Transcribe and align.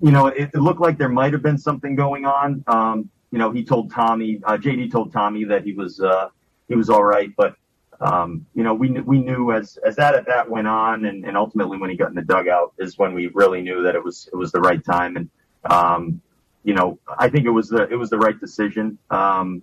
You 0.00 0.12
know, 0.12 0.26
it, 0.28 0.50
it 0.54 0.60
looked 0.60 0.80
like 0.80 0.98
there 0.98 1.08
might 1.08 1.32
have 1.32 1.42
been 1.42 1.58
something 1.58 1.96
going 1.96 2.24
on. 2.24 2.64
Um, 2.66 3.10
you 3.30 3.38
know, 3.38 3.50
he 3.50 3.64
told 3.64 3.90
Tommy, 3.90 4.40
uh, 4.44 4.56
JD 4.56 4.90
told 4.90 5.12
Tommy 5.12 5.44
that 5.44 5.64
he 5.64 5.72
was 5.72 6.00
uh, 6.00 6.28
he 6.68 6.74
was 6.74 6.88
all 6.90 7.04
right, 7.04 7.30
but 7.36 7.54
um, 8.00 8.46
you 8.54 8.62
know, 8.62 8.74
we 8.74 8.90
we 8.90 9.18
knew 9.18 9.52
as 9.52 9.76
as 9.84 9.96
that 9.96 10.14
at 10.14 10.26
that 10.26 10.48
went 10.48 10.68
on, 10.68 11.04
and, 11.06 11.24
and 11.24 11.36
ultimately 11.36 11.78
when 11.78 11.90
he 11.90 11.96
got 11.96 12.08
in 12.08 12.14
the 12.14 12.22
dugout 12.22 12.72
is 12.78 12.96
when 12.96 13.12
we 13.12 13.26
really 13.28 13.60
knew 13.60 13.82
that 13.82 13.94
it 13.94 14.02
was 14.02 14.28
it 14.32 14.36
was 14.36 14.52
the 14.52 14.60
right 14.60 14.84
time, 14.84 15.16
and 15.16 15.30
um, 15.70 16.20
you 16.62 16.74
know, 16.74 16.98
I 17.18 17.28
think 17.28 17.44
it 17.44 17.50
was 17.50 17.68
the 17.68 17.88
it 17.88 17.96
was 17.96 18.10
the 18.10 18.18
right 18.18 18.38
decision 18.38 18.98
um, 19.10 19.62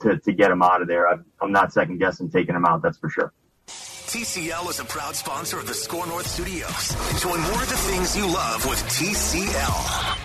to 0.00 0.18
to 0.18 0.32
get 0.32 0.50
him 0.50 0.62
out 0.62 0.82
of 0.82 0.88
there. 0.88 1.08
I, 1.08 1.16
I'm 1.40 1.52
not 1.52 1.72
second 1.72 1.98
guessing 1.98 2.30
taking 2.30 2.54
him 2.54 2.64
out, 2.64 2.82
that's 2.82 2.98
for 2.98 3.08
sure. 3.08 3.32
TCL 4.10 4.68
is 4.68 4.80
a 4.80 4.84
proud 4.84 5.14
sponsor 5.14 5.60
of 5.60 5.68
the 5.68 5.74
Score 5.74 6.04
North 6.04 6.26
Studios. 6.26 6.96
Enjoy 7.12 7.36
more 7.36 7.62
of 7.62 7.68
the 7.68 7.76
things 7.76 8.16
you 8.16 8.26
love 8.26 8.66
with 8.66 8.82
TCL. 8.90 10.18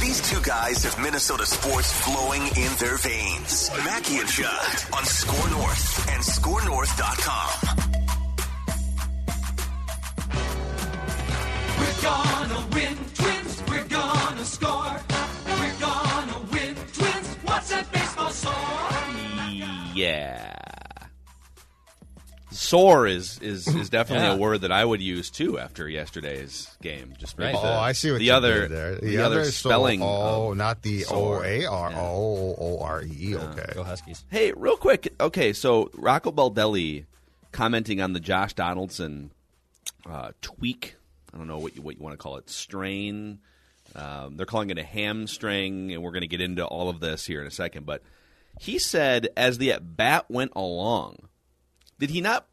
These 0.00 0.30
two 0.30 0.40
guys 0.42 0.84
have 0.84 0.96
Minnesota 1.02 1.44
sports 1.44 1.92
flowing 2.04 2.42
in 2.42 2.70
their 2.78 2.98
veins. 2.98 3.68
Mackey 3.84 4.18
and 4.18 4.28
Judd 4.28 4.84
on 4.96 5.04
Score 5.04 5.50
North 5.50 6.08
and 6.08 6.22
ScoreNorth.com. 6.22 7.50
We're 11.80 12.02
gonna 12.02 12.66
win, 12.76 12.96
twins. 13.14 13.62
We're 13.68 13.88
gonna 13.88 14.44
score. 14.44 15.00
We're 15.58 15.78
gonna 15.80 16.38
win, 16.52 16.76
twins. 16.92 17.28
What's 17.42 17.70
that 17.70 17.90
baseball 17.90 18.30
song? 18.30 19.16
Yeah. 19.96 20.69
Sore 22.70 23.06
is 23.06 23.38
is, 23.40 23.66
is 23.66 23.90
definitely 23.98 24.26
Yeah. 24.28 24.34
a 24.34 24.36
word 24.36 24.60
that 24.60 24.70
I 24.72 24.84
would 24.84 25.02
use 25.02 25.28
too 25.30 25.58
after 25.58 25.88
yesterday's 25.88 26.68
game. 26.80 27.14
Just 27.18 27.36
maybe 27.36 27.54
Right. 27.54 27.62
the, 27.62 27.68
Oh, 27.68 27.78
I 27.80 27.92
see 27.92 28.10
what 28.12 28.18
the 28.18 28.24
you 28.26 28.32
other 28.32 28.62
did 28.62 28.70
there. 28.70 28.94
the, 28.96 29.18
other 29.18 29.44
so- 29.46 29.68
spelling. 29.68 30.00
oh, 30.02 30.52
of 30.52 30.56
not 30.56 30.82
the 30.82 31.04
O 31.06 31.08
sore. 31.08 31.44
A 31.44 31.64
R 31.66 31.90
Yeah. 31.90 32.00
O 32.00 32.54
O 32.58 32.78
R 32.80 33.02
E. 33.02 33.36
Okay. 33.36 33.72
Go 33.74 33.82
Huskies. 33.82 34.24
Hey, 34.30 34.52
real 34.56 34.76
quick. 34.76 35.12
Okay, 35.20 35.52
so 35.52 35.90
Rocco 35.94 36.30
Baldelli 36.32 37.04
commenting 37.52 38.00
on 38.00 38.12
the 38.12 38.20
Josh 38.20 38.54
Donaldson 38.54 39.32
uh, 40.08 40.30
tweak. 40.40 40.94
I 41.34 41.38
don't 41.38 41.46
know 41.48 41.58
what 41.58 41.76
you, 41.76 41.82
what 41.82 41.96
you 41.96 42.02
want 42.02 42.12
to 42.14 42.18
call 42.22 42.36
it. 42.36 42.48
Strain. 42.48 43.40
Um, 43.96 44.36
they're 44.36 44.46
calling 44.46 44.70
it 44.70 44.78
a 44.78 44.84
hamstring, 44.84 45.92
and 45.92 46.02
we're 46.02 46.12
going 46.12 46.20
to 46.22 46.28
get 46.28 46.40
into 46.40 46.64
all 46.64 46.88
of 46.88 47.00
this 47.00 47.26
here 47.26 47.40
in 47.40 47.46
a 47.46 47.50
second. 47.50 47.86
But 47.86 48.02
he 48.60 48.78
said 48.78 49.28
as 49.36 49.58
the 49.58 49.72
at 49.72 49.96
bat 49.96 50.26
went 50.28 50.52
along, 50.54 51.28
did 51.98 52.10
he 52.10 52.20
not? 52.20 52.46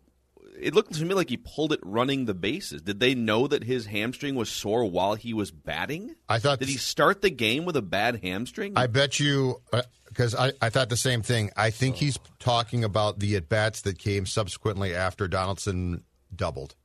It 0.59 0.73
looked 0.73 0.93
to 0.93 1.05
me 1.05 1.13
like 1.13 1.29
he 1.29 1.37
pulled 1.37 1.71
it 1.71 1.79
running 1.83 2.25
the 2.25 2.33
bases. 2.33 2.81
Did 2.81 2.99
they 2.99 3.15
know 3.15 3.47
that 3.47 3.63
his 3.63 3.85
hamstring 3.85 4.35
was 4.35 4.49
sore 4.49 4.85
while 4.85 5.15
he 5.15 5.33
was 5.33 5.51
batting? 5.51 6.15
I 6.27 6.39
thought 6.39 6.59
Did 6.59 6.69
he 6.69 6.77
start 6.77 7.21
the 7.21 7.29
game 7.29 7.65
with 7.65 7.75
a 7.75 7.81
bad 7.81 8.21
hamstring? 8.23 8.73
I 8.75 8.87
bet 8.87 9.19
you, 9.19 9.61
uh, 9.71 9.83
because 10.07 10.33
I, 10.35 10.53
I 10.61 10.69
thought 10.69 10.89
the 10.89 10.97
same 10.97 11.21
thing. 11.21 11.51
I 11.55 11.69
think 11.69 11.95
oh. 11.95 11.99
he's 11.99 12.19
talking 12.39 12.83
about 12.83 13.19
the 13.19 13.35
at 13.35 13.49
bats 13.49 13.81
that 13.81 13.99
came 13.99 14.25
subsequently 14.25 14.95
after 14.95 15.27
Donaldson 15.27 16.03
doubled. 16.35 16.75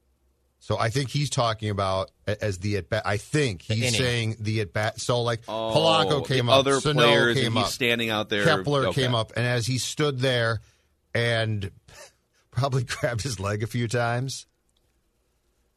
So 0.59 0.78
I 0.78 0.91
think 0.91 1.11
he's 1.11 1.28
talking 1.28 1.71
about 1.71 2.12
as 2.27 2.59
the 2.59 2.77
at 2.77 2.88
bat. 2.88 3.03
I 3.05 3.16
think 3.16 3.62
he's 3.62 3.78
inning. 3.78 3.93
saying 3.93 4.37
the 4.38 4.61
at 4.61 4.72
bat. 4.72 5.00
So 5.00 5.22
like 5.22 5.41
Oh, 5.49 5.72
Polanco 5.75 6.25
came 6.25 6.49
up, 6.49 6.59
Other 6.61 6.78
Sano 6.78 7.00
players, 7.00 7.37
came 7.37 7.47
and 7.47 7.56
he's 7.56 7.65
up, 7.65 7.71
standing 7.72 8.11
out 8.11 8.28
there. 8.28 8.44
Kepler 8.44 8.87
Okay. 8.87 9.03
came 9.03 9.15
up, 9.15 9.32
and 9.34 9.44
as 9.44 9.66
he 9.66 9.78
stood 9.78 10.21
there 10.21 10.61
and 11.15 11.69
probably 12.53 12.85
grabbed 13.01 13.23
his 13.23 13.41
leg 13.41 13.63
a 13.63 13.67
few 13.67 13.89
times 13.89 14.47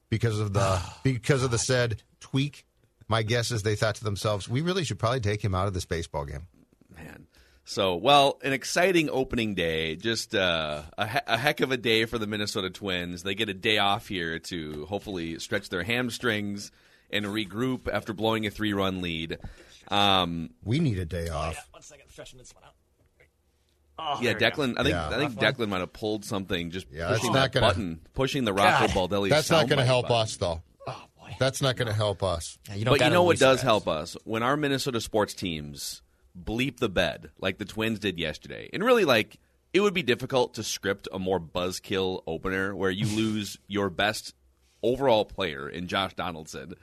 because 0.09 0.40
of 0.40 0.53
the 0.53 0.81
because 1.03 1.44
of 1.44 1.52
the 1.52 1.58
said 1.58 2.03
tweak. 2.19 2.66
My 3.08 3.22
guess 3.24 3.52
is 3.52 3.62
they 3.63 3.75
thought 3.75 3.96
to 3.96 4.03
themselves, 4.03 4.47
"We 4.50 4.62
really 4.62 4.84
should 4.84 5.00
probably 5.00 5.19
take 5.19 5.44
him 5.44 5.53
out 5.56 5.68
of 5.68 5.74
this 5.74 5.85
baseball 5.85 6.25
game." 6.25 6.47
Man. 6.96 7.28
So, 7.68 7.96
well, 7.96 8.40
an 8.44 8.53
exciting 8.53 9.09
opening 9.09 9.56
day. 9.56 9.96
Just 9.96 10.35
uh, 10.35 10.84
a, 11.00 11.08
he- 11.08 11.19
a 11.25 11.35
heck 11.38 11.62
of 11.62 11.72
a 11.72 11.78
day 11.78 12.06
for 12.06 12.19
the 12.19 12.28
Minnesota 12.28 12.69
Twins. 12.69 13.24
They 13.24 13.34
get 13.34 13.50
a 13.50 13.56
day 13.56 13.80
off 13.80 14.08
here 14.08 14.38
to 14.40 14.85
hopefully 14.85 15.40
stretch 15.40 15.69
their 15.69 15.81
hamstrings 15.84 16.72
and 17.09 17.25
regroup 17.25 17.88
after 17.91 18.14
blowing 18.14 18.46
a 18.46 18.52
three 18.52 18.74
run 18.74 19.02
lead. 19.02 19.40
Um, 19.90 20.52
We 20.64 20.80
need 20.80 21.00
a 21.00 21.06
day 21.06 21.28
off. 21.30 21.56
One 21.72 21.81
second, 21.81 22.09
stretching 22.09 22.38
this 22.40 22.53
one 22.53 22.64
out. 24.00 24.22
yeah, 24.22 24.33
Declan. 24.33 24.73
I 24.78 24.83
think 24.83 24.94
Yeah. 24.94 25.09
I 25.09 25.17
think 25.17 25.33
Declan 25.35 25.69
might 25.69 25.79
have 25.79 25.94
pulled 25.94 26.25
something 26.25 26.72
just 26.72 26.88
Yeah, 26.91 27.09
pushing 27.13 27.33
that 27.33 27.51
gonna- 27.51 27.67
button, 27.67 28.00
pushing 28.13 28.44
the 28.45 28.53
Rocco 28.53 28.88
God. 28.94 29.09
Baldelli. 29.09 29.29
That's 29.29 29.50
not 29.50 29.67
going 29.67 29.79
to 29.79 29.85
help 29.85 30.07
button. 30.07 30.23
us, 30.23 30.38
though. 30.38 30.61
Oh 30.88 31.03
boy. 31.19 31.35
That's 31.39 31.61
not 31.61 31.75
going 31.75 31.88
to 31.88 31.94
help 31.94 32.22
us. 32.23 32.57
Yeah, 32.69 32.75
you 32.75 32.85
but 32.85 33.01
you 33.01 33.09
know 33.09 33.23
what 33.23 33.39
does 33.39 33.61
it, 33.61 33.63
help 33.66 33.88
us 33.88 34.16
when 34.23 34.44
our 34.44 34.55
Minnesota 34.57 35.01
sports 35.01 35.34
teams 35.34 36.01
bleep 36.39 36.78
the 36.79 36.89
bed 36.89 37.29
like 37.39 37.57
the 37.57 37.66
Twins 37.66 38.00
did 38.00 38.19
yesterday, 38.19 38.69
and 38.73 38.84
really 38.84 39.05
like 39.05 39.39
it 39.73 39.79
would 39.81 39.94
be 39.94 40.03
difficult 40.03 40.53
to 40.55 40.63
script 40.63 41.07
a 41.11 41.19
more 41.19 41.39
buzzkill 41.39 42.22
opener 42.28 42.75
where 42.75 42.91
you 42.91 43.05
lose 43.16 43.57
your 43.67 43.89
best 43.89 44.34
overall 44.84 45.25
player 45.25 45.67
in 45.67 45.88
Josh 45.88 46.13
Donaldson. 46.13 46.75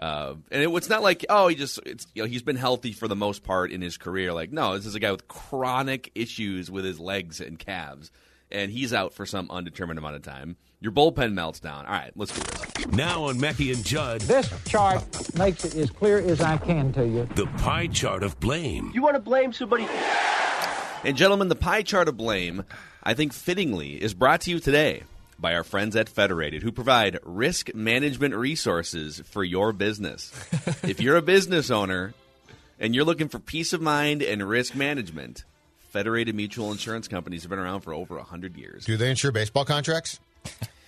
Uh, 0.00 0.34
and 0.50 0.62
it, 0.62 0.70
it's 0.74 0.88
not 0.88 1.02
like 1.02 1.26
oh 1.28 1.48
he 1.48 1.54
just 1.54 1.78
it's 1.84 2.06
you 2.14 2.22
know 2.22 2.26
he's 2.28 2.42
been 2.42 2.56
healthy 2.56 2.92
for 2.92 3.06
the 3.06 3.14
most 3.14 3.44
part 3.44 3.70
in 3.70 3.82
his 3.82 3.98
career. 3.98 4.32
Like 4.32 4.50
no, 4.50 4.74
this 4.74 4.86
is 4.86 4.94
a 4.94 5.00
guy 5.00 5.12
with 5.12 5.28
chronic 5.28 6.10
issues 6.14 6.70
with 6.70 6.86
his 6.86 6.98
legs 6.98 7.38
and 7.40 7.58
calves, 7.58 8.10
and 8.50 8.72
he's 8.72 8.94
out 8.94 9.12
for 9.12 9.26
some 9.26 9.50
undetermined 9.50 9.98
amount 9.98 10.16
of 10.16 10.22
time. 10.22 10.56
Your 10.80 10.92
bullpen 10.92 11.34
melts 11.34 11.60
down. 11.60 11.84
All 11.84 11.92
right, 11.92 12.10
let's 12.16 12.32
do 12.32 12.40
this. 12.40 12.86
Now 12.96 13.24
on 13.24 13.38
Mackey 13.38 13.70
and 13.72 13.84
Judd, 13.84 14.22
This 14.22 14.50
chart 14.64 15.04
makes 15.36 15.66
it 15.66 15.74
as 15.74 15.90
clear 15.90 16.18
as 16.18 16.40
I 16.40 16.56
can 16.56 16.90
to 16.94 17.06
you. 17.06 17.28
the 17.34 17.44
pie 17.58 17.88
chart 17.88 18.22
of 18.22 18.40
blame. 18.40 18.90
You 18.94 19.02
want 19.02 19.16
to 19.16 19.20
blame 19.20 19.52
somebody? 19.52 19.86
And 21.04 21.16
gentlemen, 21.16 21.48
the 21.48 21.54
pie 21.56 21.82
chart 21.82 22.08
of 22.08 22.16
blame, 22.16 22.64
I 23.02 23.12
think 23.12 23.34
fittingly, 23.34 24.02
is 24.02 24.14
brought 24.14 24.40
to 24.42 24.50
you 24.50 24.58
today 24.60 25.02
by 25.40 25.54
our 25.54 25.64
friends 25.64 25.96
at 25.96 26.08
Federated, 26.08 26.62
who 26.62 26.70
provide 26.72 27.18
risk 27.22 27.74
management 27.74 28.34
resources 28.34 29.22
for 29.26 29.42
your 29.42 29.72
business. 29.72 30.32
if 30.82 31.00
you're 31.00 31.16
a 31.16 31.22
business 31.22 31.70
owner 31.70 32.12
and 32.78 32.94
you're 32.94 33.04
looking 33.04 33.28
for 33.28 33.38
peace 33.38 33.72
of 33.72 33.80
mind 33.80 34.22
and 34.22 34.46
risk 34.48 34.74
management, 34.74 35.44
Federated 35.90 36.34
Mutual 36.34 36.70
Insurance 36.72 37.08
Companies 37.08 37.42
have 37.42 37.50
been 37.50 37.58
around 37.58 37.80
for 37.80 37.92
over 37.94 38.16
100 38.16 38.56
years. 38.56 38.84
Do 38.84 38.96
they 38.96 39.10
insure 39.10 39.32
baseball 39.32 39.64
contracts? 39.64 40.20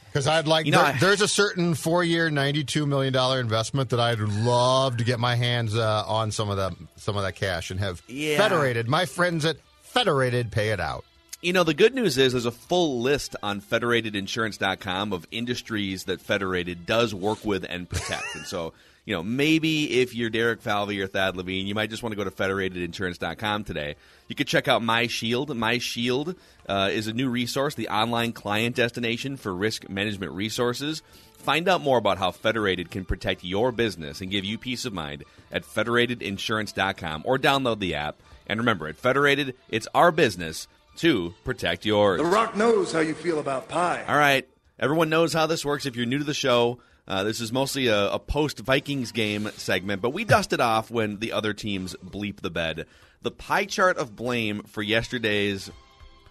Because 0.06 0.26
I'd 0.26 0.46
like 0.46 0.66
You 0.66 0.72
know, 0.72 0.78
there- 0.82 0.92
I- 0.94 0.98
there's 0.98 1.22
a 1.22 1.28
certain 1.28 1.74
four 1.74 2.04
year, 2.04 2.28
ninety 2.30 2.62
two 2.64 2.84
million 2.86 3.12
dollar 3.12 3.40
investment 3.40 3.90
that 3.90 4.00
I'd 4.00 4.18
love 4.20 4.98
to 4.98 5.04
get 5.04 5.18
my 5.18 5.34
hands 5.34 5.74
uh, 5.76 6.04
on 6.06 6.30
some 6.30 6.50
of 6.50 6.58
that 6.58 6.74
some 6.96 7.16
of 7.16 7.22
that 7.22 7.34
cash 7.34 7.70
and 7.70 7.80
have 7.80 8.02
Yeah. 8.06 8.36
Federated. 8.36 8.88
My 8.88 9.06
friends 9.06 9.44
at 9.44 9.56
Federated 9.82 10.50
pay 10.52 10.68
it 10.70 10.80
out. 10.80 11.04
You 11.44 11.52
know, 11.52 11.64
the 11.64 11.74
good 11.74 11.92
news 11.92 12.18
is 12.18 12.30
there's 12.30 12.46
a 12.46 12.52
full 12.52 13.00
list 13.00 13.34
on 13.42 13.60
federatedinsurance.com 13.60 15.12
of 15.12 15.26
industries 15.32 16.04
that 16.04 16.20
Federated 16.20 16.86
does 16.86 17.12
work 17.12 17.44
with 17.44 17.66
and 17.68 17.88
protect. 17.88 18.36
and 18.36 18.46
so, 18.46 18.74
you 19.04 19.12
know, 19.12 19.24
maybe 19.24 20.00
if 20.00 20.14
you're 20.14 20.30
Derek 20.30 20.62
Falvey 20.62 21.00
or 21.00 21.08
Thad 21.08 21.36
Levine, 21.36 21.66
you 21.66 21.74
might 21.74 21.90
just 21.90 22.00
want 22.00 22.12
to 22.12 22.16
go 22.16 22.22
to 22.22 22.30
federatedinsurance.com 22.30 23.64
today. 23.64 23.96
You 24.28 24.36
could 24.36 24.46
check 24.46 24.68
out 24.68 24.84
My 24.84 25.08
Shield. 25.08 25.52
My 25.56 25.78
Shield 25.78 26.36
uh, 26.68 26.90
is 26.92 27.08
a 27.08 27.12
new 27.12 27.28
resource, 27.28 27.74
the 27.74 27.88
online 27.88 28.32
client 28.32 28.76
destination 28.76 29.36
for 29.36 29.52
risk 29.52 29.88
management 29.88 30.30
resources. 30.30 31.02
Find 31.38 31.68
out 31.68 31.80
more 31.80 31.98
about 31.98 32.18
how 32.18 32.30
Federated 32.30 32.92
can 32.92 33.04
protect 33.04 33.42
your 33.42 33.72
business 33.72 34.20
and 34.20 34.30
give 34.30 34.44
you 34.44 34.58
peace 34.58 34.84
of 34.84 34.92
mind 34.92 35.24
at 35.50 35.64
federatedinsurance.com 35.64 37.22
or 37.26 37.36
download 37.36 37.80
the 37.80 37.96
app. 37.96 38.14
And 38.46 38.60
remember, 38.60 38.86
at 38.86 38.96
Federated, 38.96 39.56
it's 39.68 39.88
our 39.92 40.12
business 40.12 40.68
to 40.96 41.34
protect 41.44 41.84
yours. 41.84 42.20
The 42.20 42.26
Rock 42.26 42.56
knows 42.56 42.92
how 42.92 43.00
you 43.00 43.14
feel 43.14 43.38
about 43.38 43.68
pie. 43.68 44.04
All 44.06 44.16
right. 44.16 44.48
Everyone 44.78 45.08
knows 45.08 45.32
how 45.32 45.46
this 45.46 45.64
works. 45.64 45.86
If 45.86 45.96
you're 45.96 46.06
new 46.06 46.18
to 46.18 46.24
the 46.24 46.34
show, 46.34 46.80
uh, 47.06 47.24
this 47.24 47.40
is 47.40 47.52
mostly 47.52 47.86
a, 47.88 48.12
a 48.12 48.18
post 48.18 48.58
Vikings 48.60 49.12
game 49.12 49.48
segment, 49.56 50.02
but 50.02 50.10
we 50.10 50.24
dust 50.24 50.52
it 50.52 50.60
off 50.60 50.90
when 50.90 51.18
the 51.18 51.32
other 51.32 51.52
teams 51.52 51.94
bleep 52.04 52.40
the 52.40 52.50
bed. 52.50 52.86
The 53.22 53.30
pie 53.30 53.66
chart 53.66 53.96
of 53.98 54.16
blame 54.16 54.62
for 54.62 54.82
yesterday's 54.82 55.70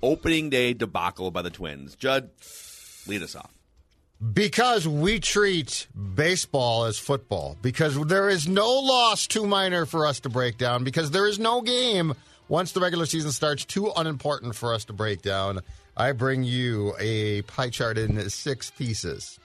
opening 0.04 0.50
day 0.50 0.74
debacle 0.74 1.32
by 1.32 1.42
the 1.42 1.50
Twins. 1.50 1.96
Judd, 1.96 2.30
lead 3.08 3.24
us 3.24 3.36
off. 3.36 3.52
Because 4.34 4.88
we 4.88 5.20
treat 5.20 5.88
baseball 6.16 6.86
as 6.86 7.00
football. 7.00 7.58
Because 7.62 8.00
there 8.06 8.30
is 8.30 8.48
no 8.48 8.70
loss 8.70 9.26
too 9.26 9.48
minor 9.48 9.86
for 9.88 10.06
us 10.06 10.20
to 10.22 10.30
break 10.30 10.58
down. 10.58 10.84
Because 10.84 11.10
there 11.10 11.28
is 11.28 11.40
no 11.40 11.62
game 11.62 12.14
once 12.48 12.72
the 12.74 12.80
regular 12.82 13.06
season 13.06 13.32
starts 13.32 13.66
too 13.66 13.92
unimportant 13.96 14.56
for 14.56 14.74
us 14.74 14.86
to 14.86 14.94
break 14.94 15.22
down. 15.22 15.60
I 15.96 16.12
bring 16.14 16.44
you 16.44 16.94
a 17.00 17.42
pie 17.44 17.70
chart 17.70 17.98
in 17.98 18.30
six 18.30 18.72
pieces. 18.72 19.40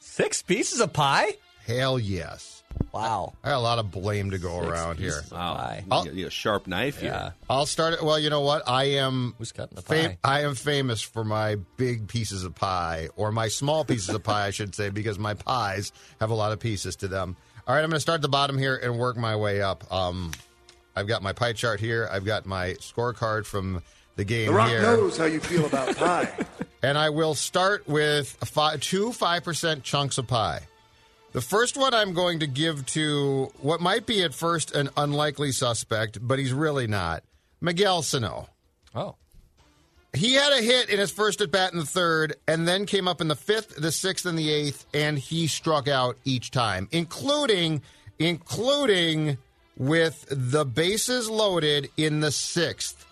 Six 0.00 0.42
pieces 0.42 0.80
of 0.80 0.92
pie? 0.92 1.34
Hell 1.66 1.98
yes. 1.98 2.62
Wow. 2.92 3.34
I 3.42 3.50
got 3.50 3.56
a 3.56 3.60
lot 3.60 3.78
of 3.78 3.90
blame 3.90 4.30
to 4.30 4.38
go 4.38 4.60
Six 4.60 4.66
around 4.72 4.98
here. 4.98 5.10
pieces 5.10 5.32
of 5.32 5.38
Wow, 5.38 5.54
pie. 5.54 5.84
you, 6.04 6.12
you 6.12 6.26
a 6.26 6.30
sharp 6.30 6.66
knife 6.66 7.02
Yeah. 7.02 7.22
here. 7.22 7.34
I'll 7.50 7.66
start 7.66 7.94
it. 7.94 8.02
Well, 8.02 8.18
you 8.18 8.30
know 8.30 8.40
what? 8.42 8.62
I 8.68 8.84
am 8.84 9.34
Who's 9.38 9.52
cutting 9.52 9.74
the 9.76 9.82
fam- 9.82 10.10
pie? 10.12 10.18
I 10.24 10.40
am 10.42 10.54
famous 10.54 11.02
for 11.02 11.24
my 11.24 11.56
big 11.76 12.06
pieces 12.08 12.44
of 12.44 12.54
pie, 12.54 13.08
or 13.16 13.32
my 13.32 13.48
small 13.48 13.84
pieces 13.84 14.10
of 14.10 14.22
pie, 14.22 14.46
I 14.46 14.50
should 14.50 14.74
say, 14.74 14.90
because 14.90 15.18
my 15.18 15.34
pies 15.34 15.92
have 16.20 16.30
a 16.30 16.34
lot 16.34 16.52
of 16.52 16.60
pieces 16.60 16.96
to 16.96 17.08
them. 17.08 17.36
All 17.66 17.74
right, 17.74 17.82
I'm 17.82 17.90
going 17.90 17.96
to 17.96 18.00
start 18.00 18.16
at 18.16 18.22
the 18.22 18.28
bottom 18.28 18.56
here 18.58 18.76
and 18.76 18.96
work 18.98 19.16
my 19.16 19.34
way 19.36 19.60
up. 19.60 19.90
Um, 19.92 20.30
I've 20.96 21.06
got 21.06 21.22
my 21.22 21.32
pie 21.32 21.52
chart 21.52 21.78
here. 21.78 22.08
I've 22.10 22.24
got 22.24 22.46
my 22.46 22.70
scorecard 22.80 23.44
from 23.44 23.82
the 24.16 24.24
game 24.24 24.46
The 24.46 24.54
Rock 24.54 24.68
here, 24.70 24.82
knows 24.82 25.18
how 25.18 25.26
you 25.26 25.40
feel 25.40 25.66
about 25.66 25.94
pie. 25.98 26.32
and 26.82 26.96
I 26.96 27.10
will 27.10 27.34
start 27.34 27.86
with 27.86 28.36
a 28.40 28.46
fi- 28.46 28.78
two 28.78 29.12
five 29.12 29.44
percent 29.44 29.82
chunks 29.84 30.16
of 30.18 30.26
pie. 30.26 30.62
The 31.32 31.42
first 31.42 31.76
one 31.76 31.92
I'm 31.92 32.14
going 32.14 32.38
to 32.40 32.46
give 32.46 32.86
to 32.86 33.52
what 33.60 33.82
might 33.82 34.06
be 34.06 34.22
at 34.22 34.32
first 34.32 34.74
an 34.74 34.88
unlikely 34.96 35.52
suspect, 35.52 36.18
but 36.26 36.38
he's 36.38 36.52
really 36.54 36.86
not. 36.86 37.22
Miguel 37.60 38.00
Sano. 38.02 38.48
Oh. 38.94 39.16
He 40.14 40.32
had 40.32 40.50
a 40.54 40.62
hit 40.62 40.88
in 40.88 40.98
his 40.98 41.10
first 41.10 41.42
at 41.42 41.50
bat 41.50 41.74
in 41.74 41.78
the 41.78 41.84
third, 41.84 42.36
and 42.48 42.66
then 42.66 42.86
came 42.86 43.06
up 43.06 43.20
in 43.20 43.28
the 43.28 43.36
fifth, 43.36 43.76
the 43.76 43.92
sixth, 43.92 44.24
and 44.24 44.38
the 44.38 44.48
eighth, 44.50 44.86
and 44.94 45.18
he 45.18 45.46
struck 45.46 45.88
out 45.88 46.16
each 46.24 46.50
time, 46.50 46.88
including 46.90 47.82
including 48.18 49.36
with 49.76 50.26
the 50.30 50.64
bases 50.64 51.28
loaded 51.28 51.90
in 51.96 52.20
the 52.20 52.32
sixth. 52.32 53.04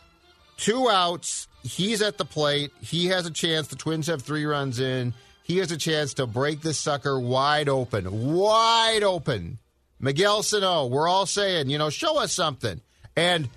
Two 0.57 0.89
outs. 0.89 1.49
He's 1.63 2.03
at 2.03 2.19
the 2.19 2.25
plate. 2.25 2.73
He 2.81 3.07
has 3.07 3.27
a 3.27 3.31
chance. 3.31 3.69
The 3.69 3.77
Twins 3.77 4.07
have 4.07 4.23
three 4.23 4.45
runs 4.45 4.81
in. 4.81 5.15
He 5.43 5.59
has 5.59 5.73
a 5.73 5.77
chance 5.77 6.15
to 6.15 6.27
break 6.27 6.63
this 6.63 6.79
sucker 6.79 7.19
wide 7.19 7.69
open. 7.69 8.35
Wide 8.35 9.03
open. 9.03 9.59
Miguel 10.01 10.43
Sano, 10.43 10.87
we're 10.87 11.09
all 11.09 11.27
saying, 11.27 11.71
you 11.71 11.79
know, 11.79 11.91
show 11.91 12.19
us 12.19 12.33
something. 12.33 12.81
And 13.17 13.49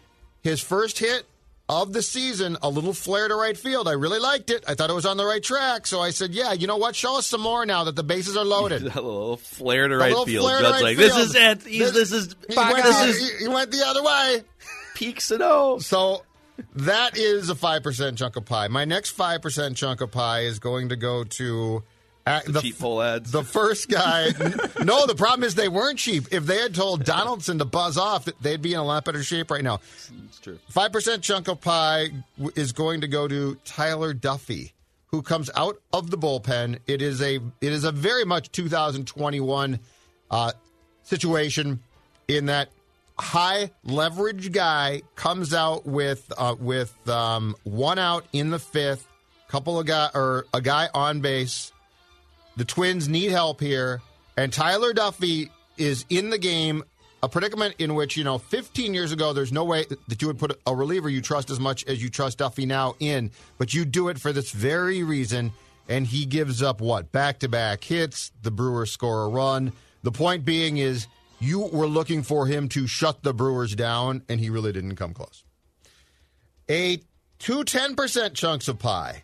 his 0.41 0.61
first 0.61 0.99
hit 0.99 1.25
of 1.69 1.91
the 1.91 2.01
season, 2.01 2.57
a 2.61 2.69
little 2.69 2.93
flare 2.93 3.27
to 3.27 3.35
right 3.35 3.57
field. 3.57 3.87
I 3.87 3.93
really 3.93 4.19
liked 4.19 4.49
it. 4.49 4.63
I 4.67 4.75
thought 4.75 4.89
it 4.89 4.93
was 4.93 5.05
on 5.05 5.17
the 5.17 5.25
right 5.25 5.43
track. 5.43 5.85
So 5.85 5.99
I 5.99 6.11
said, 6.11 6.31
yeah, 6.31 6.53
you 6.53 6.65
know 6.67 6.77
what? 6.77 6.95
Show 6.95 7.17
us 7.17 7.27
some 7.27 7.41
more 7.41 7.65
now 7.65 7.83
that 7.85 7.95
the 7.95 8.03
bases 8.03 8.37
are 8.37 8.45
loaded. 8.45 8.83
a 8.83 8.85
little 8.85 9.37
flare 9.37 9.87
to 9.87 9.97
right 9.97 10.15
field. 10.25 10.49
right 10.49 10.81
like, 10.81 10.97
this 10.97 11.15
is 11.17 11.35
it. 11.35 11.63
He's, 11.63 11.91
this, 11.91 12.11
is 12.11 12.35
He 12.49 12.55
went, 12.55 12.83
this 12.83 12.97
the, 12.99 13.05
is 13.05 13.31
he- 13.31 13.37
he 13.45 13.47
went 13.49 13.71
the 13.71 13.83
other 13.85 14.03
way. 14.03 14.43
peak 14.95 15.19
Sano. 15.19 15.79
So 15.79 16.23
that 16.75 17.17
is 17.17 17.49
a 17.49 17.55
5% 17.55 18.17
chunk 18.17 18.35
of 18.35 18.45
pie. 18.45 18.67
My 18.69 18.85
next 18.85 19.17
5% 19.17 19.75
chunk 19.75 20.01
of 20.01 20.11
pie 20.11 20.41
is 20.41 20.59
going 20.59 20.89
to 20.89 20.95
go 20.95 21.23
to 21.23 21.83
uh, 22.27 22.41
The 22.45 22.61
cheap 22.61 22.75
Pohlads. 22.75 23.31
The 23.31 23.43
first 23.43 23.89
guy. 23.89 24.29
no, 24.83 25.05
the 25.05 25.15
problem 25.15 25.43
is 25.43 25.55
they 25.55 25.69
weren't 25.69 25.99
cheap. 25.99 26.25
If 26.31 26.45
they 26.45 26.57
had 26.57 26.75
told 26.75 27.03
Donaldson 27.03 27.59
to 27.59 27.65
buzz 27.65 27.97
off, 27.97 28.25
they'd 28.41 28.61
be 28.61 28.73
in 28.73 28.79
a 28.79 28.83
lot 28.83 29.05
better 29.05 29.23
shape 29.23 29.51
right 29.51 29.63
now. 29.63 29.79
It's 30.25 30.39
true. 30.39 30.59
5% 30.73 31.21
chunk 31.21 31.47
of 31.47 31.61
pie 31.61 32.09
is 32.55 32.71
going 32.73 33.01
to 33.01 33.07
go 33.07 33.27
to 33.27 33.57
Tyler 33.65 34.13
Duffy, 34.13 34.73
who 35.07 35.21
comes 35.21 35.49
out 35.55 35.79
of 35.93 36.11
the 36.11 36.17
bullpen. 36.17 36.79
It 36.87 37.01
is 37.01 37.21
a 37.21 37.35
it 37.35 37.71
is 37.71 37.83
a 37.83 37.91
very 37.91 38.25
much 38.25 38.51
2021 38.51 39.79
uh, 40.29 40.51
situation 41.03 41.79
in 42.27 42.47
that 42.47 42.69
high 43.19 43.71
leverage 43.83 44.51
guy 44.51 45.01
comes 45.15 45.53
out 45.53 45.85
with 45.85 46.31
uh, 46.37 46.55
with 46.59 46.93
um, 47.09 47.55
one 47.63 47.99
out 47.99 48.25
in 48.33 48.49
the 48.49 48.59
fifth, 48.59 49.07
couple 49.47 49.79
of 49.79 49.85
guy 49.85 50.09
or 50.13 50.45
a 50.53 50.61
guy 50.61 50.89
on 50.93 51.21
base. 51.21 51.71
The 52.57 52.65
Twins 52.65 53.07
need 53.07 53.31
help 53.31 53.61
here, 53.61 54.01
and 54.35 54.51
Tyler 54.51 54.91
Duffy 54.91 55.51
is 55.77 56.05
in 56.09 56.31
the 56.31 56.39
game. 56.39 56.83
A 57.23 57.29
predicament 57.29 57.75
in 57.79 57.95
which 57.95 58.17
you 58.17 58.23
know, 58.23 58.37
15 58.37 58.93
years 58.93 59.11
ago, 59.11 59.33
there's 59.33 59.51
no 59.51 59.63
way 59.63 59.85
that 60.07 60.21
you 60.21 60.27
would 60.27 60.37
put 60.37 60.59
a 60.67 60.75
reliever 60.75 61.09
you 61.09 61.21
trust 61.21 61.49
as 61.49 61.59
much 61.59 61.85
as 61.85 62.01
you 62.01 62.09
trust 62.09 62.39
Duffy 62.39 62.65
now 62.65 62.95
in, 62.99 63.31
but 63.57 63.73
you 63.73 63.85
do 63.85 64.09
it 64.09 64.19
for 64.19 64.31
this 64.33 64.51
very 64.51 65.03
reason. 65.03 65.51
And 65.89 66.05
he 66.05 66.25
gives 66.25 66.61
up 66.61 66.81
what 66.81 67.11
back 67.11 67.39
to 67.39 67.47
back 67.47 67.83
hits. 67.83 68.31
The 68.41 68.51
Brewers 68.51 68.91
score 68.91 69.23
a 69.23 69.29
run. 69.29 69.71
The 70.03 70.11
point 70.11 70.43
being 70.43 70.77
is 70.77 71.07
you 71.39 71.61
were 71.61 71.87
looking 71.87 72.23
for 72.23 72.45
him 72.45 72.69
to 72.69 72.87
shut 72.87 73.23
the 73.23 73.33
Brewers 73.33 73.75
down, 73.75 74.23
and 74.27 74.39
he 74.39 74.49
really 74.49 74.71
didn't 74.71 74.95
come 74.95 75.13
close. 75.13 75.43
A 76.69 77.01
two 77.39 77.63
10% 77.63 78.33
chunks 78.33 78.67
of 78.67 78.79
pie. 78.79 79.23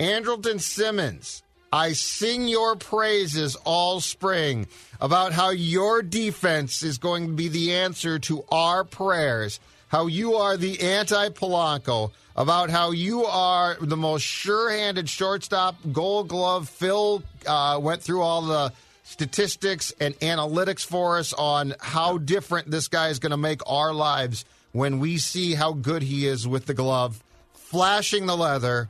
Andrelton 0.00 0.60
Simmons, 0.60 1.42
I 1.72 1.92
sing 1.92 2.48
your 2.48 2.76
praises 2.76 3.56
all 3.64 4.00
spring 4.00 4.66
about 5.00 5.32
how 5.32 5.50
your 5.50 6.02
defense 6.02 6.82
is 6.82 6.98
going 6.98 7.26
to 7.26 7.32
be 7.32 7.48
the 7.48 7.74
answer 7.74 8.18
to 8.20 8.44
our 8.50 8.84
prayers, 8.84 9.60
how 9.88 10.06
you 10.06 10.34
are 10.34 10.56
the 10.56 10.80
anti 10.80 11.28
Polanco, 11.28 12.12
about 12.36 12.70
how 12.70 12.92
you 12.92 13.24
are 13.26 13.76
the 13.80 13.96
most 13.96 14.22
sure 14.22 14.70
handed 14.70 15.08
shortstop, 15.08 15.76
gold 15.92 16.28
glove. 16.28 16.68
Phil 16.68 17.22
uh, 17.46 17.78
went 17.82 18.02
through 18.02 18.22
all 18.22 18.42
the 18.42 18.72
statistics 19.02 19.92
and 20.00 20.18
analytics 20.20 20.84
for 20.84 21.18
us 21.18 21.32
on 21.32 21.74
how 21.80 22.18
different 22.18 22.70
this 22.70 22.88
guy 22.88 23.08
is 23.08 23.18
going 23.18 23.30
to 23.30 23.36
make 23.36 23.60
our 23.66 23.92
lives 23.92 24.44
when 24.72 25.00
we 25.00 25.18
see 25.18 25.54
how 25.54 25.72
good 25.72 26.02
he 26.02 26.26
is 26.26 26.46
with 26.46 26.66
the 26.66 26.74
glove, 26.74 27.22
flashing 27.54 28.26
the 28.26 28.36
leather. 28.36 28.88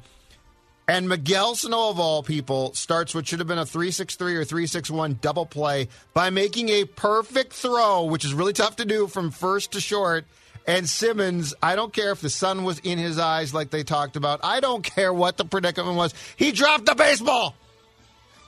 And 0.89 1.07
Miguel 1.07 1.55
Sano, 1.55 1.91
of 1.91 2.01
all 2.01 2.23
people, 2.23 2.73
starts 2.73 3.15
what 3.15 3.29
should 3.29 3.41
have 3.41 3.47
been 3.47 3.59
a 3.59 3.67
363 3.67 4.37
or 4.37 4.45
361 4.45 5.19
double 5.21 5.45
play 5.45 5.89
by 6.15 6.31
making 6.31 6.71
a 6.71 6.87
perfect 6.87 7.53
throw, 7.53 8.05
which 8.05 8.25
is 8.25 8.33
really 8.33 8.55
tough 8.55 8.77
to 8.77 8.87
do 8.87 9.07
from 9.07 9.31
first 9.31 9.73
to 9.73 9.83
short. 9.83 10.25
And 10.67 10.89
Simmons, 10.89 11.55
I 11.63 11.77
don't 11.77 11.93
care 11.93 12.11
if 12.11 12.23
the 12.23 12.31
sun 12.31 12.65
was 12.65 12.79
in 12.79 12.97
his 12.97 13.19
eyes 13.19 13.53
like 13.53 13.69
they 13.69 13.85
talked 13.85 14.17
about. 14.17 14.41
I 14.43 14.61
don't 14.61 14.83
care 14.83 15.13
what 15.13 15.37
the 15.37 15.45
predicament 15.45 15.97
was. 15.97 16.15
He 16.37 16.53
dropped 16.53 16.87
the 16.87 16.95
baseball. 16.95 17.55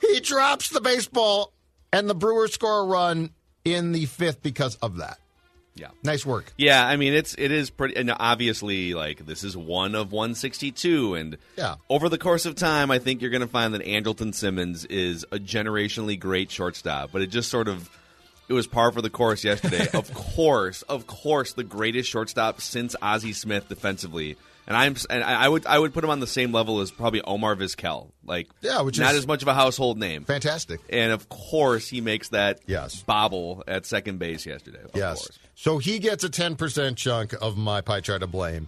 He 0.01 0.19
drops 0.19 0.69
the 0.69 0.81
baseball, 0.81 1.53
and 1.93 2.09
the 2.09 2.15
Brewers 2.15 2.53
score 2.53 2.81
a 2.81 2.85
run 2.85 3.29
in 3.63 3.91
the 3.91 4.05
fifth 4.05 4.41
because 4.41 4.75
of 4.77 4.97
that. 4.97 5.19
Yeah. 5.75 5.87
Nice 6.03 6.25
work. 6.25 6.51
Yeah, 6.57 6.85
I 6.85 6.97
mean 6.97 7.13
it's 7.13 7.33
it 7.37 7.51
is 7.51 7.69
pretty, 7.69 7.95
and 7.95 8.11
obviously 8.19 8.93
like 8.93 9.25
this 9.25 9.43
is 9.43 9.55
one 9.55 9.95
of 9.95 10.11
162, 10.11 11.15
and 11.15 11.37
Yeah. 11.57 11.75
over 11.89 12.09
the 12.09 12.17
course 12.17 12.45
of 12.45 12.55
time, 12.55 12.91
I 12.91 12.99
think 12.99 13.21
you're 13.21 13.31
going 13.31 13.41
to 13.41 13.47
find 13.47 13.73
that 13.73 13.83
Andrelton 13.85 14.35
Simmons 14.35 14.83
is 14.85 15.25
a 15.31 15.37
generationally 15.39 16.19
great 16.19 16.51
shortstop. 16.51 17.11
But 17.13 17.21
it 17.21 17.27
just 17.27 17.49
sort 17.49 17.67
of 17.69 17.89
it 18.49 18.53
was 18.53 18.67
par 18.67 18.91
for 18.91 19.01
the 19.01 19.09
course 19.09 19.45
yesterday. 19.45 19.87
of 19.93 20.13
course, 20.13 20.81
of 20.83 21.07
course, 21.07 21.53
the 21.53 21.63
greatest 21.63 22.09
shortstop 22.09 22.59
since 22.59 22.95
Ozzie 23.01 23.31
Smith 23.33 23.69
defensively, 23.69 24.35
and 24.67 24.77
I'm 24.77 24.95
and 25.09 25.23
I 25.23 25.47
would 25.49 25.65
I 25.65 25.77
would 25.79 25.93
put 25.93 26.03
him 26.03 26.09
on 26.09 26.19
the 26.19 26.27
same 26.27 26.51
level 26.51 26.79
as 26.81 26.91
probably 26.91 27.21
Omar 27.21 27.55
Vizquel, 27.55 28.11
like 28.25 28.47
Yeah, 28.61 28.81
which 28.81 28.99
not 28.99 29.15
as 29.15 29.25
much 29.27 29.41
of 29.41 29.47
a 29.47 29.53
household 29.53 29.97
name. 29.97 30.23
Fantastic. 30.25 30.79
And 30.89 31.11
of 31.11 31.27
course, 31.29 31.87
he 31.87 32.01
makes 32.01 32.29
that 32.29 32.59
Yes. 32.67 33.01
bobble 33.03 33.63
at 33.67 33.85
second 33.85 34.19
base 34.19 34.45
yesterday. 34.45 34.81
Of 34.83 34.91
yes. 34.93 35.17
course. 35.19 35.39
So 35.55 35.77
he 35.77 35.99
gets 35.99 36.23
a 36.23 36.29
10% 36.29 36.95
chunk 36.95 37.33
of 37.41 37.57
my 37.57 37.81
pie 37.81 38.01
chart 38.01 38.23
of 38.23 38.31
blame. 38.31 38.67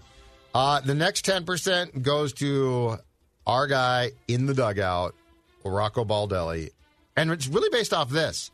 Uh, 0.54 0.80
the 0.82 0.94
next 0.94 1.26
10% 1.26 2.02
goes 2.04 2.34
to 2.34 2.98
our 3.48 3.66
guy 3.68 4.12
in 4.28 4.46
the 4.46 4.54
dugout, 4.54 5.16
Rocco 5.66 6.06
Baldelli. 6.06 6.70
And 7.16 7.32
it's 7.32 7.48
really 7.48 7.70
based 7.72 7.94
off 7.94 8.10
this. 8.10 8.52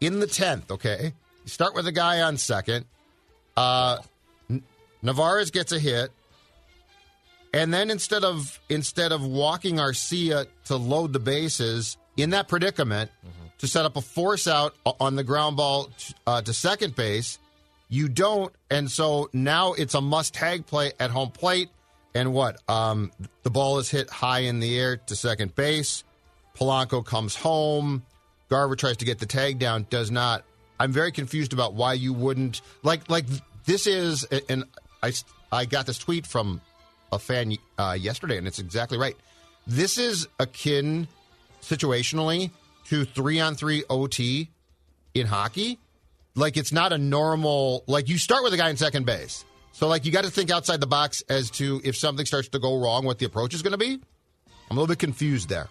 In 0.00 0.20
the 0.20 0.26
10th, 0.26 0.70
okay? 0.70 1.12
You 1.44 1.48
start 1.48 1.74
with 1.74 1.86
a 1.86 1.92
guy 1.92 2.20
on 2.22 2.36
second. 2.36 2.84
Uh, 3.56 3.98
N- 4.50 4.62
Narvaez 5.02 5.50
gets 5.50 5.72
a 5.72 5.78
hit. 5.78 6.10
And 7.52 7.74
then 7.74 7.90
instead 7.90 8.24
of 8.24 8.60
instead 8.68 9.12
of 9.12 9.24
walking 9.24 9.76
Arcia 9.76 10.46
to 10.66 10.76
load 10.76 11.12
the 11.12 11.18
bases 11.18 11.96
in 12.16 12.30
that 12.30 12.48
predicament 12.48 13.10
to 13.58 13.66
set 13.66 13.84
up 13.84 13.96
a 13.96 14.00
force 14.00 14.46
out 14.46 14.74
on 15.00 15.16
the 15.16 15.24
ground 15.24 15.56
ball 15.56 15.90
uh, 16.26 16.40
to 16.42 16.52
second 16.52 16.94
base, 16.94 17.38
you 17.88 18.08
don't, 18.08 18.52
and 18.70 18.90
so 18.90 19.28
now 19.32 19.72
it's 19.72 19.94
a 19.94 20.00
must 20.00 20.32
tag 20.32 20.66
play 20.66 20.92
at 21.00 21.10
home 21.10 21.30
plate. 21.30 21.70
And 22.14 22.32
what? 22.32 22.60
Um, 22.68 23.12
the 23.42 23.50
ball 23.50 23.78
is 23.78 23.90
hit 23.90 24.10
high 24.10 24.40
in 24.40 24.60
the 24.60 24.78
air 24.78 24.96
to 24.96 25.16
second 25.16 25.54
base. 25.54 26.04
Polanco 26.56 27.04
comes 27.04 27.34
home. 27.34 28.04
Garver 28.48 28.76
tries 28.76 28.96
to 28.98 29.04
get 29.04 29.18
the 29.18 29.26
tag 29.26 29.58
down, 29.58 29.86
does 29.90 30.10
not. 30.10 30.44
I'm 30.78 30.92
very 30.92 31.12
confused 31.12 31.52
about 31.52 31.74
why 31.74 31.92
you 31.92 32.12
wouldn't 32.12 32.62
like 32.82 33.10
like 33.10 33.26
this 33.64 33.86
is 33.86 34.24
and 34.48 34.64
I 35.02 35.12
I 35.52 35.66
got 35.66 35.86
this 35.86 35.98
tweet 35.98 36.26
from 36.26 36.60
a 37.12 37.18
fan 37.18 37.56
uh, 37.78 37.96
yesterday, 37.98 38.36
and 38.36 38.46
it's 38.46 38.58
exactly 38.58 38.98
right. 38.98 39.16
This 39.66 39.98
is 39.98 40.26
akin 40.38 41.08
situationally 41.62 42.50
to 42.86 43.04
three 43.04 43.40
on 43.40 43.54
three 43.54 43.84
OT 43.88 44.48
in 45.14 45.26
hockey. 45.26 45.78
Like 46.34 46.56
it's 46.56 46.72
not 46.72 46.92
a 46.92 46.98
normal 46.98 47.84
like 47.86 48.08
you 48.08 48.18
start 48.18 48.42
with 48.42 48.54
a 48.54 48.56
guy 48.56 48.70
in 48.70 48.76
second 48.76 49.06
base. 49.06 49.44
So 49.72 49.88
like 49.88 50.04
you 50.04 50.12
got 50.12 50.24
to 50.24 50.30
think 50.30 50.50
outside 50.50 50.80
the 50.80 50.86
box 50.86 51.22
as 51.28 51.50
to 51.52 51.80
if 51.84 51.96
something 51.96 52.26
starts 52.26 52.48
to 52.48 52.58
go 52.58 52.80
wrong, 52.80 53.04
what 53.04 53.18
the 53.18 53.26
approach 53.26 53.54
is 53.54 53.62
going 53.62 53.72
to 53.72 53.78
be. 53.78 54.00
I'm 54.70 54.76
a 54.76 54.80
little 54.80 54.86
bit 54.86 54.98
confused 54.98 55.48
there. 55.48 55.68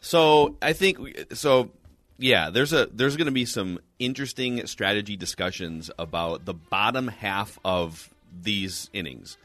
So 0.00 0.56
I 0.60 0.72
think 0.72 0.98
so. 1.34 1.70
Yeah, 2.18 2.50
there's 2.50 2.72
a 2.72 2.86
there's 2.86 3.16
going 3.16 3.26
to 3.26 3.32
be 3.32 3.44
some 3.44 3.78
interesting 3.98 4.66
strategy 4.66 5.16
discussions 5.16 5.90
about 5.98 6.44
the 6.44 6.54
bottom 6.54 7.08
half 7.08 7.58
of 7.64 8.08
these 8.32 8.88
innings. 8.92 9.36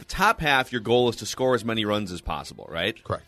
The 0.00 0.06
top 0.06 0.40
half, 0.40 0.72
your 0.72 0.80
goal 0.80 1.08
is 1.10 1.16
to 1.16 1.26
score 1.26 1.54
as 1.54 1.64
many 1.64 1.84
runs 1.84 2.10
as 2.10 2.20
possible, 2.20 2.66
right? 2.70 3.02
Correct. 3.04 3.24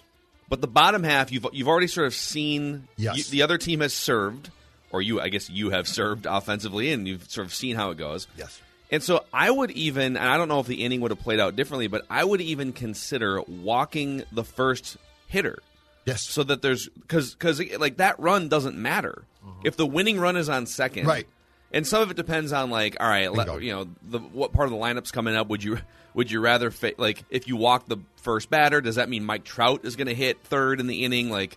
But 0.48 0.60
the 0.60 0.66
bottom 0.66 1.02
half, 1.02 1.30
you've 1.30 1.46
you've 1.52 1.68
already 1.68 1.86
sort 1.86 2.06
of 2.06 2.14
seen. 2.14 2.88
Yes. 2.96 3.16
you- 3.16 3.24
the 3.24 3.42
other 3.42 3.58
team 3.58 3.80
has 3.80 3.94
served, 3.94 4.50
or 4.90 5.00
you, 5.02 5.20
I 5.20 5.28
guess, 5.28 5.48
you 5.48 5.70
have 5.70 5.86
served 5.86 6.26
offensively, 6.28 6.92
and 6.92 7.06
you've 7.06 7.30
sort 7.30 7.46
of 7.46 7.54
seen 7.54 7.76
how 7.76 7.90
it 7.90 7.98
goes. 7.98 8.26
Yes. 8.36 8.60
And 8.90 9.02
so 9.02 9.24
I 9.32 9.50
would 9.50 9.70
even, 9.70 10.16
and 10.16 10.28
I 10.28 10.36
don't 10.36 10.48
know 10.48 10.60
if 10.60 10.66
the 10.66 10.84
inning 10.84 11.00
would 11.00 11.10
have 11.10 11.20
played 11.20 11.40
out 11.40 11.56
differently, 11.56 11.86
but 11.86 12.04
I 12.10 12.24
would 12.24 12.42
even 12.42 12.72
consider 12.72 13.40
walking 13.42 14.24
the 14.32 14.44
first 14.44 14.98
hitter. 15.28 15.58
Yes. 16.04 16.22
So 16.26 16.42
that 16.42 16.62
there's 16.62 16.88
because 16.88 17.32
because 17.34 17.60
like 17.78 17.98
that 17.98 18.18
run 18.18 18.48
doesn't 18.48 18.76
matter 18.76 19.24
mm-hmm. 19.44 19.60
if 19.64 19.76
the 19.76 19.86
winning 19.86 20.18
run 20.18 20.36
is 20.36 20.48
on 20.48 20.66
second, 20.66 21.06
Right. 21.06 21.26
And 21.72 21.86
some 21.86 22.02
of 22.02 22.10
it 22.10 22.16
depends 22.16 22.52
on 22.52 22.70
like, 22.70 22.96
all 23.00 23.08
right, 23.08 23.32
Bingo. 23.32 23.56
you 23.58 23.72
know, 23.72 23.88
the 24.02 24.18
what 24.18 24.52
part 24.52 24.66
of 24.66 24.72
the 24.72 24.76
lineup's 24.78 25.10
coming 25.10 25.34
up. 25.34 25.48
Would 25.48 25.64
you 25.64 25.78
would 26.14 26.30
you 26.30 26.40
rather 26.40 26.70
fa- 26.70 26.92
like 26.98 27.24
if 27.30 27.48
you 27.48 27.56
walk 27.56 27.86
the 27.86 27.96
first 28.16 28.50
batter? 28.50 28.80
Does 28.82 28.96
that 28.96 29.08
mean 29.08 29.24
Mike 29.24 29.44
Trout 29.44 29.84
is 29.84 29.96
going 29.96 30.08
to 30.08 30.14
hit 30.14 30.38
third 30.44 30.80
in 30.80 30.86
the 30.86 31.04
inning? 31.04 31.30
Like, 31.30 31.56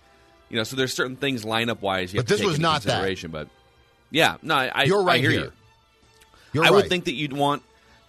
you 0.50 0.56
know, 0.56 0.64
so 0.64 0.78
there's 0.78 0.94
certain 0.94 1.18
things 1.18 1.44
lineup 1.44 1.82
wise. 1.82 2.14
You 2.14 2.20
But 2.22 2.30
have 2.30 2.38
to 2.38 2.44
this 2.44 2.50
was 2.52 2.60
not 2.60 2.84
that. 2.84 3.32
But 3.32 3.50
yeah, 4.10 4.38
no, 4.42 4.56
I, 4.56 4.72
I 4.74 4.84
You're 4.84 5.04
right 5.04 5.16
I 5.16 5.18
hear 5.20 5.32
here. 5.32 5.40
you. 5.42 5.52
You're 6.54 6.64
I 6.64 6.68
right. 6.70 6.76
would 6.76 6.88
think 6.90 7.06
that 7.06 7.14
you'd 7.16 7.34
want. 7.34 7.64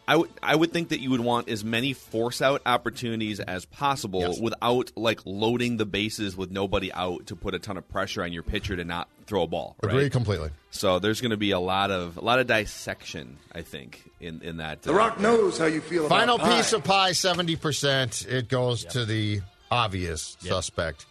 I 0.09 0.15
would. 0.15 0.31
I 0.41 0.55
would 0.55 0.73
think 0.73 0.91
that 0.91 1.01
you 1.01 1.11
would 1.11 1.21
want 1.21 1.49
as 1.49 1.65
many 1.65 1.93
force 1.93 2.41
out 2.41 2.63
opportunities 2.65 3.41
as 3.41 3.65
possible 3.65 4.21
Yes. 4.21 4.39
without 4.39 4.93
like 4.95 5.19
loading 5.25 5.79
the 5.79 5.87
bases 5.87 6.37
with 6.37 6.53
nobody 6.53 6.93
out 6.93 7.27
to 7.27 7.35
put 7.35 7.55
a 7.57 7.59
ton 7.59 7.77
of 7.77 7.89
pressure 7.89 8.23
on 8.23 8.33
your 8.33 8.45
pitcher 8.45 8.77
to 8.77 8.85
not 8.85 9.09
throw 9.27 9.43
a 9.43 9.47
ball. 9.47 9.77
Right? 9.83 9.93
Agree 9.93 10.11
completely. 10.11 10.51
So 10.71 10.99
there's 10.99 11.21
going 11.21 11.31
to 11.31 11.37
be 11.37 11.51
a 11.51 11.61
lot 11.61 11.91
of 11.91 12.17
a 12.17 12.21
lot 12.21 12.39
of 12.39 12.47
dissection. 12.47 13.39
I 13.53 13.63
think 13.63 14.03
in 14.21 14.43
in 14.43 14.59
that. 14.59 14.83
The 14.83 14.95
Rock 14.95 15.21
knows 15.21 15.59
how 15.59 15.67
you 15.67 15.81
feel 15.81 16.07
about 16.07 16.17
it. 16.17 16.21
Final 16.21 16.39
pie. 16.39 16.57
piece 16.57 16.73
of 16.73 16.85
pie, 16.85 17.11
70%. 17.11 18.27
It 18.27 18.49
goes 18.49 18.85
to 18.87 19.05
the 19.05 19.41
obvious 19.71 20.37
suspect, 20.41 21.07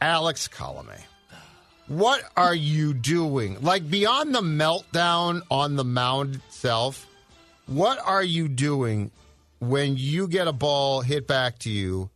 Alex 0.00 0.48
Colome. 0.48 1.00
What 1.88 2.22
are 2.36 2.54
you 2.54 2.92
doing? 2.92 3.62
Like, 3.62 3.88
beyond 3.88 4.34
the 4.34 4.42
meltdown 4.42 5.40
on 5.50 5.76
the 5.76 5.84
mound 5.84 6.34
itself, 6.34 7.06
what 7.66 7.98
are 8.04 8.22
you 8.22 8.46
doing 8.46 9.10
when 9.58 9.96
you 9.96 10.28
get 10.28 10.48
a 10.48 10.52
ball 10.52 11.00
hit 11.00 11.26
back 11.26 11.58
to 11.60 11.70
you? 11.70 12.10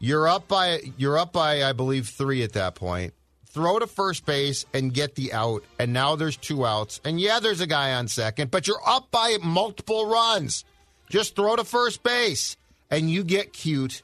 You're 0.00 0.26
up 0.26 0.48
by 0.48 0.80
you're 0.96 1.16
up 1.16 1.32
by 1.32 1.62
I 1.62 1.72
believe 1.72 2.08
3 2.08 2.42
at 2.42 2.54
that 2.54 2.74
point. 2.74 3.14
Throw 3.52 3.78
to 3.78 3.86
first 3.86 4.24
base 4.24 4.64
and 4.72 4.94
get 4.94 5.14
the 5.14 5.34
out 5.34 5.62
and 5.78 5.92
now 5.92 6.16
there's 6.16 6.38
two 6.38 6.64
outs. 6.64 7.00
And 7.04 7.20
yeah, 7.20 7.38
there's 7.38 7.60
a 7.60 7.66
guy 7.66 7.92
on 7.94 8.08
second, 8.08 8.50
but 8.50 8.66
you're 8.66 8.80
up 8.86 9.10
by 9.10 9.36
multiple 9.42 10.06
runs. 10.06 10.64
Just 11.10 11.36
throw 11.36 11.56
to 11.56 11.64
first 11.64 12.02
base 12.02 12.56
and 12.90 13.10
you 13.10 13.24
get 13.24 13.52
cute 13.52 14.02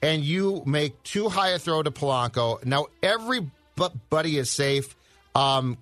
and 0.00 0.22
you 0.22 0.62
make 0.64 1.02
too 1.02 1.28
high 1.28 1.50
a 1.50 1.58
throw 1.58 1.82
to 1.82 1.90
Polanco. 1.90 2.64
Now 2.64 2.86
everybody 3.02 4.38
is 4.38 4.50
safe. 4.50 4.94
Um, 5.34 5.76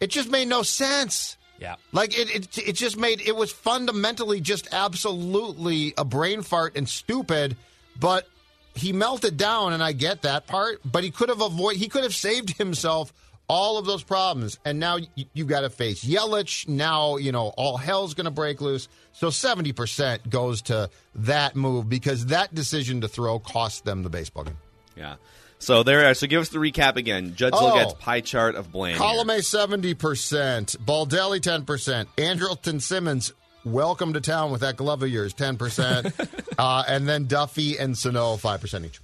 it 0.00 0.08
just 0.08 0.28
made 0.28 0.48
no 0.48 0.62
sense. 0.62 1.36
Yeah. 1.60 1.76
Like 1.92 2.18
it, 2.18 2.34
it, 2.34 2.58
it 2.58 2.72
just 2.72 2.96
made 2.96 3.20
it 3.20 3.36
was 3.36 3.52
fundamentally 3.52 4.40
just 4.40 4.68
absolutely 4.72 5.94
a 5.96 6.04
brain 6.04 6.42
fart 6.42 6.76
and 6.76 6.88
stupid. 6.88 7.56
But 7.98 8.28
he 8.76 8.92
melted 8.92 9.36
down, 9.36 9.72
and 9.72 9.82
I 9.82 9.92
get 9.92 10.22
that 10.22 10.46
part. 10.46 10.80
But 10.84 11.04
he 11.04 11.10
could 11.10 11.28
have 11.28 11.40
avoid 11.40 11.76
he 11.76 11.88
could 11.88 12.02
have 12.04 12.14
saved 12.14 12.50
himself 12.58 13.12
all 13.48 13.78
of 13.78 13.86
those 13.86 14.02
problems. 14.02 14.58
And 14.64 14.80
now 14.80 14.96
you, 14.96 15.26
you've 15.32 15.46
got 15.48 15.60
to 15.60 15.70
face 15.70 16.04
Yelich. 16.04 16.68
Now 16.68 17.16
you 17.16 17.32
know 17.32 17.48
all 17.56 17.76
hell's 17.76 18.14
going 18.14 18.24
to 18.26 18.30
break 18.30 18.60
loose. 18.60 18.88
So 19.12 19.30
seventy 19.30 19.72
percent 19.72 20.28
goes 20.28 20.62
to 20.62 20.90
that 21.14 21.56
move 21.56 21.88
because 21.88 22.26
that 22.26 22.54
decision 22.54 23.00
to 23.02 23.08
throw 23.08 23.38
cost 23.38 23.84
them 23.84 24.02
the 24.02 24.10
baseball 24.10 24.44
game. 24.44 24.58
Yeah. 24.96 25.16
So 25.58 25.82
there. 25.82 26.12
So 26.14 26.26
give 26.26 26.42
us 26.42 26.50
the 26.50 26.58
recap 26.58 26.96
again. 26.96 27.34
Judge 27.34 27.54
Oh. 27.56 27.72
Logat's 27.72 27.94
pie 27.94 28.20
chart 28.20 28.56
of 28.56 28.70
blame. 28.70 28.96
here. 28.96 29.00
Colome 29.02 29.42
seventy 29.42 29.94
percent, 29.94 30.76
Baldelli 30.84 31.40
ten 31.40 31.64
percent, 31.64 32.08
Andrelton 32.16 32.80
Simmons. 32.82 33.32
Welcome 33.66 34.12
to 34.12 34.20
town 34.20 34.52
with 34.52 34.60
that 34.60 34.76
glove 34.76 35.02
of 35.02 35.08
yours, 35.08 35.34
ten 35.34 35.56
percent, 35.56 36.14
uh, 36.58 36.84
and 36.86 37.08
then 37.08 37.26
Duffy 37.26 37.76
and 37.76 37.98
Sano 37.98 38.36
five 38.36 38.60
percent 38.60 38.84
each. 38.84 39.00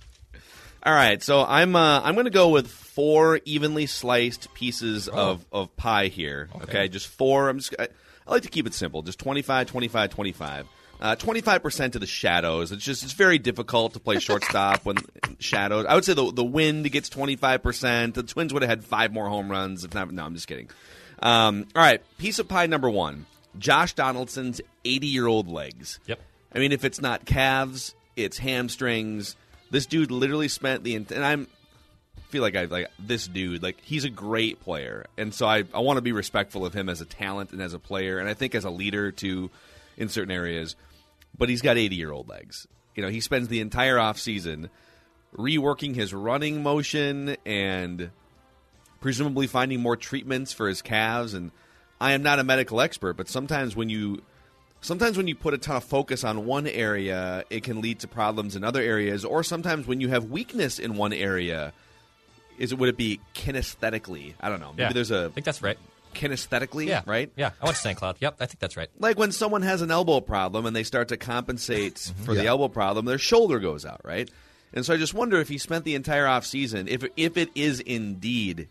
All 0.84 0.94
right, 0.94 1.20
so 1.20 1.44
I'm 1.44 1.74
uh, 1.74 2.00
I'm 2.00 2.14
going 2.14 2.26
to 2.26 2.30
go 2.30 2.50
with 2.50 2.68
four 2.68 3.40
evenly 3.44 3.86
sliced 3.86 4.54
pieces 4.54 5.08
of, 5.08 5.44
of 5.50 5.76
pie 5.76 6.06
here. 6.06 6.48
Okay. 6.62 6.86
just 6.86 7.08
four. 7.08 7.48
I'm 7.48 7.58
just 7.58 7.74
I, 7.76 7.88
I 8.24 8.30
like 8.30 8.44
to 8.44 8.48
keep 8.48 8.68
it 8.68 8.72
simple. 8.72 9.02
Just 9.02 9.18
25, 9.18 9.66
25, 9.66 10.10
25. 10.10 10.66
Uh, 11.00 11.16
25% 11.16 11.92
to 11.92 11.98
the 11.98 12.06
shadows. 12.06 12.70
It's 12.70 12.84
just 12.84 13.02
it's 13.02 13.14
very 13.14 13.38
difficult 13.40 13.94
to 13.94 13.98
play 13.98 14.20
shortstop 14.20 14.84
when 14.84 14.98
shadows. 15.40 15.86
I 15.88 15.96
would 15.96 16.04
say 16.04 16.14
the 16.14 16.30
the 16.30 16.44
wind 16.44 16.88
gets 16.92 17.10
25%. 17.10 18.14
The 18.14 18.22
Twins 18.22 18.52
would 18.52 18.62
have 18.62 18.70
had 18.70 18.84
five 18.84 19.12
more 19.12 19.28
home 19.28 19.50
runs 19.50 19.82
if 19.82 19.92
not. 19.92 20.12
No, 20.12 20.24
I'm 20.24 20.34
just 20.34 20.46
kidding. 20.46 20.70
Um, 21.18 21.66
all 21.74 21.82
right, 21.82 22.00
piece 22.18 22.38
of 22.38 22.46
pie 22.46 22.66
number 22.66 22.88
1. 22.88 23.26
Josh 23.58 23.94
Donaldson's 23.94 24.60
80-year-old 24.84 25.48
legs. 25.48 26.00
Yep. 26.06 26.20
I 26.54 26.58
mean, 26.58 26.72
if 26.72 26.84
it's 26.84 27.00
not 27.00 27.24
calves, 27.24 27.94
it's 28.16 28.38
hamstrings. 28.38 29.36
This 29.70 29.86
dude 29.86 30.10
literally 30.10 30.48
spent 30.48 30.84
the 30.84 30.94
and 30.94 31.12
I'm 31.12 31.46
feel 32.28 32.42
like 32.42 32.56
I 32.56 32.64
like 32.64 32.90
this 32.98 33.26
dude. 33.26 33.62
Like 33.62 33.78
he's 33.82 34.04
a 34.04 34.10
great 34.10 34.60
player, 34.60 35.06
and 35.16 35.32
so 35.32 35.46
I 35.46 35.64
I 35.72 35.80
want 35.80 35.98
to 35.98 36.02
be 36.02 36.12
respectful 36.12 36.66
of 36.66 36.74
him 36.74 36.88
as 36.88 37.00
a 37.00 37.04
talent 37.04 37.52
and 37.52 37.62
as 37.62 37.74
a 37.74 37.78
player, 37.78 38.18
and 38.18 38.28
I 38.28 38.34
think 38.34 38.54
as 38.54 38.64
a 38.64 38.70
leader 38.70 39.12
too, 39.12 39.50
in 39.96 40.08
certain 40.08 40.32
areas. 40.32 40.76
But 41.36 41.48
he's 41.48 41.62
got 41.62 41.78
80 41.78 41.96
year 41.96 42.10
old 42.10 42.28
legs. 42.28 42.66
You 42.94 43.02
know, 43.02 43.08
he 43.08 43.20
spends 43.20 43.48
the 43.48 43.60
entire 43.60 43.98
off 43.98 44.18
season 44.18 44.68
reworking 45.36 45.94
his 45.94 46.12
running 46.12 46.62
motion 46.62 47.36
and 47.46 48.10
presumably 49.00 49.46
finding 49.46 49.80
more 49.80 49.96
treatments 49.96 50.52
for 50.52 50.68
his 50.68 50.82
calves. 50.82 51.32
And 51.34 51.50
I 52.02 52.12
am 52.12 52.22
not 52.22 52.38
a 52.40 52.44
medical 52.44 52.80
expert, 52.80 53.14
but 53.14 53.28
sometimes 53.28 53.76
when 53.76 53.88
you 53.88 54.22
sometimes 54.80 55.16
when 55.16 55.28
you 55.28 55.36
put 55.36 55.54
a 55.54 55.58
ton 55.58 55.76
of 55.76 55.84
focus 55.84 56.24
on 56.24 56.44
one 56.46 56.66
area, 56.66 57.44
it 57.48 57.62
can 57.62 57.80
lead 57.80 58.00
to 58.00 58.08
problems 58.08 58.56
in 58.56 58.64
other 58.64 58.82
areas. 58.82 59.24
Or 59.24 59.44
sometimes 59.44 59.86
when 59.86 60.00
you 60.00 60.08
have 60.08 60.24
weakness 60.24 60.78
in 60.80 60.96
one 60.96 61.12
area, 61.12 61.72
is 62.58 62.72
it 62.72 62.78
would 62.78 62.88
it 62.88 62.96
be 62.96 63.20
kinesthetically? 63.34 64.34
I 64.40 64.48
don't 64.48 64.60
know. 64.60 64.70
Maybe 64.72 64.82
Yeah. 64.82 64.92
there's 64.92 65.10
a 65.12 65.26
I 65.26 65.28
think 65.30 65.44
that's 65.44 65.62
right. 65.62 65.78
kinesthetically, 66.14 66.86
Yeah. 66.88 67.02
right? 67.06 67.30
Yeah. 67.36 67.50
I 67.60 67.64
went 67.66 67.76
to 67.76 67.82
St. 67.82 67.96
Cloud. 67.96 68.16
Yep. 68.20 68.36
I 68.40 68.46
think 68.46 68.58
that's 68.58 68.76
right. 68.76 68.88
Like 68.98 69.16
when 69.18 69.30
someone 69.32 69.62
has 69.62 69.80
an 69.82 69.90
elbow 69.90 70.20
problem 70.20 70.66
and 70.66 70.74
they 70.74 70.82
start 70.84 71.08
to 71.08 71.16
compensate 71.16 71.94
Mm-hmm. 71.94 72.24
for 72.24 72.34
the 72.34 72.46
elbow 72.46 72.68
problem, 72.68 73.04
their 73.04 73.18
shoulder 73.18 73.60
goes 73.60 73.86
out, 73.86 74.00
right? 74.04 74.28
And 74.74 74.84
so 74.84 74.92
I 74.94 74.96
just 74.96 75.14
wonder 75.14 75.38
if 75.40 75.48
he 75.48 75.58
spent 75.58 75.84
the 75.84 75.94
entire 75.94 76.26
off 76.26 76.44
season, 76.46 76.88
if 76.88 77.04
if 77.16 77.36
it 77.36 77.50
is 77.54 77.78
indeed 77.80 78.68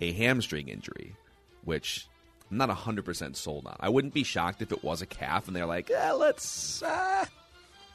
a 0.00 0.12
hamstring 0.12 0.68
injury, 0.68 1.16
which 1.64 2.06
I'm 2.50 2.56
not 2.56 2.70
100% 2.70 3.36
sold 3.36 3.66
on. 3.66 3.76
I 3.78 3.88
wouldn't 3.88 4.14
be 4.14 4.24
shocked 4.24 4.62
if 4.62 4.72
it 4.72 4.82
was 4.82 5.02
a 5.02 5.06
calf 5.06 5.46
and 5.46 5.56
they're 5.56 5.66
like, 5.66 5.90
eh, 5.90 6.12
let's 6.12 6.82
uh, 6.82 7.26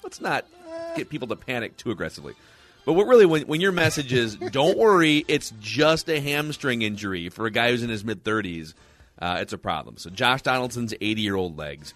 let's 0.03 0.21
not 0.21 0.45
get 0.95 1.09
people 1.09 1.27
to 1.29 1.35
panic 1.35 1.77
too 1.77 1.91
aggressively. 1.91 2.35
But 2.85 2.93
what 2.93 3.07
really, 3.07 3.25
when, 3.25 3.43
when 3.43 3.61
your 3.61 3.71
message 3.71 4.13
is, 4.13 4.35
don't 4.51 4.77
worry, 4.77 5.25
it's 5.27 5.53
just 5.59 6.09
a 6.09 6.19
hamstring 6.19 6.81
injury 6.81 7.29
for 7.29 7.45
a 7.45 7.51
guy 7.51 7.71
who's 7.71 7.83
in 7.83 7.89
his 7.89 8.03
mid 8.03 8.23
30s, 8.23 8.73
uh, 9.19 9.37
it's 9.39 9.53
a 9.53 9.57
problem. 9.57 9.97
So 9.97 10.09
Josh 10.09 10.41
Donaldson's 10.41 10.93
80 10.99 11.21
year 11.21 11.35
old 11.35 11.57
legs. 11.57 11.93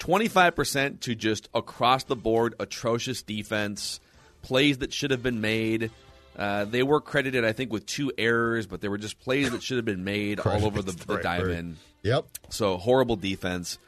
25% 0.00 1.00
to 1.00 1.14
just 1.14 1.48
across 1.54 2.04
the 2.04 2.16
board 2.16 2.54
atrocious 2.58 3.22
defense, 3.22 4.00
plays 4.42 4.78
that 4.78 4.92
should 4.92 5.10
have 5.10 5.22
been 5.22 5.42
made. 5.42 5.90
Uh, 6.40 6.64
they 6.64 6.82
were 6.82 7.00
credited, 7.02 7.44
I 7.44 7.52
think, 7.52 7.70
with 7.70 7.84
two 7.86 8.10
errors, 8.16 8.66
but 8.66 8.80
they 8.80 8.88
were 8.88 8.96
just 8.98 9.20
plays 9.20 9.50
that 9.50 9.62
should 9.62 9.76
have 9.76 9.84
been 9.84 10.04
made 10.04 10.40
all 10.44 10.64
over 10.64 10.80
the, 10.82 10.92
the 11.06 11.14
Right, 11.16 11.24
right. 11.24 11.38
diamond. 11.40 11.76
Yep. 12.02 12.24
So 12.48 12.78
horrible 12.78 13.16
defense. 13.16 13.78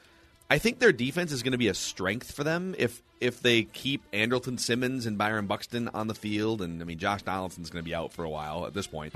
I 0.51 0.59
think 0.59 0.79
their 0.79 0.93
defense 0.93 1.33
is 1.33 1.43
going 1.43 1.53
to 1.53 1.59
be 1.59 1.69
a 1.69 1.75
strength 1.75 2.31
for 2.33 2.45
them 2.45 2.75
if 2.79 3.03
if 3.21 3.41
they 3.41 3.63
keep 3.63 4.03
Andrelton 4.13 4.61
Simmons 4.61 5.07
and 5.07 5.17
Byron 5.17 5.47
Buxton 5.47 5.89
on 5.95 6.09
the 6.09 6.15
field, 6.15 6.61
and 6.61 6.83
I 6.83 6.85
mean 6.85 6.99
Josh 6.99 7.23
Donaldson's 7.23 7.71
going 7.71 7.83
to 7.83 7.89
be 7.89 7.95
out 7.95 8.13
for 8.13 8.23
a 8.25 8.29
while 8.29 8.67
at 8.67 8.75
this 8.75 8.87
point. 8.87 9.15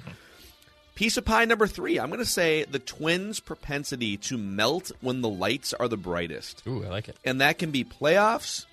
Piece 0.94 1.18
of 1.18 1.26
pie 1.26 1.44
number 1.44 1.66
three. 1.66 2.00
I'm 2.00 2.08
going 2.08 2.20
to 2.20 2.24
say 2.24 2.64
the 2.64 2.78
Twins' 2.78 3.38
propensity 3.40 4.16
to 4.16 4.38
melt 4.38 4.92
when 5.02 5.20
the 5.20 5.28
lights 5.28 5.74
are 5.74 5.88
the 5.88 5.98
brightest, 5.98 6.62
Ooh, 6.66 6.82
I 6.84 6.88
like 6.88 7.10
it. 7.10 7.16
and 7.22 7.42
that 7.42 7.58
can 7.58 7.70
be 7.70 7.84
playoffs 7.84 8.64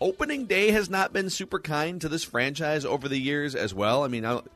opening 0.00 0.46
day 0.46 0.70
has 0.70 0.88
not 0.88 1.12
been 1.12 1.30
super 1.30 1.58
kind 1.58 2.00
to 2.00 2.08
this 2.08 2.24
franchise 2.24 2.84
over 2.84 3.08
the 3.08 3.18
years 3.18 3.54
as 3.54 3.74
well. 3.74 4.02
I 4.04 4.08
mean, 4.08 4.24
I 4.24 4.30
don't, 4.32 4.50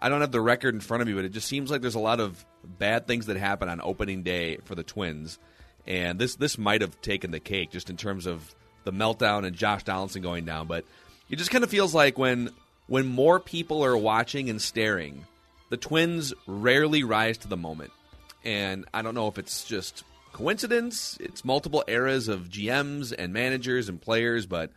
I 0.00 0.08
don't 0.08 0.20
have 0.20 0.32
the 0.32 0.40
record 0.40 0.74
in 0.74 0.80
front 0.80 1.02
of 1.02 1.08
me, 1.08 1.14
but 1.14 1.24
it 1.24 1.30
just 1.30 1.48
seems 1.48 1.70
like 1.70 1.80
there's 1.80 1.94
a 1.94 2.00
lot 2.00 2.20
of 2.20 2.44
bad 2.64 3.06
things 3.06 3.26
that 3.26 3.36
happen 3.36 3.68
on 3.68 3.80
opening 3.82 4.22
day 4.22 4.58
for 4.64 4.74
the 4.74 4.82
Twins, 4.82 5.38
and 5.86 6.18
this 6.18 6.36
this 6.36 6.56
might 6.56 6.80
have 6.82 7.00
taken 7.00 7.30
the 7.30 7.40
cake 7.40 7.70
just 7.70 7.90
in 7.90 7.96
terms 7.96 8.26
of 8.26 8.54
the 8.84 8.92
meltdown 8.92 9.44
and 9.44 9.56
Josh 9.56 9.82
Donaldson 9.82 10.22
going 10.22 10.44
down. 10.44 10.66
But 10.66 10.84
it 11.28 11.36
just 11.36 11.50
kind 11.50 11.64
of 11.64 11.70
feels 11.70 11.94
like 11.94 12.16
when 12.16 12.50
when 12.86 13.06
more 13.06 13.40
people 13.40 13.84
are 13.84 13.96
watching 13.96 14.48
and 14.48 14.62
staring, 14.62 15.26
the 15.68 15.76
Twins 15.76 16.32
rarely 16.46 17.02
rise 17.02 17.38
to 17.38 17.48
the 17.48 17.56
moment, 17.56 17.90
and 18.44 18.84
I 18.94 19.02
don't 19.02 19.14
know 19.14 19.28
if 19.28 19.38
it's 19.38 19.64
just 19.64 20.04
coincidence. 20.38 21.18
It's 21.20 21.44
multiple 21.44 21.82
eras 21.88 22.28
of 22.28 22.48
GMs 22.48 23.12
and 23.16 23.32
managers 23.32 23.88
and 23.88 24.00
players, 24.00 24.46
but 24.46 24.70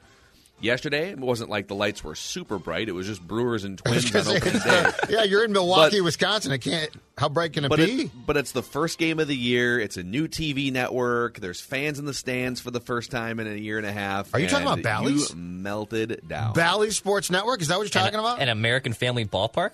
yesterday 0.59 1.11
it 1.11 1.19
wasn't 1.19 1.49
like 1.51 1.67
the 1.67 1.75
lights 1.75 2.03
were 2.03 2.15
super 2.15 2.57
bright. 2.57 2.89
It 2.89 2.93
was 2.93 3.05
just 3.05 3.25
Brewers 3.25 3.63
and 3.63 3.77
Twins 3.77 4.13
on 4.15 4.27
opening 4.35 4.59
day. 4.59 4.85
yeah, 5.09 5.23
you're 5.23 5.43
in 5.45 5.51
Milwaukee, 5.51 5.99
But- 5.99 6.05
Wisconsin. 6.05 6.51
I 6.51 6.57
can't. 6.57 6.89
How 7.17 7.29
bright 7.29 7.53
can 7.53 7.65
it 7.65 7.69
But, 7.69 7.77
be? 7.77 8.03
it, 8.03 8.11
but 8.25 8.35
it's 8.37 8.51
the 8.51 8.63
first 8.63 8.97
game 8.97 9.19
of 9.19 9.27
the 9.27 9.35
year. 9.35 9.79
It's 9.79 9.97
a 9.97 10.03
new 10.03 10.27
TV 10.27 10.71
network. 10.71 11.39
There's 11.39 11.61
fans 11.61 11.99
in 11.99 12.05
the 12.05 12.13
stands 12.15 12.59
for 12.59 12.71
the 12.71 12.79
first 12.79 13.11
time 13.11 13.39
in 13.39 13.45
a 13.45 13.51
year 13.55 13.77
and 13.77 13.85
a 13.85 13.91
half. 13.91 14.33
Are 14.33 14.39
you 14.39 14.47
talking 14.47 14.65
about 14.65 14.81
Bally's? 14.81 15.29
You 15.29 15.35
melted 15.35 16.27
down. 16.27 16.53
Bally 16.53 16.89
Sports 16.89 17.29
Network. 17.29 17.61
Is 17.61 17.67
that 17.67 17.77
what 17.77 17.83
you're 17.83 18.03
talking 18.03 18.17
about? 18.19 18.41
An 18.41 18.49
American 18.49 18.93
Family 18.93 19.25
Ballpark. 19.25 19.71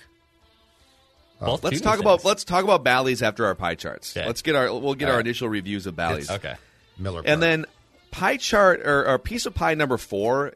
Let's 1.40 1.82
talk 1.82 1.96
things. 1.96 2.02
about 2.02 2.26
let's 2.26 2.44
talk 2.44 2.64
about 2.64 2.84
Bally's 2.84 3.22
after 3.22 3.46
our 3.46 3.56
pie 3.56 3.76
charts. 3.76 4.16
Okay. 4.16 4.26
Let's 4.26 4.42
get 4.42 4.56
our 4.56 4.74
we'll 4.74 4.96
get 4.96 5.06
All 5.06 5.12
our 5.12 5.18
right. 5.18 5.26
initial 5.26 5.50
reviews 5.50 5.86
of 5.86 5.96
Bally's. 5.96 6.30
Okay. 6.30 6.56
Miller. 6.98 7.22
And 7.26 7.42
then 7.42 7.66
pie 8.12 8.38
chart 8.38 8.82
or, 8.86 9.08
or 9.08 9.20
piece 9.20 9.46
of 9.46 9.54
pie 9.54 9.76
number 9.76 9.98
four, 9.98 10.54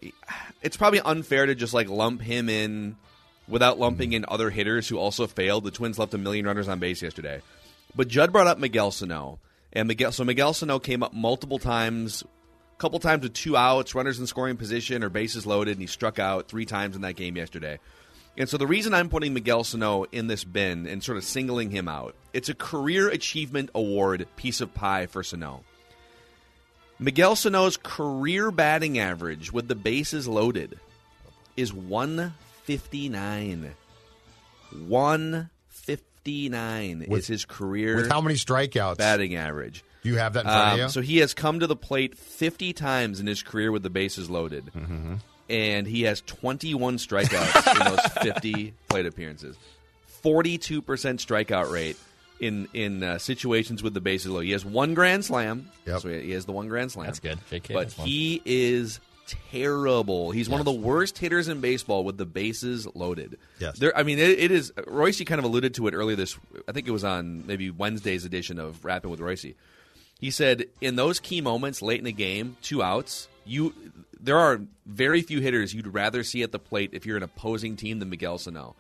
it's 0.61 0.77
probably 0.77 1.01
unfair 1.01 1.45
to 1.45 1.55
just 1.55 1.73
like 1.73 1.89
lump 1.89 2.21
him 2.21 2.49
in 2.49 2.95
without 3.47 3.79
lumping 3.79 4.09
mm-hmm. 4.09 4.17
in 4.17 4.25
other 4.27 4.49
hitters 4.49 4.87
who 4.87 4.97
also 4.97 5.27
failed. 5.27 5.63
The 5.63 5.71
Twins 5.71 5.99
left 5.99 6.13
a 6.13 6.17
million 6.17 6.45
runners 6.45 6.67
on 6.67 6.79
base 6.79 7.01
yesterday. 7.01 7.41
But 7.95 8.07
Judd 8.07 8.31
brought 8.31 8.47
up 8.47 8.57
Miguel 8.57 8.91
Sano. 8.91 9.39
And 9.73 9.87
Miguel 9.87 10.11
so 10.11 10.23
Miguel 10.23 10.53
Sano 10.53 10.79
came 10.79 11.03
up 11.03 11.13
multiple 11.13 11.59
times, 11.59 12.23
a 12.23 12.77
couple 12.79 12.99
times 12.99 13.23
with 13.23 13.33
two 13.33 13.55
outs, 13.55 13.95
runners 13.95 14.19
in 14.19 14.27
scoring 14.27 14.57
position 14.57 15.03
or 15.03 15.09
bases 15.09 15.45
loaded, 15.45 15.73
and 15.73 15.81
he 15.81 15.87
struck 15.87 16.19
out 16.19 16.49
three 16.49 16.65
times 16.65 16.95
in 16.95 17.03
that 17.03 17.15
game 17.15 17.37
yesterday. 17.37 17.79
And 18.37 18.47
so 18.49 18.57
the 18.57 18.67
reason 18.67 18.93
I'm 18.93 19.09
putting 19.09 19.33
Miguel 19.33 19.63
Sano 19.63 20.03
in 20.11 20.27
this 20.27 20.43
bin 20.43 20.87
and 20.87 21.03
sort 21.03 21.17
of 21.17 21.23
singling 21.23 21.69
him 21.69 21.87
out, 21.87 22.15
it's 22.33 22.49
a 22.49 22.53
career 22.53 23.09
achievement 23.09 23.69
award 23.75 24.25
piece 24.37 24.61
of 24.61 24.73
pie 24.73 25.05
for 25.05 25.21
Sano. 25.23 25.63
Miguel 26.97 27.35
Sano's 27.35 27.77
career 27.77 28.51
batting 28.51 28.97
average 28.99 29.51
with 29.51 29.67
the 29.67 29.75
bases 29.75 30.27
loaded 30.27 30.79
is 31.57 31.73
159. 31.73 33.73
159 34.87 37.05
With- 37.09 37.19
is 37.21 37.27
his 37.27 37.45
career 37.45 37.95
with 37.97 38.09
how 38.09 38.21
many 38.21 38.35
strikeouts? 38.35 38.97
batting 38.97 39.35
average. 39.35 39.83
Do 40.03 40.09
you 40.09 40.17
have 40.17 40.33
that 40.33 40.41
in 40.41 40.45
front 40.47 40.67
Um, 40.67 40.73
of 40.73 40.79
you? 40.79 40.89
So 40.89 41.01
he 41.01 41.17
has 41.17 41.33
come 41.33 41.59
to 41.59 41.67
the 41.67 41.75
plate 41.75 42.17
50 42.17 42.71
times 42.73 43.19
in 43.19 43.27
his 43.27 43.43
career 43.43 43.71
with 43.71 43.83
the 43.83 43.89
bases 43.89 44.29
loaded. 44.29 44.65
Mm-hmm. 44.75 45.15
And 45.51 45.85
he 45.85 46.03
has 46.03 46.21
21 46.21 46.97
strikeouts 46.97 47.79
in 47.79 47.93
those 47.93 48.05
50 48.23 48.73
plate 48.87 49.05
appearances. 49.05 49.57
42% 50.23 50.81
strikeout 50.83 51.71
rate 51.71 51.97
in 52.39 52.67
in 52.73 53.03
uh, 53.03 53.17
situations 53.17 53.83
with 53.83 53.93
the 53.93 54.01
bases 54.01 54.31
loaded. 54.31 54.45
He 54.45 54.51
has 54.53 54.65
one 54.65 54.93
grand 54.93 55.25
slam. 55.25 55.69
Yep. 55.85 55.99
So 56.01 56.09
he 56.09 56.31
has 56.31 56.45
the 56.45 56.51
one 56.51 56.67
grand 56.67 56.91
slam. 56.91 57.07
That's 57.07 57.19
good. 57.19 57.39
JK 57.51 57.73
But 57.73 57.91
he 57.91 58.41
is 58.45 58.99
terrible. 59.51 60.31
He's 60.31 60.49
one 60.49 60.59
of 60.59 60.65
the 60.65 60.71
worst 60.71 61.17
hitters 61.17 61.47
in 61.47 61.61
baseball 61.61 62.03
with 62.03 62.17
the 62.17 62.25
bases 62.25 62.87
loaded. 62.95 63.37
Yes. 63.59 63.77
There, 63.77 63.95
I 63.95 64.03
mean, 64.03 64.19
it, 64.19 64.39
it 64.39 64.51
is. 64.51 64.73
Royce 64.87 65.21
kind 65.23 65.39
of 65.39 65.45
alluded 65.45 65.73
to 65.75 65.87
it 65.87 65.93
earlier 65.93 66.15
this. 66.15 66.37
I 66.67 66.71
think 66.71 66.87
it 66.87 66.91
was 66.91 67.03
on 67.03 67.45
maybe 67.45 67.69
Wednesday's 67.69 68.25
edition 68.25 68.59
of 68.59 68.83
Rapping 68.83 69.11
with 69.11 69.19
Royce. 69.19 69.45
He 70.19 70.31
said 70.31 70.65
in 70.81 70.95
those 70.95 71.19
key 71.19 71.41
moments 71.41 71.81
late 71.81 71.99
in 71.99 72.05
the 72.05 72.11
game, 72.11 72.57
two 72.61 72.83
outs, 72.83 73.27
you 73.45 73.73
there 74.21 74.37
are 74.37 74.61
very 74.85 75.21
few 75.21 75.39
hitters 75.41 75.73
you'd 75.73 75.87
rather 75.93 76.23
see 76.23 76.43
at 76.43 76.51
the 76.51 76.59
plate 76.59 76.91
if 76.93 77.05
you're 77.05 77.17
an 77.17 77.23
opposing 77.23 77.75
team 77.75 77.99
than 77.99 78.09
Miguel 78.09 78.37
Sano. 78.37 78.75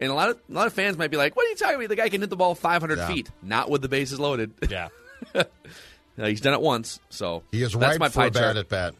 And 0.00 0.10
a 0.10 0.14
lot 0.14 0.28
of 0.28 0.38
a 0.48 0.52
lot 0.52 0.66
of 0.66 0.72
fans 0.74 0.96
might 0.98 1.10
be 1.10 1.16
like, 1.16 1.34
"What 1.36 1.46
are 1.46 1.48
you 1.50 1.56
talking 1.56 1.76
about? 1.76 1.88
The 1.88 1.96
guy 1.96 2.08
can 2.10 2.20
hit 2.20 2.28
the 2.30 2.36
ball 2.36 2.54
500 2.54 2.98
Yeah. 2.98 3.06
feet, 3.08 3.30
not 3.42 3.70
with 3.70 3.82
the 3.82 3.88
bases 3.88 4.20
loaded." 4.20 4.52
Yeah. 4.68 4.88
He's 6.16 6.40
done 6.40 6.54
it 6.54 6.60
once, 6.62 6.98
so 7.10 7.42
he 7.50 7.62
is 7.62 7.72
that's 7.72 7.92
ripe 7.92 8.00
my 8.00 8.08
for 8.08 8.20
pie 8.20 8.26
a 8.26 8.30
chart. 8.30 8.56
at 8.56 8.68
bat. 8.68 8.94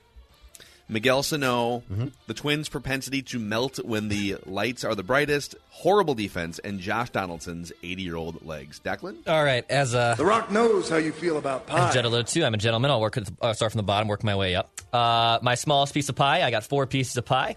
Miguel 0.89 1.23
Sano, 1.25 1.81
Mm-hmm. 1.91 2.07
the 2.29 2.35
Twins' 2.35 2.69
propensity 2.69 3.21
to 3.23 3.39
melt 3.41 3.79
when 3.85 4.09
the 4.09 4.37
lights 4.47 4.85
are 4.85 4.95
the 4.95 5.03
brightest, 5.03 5.57
horrible 5.71 6.15
defense, 6.15 6.59
and 6.61 6.79
Josh 6.79 7.11
Donaldson's 7.11 7.73
80 7.83 8.03
year 8.03 8.15
old 8.17 8.47
legs. 8.47 8.81
Declan? 8.85 9.17
All 9.27 9.43
right. 9.43 9.65
As 9.69 9.95
a 9.95 10.15
The 10.17 10.25
Rock 10.25 10.51
knows 10.53 10.89
how 10.89 10.97
you 10.99 11.11
feel 11.13 11.39
about 11.39 11.67
pie. 11.67 11.89
As 11.89 11.95
Judd 11.95 12.05
alluded 12.05 12.29
to, 12.29 12.45
I'm 12.45 12.55
a 12.55 12.59
gentleman. 12.59 12.91
I'll 12.93 13.01
work. 13.01 13.17
At 13.17 13.25
the, 13.27 13.33
uh, 13.43 13.53
start 13.53 13.73
from 13.73 13.79
the 13.81 13.83
bottom, 13.85 14.07
work 14.07 14.23
my 14.23 14.37
way 14.37 14.55
up. 14.55 14.71
Uh, 14.93 15.39
my 15.43 15.57
smallest 15.57 15.93
piece 15.93 16.09
of 16.09 16.15
pie. 16.15 16.43
I 16.43 16.51
got 16.53 16.63
four 16.65 16.87
pieces 16.87 17.17
of 17.17 17.25
pie. 17.25 17.57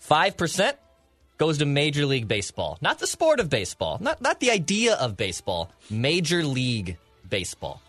Five 0.00 0.36
percent 0.36 0.76
goes 1.38 1.58
to 1.58 1.64
Major 1.66 2.06
League 2.06 2.26
Baseball, 2.26 2.78
not 2.80 2.98
the 2.98 3.06
sport 3.06 3.38
of 3.38 3.48
baseball, 3.48 3.98
not 4.00 4.20
not 4.20 4.40
the 4.40 4.50
idea 4.50 4.94
of 4.96 5.16
baseball. 5.16 5.70
Major 5.90 6.42
League 6.42 6.96
Baseball. 7.28 7.80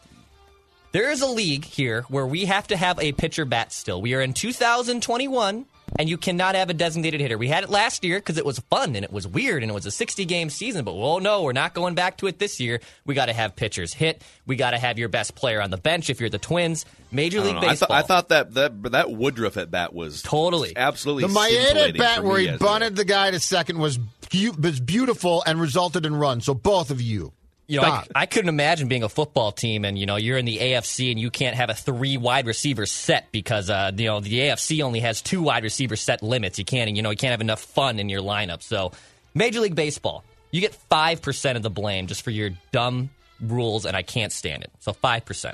There 0.92 1.12
is 1.12 1.22
a 1.22 1.28
league 1.28 1.66
here 1.66 2.02
where 2.10 2.26
we 2.26 2.46
have 2.46 2.68
to 2.68 2.78
have 2.78 2.98
a 3.00 3.12
pitcher 3.12 3.46
bat 3.46 3.72
still. 3.72 4.02
We 4.02 4.16
are 4.16 4.22
in 4.22 4.34
2021, 4.34 5.66
and 6.00 6.10
you 6.10 6.18
cannot 6.18 6.56
have 6.56 6.72
a 6.72 6.74
designated 6.74 7.22
hitter. 7.22 7.38
We 7.38 7.48
had 7.48 7.64
it 7.64 7.70
last 7.70 8.04
year 8.04 8.18
because 8.18 8.40
it 8.40 8.46
was 8.46 8.58
fun 8.72 8.96
and 8.96 9.06
it 9.06 9.14
was 9.14 9.28
weird 9.28 9.62
and 9.62 9.70
it 9.72 9.74
was 9.76 9.86
a 9.86 9.92
60 9.92 10.26
game 10.26 10.50
season, 10.50 10.84
but 10.86 10.94
oh 10.94 11.20
no, 11.20 11.44
we're 11.44 11.52
not 11.54 11.76
going 11.76 11.94
back 11.94 12.18
to 12.18 12.28
it 12.28 12.40
this 12.40 12.60
year. 12.60 12.80
We 13.06 13.14
got 13.14 13.28
to 13.28 13.34
have 13.34 13.56
pitchers 13.56 13.94
hit. 13.94 14.24
We 14.48 14.56
got 14.56 14.72
to 14.72 14.80
have 14.80 14.98
your 14.98 15.10
best 15.10 15.36
player 15.36 15.62
on 15.62 15.70
the 15.70 15.78
bench 15.78 16.10
if 16.10 16.20
you're 16.20 16.30
the 16.30 16.40
Twins. 16.40 16.86
Major 17.12 17.42
League 17.42 17.54
don't. 17.54 17.64
I, 17.64 17.68
Baseball. 17.70 17.88
thought- 17.90 17.98
I 17.98 18.02
thought 18.08 18.30
that, 18.30 18.54
that 18.56 18.92
that 18.92 19.12
Woodruff 19.12 19.58
at 19.58 19.70
bat 19.70 19.94
was 19.94 20.24
Totally. 20.24 20.76
absolutely 20.76 21.24
The 21.32 21.40
Maeda 21.40 21.66
scintillating 21.66 22.00
bat 22.00 22.24
where 22.24 22.40
he 22.40 22.46
yesterday. 22.46 22.66
bunted 22.66 22.96
the 22.96 23.06
guy 23.06 23.30
to 23.30 23.40
second 23.40 23.78
was 23.78 23.98
beau- 24.00 24.56
was 24.60 24.80
beautiful 24.80 25.44
and 25.46 25.62
resulted 25.62 26.06
in 26.08 26.16
runs. 26.16 26.46
So 26.46 26.56
both 26.56 26.90
of 26.92 27.00
you, 27.02 27.34
You 27.70 27.80
know, 27.80 27.88
I. 27.88 28.08
I 28.16 28.26
couldn't 28.26 28.50
imagine 28.50 28.88
being 28.88 29.04
a 29.04 29.10
football 29.10 29.52
team 29.52 29.86
and, 29.86 29.96
you 29.96 30.08
know, 30.08 30.16
you're 30.16 30.40
in 30.40 30.46
the 30.46 30.58
AFC 30.58 31.12
and 31.12 31.20
you 31.20 31.30
can't 31.30 31.56
have 31.56 31.70
a 31.70 31.76
three 31.76 32.18
wide 32.18 32.48
receiver 32.48 32.88
set 32.88 33.32
because, 33.32 33.70
uh, 33.70 33.92
you 33.96 34.08
know, 34.08 34.20
the 34.20 34.40
AFC 34.40 34.82
only 34.82 35.02
has 35.02 35.22
two 35.22 35.44
wide 35.44 35.62
receiver 35.62 35.96
set 35.96 36.24
limits. 36.24 36.58
You 36.58 36.66
can't, 36.66 36.90
you 36.96 37.04
know, 37.04 37.12
you 37.12 37.16
can't 37.16 37.30
have 37.30 37.42
enough 37.42 37.62
fun 37.62 38.00
in 38.00 38.10
your 38.10 38.22
lineup. 38.22 38.64
So, 38.64 38.92
Major 39.36 39.60
League 39.60 39.76
Baseball, 39.76 40.24
you 40.50 40.62
get 40.62 40.76
5% 40.90 41.56
of 41.58 41.62
the 41.62 41.70
blame 41.70 42.08
just 42.08 42.24
for 42.24 42.32
your 42.32 42.50
dumb 42.72 43.12
rules 43.40 43.86
and 43.86 43.96
I 43.96 44.02
can't 44.02 44.32
stand 44.32 44.64
it. 44.64 44.72
So, 44.80 44.92
5%. 44.92 45.54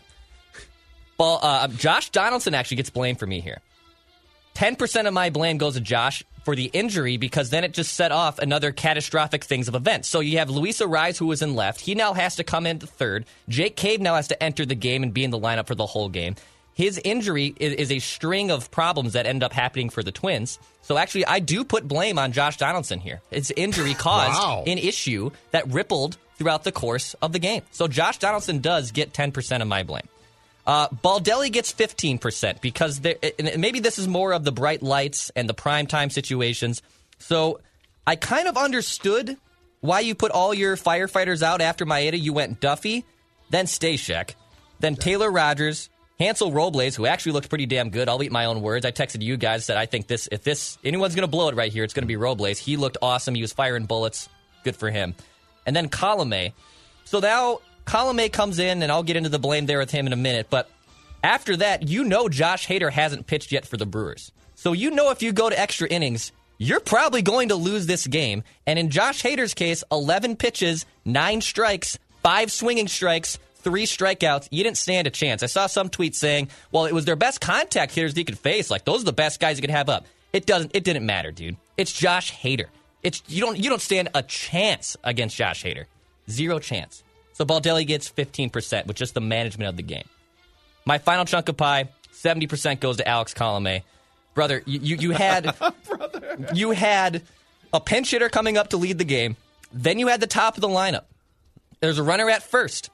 Well, 1.17 1.39
uh, 1.41 1.67
Josh 1.67 2.11
Donaldson 2.11 2.53
actually 2.53 2.77
gets 2.77 2.91
blamed 2.91 3.19
for 3.19 3.27
me 3.27 3.41
here. 3.41 3.59
10% 4.55 5.05
of 5.05 5.13
my 5.13 5.31
blame 5.31 5.57
goes 5.57 5.73
to 5.73 5.81
Josh 5.81 6.23
for 6.45 6.55
the 6.55 6.65
injury 6.71 7.17
because 7.17 7.49
then 7.49 7.63
it 7.65 7.73
just 7.73 7.93
set 7.93 8.11
off 8.13 8.39
another 8.39 8.71
catastrophic 8.71 9.43
things 9.43 9.67
of 9.67 9.75
events. 9.75 10.07
So 10.07 10.21
you 10.21 10.37
have 10.37 10.49
Luis 10.49 10.79
Arraez, 10.79 11.17
who 11.17 11.25
was 11.25 11.41
in 11.41 11.55
left. 11.55 11.81
He 11.81 11.95
now 11.95 12.13
has 12.13 12.37
to 12.37 12.43
come 12.43 12.65
in 12.65 12.79
the 12.79 12.87
third. 12.87 13.25
Jake 13.49 13.75
Cave 13.75 13.99
now 13.99 14.15
has 14.15 14.27
to 14.29 14.41
enter 14.41 14.65
the 14.65 14.75
game 14.75 15.03
and 15.03 15.13
be 15.13 15.23
in 15.23 15.31
the 15.31 15.39
lineup 15.39 15.67
for 15.67 15.75
the 15.75 15.85
whole 15.87 16.07
game. 16.07 16.35
His 16.73 16.99
injury 17.03 17.55
is, 17.59 17.73
is 17.73 17.91
a 17.91 17.99
string 17.99 18.51
of 18.51 18.69
problems 18.69 19.13
that 19.13 19.25
end 19.25 19.43
up 19.43 19.53
happening 19.53 19.89
for 19.89 20.03
the 20.03 20.11
Twins. 20.11 20.59
So 20.81 20.97
actually, 20.97 21.25
I 21.25 21.39
do 21.39 21.63
put 21.63 21.87
blame 21.87 22.19
on 22.19 22.31
Josh 22.31 22.57
Donaldson 22.57 22.99
here. 22.99 23.21
His 23.31 23.51
injury 23.57 23.93
caused 23.97 24.39
Wow. 24.39 24.63
an 24.67 24.77
issue 24.77 25.31
that 25.51 25.67
rippled 25.71 26.17
throughout 26.37 26.63
the 26.65 26.71
course 26.71 27.13
of 27.21 27.31
the 27.31 27.39
game. 27.39 27.61
So 27.71 27.87
Josh 27.87 28.17
Donaldson 28.19 28.59
does 28.59 28.91
get 28.91 29.13
10% 29.13 29.61
of 29.61 29.67
my 29.67 29.83
blame. 29.83 30.03
Uh, 30.65 30.87
Baldelli 30.89 31.51
gets 31.51 31.71
15% 31.71 32.59
because 32.59 32.99
there, 33.01 33.15
and 33.37 33.61
maybe 33.61 33.79
this 33.79 33.99
is 33.99 34.07
more 34.07 34.33
of 34.33 34.43
the 34.43 34.51
bright 34.51 34.81
lights 34.81 35.31
and 35.35 35.47
the 35.47 35.53
prime 35.53 35.85
time 35.85 36.09
situations. 36.09 36.81
So 37.19 37.59
I 38.07 38.15
kind 38.15 38.47
of 38.47 38.57
understood 38.57 39.37
why 39.81 39.99
you 39.99 40.15
put 40.15 40.31
all 40.31 40.53
your 40.53 40.75
firefighters 40.75 41.43
out 41.43 41.61
after 41.61 41.85
Maeda. 41.85 42.19
You 42.19 42.33
went 42.33 42.59
Duffy, 42.59 43.05
then 43.51 43.65
Stashak, 43.65 44.33
then 44.79 44.95
Taylor 44.95 45.31
Rogers, 45.31 45.89
Hansel 46.19 46.51
Robles, 46.51 46.95
who 46.95 47.05
actually 47.05 47.33
looked 47.33 47.49
pretty 47.49 47.67
damn 47.67 47.89
good. 47.89 48.09
I'll 48.09 48.23
eat 48.23 48.31
my 48.31 48.45
own 48.45 48.61
words. 48.61 48.85
I 48.85 48.91
texted 48.91 49.21
you 49.21 49.37
guys 49.37 49.67
that 49.67 49.77
I 49.77 49.85
think 49.85 50.07
this, 50.07 50.27
if 50.31 50.43
this 50.43 50.77
anyone's 50.83 51.13
going 51.13 51.27
to 51.27 51.31
blow 51.31 51.49
it 51.49 51.55
right 51.55 51.71
here, 51.71 51.83
it's 51.83 51.93
going 51.93 52.03
to 52.03 52.07
be 52.07 52.15
Robles. 52.15 52.57
He 52.57 52.77
looked 52.77 52.97
awesome. 53.01 53.35
He 53.35 53.41
was 53.41 53.53
firing 53.53 53.85
bullets. 53.85 54.29
Good 54.63 54.75
for 54.75 54.89
him. 54.89 55.13
And 55.65 55.75
then 55.75 55.89
Colome. 55.89 56.53
So 57.03 57.19
now 57.19 57.59
Colome 57.85 58.31
comes 58.31 58.59
in, 58.59 58.81
and 58.83 58.91
I'll 58.91 59.03
get 59.03 59.15
into 59.15 59.29
the 59.29 59.39
blame 59.39 59.65
there 59.65 59.79
with 59.79 59.91
him 59.91 60.07
in 60.07 60.13
a 60.13 60.17
minute. 60.17 60.47
But 60.49 60.69
after 61.23 61.55
that, 61.57 61.87
you 61.87 62.03
know 62.03 62.29
Josh 62.29 62.67
Hader 62.67 62.91
hasn't 62.91 63.27
pitched 63.27 63.51
yet 63.51 63.65
for 63.65 63.77
the 63.77 63.85
Brewers. 63.85 64.31
So 64.55 64.73
you 64.73 64.91
know 64.91 65.11
if 65.11 65.21
you 65.21 65.31
go 65.31 65.49
to 65.49 65.59
extra 65.59 65.87
innings, 65.87 66.31
you're 66.57 66.79
probably 66.79 67.21
going 67.21 67.49
to 67.49 67.55
lose 67.55 67.85
this 67.85 68.07
game. 68.07 68.43
And 68.65 68.79
in 68.79 68.89
Josh 68.89 69.21
Hader's 69.21 69.53
case, 69.53 69.83
11 69.91 70.37
pitches, 70.37 70.85
9 71.03 71.41
strikes, 71.41 71.99
5 72.23 72.51
swinging 72.51 72.87
strikes, 72.87 73.37
three 73.65 73.85
strikeouts, 73.85 74.47
you 74.51 74.63
didn't 74.63 74.77
stand 74.77 75.07
a 75.07 75.09
chance. 75.09 75.41
I 75.41 75.47
saw 75.47 75.65
some 75.67 75.89
tweets 75.89 76.15
saying, 76.15 76.49
"Well, 76.71 76.85
it 76.85 76.93
was 76.93 77.05
their 77.05 77.15
best 77.15 77.41
contact 77.41 77.93
hitters 77.93 78.13
they 78.13 78.23
could 78.23 78.37
face. 78.37 78.69
Like 78.69 78.85
those 78.85 79.01
are 79.01 79.05
the 79.05 79.13
best 79.13 79.39
guys 79.39 79.57
you 79.57 79.61
could 79.61 79.71
have 79.71 79.89
up." 79.89 80.05
It 80.31 80.45
doesn't. 80.45 80.71
It 80.75 80.83
didn't 80.83 81.05
matter, 81.05 81.31
dude. 81.31 81.57
It's 81.75 81.91
Josh 81.91 82.31
Hader. 82.31 82.67
It's 83.01 83.23
you 83.27 83.41
don't 83.41 83.57
you 83.57 83.69
don't 83.69 83.81
stand 83.81 84.09
a 84.13 84.21
chance 84.21 84.95
against 85.03 85.35
Josh 85.35 85.63
Hader. 85.63 85.85
Zero 86.29 86.59
chance. 86.59 87.03
So 87.35 87.43
Baldelli 87.43 87.85
gets 87.85 88.09
15% 88.09 88.87
with 88.87 88.95
just 88.95 89.13
the 89.13 89.19
management 89.19 89.67
of 89.67 89.75
the 89.75 89.83
game. 89.83 90.05
My 90.85 90.99
final 90.99 91.25
chunk 91.25 91.49
of 91.49 91.57
pie, 91.57 91.89
70% 92.13 92.79
goes 92.79 92.95
to 92.97 93.05
Alex 93.07 93.33
Colome. 93.33 93.83
Brother, 94.33 94.63
you, 94.65 94.79
you, 94.79 94.95
you 94.95 95.11
had 95.11 95.53
you 96.53 96.71
had 96.71 97.23
a 97.73 97.81
pinch 97.81 98.11
hitter 98.11 98.29
coming 98.29 98.57
up 98.57 98.69
to 98.69 98.77
lead 98.77 98.97
the 98.97 99.05
game. 99.05 99.35
Then 99.73 99.99
you 99.99 100.07
had 100.07 100.21
the 100.21 100.27
top 100.27 100.55
of 100.55 100.61
the 100.61 100.69
lineup. 100.69 101.03
There's 101.81 101.99
a 101.99 102.03
runner 102.03 102.29
at 102.29 102.41
first. 102.41 102.89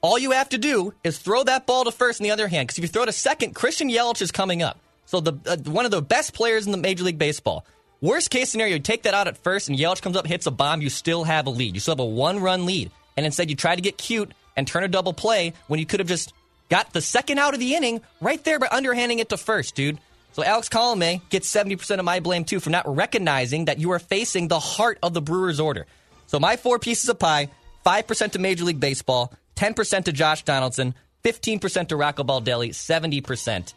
All 0.00 0.18
you 0.18 0.32
have 0.32 0.48
to 0.48 0.58
do 0.58 0.92
is 1.04 1.18
throw 1.18 1.44
that 1.44 1.64
ball 1.64 1.84
to 1.84 1.92
first 1.92 2.18
in 2.18 2.24
the 2.24 2.32
other 2.32 2.48
hand. 2.48 2.66
Because 2.66 2.78
if 2.78 2.82
you 2.82 2.88
throw 2.88 3.04
to 3.04 3.12
second, 3.12 3.54
Christian 3.54 3.88
Yelich 3.90 4.22
is 4.22 4.32
coming 4.32 4.60
up. 4.60 4.80
So 5.06 5.20
the 5.20 5.38
uh, 5.46 5.56
one 5.70 5.84
of 5.84 5.92
the 5.92 6.02
best 6.02 6.34
players 6.34 6.66
in 6.66 6.72
the 6.72 6.78
Major 6.78 7.04
League 7.04 7.18
Baseball. 7.18 7.64
Worst 8.00 8.30
case 8.30 8.50
scenario, 8.50 8.74
you 8.74 8.80
take 8.80 9.04
that 9.04 9.14
out 9.14 9.28
at 9.28 9.36
first, 9.38 9.68
and 9.68 9.78
Yelich 9.78 10.02
comes 10.02 10.16
up, 10.16 10.26
hits 10.26 10.46
a 10.46 10.50
bomb. 10.50 10.82
You 10.82 10.90
still 10.90 11.22
have 11.24 11.46
a 11.46 11.50
lead. 11.50 11.74
You 11.74 11.80
still 11.80 11.92
have 11.92 12.00
a 12.00 12.04
one-run 12.04 12.64
lead, 12.66 12.90
and 13.18 13.26
instead 13.26 13.50
you 13.50 13.56
try 13.56 13.74
to 13.74 13.82
get 13.82 13.98
cute 13.98 14.30
and 14.56 14.64
turn 14.64 14.84
a 14.84 14.88
double 14.88 15.12
play 15.12 15.52
when 15.66 15.80
you 15.80 15.86
could 15.86 15.98
have 15.98 16.08
just 16.08 16.32
got 16.68 16.92
the 16.92 17.00
second 17.02 17.38
out 17.40 17.52
of 17.52 17.58
the 17.58 17.74
inning 17.74 18.00
right 18.20 18.42
there 18.44 18.60
by 18.60 18.68
underhanding 18.68 19.18
it 19.18 19.28
to 19.30 19.36
first, 19.36 19.74
dude. 19.74 19.98
So 20.34 20.44
Alex 20.44 20.68
Colome 20.68 21.20
gets 21.30 21.52
70% 21.52 21.98
of 21.98 22.04
my 22.04 22.20
blame 22.20 22.44
too 22.44 22.60
for 22.60 22.70
not 22.70 22.86
recognizing 22.86 23.64
that 23.64 23.78
you 23.80 23.90
are 23.90 23.98
facing 23.98 24.46
the 24.46 24.60
heart 24.60 24.98
of 25.02 25.14
the 25.14 25.20
Brewers 25.20 25.58
order. 25.58 25.86
So 26.28 26.38
my 26.38 26.56
four 26.56 26.78
pieces 26.78 27.08
of 27.08 27.18
pie, 27.18 27.48
5% 27.84 28.32
to 28.32 28.38
Major 28.38 28.64
League 28.64 28.78
Baseball, 28.78 29.32
10% 29.56 30.04
to 30.04 30.12
Josh 30.12 30.44
Donaldson, 30.44 30.94
15% 31.24 31.88
to 31.88 31.96
Rocco 31.96 32.22
Baldelli, 32.22 32.68
70% 32.70 33.74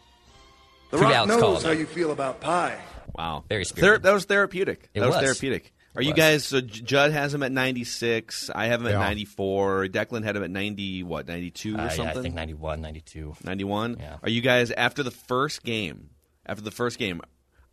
The 0.90 0.96
to 0.98 1.02
Rock 1.02 1.12
Alex 1.14 1.28
knows 1.40 1.62
Colome. 1.62 1.66
how 1.66 1.70
you 1.72 1.86
feel 1.86 2.12
about 2.12 2.40
pie. 2.40 2.78
Wow, 3.16 3.42
Very 3.48 3.64
Ther- 3.64 3.68
spirited. 3.68 4.02
that 4.04 4.12
was 4.12 4.24
therapeutic. 4.26 4.88
It 4.94 5.00
that 5.00 5.06
was, 5.06 5.16
was. 5.16 5.24
therapeutic. 5.24 5.72
Are 5.94 6.00
It 6.02 6.06
you 6.06 6.14
guys? 6.14 6.44
So 6.44 6.60
Judd 6.62 7.12
has 7.12 7.34
him 7.34 7.42
at 7.42 7.52
ninety 7.52 7.84
six. 7.84 8.48
I 8.54 8.66
have 8.66 8.80
him 8.80 8.86
at 8.86 8.92
Yeah. 8.92 8.98
ninety 9.00 9.24
four. 9.26 9.86
Declan 9.88 10.24
had 10.24 10.36
him 10.36 10.42
at 10.42 10.50
ninety 10.50 11.02
what 11.02 11.26
ninety 11.28 11.50
two 11.50 11.74
or 11.76 11.80
Uh, 11.80 11.84
yeah, 11.84 11.88
something. 11.90 12.18
I 12.18 12.22
think 12.22 12.34
91, 12.34 12.80
92. 12.80 13.36
91 13.44 13.96
Yeah. 14.00 14.16
are 14.22 14.30
you 14.30 14.40
guys 14.40 14.70
after 14.70 15.02
the 15.02 15.10
first 15.10 15.62
game 15.64 16.10
after 16.46 16.62
the 16.62 16.70
first 16.70 16.98
game 16.98 17.20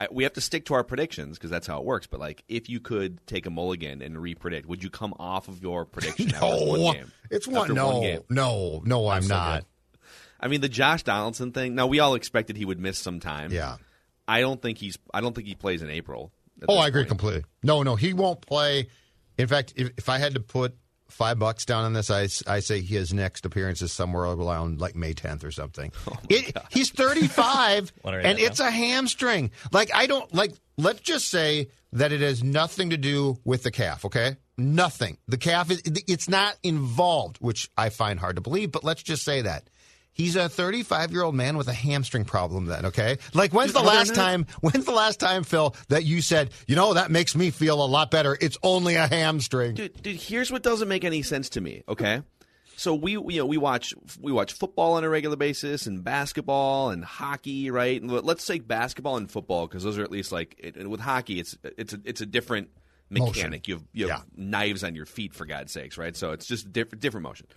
I, 0.02 0.08
we 0.12 0.24
have 0.24 0.34
to 0.34 0.42
stick 0.42 0.66
to 0.66 0.74
our 0.76 0.84
predictions 0.84 1.38
because 1.38 1.50
that's 1.50 1.66
how 1.68 1.80
it 1.80 1.86
works 1.86 2.08
but 2.08 2.20
like 2.20 2.44
if 2.50 2.68
you 2.70 2.80
could 2.80 3.26
take 3.28 3.46
a 3.46 3.50
mulligan 3.50 4.02
and 4.02 4.18
re-predict 4.22 4.66
would 4.68 4.82
you 4.84 4.90
come 4.90 5.14
off 5.20 5.48
of 5.48 5.62
your 5.62 5.86
prediction 5.86 6.30
after 6.36 6.46
one 6.66 6.80
No, 6.82 6.94
game 6.94 7.12
it's 7.30 7.48
one. 7.48 7.62
After 7.62 7.74
No, 7.74 7.88
one 7.90 8.02
game? 8.02 8.20
no, 8.30 8.82
no. 8.86 9.08
I'm, 9.08 9.22
so 9.24 9.34
not. 9.36 9.60
good. 9.92 10.00
i 10.42 10.48
mean 10.48 10.62
the 10.62 10.70
josh 10.70 11.04
donaldson 11.04 11.52
thing 11.54 11.76
now 11.76 11.88
we 11.88 12.00
all 12.00 12.16
expected 12.16 12.56
he 12.58 12.66
would 12.66 12.80
miss 12.80 12.98
some 12.98 13.20
time 13.20 13.52
Yeah. 13.52 13.76
i 14.28 14.40
don't 14.42 14.62
think 14.62 14.78
he's 14.78 14.98
i 15.14 15.20
don't 15.22 15.36
think 15.36 15.48
he 15.48 15.56
plays 15.56 15.82
in 15.82 15.90
april 15.90 16.32
at 16.39 16.39
Oh, 16.68 16.78
I 16.78 16.88
agree 16.88 17.02
point. 17.04 17.10
completely. 17.10 17.44
No, 17.64 17.84
no, 17.84 17.96
he 17.96 18.14
won't 18.14 18.42
play. 18.42 18.90
In 19.38 19.48
fact, 19.48 19.74
if, 19.76 19.92
if 19.98 20.10
I 20.10 20.18
had 20.18 20.34
to 20.34 20.40
put 20.40 20.76
five 21.10 21.40
bucks 21.40 21.66
down 21.66 21.86
on 21.86 21.94
this, 21.94 22.10
I, 22.12 22.28
I 22.48 22.60
say 22.60 22.82
his 22.82 23.14
next 23.14 23.46
appearance 23.46 23.82
is 23.82 23.92
somewhere 23.92 24.24
around 24.24 24.80
like 24.80 24.96
May 24.96 25.14
10th 25.14 25.44
or 25.44 25.52
something. 25.52 25.92
It, 26.30 26.56
he's 26.70 26.92
35, 26.92 27.92
and 28.04 28.38
it's 28.38 28.60
a 28.60 28.70
hamstring. 28.70 29.50
Like, 29.72 29.90
I 29.96 30.06
don't, 30.06 30.32
like, 30.34 30.54
let's 30.78 31.00
just 31.00 31.28
say 31.30 31.70
that 31.94 32.12
it 32.12 32.22
has 32.22 32.44
nothing 32.44 32.92
to 32.92 32.98
do 32.98 33.40
with 33.44 33.64
the 33.64 33.72
calf, 33.72 34.06
okay? 34.06 34.36
Nothing. 34.58 35.18
The 35.28 35.38
calf 35.38 35.72
is, 35.72 35.82
it's 35.86 36.30
not 36.30 36.56
involved, 36.62 37.38
which 37.38 37.72
I 37.76 37.90
find 37.90 38.20
hard 38.20 38.36
to 38.36 38.42
believe, 38.42 38.72
but 38.72 38.84
let's 38.84 39.02
just 39.02 39.24
say 39.24 39.42
that. 39.42 39.70
He's 40.20 40.36
a 40.36 40.50
35 40.50 41.14
year 41.14 41.24
old 41.24 41.34
man 41.34 41.56
with 41.56 41.70
a 41.70 41.74
hamstring 41.74 42.26
problem. 42.26 42.66
Then, 42.66 42.88
okay. 42.88 43.18
Like, 43.34 43.54
when's 43.54 43.72
the 43.72 43.80
last 43.82 44.14
time? 44.14 44.46
When's 44.62 44.84
the 44.84 44.92
last 44.92 45.18
time, 45.20 45.46
Phil, 45.46 45.74
that 45.88 46.04
you 46.04 46.22
said, 46.22 46.50
you 46.68 46.76
know, 46.76 46.94
that 46.96 47.10
makes 47.10 47.38
me 47.38 47.52
feel 47.52 47.82
a 47.82 47.88
lot 47.88 48.12
better? 48.12 48.38
It's 48.42 48.58
only 48.62 48.96
a 48.96 49.08
hamstring. 49.08 49.76
dude, 49.76 50.02
dude, 50.04 50.18
here's 50.18 50.52
what 50.52 50.62
doesn't 50.62 50.90
make 50.90 51.06
any 51.06 51.22
sense 51.22 51.48
to 51.52 51.62
me. 51.62 51.84
Okay, 51.88 52.22
so 52.76 52.94
we 52.94 53.14
you 53.14 53.38
know 53.38 53.46
we 53.46 53.58
watch 53.58 53.94
we 54.20 54.34
watch 54.34 54.52
football 54.52 54.94
on 54.96 55.06
a 55.06 55.10
regular 55.10 55.38
basis 55.38 55.86
and 55.88 56.04
basketball 56.04 56.90
and 56.90 57.06
hockey, 57.06 57.72
right? 57.72 58.02
And 58.02 58.12
let's 58.12 58.46
take 58.46 58.68
basketball 58.68 59.16
and 59.16 59.32
football 59.32 59.68
because 59.68 59.84
those 59.84 59.98
are 59.98 60.04
at 60.04 60.12
least 60.12 60.34
like 60.34 60.56
it, 60.60 60.90
with 60.90 61.00
hockey, 61.00 61.40
it's 61.40 61.58
it's 61.64 61.94
a, 61.94 62.00
it's 62.04 62.20
a 62.20 62.26
different 62.26 62.70
mechanic. 63.10 63.36
Motion. 63.36 63.64
You 63.66 63.74
have 63.76 63.84
you 63.94 64.08
have 64.10 64.20
Yeah. 64.20 64.44
knives 64.46 64.84
on 64.84 64.96
your 64.96 65.06
feet 65.06 65.34
for 65.34 65.46
God's 65.46 65.72
sakes, 65.72 65.98
right? 65.98 66.16
So 66.16 66.32
it's 66.34 66.46
just 66.46 66.74
different 66.74 67.02
different 67.02 67.24
motion. 67.24 67.48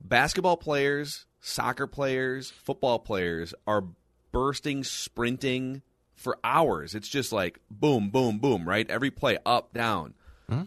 Basketball 0.00 0.56
players, 0.56 1.26
soccer 1.40 1.86
players, 1.86 2.50
football 2.50 2.98
players 2.98 3.54
are 3.66 3.84
bursting, 4.32 4.84
sprinting 4.84 5.82
for 6.14 6.38
hours. 6.44 6.94
It's 6.94 7.08
just 7.08 7.32
like 7.32 7.58
boom, 7.70 8.10
boom, 8.10 8.38
boom, 8.38 8.68
right? 8.68 8.88
Every 8.90 9.10
play 9.10 9.38
up, 9.44 9.72
down. 9.72 10.14
Mm-hmm. 10.50 10.64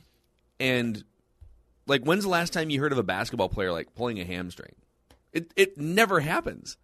And 0.60 1.04
like 1.88 2.04
when's 2.04 2.24
the 2.24 2.30
last 2.30 2.54
time 2.54 2.70
you 2.70 2.80
heard 2.80 2.92
of 2.92 2.98
a 2.98 3.04
basketball 3.04 3.50
player 3.50 3.72
like 3.72 3.96
pulling 3.96 4.20
a 4.20 4.26
hamstring? 4.26 4.76
It 5.34 5.52
it 5.56 5.78
never 5.78 6.20
happens. 6.20 6.78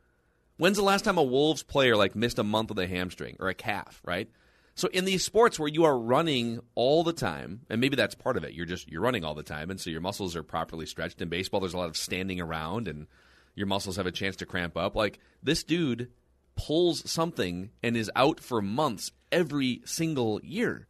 When's 0.58 0.77
the 0.77 0.84
last 0.84 1.03
time 1.03 1.17
a 1.17 1.23
Wolves 1.23 1.63
player 1.63 1.95
like 1.95 2.15
missed 2.15 2.39
a 2.39 2.43
month 2.43 2.69
with 2.69 2.79
a 2.79 2.88
hamstring 2.88 3.36
or 3.39 3.49
a 3.49 3.53
calf, 3.53 4.01
right? 4.05 4.29
So 4.77 4.89
in 4.89 5.05
these 5.05 5.23
sports 5.23 5.57
where 5.57 5.69
you 5.69 5.85
are 5.85 5.97
running 5.97 6.59
all 6.75 7.03
the 7.03 7.13
time, 7.13 7.61
and 7.69 7.79
maybe 7.79 7.95
that's 7.95 8.13
part 8.13 8.35
of 8.35 8.43
it, 8.43 8.53
you're 8.53 8.65
just 8.65 8.91
you're 8.91 9.01
running 9.01 9.23
all 9.23 9.33
the 9.33 9.41
time, 9.43 9.69
and 9.71 9.79
so 9.79 9.89
your 9.89 10.01
muscles 10.01 10.35
are 10.35 10.43
properly 10.43 10.85
stretched. 10.85 11.21
In 11.21 11.29
baseball, 11.29 11.61
there's 11.61 11.73
a 11.73 11.77
lot 11.77 11.88
of 11.89 11.95
standing 11.95 12.41
around, 12.41 12.88
and 12.89 13.07
your 13.55 13.67
muscles 13.67 13.95
have 13.95 14.05
a 14.05 14.11
chance 14.11 14.35
to 14.38 14.45
cramp 14.45 14.75
up. 14.75 14.93
Like 14.95 15.19
this 15.41 15.63
dude 15.63 16.09
pulls 16.57 17.09
something 17.09 17.69
and 17.81 17.95
is 17.95 18.11
out 18.17 18.41
for 18.41 18.61
months 18.61 19.11
every 19.31 19.81
single 19.85 20.41
year. 20.43 20.88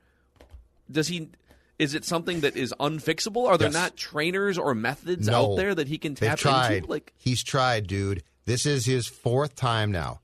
Does 0.90 1.08
he? 1.08 1.30
Is 1.78 1.94
it 1.94 2.06
something 2.06 2.40
that 2.40 2.56
is 2.56 2.74
unfixable? 2.80 3.48
Are 3.48 3.58
there 3.58 3.68
Yes. 3.68 3.74
not 3.74 3.98
trainers 3.98 4.58
or 4.58 4.74
methods 4.74 5.28
No. 5.28 5.54
out 5.54 5.56
there 5.58 5.76
that 5.76 5.88
he 5.88 5.98
can 6.00 6.16
tap 6.16 6.40
tried. 6.40 6.72
into? 6.78 6.90
Like 6.90 7.14
He's 7.18 7.44
tried, 7.44 7.86
dude. 7.86 8.24
This 8.46 8.66
is 8.66 8.86
his 8.86 9.06
fourth 9.08 9.56
time 9.56 9.92
now. 9.92 10.22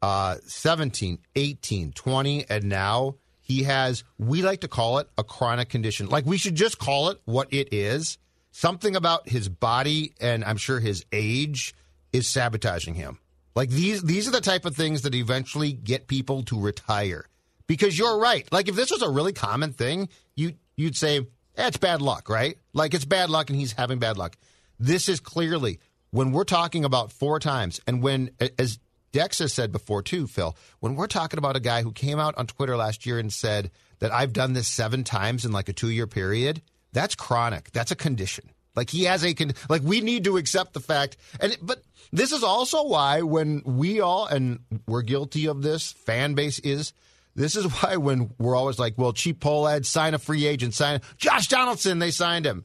Uh, 0.00 0.36
17, 0.46 1.18
18, 1.34 1.92
20, 1.92 2.44
and 2.48 2.64
now 2.64 3.16
he 3.40 3.64
has, 3.64 4.04
we 4.18 4.42
like 4.42 4.60
to 4.60 4.68
call 4.68 4.98
it 4.98 5.08
a 5.16 5.24
chronic 5.24 5.70
condition. 5.70 6.08
Like 6.08 6.26
we 6.26 6.36
should 6.36 6.54
just 6.54 6.78
call 6.78 7.08
it 7.08 7.20
what 7.24 7.52
it 7.52 7.72
is. 7.72 8.18
Something 8.52 8.94
about 8.94 9.28
his 9.28 9.48
body 9.48 10.14
and 10.20 10.44
I'm 10.44 10.56
sure 10.56 10.80
his 10.80 11.04
age 11.12 11.74
is 12.12 12.28
sabotaging 12.28 12.94
him. 12.94 13.18
Like 13.54 13.70
these, 13.70 14.02
these 14.02 14.28
are 14.28 14.32
the 14.32 14.40
type 14.40 14.64
of 14.66 14.76
things 14.76 15.02
that 15.02 15.14
eventually 15.14 15.72
get 15.72 16.06
people 16.06 16.42
to 16.44 16.60
retire. 16.60 17.24
Because 17.66 17.98
you're 17.98 18.18
right. 18.18 18.46
Like 18.52 18.68
if 18.68 18.76
this 18.76 18.90
was 18.90 19.02
a 19.02 19.10
really 19.10 19.32
common 19.32 19.72
thing, 19.72 20.08
you 20.36 20.54
you'd 20.76 20.96
say, 20.96 21.18
eh, 21.56 21.66
it's 21.66 21.76
bad 21.76 22.00
luck, 22.00 22.28
right? 22.28 22.56
Like 22.72 22.94
it's 22.94 23.04
bad 23.04 23.30
luck 23.30 23.50
and 23.50 23.58
he's 23.58 23.72
having 23.72 23.98
bad 23.98 24.16
luck. 24.16 24.36
This 24.78 25.08
is 25.08 25.20
clearly 25.20 25.80
when 26.10 26.32
we're 26.32 26.44
talking 26.44 26.84
about 26.84 27.12
four 27.12 27.38
times, 27.38 27.80
and 27.86 28.02
when 28.02 28.30
as 28.58 28.78
Dex 29.12 29.38
has 29.38 29.52
said 29.52 29.72
before 29.72 30.02
too, 30.02 30.26
Phil, 30.26 30.56
when 30.80 30.94
we're 30.94 31.06
talking 31.06 31.38
about 31.38 31.56
a 31.56 31.60
guy 31.60 31.82
who 31.82 31.92
came 31.92 32.18
out 32.18 32.36
on 32.36 32.46
Twitter 32.46 32.76
last 32.76 33.06
year 33.06 33.18
and 33.18 33.32
said 33.32 33.70
that 33.98 34.12
I've 34.12 34.32
done 34.32 34.52
this 34.52 34.68
seven 34.68 35.04
times 35.04 35.44
in 35.44 35.52
like 35.52 35.68
a 35.68 35.72
two 35.72 35.90
year 35.90 36.06
period, 36.06 36.62
that's 36.92 37.14
chronic. 37.14 37.70
That's 37.72 37.90
a 37.90 37.96
condition. 37.96 38.50
Like 38.76 38.90
he 38.90 39.04
has 39.04 39.24
a 39.24 39.34
con- 39.34 39.54
like 39.68 39.82
we 39.82 40.00
need 40.00 40.24
to 40.24 40.36
accept 40.36 40.72
the 40.72 40.80
fact, 40.80 41.16
and 41.40 41.56
but 41.60 41.82
this 42.12 42.30
is 42.30 42.44
also 42.44 42.84
why 42.84 43.22
when 43.22 43.62
we 43.64 44.00
all 44.00 44.26
and 44.26 44.60
we're 44.86 45.02
guilty 45.02 45.46
of 45.48 45.62
this, 45.62 45.92
fan 45.92 46.34
base 46.34 46.58
is. 46.60 46.92
This 47.34 47.54
is 47.56 47.64
why 47.66 47.96
when 47.96 48.30
we're 48.38 48.56
always 48.56 48.78
like, 48.78 48.94
well, 48.96 49.12
cheap 49.12 49.40
Pohlad, 49.40 49.84
sign 49.84 50.14
a 50.14 50.18
free 50.18 50.46
agent, 50.46 50.74
sign 50.74 51.00
Josh 51.16 51.48
Donaldson, 51.48 51.98
they 51.98 52.10
signed 52.10 52.46
him. 52.46 52.64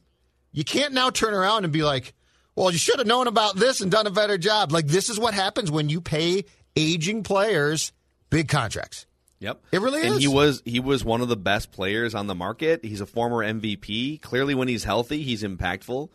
You 0.52 0.64
can't 0.64 0.94
now 0.94 1.10
turn 1.10 1.34
around 1.34 1.64
and 1.64 1.72
be 1.72 1.82
like, 1.82 2.14
well, 2.56 2.70
you 2.70 2.78
should 2.78 2.98
have 2.98 3.06
known 3.06 3.26
about 3.26 3.56
this 3.56 3.80
and 3.80 3.90
done 3.90 4.06
a 4.06 4.10
better 4.10 4.38
job. 4.38 4.72
Like 4.72 4.86
this 4.86 5.08
is 5.08 5.18
what 5.18 5.34
happens 5.34 5.70
when 5.70 5.88
you 5.88 6.00
pay 6.00 6.44
aging 6.76 7.22
players 7.22 7.92
big 8.30 8.48
contracts. 8.48 9.06
Yep. 9.40 9.62
It 9.72 9.80
really 9.80 10.02
and 10.02 10.16
is. 10.16 10.18
he 10.18 10.28
was 10.28 10.62
he 10.64 10.80
was 10.80 11.04
one 11.04 11.20
of 11.20 11.28
the 11.28 11.36
best 11.36 11.70
players 11.70 12.14
on 12.14 12.26
the 12.26 12.34
market. 12.34 12.84
He's 12.84 13.00
a 13.00 13.06
former 13.06 13.44
MVP. 13.44 14.20
Clearly, 14.22 14.54
when 14.54 14.68
he's 14.68 14.84
healthy, 14.84 15.22
he's 15.22 15.42
impactful. 15.42 16.08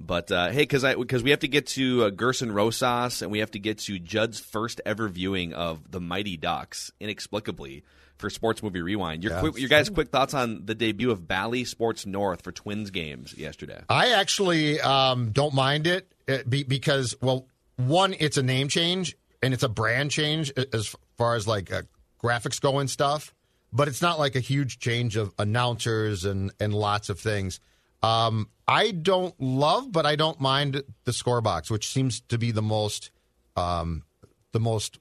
But 0.00 0.30
uh, 0.30 0.50
hey, 0.50 0.62
because 0.62 0.84
I 0.84 0.94
because 0.94 1.22
we 1.22 1.30
have 1.30 1.40
to 1.40 1.48
get 1.48 1.68
to 1.68 2.04
uh, 2.04 2.10
Gerson 2.10 2.52
Rosas 2.52 3.22
and 3.22 3.30
we 3.30 3.38
have 3.38 3.52
to 3.52 3.58
get 3.58 3.78
to 3.80 3.98
Judd's 3.98 4.40
first 4.40 4.80
ever 4.84 5.08
viewing 5.08 5.54
of 5.54 5.90
the 5.90 6.00
Mighty 6.00 6.36
Ducks 6.36 6.92
inexplicably 7.00 7.84
for 8.18 8.30
Sports 8.30 8.62
Movie 8.62 8.82
Rewind. 8.82 9.24
Your 9.24 9.32
Yeah, 9.32 9.40
quick, 9.40 9.58
your 9.58 9.68
guys' 9.68 9.90
quick 9.90 10.08
thoughts 10.08 10.34
on 10.34 10.66
the 10.66 10.74
debut 10.74 11.10
of 11.10 11.26
Bally 11.26 11.64
Sports 11.64 12.06
North 12.06 12.42
for 12.42 12.52
Twins 12.52 12.90
games 12.90 13.36
yesterday. 13.36 13.82
I 13.88 14.10
actually 14.10 14.80
um, 14.80 15.30
don't 15.30 15.54
mind 15.54 15.86
it 15.86 16.08
be, 16.48 16.62
because, 16.62 17.14
well, 17.20 17.46
one, 17.76 18.14
it's 18.18 18.36
a 18.36 18.42
name 18.42 18.68
change 18.68 19.16
and 19.42 19.52
it's 19.52 19.62
a 19.62 19.68
brand 19.68 20.10
change 20.10 20.52
as 20.72 20.94
far 21.16 21.34
as 21.34 21.46
like 21.46 21.72
uh, 21.72 21.82
graphics 22.22 22.60
go 22.60 22.78
and 22.78 22.88
stuff, 22.88 23.34
but 23.72 23.88
it's 23.88 24.00
not 24.00 24.18
like 24.18 24.36
a 24.36 24.40
huge 24.40 24.78
change 24.78 25.16
of 25.16 25.34
announcers 25.38 26.24
and, 26.24 26.52
and 26.60 26.72
lots 26.72 27.08
of 27.08 27.18
things. 27.18 27.60
Um, 28.02 28.48
I 28.68 28.90
don't 28.90 29.34
love, 29.40 29.90
but 29.90 30.06
I 30.06 30.16
don't 30.16 30.40
mind 30.40 30.82
the 31.04 31.12
score 31.12 31.40
box, 31.40 31.70
which 31.70 31.88
seems 31.88 32.20
to 32.28 32.38
be 32.38 32.52
the 32.52 32.62
most, 32.62 33.10
um, 33.56 34.04
the 34.52 34.60
most 34.60 34.98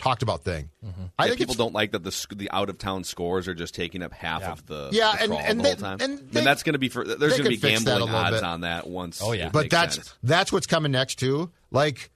talked 0.00 0.22
about 0.22 0.42
thing. 0.44 0.70
I 1.18 1.24
Yeah, 1.24 1.28
think 1.28 1.38
people 1.38 1.54
don't 1.54 1.74
like 1.74 1.92
that 1.92 2.02
the 2.04 2.26
the 2.34 2.50
out 2.50 2.68
of 2.70 2.78
town 2.78 3.04
scores 3.04 3.46
are 3.48 3.54
just 3.54 3.74
taking 3.74 4.02
up 4.02 4.12
half 4.12 4.42
of 4.42 4.66
the 4.66 4.88
Yeah, 4.92 5.12
the 5.16 5.22
and- 5.24 5.32
and 5.34 5.58
the 5.60 5.62
they- 5.62 5.68
whole 5.70 5.76
time. 5.76 5.98
and 6.00 6.18
I 6.18 6.32
they- 6.32 6.44
that's 6.44 6.62
going 6.62 6.72
to 6.74 6.78
be 6.78 6.88
for 6.88 7.04
there's 7.04 7.32
going 7.32 7.44
to 7.44 7.48
be 7.50 7.56
fix 7.56 7.84
that 7.84 7.96
a 7.96 8.00
gambling 8.00 8.14
odds 8.14 8.36
bit. 8.36 8.44
on 8.44 8.60
that 8.62 8.86
once. 8.88 9.20
Oh, 9.22 9.32
yeah. 9.32 9.50
but 9.50 9.70
that's 9.70 9.96
sense. 9.96 10.14
that's 10.22 10.52
what's 10.52 10.66
coming 10.66 10.92
next 10.92 11.16
too. 11.18 11.50
Like 11.70 12.10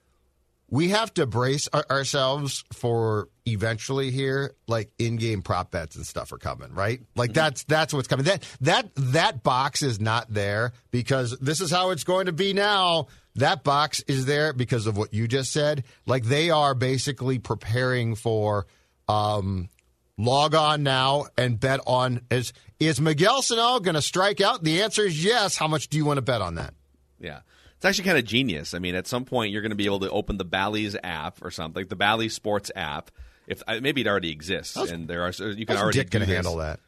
we 0.71 0.89
have 0.89 1.13
to 1.15 1.27
brace 1.27 1.69
our, 1.73 1.85
ourselves 1.91 2.65
for 2.73 3.29
eventually 3.47 4.11
here, 4.11 4.55
like 4.67 4.91
in-game 4.99 5.43
prop 5.43 5.71
bets 5.71 5.95
and 5.95 6.07
stuff 6.07 6.33
are 6.33 6.39
coming, 6.39 6.73
right? 6.73 7.01
Like 7.15 7.31
Mm-hmm. 7.31 7.35
that's 7.35 7.65
that's 7.65 7.93
what's 7.93 8.09
coming. 8.09 8.25
That 8.25 8.43
that 8.63 8.89
that 8.97 9.43
box 9.43 9.83
is 9.83 10.01
not 10.01 10.33
there 10.33 10.73
because 10.91 11.37
this 11.39 11.61
is 11.61 11.71
how 11.71 11.91
it's 11.91 12.05
going 12.05 12.27
to 12.27 12.33
be 12.33 12.53
now. 12.55 13.09
That 13.37 13.65
box 13.65 14.01
is 14.07 14.27
there 14.27 14.53
because 14.53 14.87
of 14.87 14.97
what 14.97 15.13
you 15.13 15.27
just 15.27 15.53
said. 15.53 15.85
Like 16.07 16.25
they 16.25 16.51
are 16.51 16.75
basically 16.75 17.39
preparing 17.39 18.15
for 18.15 18.67
um 19.09 19.69
log 20.17 20.55
on 20.55 20.83
now 20.85 21.27
and 21.37 21.59
bet 21.59 21.81
on 21.87 22.21
is 22.31 22.53
is 22.79 23.01
Miguel 23.01 23.43
Sano 23.43 23.81
going 23.81 23.95
to 23.95 24.03
strike 24.03 24.41
out? 24.41 24.63
The 24.63 24.83
answer 24.83 25.03
is 25.03 25.25
yes. 25.25 25.57
How 25.57 25.67
much 25.69 25.89
do 25.89 25.97
you 25.97 26.05
want 26.05 26.19
to 26.19 26.23
bet 26.23 26.41
on 26.43 26.57
that? 26.57 26.75
Yeah. 27.19 27.41
It's 27.77 27.85
actually 27.85 28.05
kind 28.05 28.19
of 28.19 28.25
genius. 28.25 28.73
I 28.73 28.79
mean, 28.79 28.95
at 28.95 29.07
some 29.07 29.25
point, 29.25 29.53
you're 29.53 29.63
going 29.63 29.71
to 29.71 29.77
be 29.77 29.85
able 29.85 30.01
to 30.01 30.11
open 30.11 30.39
the 30.39 30.45
Bally's 30.45 30.97
app 31.03 31.45
or 31.45 31.51
something, 31.51 31.81
like 31.83 31.89
the 31.91 31.97
Bally's 31.97 32.35
Sports 32.35 32.71
app. 32.75 33.11
If 33.47 33.63
uh, 33.67 33.81
maybe 33.83 34.01
it 34.01 34.07
already 34.07 34.31
exists, 34.31 34.75
and 34.77 35.07
there 35.07 35.23
are 35.23 35.33
you 35.33 35.67
can 35.67 35.77
already 35.77 35.99
Dick 35.99 36.11
going 36.11 36.27
to 36.27 36.33
handle 36.33 36.57
that? 36.57 36.81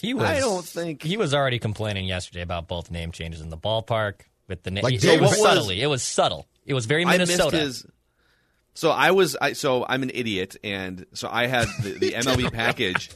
He 0.00 0.14
was. 0.14 0.24
I 0.24 0.40
don't 0.40 0.64
think- 0.64 1.02
he 1.02 1.18
was 1.18 1.34
already 1.34 1.58
complaining 1.58 2.06
yesterday 2.06 2.40
about 2.40 2.68
both 2.68 2.90
name 2.90 3.12
changes 3.12 3.42
in 3.42 3.50
the 3.50 3.58
ballpark 3.58 4.20
with 4.50 4.62
the 4.62 4.70
name. 4.70 4.82
Like 4.84 4.94
it 4.94 5.00
Dave 5.00 5.20
was 5.20 5.30
was- 5.30 5.40
subtly. 5.42 5.80
It 5.80 5.86
was 5.86 6.02
subtle. 6.02 6.46
It 6.66 6.74
was 6.74 6.86
very 6.86 7.04
Minnesota. 7.04 7.56
missed 7.56 7.82
his. 7.84 7.86
So 8.74 8.90
I 8.90 9.10
was 9.10 9.36
I 9.40 9.54
so 9.54 9.84
I'm 9.88 10.02
an 10.04 10.10
idiot, 10.14 10.56
and 10.62 11.04
so 11.12 11.28
I 11.30 11.46
had 11.46 11.66
the, 11.82 11.90
the 11.98 12.12
MLB 12.16 12.52
package, 12.52 13.10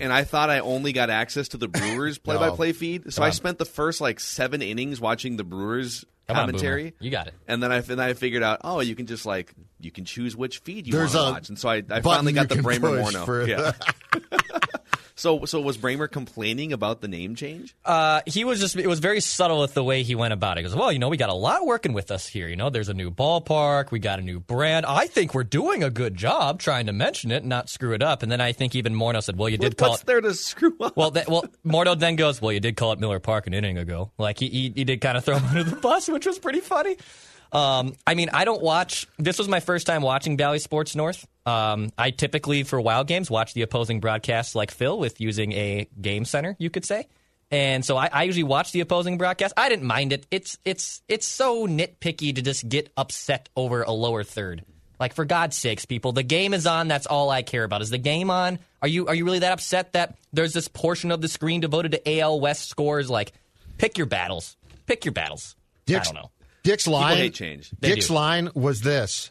and 0.00 0.10
I 0.12 0.24
thought 0.24 0.48
I 0.48 0.60
only 0.60 0.92
got 0.92 1.10
access 1.10 1.48
to 1.48 1.58
the 1.58 1.68
Brewers 1.68 2.16
play-by-play 2.24 2.72
feed. 2.72 3.12
So 3.12 3.22
I 3.22 3.30
spent 3.30 3.58
the 3.58 3.66
first 3.66 4.00
like 4.00 4.20
seven 4.20 4.62
innings 4.62 4.98
watching 5.00 5.36
the 5.36 5.44
Brewers 5.44 6.04
Come 6.28 6.36
commentary. 6.36 6.90
Boomer. 6.92 6.94
You 7.00 7.10
got 7.10 7.26
it. 7.28 7.34
And 7.46 7.62
then 7.62 7.70
I 7.72 7.76
and 7.88 8.00
I 8.00 8.14
figured 8.14 8.42
out, 8.42 8.62
oh, 8.64 8.80
you 8.80 8.94
can 8.96 9.06
just 9.06 9.26
like 9.26 9.52
you 9.80 9.90
can 9.90 10.06
choose 10.06 10.34
which 10.34 10.58
feed 10.60 10.86
you 10.86 10.94
There's 10.94 11.14
want 11.14 11.26
to 11.26 11.32
watch, 11.32 11.48
and 11.50 11.58
so 11.58 11.68
I, 11.68 11.82
I 11.90 12.00
finally 12.00 12.32
got 12.32 12.48
the 12.48 12.54
can 12.56 12.64
Bremer 12.64 13.02
push 13.02 13.14
Morneau. 13.14 13.46
Yeah. 13.46 13.72
so 15.16 15.44
so 15.44 15.60
was 15.60 15.76
Bremer 15.76 16.06
complaining 16.06 16.72
about 16.72 17.00
the 17.00 17.08
name 17.08 17.34
change? 17.34 17.74
Uh, 17.84 18.20
he 18.26 18.44
was 18.44 18.60
just, 18.60 18.76
it 18.76 18.86
was 18.86 19.00
very 19.00 19.20
subtle 19.20 19.60
with 19.60 19.74
the 19.74 19.82
way 19.82 20.02
he 20.02 20.14
went 20.14 20.32
about 20.32 20.56
it. 20.56 20.60
He 20.60 20.68
goes, 20.68 20.76
well, 20.76 20.92
you 20.92 20.98
know, 20.98 21.08
we 21.08 21.16
got 21.16 21.30
a 21.30 21.34
lot 21.34 21.66
working 21.66 21.92
with 21.92 22.10
us 22.10 22.26
here. 22.26 22.48
You 22.48 22.56
know, 22.56 22.70
there's 22.70 22.88
a 22.88 22.94
new 22.94 23.10
ballpark. 23.10 23.90
We 23.90 23.98
got 23.98 24.18
a 24.18 24.22
new 24.22 24.38
brand. 24.40 24.86
I 24.86 25.06
think 25.06 25.34
we're 25.34 25.44
doing 25.44 25.82
a 25.82 25.90
good 25.90 26.14
job 26.14 26.60
trying 26.60 26.86
to 26.86 26.92
mention 26.92 27.30
it 27.32 27.38
and 27.38 27.48
not 27.48 27.68
screw 27.68 27.92
it 27.94 28.02
up. 28.02 28.22
And 28.22 28.30
then 28.30 28.40
I 28.40 28.52
think 28.52 28.74
even 28.74 28.94
Morneau 28.94 29.22
said, 29.22 29.36
well, 29.36 29.48
you 29.48 29.58
did 29.58 29.76
call 29.76 29.90
What's 29.90 30.02
it. 30.02 30.06
there 30.06 30.20
to 30.20 30.34
screw 30.34 30.76
up? 30.80 30.96
Well, 30.96 31.10
that, 31.12 31.28
well, 31.28 31.44
Morneau 31.64 31.98
then 31.98 32.16
goes, 32.16 32.40
well, 32.40 32.52
you 32.52 32.60
did 32.60 32.76
call 32.76 32.92
it 32.92 33.00
Miller 33.00 33.18
Park 33.20 33.46
an 33.46 33.54
inning 33.54 33.78
ago. 33.78 34.10
Like 34.18 34.38
he, 34.38 34.48
he, 34.48 34.72
he 34.74 34.84
did 34.84 35.00
kind 35.00 35.16
of 35.16 35.24
throw 35.24 35.38
him 35.38 35.44
under 35.46 35.64
the 35.64 35.76
bus, 35.76 36.08
which 36.08 36.26
was 36.26 36.38
pretty 36.38 36.60
funny. 36.60 36.96
Um, 37.52 37.94
I 38.06 38.14
mean, 38.14 38.30
I 38.32 38.44
don't 38.44 38.62
watch. 38.62 39.06
This 39.18 39.38
was 39.38 39.48
my 39.48 39.60
first 39.60 39.86
time 39.86 40.02
watching 40.02 40.36
Bally 40.36 40.58
Sports 40.58 40.94
North. 40.96 41.26
Um, 41.46 41.92
I 41.96 42.10
typically, 42.10 42.64
for 42.64 42.80
wild 42.80 43.06
games, 43.06 43.30
watch 43.30 43.54
the 43.54 43.62
opposing 43.62 44.00
broadcasts 44.00 44.54
like 44.54 44.70
Phil 44.70 44.98
with 44.98 45.20
using 45.20 45.52
a 45.52 45.88
game 46.00 46.24
center, 46.24 46.56
you 46.58 46.70
could 46.70 46.84
say. 46.84 47.06
And 47.50 47.84
so 47.84 47.96
I, 47.96 48.08
I 48.12 48.22
usually 48.24 48.42
watch 48.42 48.72
the 48.72 48.80
opposing 48.80 49.18
broadcast. 49.18 49.54
I 49.56 49.68
didn't 49.68 49.86
mind 49.86 50.12
it. 50.12 50.26
It's 50.30 50.58
it's 50.64 51.02
it's 51.06 51.26
so 51.26 51.66
nitpicky 51.66 52.34
to 52.34 52.42
just 52.42 52.68
get 52.68 52.90
upset 52.96 53.48
over 53.54 53.82
a 53.82 53.92
lower 53.92 54.24
third. 54.24 54.64
Like 54.98 55.14
for 55.14 55.24
God's 55.24 55.56
sakes, 55.56 55.84
people, 55.84 56.12
the 56.12 56.22
game 56.22 56.54
is 56.54 56.66
on. 56.66 56.88
That's 56.88 57.06
all 57.06 57.30
I 57.30 57.42
care 57.42 57.64
about. 57.64 57.82
Is 57.82 57.90
the 57.90 57.98
game 57.98 58.30
on? 58.30 58.58
Are 58.82 58.88
you 58.88 59.06
are 59.06 59.14
you 59.14 59.24
really 59.24 59.40
that 59.40 59.52
upset 59.52 59.92
that 59.92 60.16
there's 60.32 60.54
this 60.54 60.66
portion 60.68 61.12
of 61.12 61.20
the 61.20 61.28
screen 61.28 61.60
devoted 61.60 61.92
to 61.92 62.18
AL 62.18 62.40
West 62.40 62.68
scores? 62.68 63.08
Like, 63.08 63.32
pick 63.78 63.96
your 63.96 64.06
battles. 64.06 64.56
Pick 64.86 65.04
your 65.04 65.12
battles. 65.12 65.54
I 65.88 65.92
don't 66.12 66.14
know. 66.14 66.30
Dick's 66.66 66.86
line. 66.86 67.32
change. 67.32 67.70
They 67.78 67.94
Dick's 67.94 68.08
do. 68.08 68.14
line 68.14 68.50
was 68.54 68.80
this. 68.80 69.30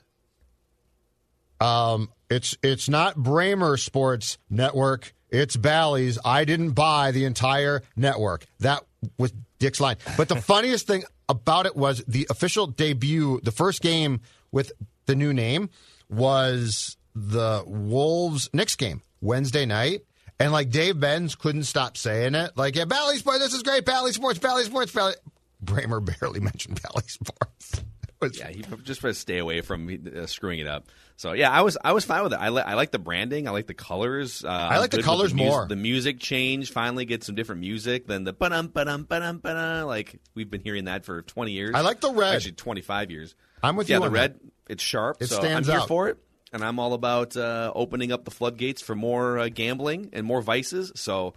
Um, 1.60 2.10
it's 2.30 2.58
it's 2.64 2.90
not 2.90 3.16
Bremer 3.16 3.78
Sports 3.78 4.38
Network. 4.50 5.14
It's 5.30 5.56
Bally's. 5.56 6.18
I 6.24 6.46
didn't 6.46 6.72
buy 6.72 7.12
the 7.12 7.26
entire 7.26 7.82
network. 7.96 8.46
That 8.60 8.84
was 9.18 9.34
Dick's 9.60 9.80
line. 9.80 9.98
But 10.18 10.30
the 10.30 10.36
funniest 10.42 10.88
thing 10.88 11.04
about 11.28 11.66
it 11.66 11.76
was 11.76 12.04
the 12.08 12.28
official 12.30 12.68
debut, 12.68 13.40
the 13.44 13.52
first 13.52 13.82
game 13.82 14.22
with 14.52 14.72
the 15.06 15.16
new 15.16 15.34
name 15.34 15.70
was 16.10 16.98
the 17.16 17.64
Wolves 17.66 18.50
Knicks 18.54 18.76
game 18.76 19.02
Wednesday 19.22 19.66
night. 19.66 20.02
And 20.40 20.52
like 20.52 20.70
Dave 20.70 21.00
Benz 21.00 21.36
couldn't 21.36 21.64
stop 21.64 21.96
saying 21.96 22.36
it. 22.36 22.52
Like, 22.58 22.76
yeah, 22.76 22.84
Bally 22.86 23.18
Sports, 23.18 23.40
this 23.40 23.54
is 23.54 23.64
great. 23.64 23.86
Bally 23.86 24.12
Sports, 24.12 24.40
Bally 24.40 24.66
Sports, 24.66 24.92
Bally. 24.92 25.14
Bremer 25.62 26.00
barely 26.00 26.40
mentioned 26.42 26.80
Sports. 27.08 27.84
It 28.22 28.38
Yeah, 28.38 28.50
he 28.50 28.64
just 28.84 29.02
try 29.02 29.10
to 29.10 29.14
stay 29.14 29.38
away 29.38 29.62
from 29.62 29.90
uh, 29.90 30.26
screwing 30.26 30.60
it 30.60 30.68
up. 30.68 30.88
So 31.18 31.34
yeah, 31.34 31.52
I 31.52 31.62
was 31.62 31.78
I 31.84 31.94
was 31.94 32.06
fine 32.06 32.24
with 32.24 32.34
it. 32.34 32.40
I, 32.40 32.50
li- 32.50 32.64
I 32.66 32.74
like 32.74 32.92
the 32.92 33.00
branding. 33.00 33.48
I 33.48 33.52
like 33.52 33.68
the 33.68 33.74
colors. 33.74 34.44
Uh, 34.44 34.50
I 34.50 34.80
like 34.80 34.92
the 34.92 35.04
colors 35.04 35.34
more. 35.34 35.68
The 35.68 35.76
music 35.76 36.20
change 36.20 36.72
finally 36.72 37.06
get 37.06 37.24
some 37.24 37.36
different 37.36 37.62
music 37.62 38.08
than 38.08 38.24
the 38.24 38.34
ba-dum 38.34 38.68
ba-dum 38.68 39.04
ba-dum 39.04 39.40
ba-dum. 39.40 39.88
Like 39.88 40.20
we've 40.34 40.50
been 40.50 40.62
hearing 40.62 40.86
that 40.86 41.06
for 41.06 41.22
twenty 41.22 41.52
years. 41.52 41.72
I 41.74 41.82
like 41.82 42.02
the 42.02 42.12
red. 42.12 42.36
Actually, 42.36 42.54
twenty 42.54 42.82
five 42.82 43.12
years. 43.12 43.36
I'm 43.64 43.76
with 43.76 43.90
yeah, 43.90 43.98
you 43.98 44.02
the 44.02 44.08
on 44.08 44.14
red. 44.14 44.40
It's 44.68 44.84
sharp. 44.84 45.22
It 45.22 45.28
so 45.28 45.36
stands 45.36 45.70
I'm 45.70 45.74
here 45.74 45.82
out. 45.82 45.88
for 45.88 46.10
it, 46.10 46.18
and 46.52 46.64
I'm 46.64 46.80
all 46.80 46.94
about 46.94 47.38
uh, 47.38 47.72
opening 47.76 48.12
up 48.12 48.26
the 48.26 48.32
floodgates 48.32 48.82
for 48.82 48.96
more 48.96 49.40
uh, 49.40 49.50
gambling 49.50 50.10
and 50.14 50.26
more 50.26 50.42
vices. 50.42 50.92
So. 50.96 51.34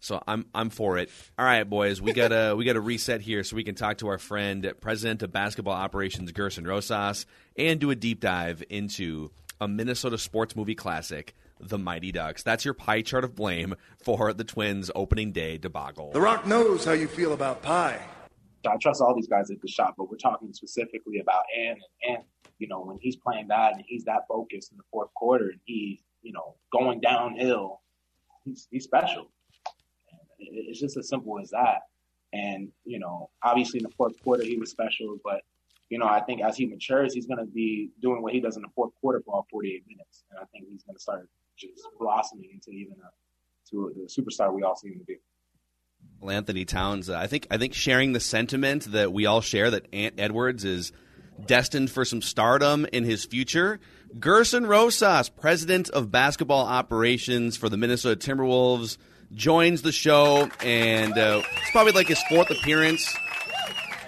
So 0.00 0.22
I'm 0.26 0.46
I'm 0.54 0.70
for 0.70 0.98
it. 0.98 1.10
All 1.38 1.44
right, 1.44 1.64
boys, 1.68 2.00
we 2.00 2.12
gotta 2.12 2.54
we 2.56 2.64
gotta 2.64 2.80
reset 2.80 3.20
here 3.20 3.42
so 3.44 3.56
we 3.56 3.64
can 3.64 3.74
talk 3.74 3.98
to 3.98 4.08
our 4.08 4.18
friend, 4.18 4.72
President 4.80 5.22
of 5.22 5.32
Basketball 5.32 5.74
Operations 5.74 6.30
Gerson 6.32 6.66
Rosas, 6.66 7.26
and 7.56 7.80
do 7.80 7.90
a 7.90 7.96
deep 7.96 8.20
dive 8.20 8.62
into 8.70 9.30
a 9.60 9.66
Minnesota 9.66 10.18
sports 10.18 10.54
movie 10.54 10.74
classic, 10.76 11.34
The 11.60 11.78
Mighty 11.78 12.12
Ducks. 12.12 12.42
That's 12.42 12.64
your 12.64 12.74
pie 12.74 13.02
chart 13.02 13.24
of 13.24 13.34
blame 13.34 13.74
for 14.02 14.32
the 14.32 14.44
Twins' 14.44 14.90
opening 14.94 15.32
day 15.32 15.58
debacle. 15.58 16.12
The 16.12 16.20
Rock 16.20 16.46
knows 16.46 16.84
how 16.84 16.92
you 16.92 17.08
feel 17.08 17.32
about 17.32 17.62
pie. 17.62 18.00
I 18.68 18.76
trust 18.76 19.00
all 19.00 19.14
these 19.14 19.28
guys 19.28 19.50
at 19.50 19.60
the 19.60 19.68
shop, 19.68 19.94
but 19.96 20.10
we're 20.10 20.16
talking 20.16 20.52
specifically 20.52 21.20
about 21.20 21.44
Ann 21.56 21.76
and 22.06 22.16
Ann. 22.18 22.24
You 22.58 22.66
know, 22.66 22.80
when 22.80 22.98
he's 23.00 23.16
playing 23.16 23.48
that 23.48 23.74
and 23.74 23.84
he's 23.86 24.04
that 24.04 24.26
focused 24.28 24.72
in 24.72 24.78
the 24.78 24.84
fourth 24.90 25.14
quarter 25.14 25.48
and 25.48 25.60
he's, 25.64 26.00
you 26.22 26.32
know, 26.32 26.56
going 26.72 27.00
downhill, 27.00 27.80
he's 28.44 28.66
he's 28.70 28.84
special. 28.84 29.30
It's 30.38 30.80
just 30.80 30.96
as 30.96 31.08
simple 31.08 31.38
as 31.40 31.50
that. 31.50 31.82
And, 32.32 32.68
you 32.84 32.98
know, 32.98 33.30
obviously 33.42 33.78
in 33.78 33.84
the 33.84 33.94
fourth 33.96 34.22
quarter 34.22 34.44
he 34.44 34.56
was 34.56 34.70
special, 34.70 35.18
but 35.24 35.42
you 35.90 35.98
know, 35.98 36.06
I 36.06 36.20
think 36.20 36.42
as 36.42 36.56
he 36.56 36.66
matures, 36.66 37.14
he's 37.14 37.26
going 37.26 37.38
to 37.38 37.46
be 37.46 37.90
doing 38.02 38.22
what 38.22 38.34
he 38.34 38.40
does 38.40 38.56
in 38.56 38.62
the 38.62 38.68
fourth 38.74 38.92
quarter 39.00 39.22
for 39.24 39.34
all 39.34 39.46
48 39.50 39.84
minutes, 39.88 40.24
and 40.30 40.38
I 40.38 40.44
think 40.52 40.66
he's 40.68 40.82
going 40.82 40.96
to 40.96 41.00
start 41.00 41.28
just 41.56 41.80
blossoming 41.98 42.50
into 42.52 42.70
even 42.70 42.92
a 42.92 43.10
to 43.70 43.92
the 43.96 44.22
superstar 44.22 44.52
we 44.52 44.62
all 44.62 44.76
see 44.76 44.88
him 44.88 44.98
to 44.98 45.04
be. 45.04 45.16
Well, 46.20 46.34
Anthony 46.34 46.64
Towns, 46.64 47.10
I 47.10 47.26
think 47.26 47.46
I 47.50 47.58
think 47.58 47.74
sharing 47.74 48.12
the 48.12 48.20
sentiment 48.20 48.92
that 48.92 49.12
we 49.12 49.26
all 49.26 49.40
share 49.40 49.70
that 49.70 49.86
Ant 49.92 50.14
Edwards 50.18 50.64
is 50.64 50.92
destined 51.44 51.90
for 51.90 52.04
some 52.04 52.22
stardom 52.22 52.86
in 52.92 53.04
his 53.04 53.24
future. 53.24 53.78
Gerson 54.18 54.66
Rosas, 54.66 55.28
president 55.28 55.90
of 55.90 56.10
basketball 56.10 56.66
operations 56.66 57.56
for 57.56 57.68
the 57.68 57.76
Minnesota 57.76 58.16
Timberwolves, 58.16 58.96
joins 59.34 59.82
the 59.82 59.92
show, 59.92 60.48
and 60.62 61.16
uh, 61.16 61.42
it's 61.56 61.70
probably 61.70 61.92
like 61.92 62.08
his 62.08 62.22
fourth 62.28 62.50
appearance 62.50 63.14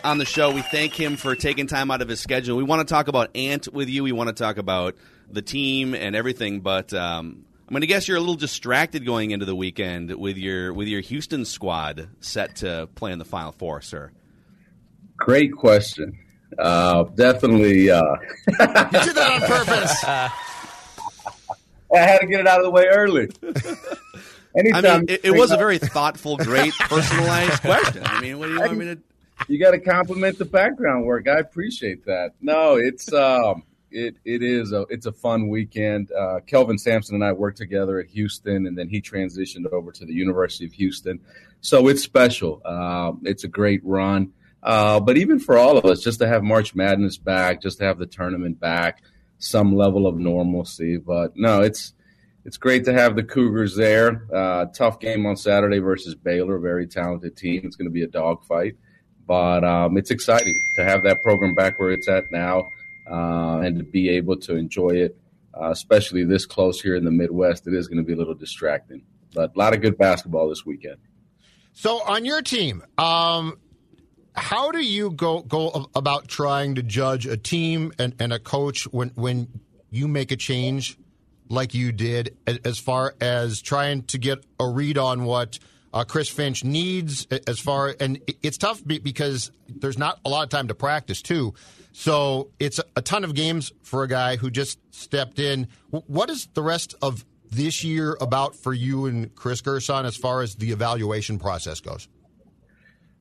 on 0.02 0.18
the 0.18 0.24
show. 0.24 0.52
We 0.52 0.62
thank 0.62 0.94
him 0.98 1.16
for 1.16 1.34
taking 1.34 1.66
time 1.66 1.90
out 1.90 2.02
of 2.02 2.08
his 2.08 2.20
schedule. 2.20 2.56
We 2.56 2.62
want 2.64 2.86
to 2.86 2.92
talk 2.92 3.08
about 3.08 3.30
Ant 3.36 3.72
with 3.72 3.88
you. 3.88 4.02
We 4.02 4.12
want 4.12 4.28
to 4.28 4.42
talk 4.42 4.56
about 4.58 4.96
the 5.30 5.42
team 5.42 5.94
and 5.94 6.16
everything, 6.16 6.60
but 6.60 6.92
um, 6.94 7.44
I'm 7.68 7.72
going 7.72 7.82
to 7.82 7.86
guess 7.86 8.08
you're 8.08 8.16
a 8.16 8.20
little 8.20 8.34
distracted 8.34 9.04
going 9.06 9.30
into 9.30 9.46
the 9.46 9.54
weekend 9.54 10.12
with 10.16 10.36
your 10.36 10.72
with 10.72 10.88
your 10.88 11.00
Houston 11.02 11.44
squad 11.44 12.08
set 12.20 12.56
to 12.56 12.88
play 12.94 13.12
in 13.12 13.18
the 13.18 13.24
Final 13.24 13.52
Four, 13.52 13.80
sir. 13.82 14.10
Great 15.16 15.52
question. 15.52 16.18
Uh, 16.58 17.04
definitely. 17.14 17.90
Uh, 17.90 18.02
You 18.48 18.56
did 18.56 19.14
that 19.16 19.42
on 19.42 19.48
purpose. 19.48 20.04
I 21.92 21.98
had 21.98 22.18
to 22.20 22.26
get 22.26 22.40
it 22.40 22.46
out 22.46 22.58
of 22.58 22.64
the 22.64 22.70
way 22.70 22.86
early. 22.86 23.28
Anytime 24.56 24.84
I 24.84 24.98
mean, 24.98 25.04
it, 25.08 25.24
it 25.24 25.30
was 25.30 25.50
a 25.52 25.56
very 25.56 25.78
thoughtful, 25.78 26.36
great, 26.36 26.72
personalized 26.80 27.60
question. 27.60 28.02
I 28.04 28.20
mean, 28.20 28.38
what 28.38 28.46
do 28.46 28.54
you 28.54 28.60
want 28.60 28.76
me 28.76 28.84
to? 28.86 28.98
you 29.48 29.58
got 29.58 29.70
to 29.72 29.78
compliment 29.78 30.38
the 30.38 30.44
background 30.44 31.04
work. 31.04 31.28
I 31.28 31.38
appreciate 31.38 32.04
that. 32.06 32.32
No, 32.40 32.76
it's 32.76 33.12
um, 33.12 33.62
it 33.90 34.16
it 34.24 34.42
is 34.42 34.72
a 34.72 34.82
it's 34.90 35.06
a 35.06 35.12
fun 35.12 35.48
weekend. 35.48 36.10
Uh, 36.12 36.40
Kelvin 36.46 36.78
Sampson 36.78 37.14
and 37.14 37.24
I 37.24 37.32
worked 37.32 37.58
together 37.58 37.98
at 38.00 38.08
Houston, 38.08 38.66
and 38.66 38.76
then 38.76 38.88
he 38.88 39.00
transitioned 39.00 39.70
over 39.72 39.92
to 39.92 40.04
the 40.04 40.12
University 40.12 40.66
of 40.66 40.72
Houston. 40.72 41.20
So 41.60 41.88
it's 41.88 42.02
special. 42.02 42.62
Um, 42.64 43.22
it's 43.24 43.44
a 43.44 43.48
great 43.48 43.82
run. 43.84 44.32
Uh, 44.62 45.00
but 45.00 45.16
even 45.16 45.38
for 45.38 45.56
all 45.56 45.78
of 45.78 45.84
us, 45.86 46.02
just 46.02 46.18
to 46.20 46.28
have 46.28 46.42
March 46.42 46.74
Madness 46.74 47.16
back, 47.16 47.62
just 47.62 47.78
to 47.78 47.84
have 47.84 47.98
the 47.98 48.06
tournament 48.06 48.60
back, 48.60 49.02
some 49.38 49.74
level 49.74 50.06
of 50.06 50.18
normalcy. 50.18 50.98
But 50.98 51.32
no, 51.36 51.62
it's 51.62 51.94
it's 52.44 52.56
great 52.56 52.84
to 52.86 52.92
have 52.92 53.16
the 53.16 53.22
Cougars 53.22 53.76
there. 53.76 54.26
Uh, 54.34 54.66
tough 54.66 55.00
game 55.00 55.26
on 55.26 55.36
Saturday 55.36 55.78
versus 55.78 56.14
Baylor, 56.14 56.58
very 56.58 56.86
talented 56.86 57.36
team. 57.36 57.62
It's 57.64 57.76
going 57.76 57.88
to 57.88 57.92
be 57.92 58.02
a 58.02 58.08
dogfight, 58.08 58.76
but 59.26 59.64
um, 59.64 59.96
it's 59.96 60.10
exciting 60.10 60.58
to 60.76 60.84
have 60.84 61.02
that 61.04 61.22
program 61.22 61.54
back 61.54 61.78
where 61.78 61.90
it's 61.90 62.08
at 62.08 62.24
now 62.30 62.68
uh, 63.10 63.58
and 63.58 63.78
to 63.78 63.84
be 63.84 64.08
able 64.08 64.36
to 64.38 64.56
enjoy 64.56 64.90
it, 64.90 65.18
uh, 65.60 65.70
especially 65.70 66.24
this 66.24 66.46
close 66.46 66.80
here 66.80 66.96
in 66.96 67.04
the 67.04 67.10
Midwest. 67.10 67.66
It 67.66 67.74
is 67.74 67.88
going 67.88 67.98
to 67.98 68.04
be 68.04 68.14
a 68.14 68.16
little 68.16 68.34
distracting, 68.34 69.02
but 69.34 69.54
a 69.54 69.58
lot 69.58 69.74
of 69.74 69.82
good 69.82 69.98
basketball 69.98 70.48
this 70.48 70.64
weekend. 70.64 70.96
So 71.72 72.02
on 72.02 72.24
your 72.24 72.42
team, 72.42 72.82
um, 72.98 73.58
how 74.34 74.70
do 74.70 74.80
you 74.80 75.10
go 75.10 75.42
go 75.42 75.88
about 75.94 76.28
trying 76.28 76.76
to 76.76 76.82
judge 76.82 77.26
a 77.26 77.36
team 77.36 77.92
and, 77.98 78.14
and 78.18 78.32
a 78.32 78.38
coach 78.38 78.84
when 78.84 79.10
when 79.14 79.48
you 79.90 80.08
make 80.08 80.30
a 80.30 80.36
change 80.36 80.96
like 81.50 81.74
you 81.74 81.92
did 81.92 82.36
as 82.64 82.78
far 82.78 83.14
as 83.20 83.60
trying 83.60 84.02
to 84.04 84.18
get 84.18 84.38
a 84.58 84.66
read 84.66 84.96
on 84.96 85.24
what 85.24 85.58
uh, 85.92 86.04
Chris 86.04 86.28
Finch 86.28 86.64
needs 86.64 87.26
as 87.46 87.58
far 87.58 87.94
and 88.00 88.20
it's 88.42 88.56
tough 88.56 88.80
because 88.86 89.50
there's 89.68 89.98
not 89.98 90.20
a 90.24 90.28
lot 90.28 90.44
of 90.44 90.48
time 90.48 90.68
to 90.68 90.74
practice 90.74 91.20
too. 91.20 91.52
So 91.92 92.50
it's 92.60 92.80
a 92.94 93.02
ton 93.02 93.24
of 93.24 93.34
games 93.34 93.72
for 93.82 94.04
a 94.04 94.08
guy 94.08 94.36
who 94.36 94.50
just 94.50 94.78
stepped 94.94 95.40
in. 95.40 95.66
What 95.90 96.30
is 96.30 96.46
the 96.54 96.62
rest 96.62 96.94
of 97.02 97.24
this 97.50 97.82
year 97.82 98.16
about 98.20 98.54
for 98.54 98.72
you 98.72 99.06
and 99.06 99.34
Chris 99.34 99.60
Gerson 99.60 100.06
as 100.06 100.16
far 100.16 100.42
as 100.42 100.54
the 100.54 100.70
evaluation 100.70 101.40
process 101.40 101.80
goes? 101.80 102.08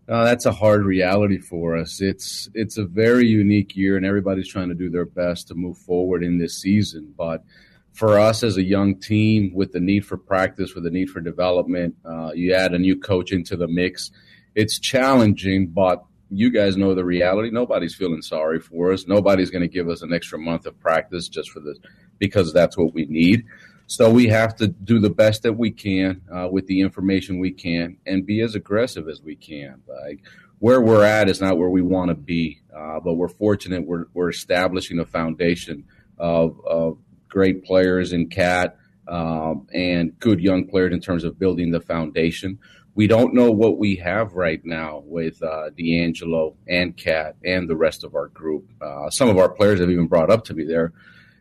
Uh, 0.08 0.24
that's 0.24 0.46
a 0.46 0.52
hard 0.52 0.86
reality 0.86 1.38
for 1.38 1.78
us. 1.78 2.02
It's 2.02 2.50
it's 2.56 2.78
a 2.78 2.86
very 2.86 3.28
unique 3.28 3.76
year, 3.76 3.96
and 3.96 4.04
everybody's 4.04 4.48
trying 4.48 4.70
to 4.70 4.76
do 4.76 4.90
their 4.90 5.06
best 5.06 5.50
to 5.50 5.56
move 5.56 5.78
forward 5.78 6.24
in 6.24 6.40
this 6.40 6.60
season. 6.60 7.14
But 7.16 7.44
for 7.94 8.20
us 8.20 8.44
as 8.44 8.58
a 8.58 8.64
young 8.64 9.00
team, 9.00 9.52
with 9.54 9.72
the 9.72 9.80
need 9.80 10.06
for 10.06 10.18
practice, 10.18 10.74
with 10.74 10.84
the 10.84 10.90
need 10.90 11.10
for 11.10 11.20
development, 11.20 11.96
uh, 12.06 12.32
you 12.34 12.54
add 12.54 12.74
a 12.74 12.80
new 12.80 12.98
coach 12.98 13.32
into 13.32 13.58
the 13.58 13.68
mix. 13.68 14.12
It's 14.56 14.80
challenging, 14.80 15.68
but 15.68 16.04
you 16.30 16.52
guys 16.52 16.78
know 16.78 16.94
the 16.94 17.04
reality. 17.04 17.50
Nobody's 17.52 17.96
feeling 17.96 18.22
sorry 18.22 18.60
for 18.60 18.92
us. 18.92 19.08
Nobody's 19.08 19.50
going 19.50 19.62
to 19.62 19.68
give 19.68 19.90
us 19.90 20.02
an 20.02 20.14
extra 20.14 20.38
month 20.38 20.66
of 20.66 20.80
practice 20.80 21.28
just 21.28 21.50
for 21.50 21.60
this 21.60 21.78
because 22.20 22.54
that's 22.54 22.78
what 22.78 22.94
we 22.94 23.06
need. 23.06 23.46
So 23.88 24.12
we 24.12 24.28
have 24.28 24.56
to 24.58 24.68
do 24.68 25.00
the 25.00 25.10
best 25.10 25.42
that 25.44 25.54
we 25.54 25.72
can 25.72 26.22
uh, 26.32 26.48
with 26.52 26.68
the 26.68 26.82
information 26.82 27.40
we 27.40 27.52
can 27.52 27.98
and 28.06 28.24
be 28.24 28.42
as 28.42 28.54
aggressive 28.54 29.10
as 29.10 29.20
we 29.22 29.36
can. 29.36 29.82
Like 29.88 30.20
where 30.60 30.80
we're 30.80 31.04
at 31.04 31.28
is 31.28 31.42
not 31.42 31.58
where 31.58 31.70
we 31.70 31.82
want 31.82 32.10
to 32.10 32.16
be, 32.16 32.62
uh, 32.76 33.00
but 33.00 33.16
we're 33.16 33.30
fortunate 33.30 33.88
we're, 33.88 34.06
we're 34.14 34.30
establishing 34.30 35.00
a 35.00 35.06
foundation 35.06 35.86
of, 36.20 36.60
of 36.68 37.00
great 37.30 37.64
players 37.64 38.12
in 38.14 38.30
KAT 38.30 38.78
um, 39.08 39.68
and 39.74 40.18
good 40.20 40.40
young 40.40 40.68
players 40.68 40.94
in 40.94 41.00
terms 41.00 41.24
of 41.24 41.40
building 41.40 41.72
the 41.72 41.82
foundation. 41.82 42.60
We 42.96 43.08
don't 43.08 43.34
know 43.34 43.52
what 43.52 43.78
we 43.78 43.96
have 43.98 44.34
right 44.34 44.60
now 44.66 45.04
with 45.06 45.42
uh, 45.42 45.70
D'Angelo 45.70 46.58
and 46.68 46.98
KAT 46.98 47.38
and 47.46 47.70
the 47.70 47.78
rest 47.78 48.04
of 48.04 48.16
our 48.16 48.28
group. 48.28 48.70
Uh, 48.82 49.10
some 49.10 49.30
of 49.30 49.38
our 49.38 49.50
players 49.50 49.80
have 49.80 49.90
even 49.90 50.08
brought 50.08 50.30
up 50.30 50.44
to 50.46 50.54
me 50.54 50.66
there 50.66 50.92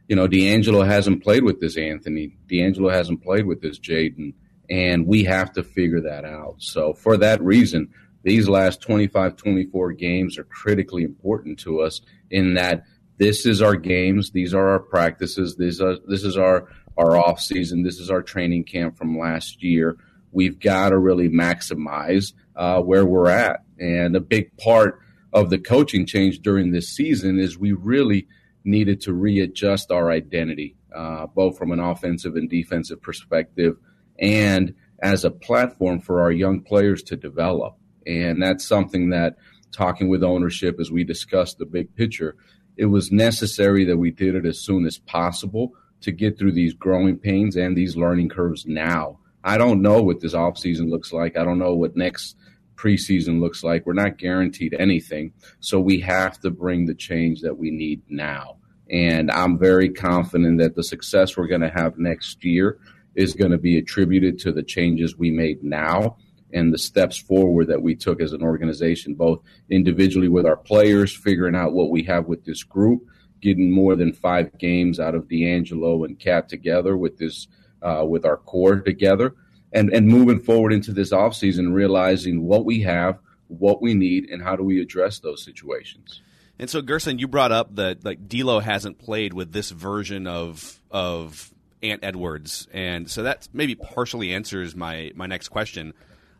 you 0.08 0.16
know, 0.16 0.26
D'Angelo 0.26 0.82
hasn't 0.82 1.22
played 1.22 1.44
with 1.44 1.60
this 1.60 1.76
Anthony. 1.76 2.36
D'Angelo 2.48 2.88
hasn't 2.88 3.22
played 3.22 3.46
with 3.46 3.60
this 3.60 3.78
Jaden. 3.78 4.32
And 4.70 5.06
we 5.06 5.24
have 5.24 5.52
to 5.52 5.62
figure 5.62 6.00
that 6.00 6.24
out. 6.24 6.56
So 6.58 6.94
for 6.94 7.16
that 7.18 7.42
reason, 7.42 7.90
these 8.22 8.48
last 8.48 8.80
25, 8.80 9.36
24 9.36 9.92
games 9.92 10.38
are 10.38 10.44
critically 10.44 11.04
important 11.04 11.58
to 11.60 11.80
us 11.80 12.00
in 12.30 12.54
that 12.54 12.84
this 13.18 13.46
is 13.46 13.60
our 13.62 13.76
games. 13.76 14.30
These 14.30 14.54
are 14.54 14.68
our 14.68 14.80
practices. 14.80 15.56
This, 15.56 15.80
are, 15.80 15.96
this 16.06 16.24
is 16.24 16.36
our, 16.36 16.68
our 16.96 17.16
off 17.16 17.40
season. 17.40 17.82
This 17.82 17.98
is 17.98 18.10
our 18.10 18.22
training 18.22 18.64
camp 18.64 18.96
from 18.96 19.18
last 19.18 19.62
year. 19.62 19.96
We've 20.32 20.58
got 20.58 20.90
to 20.90 20.98
really 20.98 21.28
maximize 21.28 22.32
uh, 22.56 22.80
where 22.80 23.04
we're 23.04 23.30
at. 23.30 23.64
And 23.78 24.16
a 24.16 24.20
big 24.20 24.56
part 24.56 25.00
of 25.32 25.50
the 25.50 25.58
coaching 25.58 26.06
change 26.06 26.40
during 26.40 26.72
this 26.72 26.88
season 26.88 27.38
is 27.38 27.58
we 27.58 27.72
really– 27.72 28.26
needed 28.68 29.00
to 29.00 29.12
readjust 29.12 29.90
our 29.90 30.10
identity, 30.10 30.76
uh, 30.94 31.26
both 31.26 31.58
from 31.58 31.72
an 31.72 31.80
offensive 31.80 32.36
and 32.36 32.48
defensive 32.48 33.00
perspective, 33.00 33.76
and 34.18 34.74
as 35.00 35.24
a 35.24 35.30
platform 35.30 36.00
for 36.00 36.20
our 36.20 36.30
young 36.30 36.60
players 36.60 37.02
to 37.04 37.16
develop. 37.16 37.76
And 38.06 38.42
that's 38.42 38.66
something 38.66 39.10
that, 39.10 39.36
talking 39.72 40.08
with 40.08 40.22
ownership 40.22 40.78
as 40.80 40.90
we 40.90 41.04
discussed 41.04 41.58
the 41.58 41.66
big 41.66 41.94
picture, 41.94 42.36
it 42.78 42.86
was 42.86 43.10
necessary 43.10 43.84
that 43.84 43.96
we 43.96 44.12
did 44.12 44.36
it 44.36 44.46
as 44.46 44.60
soon 44.60 44.86
as 44.86 44.98
possible 44.98 45.74
to 46.00 46.12
get 46.12 46.38
through 46.38 46.52
these 46.52 46.72
growing 46.72 47.18
pains 47.18 47.56
and 47.56 47.76
these 47.76 47.96
learning 47.96 48.28
curves 48.28 48.64
now. 48.66 49.18
I 49.42 49.58
don't 49.58 49.82
know 49.82 50.00
what 50.00 50.20
this 50.20 50.32
offseason 50.32 50.88
looks 50.88 51.12
like. 51.12 51.36
I 51.36 51.44
don't 51.44 51.58
know 51.58 51.74
what 51.74 51.96
next 51.96 52.36
preseason 52.76 53.40
looks 53.40 53.64
like. 53.64 53.84
We're 53.84 53.94
not 53.94 54.16
guaranteed 54.16 54.74
anything. 54.78 55.32
So 55.58 55.80
we 55.80 56.00
have 56.00 56.38
to 56.40 56.50
bring 56.50 56.86
the 56.86 56.94
change 56.94 57.40
that 57.40 57.58
we 57.58 57.72
need 57.72 58.00
now. 58.08 58.58
And 58.88 59.30
I'm 59.30 59.58
very 59.58 59.90
confident 59.90 60.58
that 60.60 60.76
the 60.76 60.84
success 60.84 61.36
we're 61.36 61.48
going 61.48 61.60
to 61.62 61.70
have 61.70 61.98
next 61.98 62.44
year 62.44 62.78
is 63.16 63.34
going 63.34 63.50
to 63.50 63.58
be 63.58 63.76
attributed 63.76 64.38
to 64.38 64.52
the 64.52 64.62
changes 64.62 65.18
we 65.18 65.32
made 65.32 65.64
now 65.64 66.16
and 66.52 66.72
the 66.72 66.78
steps 66.78 67.16
forward 67.16 67.68
that 67.68 67.82
we 67.82 67.94
took 67.94 68.20
as 68.20 68.32
an 68.32 68.42
organization, 68.42 69.14
both 69.14 69.42
individually 69.70 70.28
with 70.28 70.46
our 70.46 70.56
players, 70.56 71.14
figuring 71.14 71.54
out 71.54 71.72
what 71.72 71.90
we 71.90 72.02
have 72.04 72.26
with 72.26 72.44
this 72.44 72.62
group, 72.62 73.06
getting 73.40 73.70
more 73.70 73.96
than 73.96 74.12
five 74.12 74.56
games 74.58 74.98
out 74.98 75.14
of 75.14 75.28
D'Angelo 75.28 76.04
and 76.04 76.18
KAT 76.18 76.48
together 76.48 76.96
with 76.96 77.18
this, 77.18 77.48
uh, 77.82 78.04
with 78.06 78.24
our 78.24 78.36
core 78.36 78.80
together, 78.80 79.34
and 79.72 79.90
and 79.90 80.08
moving 80.08 80.40
forward 80.40 80.72
into 80.72 80.92
this 80.92 81.12
offseason, 81.12 81.72
realizing 81.72 82.44
what 82.44 82.64
we 82.64 82.80
have, 82.82 83.18
what 83.48 83.82
we 83.82 83.94
need, 83.94 84.28
and 84.30 84.42
how 84.42 84.56
do 84.56 84.62
we 84.62 84.80
address 84.80 85.18
those 85.20 85.44
situations. 85.44 86.22
And 86.58 86.68
so, 86.68 86.82
Gerson, 86.82 87.18
you 87.18 87.28
brought 87.28 87.52
up 87.52 87.76
that 87.76 88.04
like 88.04 88.28
D'Lo 88.28 88.60
hasn't 88.60 88.98
played 88.98 89.32
with 89.32 89.52
this 89.52 89.70
version 89.70 90.26
of 90.26 90.80
of 90.90 91.52
Ant 91.82 92.02
Edwards, 92.02 92.66
and 92.72 93.08
so 93.10 93.22
that 93.22 93.48
maybe 93.52 93.74
partially 93.74 94.34
answers 94.34 94.74
my 94.74 95.12
my 95.14 95.26
next 95.26 95.48
question. 95.48 95.94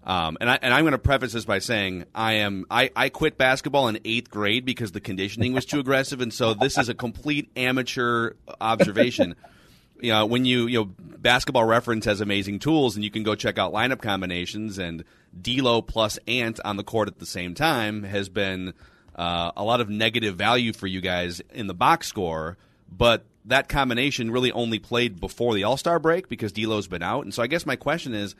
Um, 0.08 0.38
and 0.40 0.48
I 0.48 0.58
and 0.62 0.72
I'm 0.72 0.84
going 0.84 0.92
to 0.92 0.98
preface 0.98 1.34
this 1.34 1.44
by 1.44 1.58
saying 1.58 2.06
I 2.14 2.34
am 2.34 2.64
I, 2.70 2.90
I 2.96 3.10
quit 3.10 3.36
basketball 3.36 3.88
in 3.88 4.00
eighth 4.06 4.30
grade 4.30 4.64
because 4.64 4.90
the 4.92 5.02
conditioning 5.02 5.52
was 5.52 5.66
too 5.66 5.80
aggressive, 5.80 6.22
and 6.22 6.32
so 6.32 6.54
this 6.54 6.78
is 6.78 6.88
a 6.88 6.94
complete 6.94 7.50
amateur 7.56 8.32
observation. 8.58 9.36
you 10.00 10.10
know, 10.10 10.24
when 10.24 10.46
you 10.46 10.66
you 10.66 10.78
know 10.78 10.84
Basketball 10.86 11.64
Reference 11.64 12.06
has 12.06 12.22
amazing 12.22 12.58
tools, 12.58 12.96
and 12.96 13.04
you 13.04 13.10
can 13.10 13.22
go 13.22 13.34
check 13.34 13.58
out 13.58 13.74
lineup 13.74 14.00
combinations, 14.00 14.78
and 14.78 15.04
D'Lo 15.38 15.82
plus 15.82 16.18
Ant 16.26 16.58
on 16.64 16.78
the 16.78 16.84
court 16.84 17.08
at 17.08 17.18
the 17.18 17.26
same 17.26 17.54
time 17.54 18.02
has 18.02 18.30
been 18.30 18.72
uh, 19.14 19.52
a 19.58 19.62
lot 19.62 19.82
of 19.82 19.90
negative 19.90 20.36
value 20.36 20.72
for 20.72 20.86
you 20.86 21.02
guys 21.02 21.42
in 21.52 21.66
the 21.66 21.74
box 21.74 22.06
score, 22.06 22.56
but 22.90 23.26
that 23.44 23.68
combination 23.68 24.30
really 24.30 24.52
only 24.52 24.78
played 24.78 25.20
before 25.20 25.52
the 25.54 25.64
All 25.64 25.76
Star 25.76 25.98
break 25.98 26.30
because 26.30 26.50
D'Lo's 26.52 26.88
been 26.88 27.02
out, 27.02 27.24
and 27.24 27.34
so 27.34 27.42
I 27.42 27.46
guess 27.46 27.66
my 27.66 27.76
question 27.76 28.14
is. 28.14 28.34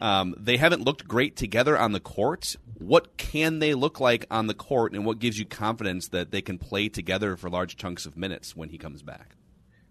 Um, 0.00 0.34
they 0.38 0.56
haven't 0.56 0.82
looked 0.82 1.06
great 1.06 1.36
together 1.36 1.78
on 1.78 1.92
the 1.92 2.00
court. 2.00 2.56
What 2.78 3.16
can 3.16 3.58
they 3.58 3.74
look 3.74 4.00
like 4.00 4.24
on 4.30 4.46
the 4.46 4.54
court, 4.54 4.94
and 4.94 5.04
what 5.04 5.18
gives 5.18 5.38
you 5.38 5.44
confidence 5.44 6.08
that 6.08 6.30
they 6.30 6.40
can 6.40 6.58
play 6.58 6.88
together 6.88 7.36
for 7.36 7.50
large 7.50 7.76
chunks 7.76 8.06
of 8.06 8.16
minutes 8.16 8.56
when 8.56 8.70
he 8.70 8.78
comes 8.78 9.02
back? 9.02 9.36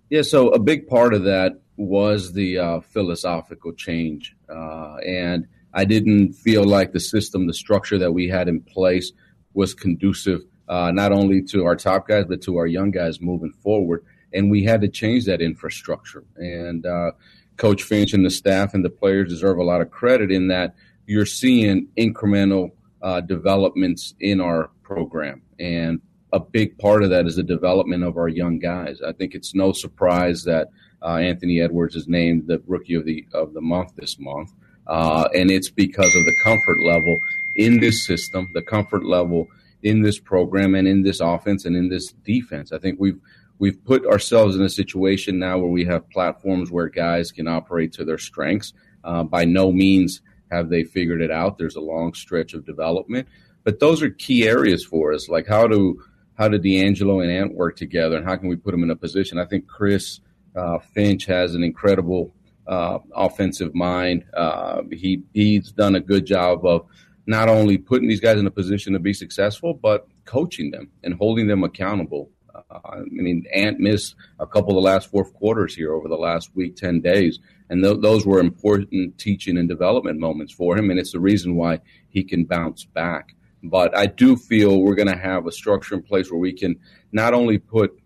Yeah, 0.09 0.23
so 0.23 0.49
a 0.49 0.59
big 0.59 0.87
part 0.87 1.13
of 1.13 1.23
that 1.25 1.59
was 1.77 2.33
the 2.33 2.57
uh, 2.57 2.79
philosophical 2.79 3.73
change. 3.73 4.35
Uh, 4.49 4.95
and 5.05 5.47
I 5.73 5.85
didn't 5.85 6.33
feel 6.33 6.63
like 6.63 6.93
the 6.93 6.99
system, 6.99 7.45
the 7.45 7.53
structure 7.53 7.99
that 7.99 8.11
we 8.11 8.27
had 8.27 8.47
in 8.47 8.61
place 8.61 9.11
was 9.53 9.75
conducive 9.75 10.41
uh, 10.67 10.91
not 10.91 11.11
only 11.11 11.41
to 11.41 11.65
our 11.65 11.75
top 11.75 12.07
guys, 12.07 12.25
but 12.27 12.41
to 12.43 12.57
our 12.57 12.67
young 12.67 12.91
guys 12.91 13.21
moving 13.21 13.51
forward. 13.51 14.03
And 14.33 14.51
we 14.51 14.63
had 14.63 14.81
to 14.81 14.87
change 14.87 15.25
that 15.25 15.41
infrastructure. 15.41 16.23
And 16.37 16.85
uh, 16.85 17.11
Coach 17.59 17.83
Finch 17.83 18.13
and 18.13 18.25
the 18.25 18.31
staff 18.31 18.73
and 18.73 18.83
the 18.83 18.89
players 18.89 19.29
deserve 19.29 19.59
a 19.59 19.63
lot 19.63 19.81
of 19.81 19.91
credit 19.91 20.31
in 20.31 20.47
that 20.47 20.75
you're 21.05 21.25
seeing 21.25 21.87
incremental 21.97 22.71
uh, 23.01 23.21
developments 23.21 24.15
in 24.19 24.41
our 24.41 24.71
program. 24.81 25.41
And 25.59 26.01
a 26.31 26.39
big 26.39 26.77
part 26.77 27.03
of 27.03 27.09
that 27.09 27.25
is 27.25 27.35
the 27.35 27.43
development 27.43 28.03
of 28.03 28.17
our 28.17 28.29
young 28.29 28.59
guys. 28.59 29.01
I 29.01 29.11
think 29.11 29.35
it's 29.35 29.53
no 29.53 29.73
surprise 29.73 30.43
that 30.43 30.69
uh, 31.01 31.15
Anthony 31.15 31.61
Edwards 31.61 31.95
is 31.95 32.07
named 32.07 32.47
the 32.47 32.61
rookie 32.67 32.93
of 32.93 33.05
the 33.05 33.25
of 33.33 33.53
the 33.53 33.61
month 33.61 33.95
this 33.95 34.19
month, 34.19 34.53
uh, 34.87 35.27
and 35.33 35.49
it's 35.49 35.69
because 35.69 36.15
of 36.15 36.25
the 36.25 36.35
comfort 36.43 36.77
level 36.85 37.17
in 37.55 37.79
this 37.79 38.05
system, 38.05 38.49
the 38.53 38.61
comfort 38.61 39.05
level 39.05 39.47
in 39.81 40.01
this 40.01 40.19
program, 40.19 40.75
and 40.75 40.87
in 40.87 41.03
this 41.03 41.19
offense 41.19 41.65
and 41.65 41.75
in 41.75 41.89
this 41.89 42.11
defense. 42.23 42.71
I 42.71 42.79
think 42.79 42.99
we've 42.99 43.19
we've 43.59 43.83
put 43.85 44.05
ourselves 44.05 44.55
in 44.55 44.61
a 44.63 44.69
situation 44.69 45.37
now 45.37 45.59
where 45.59 45.69
we 45.69 45.85
have 45.85 46.09
platforms 46.09 46.71
where 46.71 46.87
guys 46.87 47.31
can 47.31 47.47
operate 47.47 47.93
to 47.93 48.05
their 48.05 48.17
strengths. 48.17 48.73
Uh, 49.03 49.23
by 49.23 49.45
no 49.45 49.71
means 49.71 50.21
have 50.51 50.69
they 50.69 50.83
figured 50.83 51.21
it 51.21 51.31
out. 51.31 51.57
There's 51.57 51.75
a 51.75 51.81
long 51.81 52.13
stretch 52.13 52.53
of 52.53 52.65
development, 52.65 53.27
but 53.63 53.79
those 53.79 54.01
are 54.01 54.09
key 54.09 54.47
areas 54.47 54.83
for 54.83 55.13
us. 55.13 55.29
Like 55.29 55.47
how 55.47 55.67
do 55.67 56.01
how 56.37 56.47
do 56.47 56.57
D'Angelo 56.57 57.19
and 57.19 57.29
Ant 57.29 57.53
work 57.53 57.75
together, 57.75 58.15
and 58.17 58.25
how 58.25 58.37
can 58.37 58.47
we 58.47 58.55
put 58.55 58.71
them 58.71 58.83
in 58.83 58.91
a 58.91 58.95
position? 58.95 59.37
I 59.37 59.45
think 59.45 59.67
Chris 59.67 60.21
uh, 60.55 60.79
Finch 60.79 61.25
has 61.25 61.53
an 61.53 61.63
incredible 61.63 62.33
uh, 62.65 62.99
offensive 63.13 63.75
mind. 63.75 64.23
Uh, 64.33 64.83
he 64.91 65.23
he's 65.33 65.71
done 65.71 65.95
a 65.95 65.99
good 65.99 66.25
job 66.25 66.65
of 66.65 66.85
not 67.25 67.49
only 67.49 67.77
putting 67.77 68.07
these 68.07 68.21
guys 68.21 68.39
in 68.39 68.47
a 68.47 68.51
position 68.51 68.93
to 68.93 68.99
be 68.99 69.13
successful, 69.13 69.73
but 69.73 70.07
coaching 70.25 70.71
them 70.71 70.89
and 71.03 71.13
holding 71.13 71.47
them 71.47 71.63
accountable. 71.63 72.31
Uh, 72.53 72.61
I 72.83 73.01
mean, 73.09 73.45
Ant 73.53 73.79
missed 73.79 74.15
a 74.39 74.47
couple 74.47 74.71
of 74.71 74.75
the 74.75 74.89
last 74.89 75.09
fourth 75.09 75.33
quarters 75.33 75.75
here 75.75 75.93
over 75.93 76.07
the 76.07 76.15
last 76.15 76.55
week, 76.55 76.75
10 76.75 77.01
days. 77.01 77.39
And 77.69 77.83
th- 77.83 78.01
those 78.01 78.25
were 78.25 78.39
important 78.39 79.17
teaching 79.17 79.57
and 79.57 79.69
development 79.69 80.19
moments 80.19 80.53
for 80.53 80.77
him. 80.77 80.89
And 80.89 80.99
it's 80.99 81.11
the 81.11 81.19
reason 81.19 81.55
why 81.55 81.79
he 82.09 82.23
can 82.23 82.45
bounce 82.45 82.85
back. 82.85 83.35
But 83.61 83.95
I 83.97 84.05
do 84.05 84.35
feel 84.35 84.81
we're 84.81 84.95
going 84.95 85.09
to 85.09 85.17
have 85.17 85.45
a 85.45 85.51
structure 85.51 85.95
in 85.95 86.01
place 86.01 86.31
where 86.31 86.39
we 86.39 86.53
can 86.53 86.79
not 87.11 87.33
only 87.33 87.57
put 87.57 87.99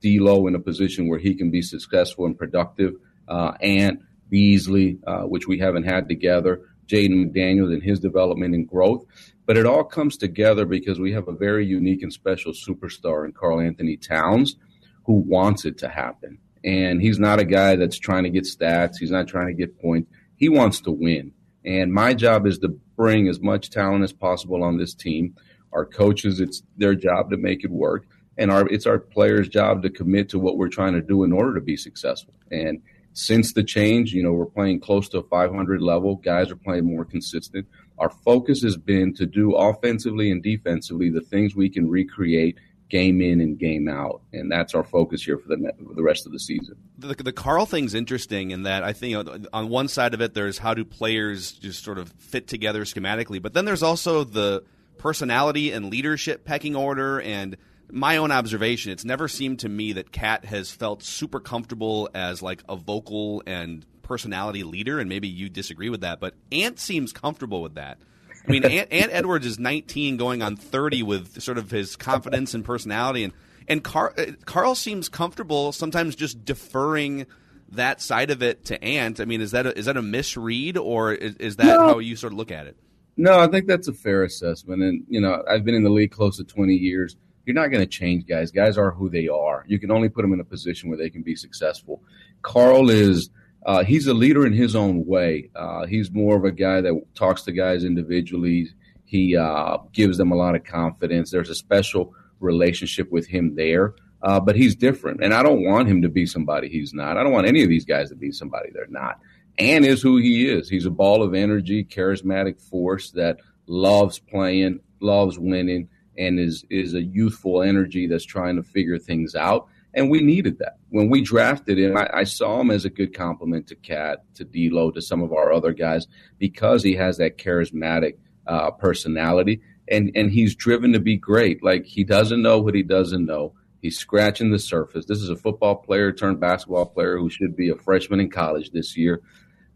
D'Lo 0.00 0.46
in 0.46 0.54
a 0.54 0.60
position 0.60 1.08
where 1.08 1.18
he 1.18 1.34
can 1.34 1.50
be 1.50 1.62
successful 1.62 2.26
and 2.26 2.36
productive, 2.36 2.94
uh, 3.28 3.52
Ant, 3.60 4.00
Beasley, 4.28 4.98
uh, 5.06 5.22
which 5.22 5.46
we 5.46 5.58
haven't 5.58 5.84
had 5.84 6.08
together, 6.08 6.62
Jaden 6.86 7.32
McDaniels 7.32 7.72
and 7.72 7.82
his 7.82 8.00
development 8.00 8.54
and 8.54 8.68
growth. 8.68 9.04
But 9.46 9.56
it 9.56 9.66
all 9.66 9.84
comes 9.84 10.16
together 10.16 10.64
because 10.64 10.98
we 10.98 11.12
have 11.12 11.28
a 11.28 11.32
very 11.32 11.66
unique 11.66 12.02
and 12.02 12.12
special 12.12 12.52
superstar 12.52 13.24
in 13.24 13.32
Karl 13.32 13.60
Anthony 13.60 13.96
Towns 13.96 14.56
who 15.04 15.14
wants 15.14 15.64
it 15.64 15.78
to 15.78 15.88
happen. 15.88 16.38
And 16.64 17.02
he's 17.02 17.18
not 17.18 17.40
a 17.40 17.44
guy 17.44 17.76
that's 17.76 17.98
trying 17.98 18.24
to 18.24 18.30
get 18.30 18.44
stats. 18.44 18.96
He's 18.98 19.10
not 19.10 19.28
trying 19.28 19.48
to 19.48 19.54
get 19.54 19.80
points. 19.80 20.10
He 20.36 20.48
wants 20.48 20.80
to 20.82 20.90
win. 20.90 21.32
And 21.64 21.92
my 21.92 22.14
job 22.14 22.46
is 22.46 22.58
to 22.60 22.68
bring 22.96 23.28
as 23.28 23.40
much 23.40 23.70
talent 23.70 24.04
as 24.04 24.12
possible 24.12 24.62
on 24.62 24.78
this 24.78 24.94
team. 24.94 25.34
Our 25.72 25.84
coaches, 25.84 26.40
it's 26.40 26.62
their 26.76 26.94
job 26.94 27.30
to 27.30 27.36
make 27.36 27.64
it 27.64 27.70
work. 27.70 28.06
And 28.38 28.50
our, 28.50 28.66
it's 28.68 28.86
our 28.86 28.98
players' 28.98 29.48
job 29.48 29.82
to 29.82 29.90
commit 29.90 30.30
to 30.30 30.38
what 30.38 30.56
we're 30.56 30.68
trying 30.68 30.94
to 30.94 31.02
do 31.02 31.24
in 31.24 31.32
order 31.32 31.54
to 31.54 31.60
be 31.60 31.76
successful. 31.76 32.34
And 32.50 32.80
since 33.12 33.52
the 33.52 33.62
change, 33.62 34.12
you 34.12 34.22
know, 34.22 34.32
we're 34.32 34.46
playing 34.46 34.80
close 34.80 35.08
to 35.10 35.18
a 35.18 35.22
500 35.22 35.80
level. 35.80 36.16
Guys 36.16 36.50
are 36.50 36.56
playing 36.56 36.84
more 36.84 37.04
consistent. 37.04 37.66
Our 37.98 38.10
focus 38.10 38.62
has 38.62 38.76
been 38.76 39.14
to 39.14 39.26
do 39.26 39.54
offensively 39.54 40.30
and 40.30 40.42
defensively 40.42 41.10
the 41.10 41.20
things 41.20 41.54
we 41.54 41.68
can 41.68 41.88
recreate 41.88 42.58
game 42.90 43.20
in 43.20 43.40
and 43.40 43.58
game 43.58 43.88
out, 43.88 44.22
and 44.32 44.50
that's 44.50 44.74
our 44.74 44.84
focus 44.84 45.22
here 45.22 45.38
for 45.38 45.48
the 45.48 45.72
for 45.86 45.94
the 45.94 46.02
rest 46.02 46.26
of 46.26 46.32
the 46.32 46.38
season. 46.38 46.76
The, 46.98 47.14
the 47.14 47.32
Karl 47.32 47.66
thing's 47.66 47.94
interesting 47.94 48.50
in 48.50 48.64
that 48.64 48.82
I 48.82 48.92
think 48.92 49.28
on 49.52 49.68
one 49.68 49.88
side 49.88 50.14
of 50.14 50.20
it, 50.20 50.34
there's 50.34 50.58
how 50.58 50.74
do 50.74 50.84
players 50.84 51.52
just 51.52 51.82
sort 51.84 51.98
of 51.98 52.12
fit 52.18 52.46
together 52.46 52.84
schematically, 52.84 53.40
but 53.40 53.54
then 53.54 53.64
there's 53.64 53.82
also 53.82 54.24
the 54.24 54.64
personality 54.98 55.72
and 55.72 55.90
leadership 55.90 56.44
pecking 56.44 56.76
order 56.76 57.20
and 57.20 57.56
my 57.90 58.16
own 58.16 58.30
observation, 58.30 58.92
it's 58.92 59.04
never 59.04 59.28
seemed 59.28 59.60
to 59.60 59.68
me 59.68 59.92
that 59.92 60.10
KAT 60.10 60.46
has 60.46 60.70
felt 60.70 61.02
super 61.02 61.40
comfortable 61.40 62.08
as 62.14 62.42
like 62.42 62.62
a 62.68 62.76
vocal 62.76 63.42
and 63.46 63.84
personality 64.04 64.62
leader, 64.62 65.00
and 65.00 65.08
maybe 65.08 65.26
you 65.28 65.48
disagree 65.48 65.88
with 65.88 66.02
that, 66.02 66.20
but 66.20 66.34
Ant 66.52 66.78
seems 66.78 67.12
comfortable 67.12 67.62
with 67.62 67.74
that. 67.74 67.98
I 68.46 68.50
mean, 68.52 68.64
Ant, 68.64 68.92
Ant 68.92 69.10
Edwards 69.12 69.46
is 69.46 69.58
19, 69.58 70.16
going 70.18 70.42
on 70.42 70.56
30 70.56 71.02
with 71.02 71.42
sort 71.42 71.58
of 71.58 71.70
his 71.70 71.96
confidence 71.96 72.54
and 72.54 72.64
personality, 72.64 73.24
and 73.24 73.32
and 73.66 73.82
Car- 73.82 74.12
uh, 74.18 74.26
Karl 74.44 74.74
seems 74.74 75.08
comfortable 75.08 75.72
sometimes 75.72 76.14
just 76.14 76.44
deferring 76.44 77.24
that 77.70 78.02
side 78.02 78.30
of 78.30 78.42
it 78.42 78.66
to 78.66 78.84
Ant. 78.84 79.20
I 79.20 79.24
mean, 79.24 79.40
is 79.40 79.52
that 79.52 79.66
a, 79.66 79.76
is 79.78 79.86
that 79.86 79.96
a 79.96 80.02
misread, 80.02 80.76
or 80.76 81.14
is, 81.14 81.36
is 81.36 81.56
that 81.56 81.64
No. 81.66 81.80
how 81.86 81.98
you 81.98 82.14
sort 82.14 82.34
of 82.34 82.38
look 82.38 82.50
at 82.50 82.66
it? 82.66 82.76
No, 83.16 83.38
I 83.40 83.46
think 83.46 83.66
that's 83.66 83.88
a 83.88 83.94
fair 83.94 84.22
assessment. 84.24 84.82
And, 84.82 85.04
you 85.08 85.20
know, 85.20 85.42
I've 85.48 85.64
been 85.64 85.74
in 85.74 85.82
the 85.82 85.88
league 85.90 86.10
close 86.10 86.36
to 86.36 86.44
20 86.44 86.74
years. 86.74 87.16
You're 87.46 87.54
not 87.54 87.68
going 87.68 87.80
to 87.80 87.86
change 87.86 88.26
guys. 88.26 88.50
Guys 88.50 88.76
are 88.76 88.90
who 88.90 89.08
they 89.08 89.28
are. 89.28 89.64
You 89.66 89.78
can 89.78 89.90
only 89.90 90.08
put 90.10 90.22
them 90.22 90.32
in 90.34 90.40
a 90.40 90.44
position 90.44 90.88
where 90.90 90.98
they 90.98 91.08
can 91.10 91.22
be 91.22 91.34
successful. 91.36 92.02
Karl 92.42 92.90
is, 92.90 93.30
uh, 93.64 93.84
he's 93.84 94.06
a 94.06 94.14
leader 94.14 94.46
in 94.46 94.52
his 94.52 94.76
own 94.76 95.06
way. 95.06 95.50
Uh, 95.54 95.86
he's 95.86 96.10
more 96.10 96.36
of 96.36 96.44
a 96.44 96.52
guy 96.52 96.80
that 96.80 97.00
talks 97.14 97.42
to 97.42 97.52
guys 97.52 97.84
individually. 97.84 98.68
He 99.04 99.36
uh, 99.36 99.78
gives 99.92 100.18
them 100.18 100.32
a 100.32 100.36
lot 100.36 100.54
of 100.54 100.64
confidence. 100.64 101.30
There's 101.30 101.50
a 101.50 101.54
special 101.54 102.14
relationship 102.40 103.10
with 103.10 103.26
him 103.26 103.54
there. 103.54 103.94
Uh, 104.22 104.40
but 104.40 104.56
he's 104.56 104.74
different. 104.74 105.22
And 105.22 105.34
I 105.34 105.42
don't 105.42 105.64
want 105.64 105.86
him 105.86 106.00
to 106.00 106.08
be 106.08 106.24
somebody 106.24 106.70
he's 106.70 106.94
not. 106.94 107.18
I 107.18 107.22
don't 107.22 107.32
want 107.32 107.46
any 107.46 107.62
of 107.62 107.68
these 107.68 107.84
guys 107.84 108.08
to 108.08 108.16
be 108.16 108.32
somebody 108.32 108.70
they're 108.72 108.86
not. 108.88 109.20
And 109.58 109.84
is 109.84 110.00
who 110.00 110.16
he 110.16 110.48
is. 110.48 110.68
He's 110.68 110.86
a 110.86 110.90
ball 110.90 111.22
of 111.22 111.34
energy, 111.34 111.84
charismatic 111.84 112.58
force 112.58 113.10
that 113.12 113.40
loves 113.66 114.18
playing, 114.18 114.80
loves 115.00 115.38
winning, 115.38 115.88
and 116.16 116.40
is 116.40 116.64
is 116.70 116.94
a 116.94 117.02
youthful 117.02 117.62
energy 117.62 118.06
that's 118.06 118.24
trying 118.24 118.56
to 118.56 118.62
figure 118.62 118.98
things 118.98 119.34
out. 119.34 119.68
And 119.94 120.10
we 120.10 120.20
needed 120.20 120.58
that 120.58 120.78
when 120.90 121.08
we 121.08 121.22
drafted 121.22 121.78
him. 121.78 121.96
I, 121.96 122.08
I 122.12 122.24
saw 122.24 122.60
him 122.60 122.70
as 122.70 122.84
a 122.84 122.90
good 122.90 123.14
compliment 123.14 123.68
to 123.68 123.76
KAT, 123.76 124.24
to 124.34 124.44
D'Lo, 124.44 124.90
to 124.90 125.00
some 125.00 125.22
of 125.22 125.32
our 125.32 125.52
other 125.52 125.72
guys 125.72 126.06
because 126.38 126.82
he 126.82 126.94
has 126.94 127.18
that 127.18 127.38
charismatic 127.38 128.16
uh, 128.46 128.72
personality, 128.72 129.60
and 129.88 130.10
and 130.14 130.30
he's 130.30 130.54
driven 130.54 130.92
to 130.92 131.00
be 131.00 131.16
great. 131.16 131.62
Like 131.62 131.84
he 131.84 132.04
doesn't 132.04 132.42
know 132.42 132.60
what 132.60 132.74
he 132.74 132.82
doesn't 132.82 133.24
know. 133.24 133.54
He's 133.80 133.98
scratching 133.98 134.50
the 134.50 134.58
surface. 134.58 135.06
This 135.06 135.20
is 135.20 135.30
a 135.30 135.36
football 135.36 135.76
player 135.76 136.10
turned 136.12 136.40
basketball 136.40 136.86
player 136.86 137.18
who 137.18 137.30
should 137.30 137.54
be 137.54 137.68
a 137.68 137.76
freshman 137.76 138.18
in 138.18 138.30
college 138.30 138.70
this 138.70 138.96
year 138.96 139.22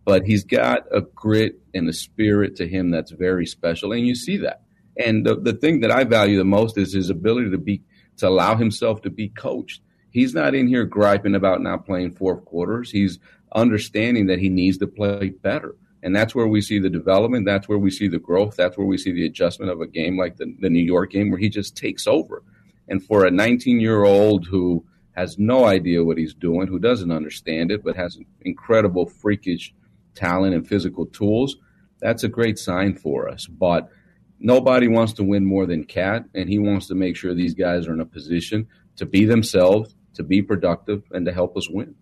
but 0.08 0.24
he's 0.24 0.42
got 0.42 0.86
a 0.90 1.02
grit 1.02 1.60
and 1.74 1.86
a 1.86 1.92
spirit 1.92 2.56
to 2.56 2.66
him 2.66 2.90
that's 2.90 3.10
very 3.10 3.44
special, 3.44 3.92
and 3.92 4.06
you 4.06 4.14
see 4.14 4.38
that. 4.38 4.62
And 4.96 5.26
the, 5.26 5.38
the 5.38 5.52
thing 5.52 5.80
that 5.80 5.90
I 5.90 6.04
value 6.04 6.38
the 6.38 6.46
most 6.46 6.78
is 6.78 6.94
his 6.94 7.10
ability 7.10 7.50
to 7.50 7.58
be 7.58 7.82
to 8.16 8.26
allow 8.26 8.56
himself 8.56 9.02
to 9.02 9.10
be 9.10 9.28
coached. 9.28 9.82
He's 10.11 10.34
not 10.34 10.54
in 10.54 10.68
here 10.68 10.84
griping 10.84 11.34
about 11.34 11.62
not 11.62 11.84
playing 11.84 12.12
fourth 12.12 12.44
quarters. 12.44 12.90
He's 12.90 13.18
understanding 13.54 14.26
that 14.26 14.38
he 14.38 14.48
needs 14.48 14.78
to 14.78 14.86
play 14.86 15.30
better. 15.30 15.74
And 16.02 16.14
that's 16.14 16.34
where 16.34 16.46
we 16.46 16.61
see 16.61 16.78
the 16.78 16.90
development. 16.90 17.44
That's 17.44 17.68
where 17.68 17.78
we 17.78 17.90
see 17.90 18.09
the 18.09 18.18
growth. 18.18 18.56
That's 18.56 18.78
where 18.78 18.86
we 18.86 18.98
see 18.98 19.12
the 19.12 19.26
adjustment 19.26 19.72
of 19.72 19.80
a 19.80 19.86
game 19.86 20.16
like 20.16 20.36
the, 20.36 20.54
the 20.61 20.70
New 20.70 20.84
York 20.84 21.11
game 21.12 21.30
where 21.30 21.40
he 21.40 21.48
just 21.48 21.76
takes 21.76 22.06
over. 22.06 22.42
And 22.88 23.04
for 23.04 23.26
a 23.26 23.30
19 23.30 23.80
year 23.80 24.04
old 24.04 24.46
who 24.46 24.84
has 25.12 25.38
no 25.38 25.64
idea 25.64 26.04
what 26.04 26.18
he's 26.18 26.34
doing, 26.34 26.68
who 26.68 26.78
doesn't 26.78 27.11
understand 27.11 27.72
it, 27.72 27.82
but 27.82 27.96
has 27.96 28.18
incredible 28.42 29.06
freakish 29.06 29.74
talent 30.14 30.54
and 30.54 30.66
physical 30.66 31.06
tools, 31.06 31.56
that's 32.00 32.22
a 32.22 32.28
great 32.28 32.59
sign 32.59 32.94
for 32.94 33.28
us. 33.28 33.46
But 33.46 33.90
nobody 34.38 34.86
wants 34.86 35.14
to 35.14 35.24
win 35.24 35.44
more 35.44 35.66
than 35.66 35.84
KAT, 35.84 36.24
and 36.34 36.48
he 36.48 36.61
wants 36.61 36.86
to 36.88 36.94
make 36.94 37.16
sure 37.16 37.34
these 37.34 37.54
guys 37.54 37.88
are 37.88 37.92
in 37.92 38.00
a 38.00 38.06
position 38.06 38.68
to 38.96 39.06
be 39.06 39.24
themselves, 39.24 39.94
to 40.18 40.22
be 40.22 40.42
productive, 40.42 41.02
and 41.10 41.24
to 41.26 41.32
help 41.32 41.56
us 41.56 41.68
win. 41.70 41.94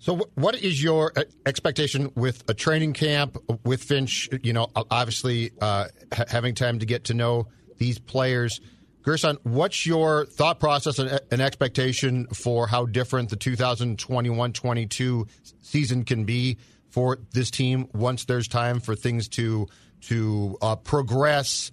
So, 0.00 0.30
what 0.34 0.54
is 0.54 0.82
your 0.82 1.12
uh, 1.14 1.24
expectation 1.44 2.10
with 2.14 2.48
a 2.48 2.54
training 2.54 2.94
camp 2.94 3.36
with 3.64 3.82
Finch? 3.82 4.30
You 4.42 4.54
know, 4.54 4.68
obviously 4.74 5.50
uh, 5.60 5.88
ha- 6.12 6.24
having 6.28 6.54
time 6.54 6.78
to 6.78 6.86
get 6.86 7.04
to 7.04 7.14
know 7.14 7.48
these 7.76 7.98
players. 7.98 8.60
Gerson, 9.02 9.36
what's 9.42 9.86
your 9.86 10.24
thought 10.24 10.58
process 10.58 10.98
and, 10.98 11.20
and 11.30 11.40
expectation 11.42 12.26
for 12.28 12.66
how 12.66 12.86
different 12.86 13.28
the 13.28 13.36
2021 13.36 14.52
22 14.52 15.26
season 15.60 16.04
can 16.04 16.24
be 16.24 16.58
for 16.88 17.18
this 17.32 17.50
team 17.50 17.86
once 17.92 18.24
there's 18.24 18.48
time 18.48 18.80
for 18.80 18.94
things 18.96 19.28
to 19.28 19.68
to 20.02 20.56
uh, 20.62 20.76
progress? 20.76 21.72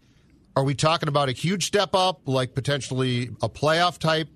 Are 0.58 0.64
we 0.66 0.76
talking 0.76 1.08
about 1.08 1.30
a 1.30 1.34
huge 1.34 1.66
step 1.66 1.92
up, 1.94 2.22
like 2.26 2.56
potentially 2.56 3.30
a 3.42 3.48
playoff 3.48 4.00
type 4.00 4.28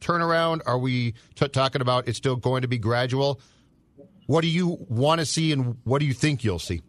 turnaround? 0.00 0.60
Are 0.66 0.78
we 0.78 1.14
t- 1.34 1.48
talking 1.48 1.82
about 1.82 2.08
it's 2.08 2.18
still 2.18 2.36
going 2.36 2.62
to 2.62 2.68
be 2.68 2.78
gradual? 2.78 3.40
What 4.26 4.42
do 4.42 4.48
you 4.48 4.76
want 4.88 5.20
to 5.20 5.26
see, 5.26 5.52
and 5.52 5.76
what 5.84 6.00
do 6.00 6.06
you 6.06 6.12
think 6.12 6.44
you'll 6.44 6.58
see? 6.58 6.82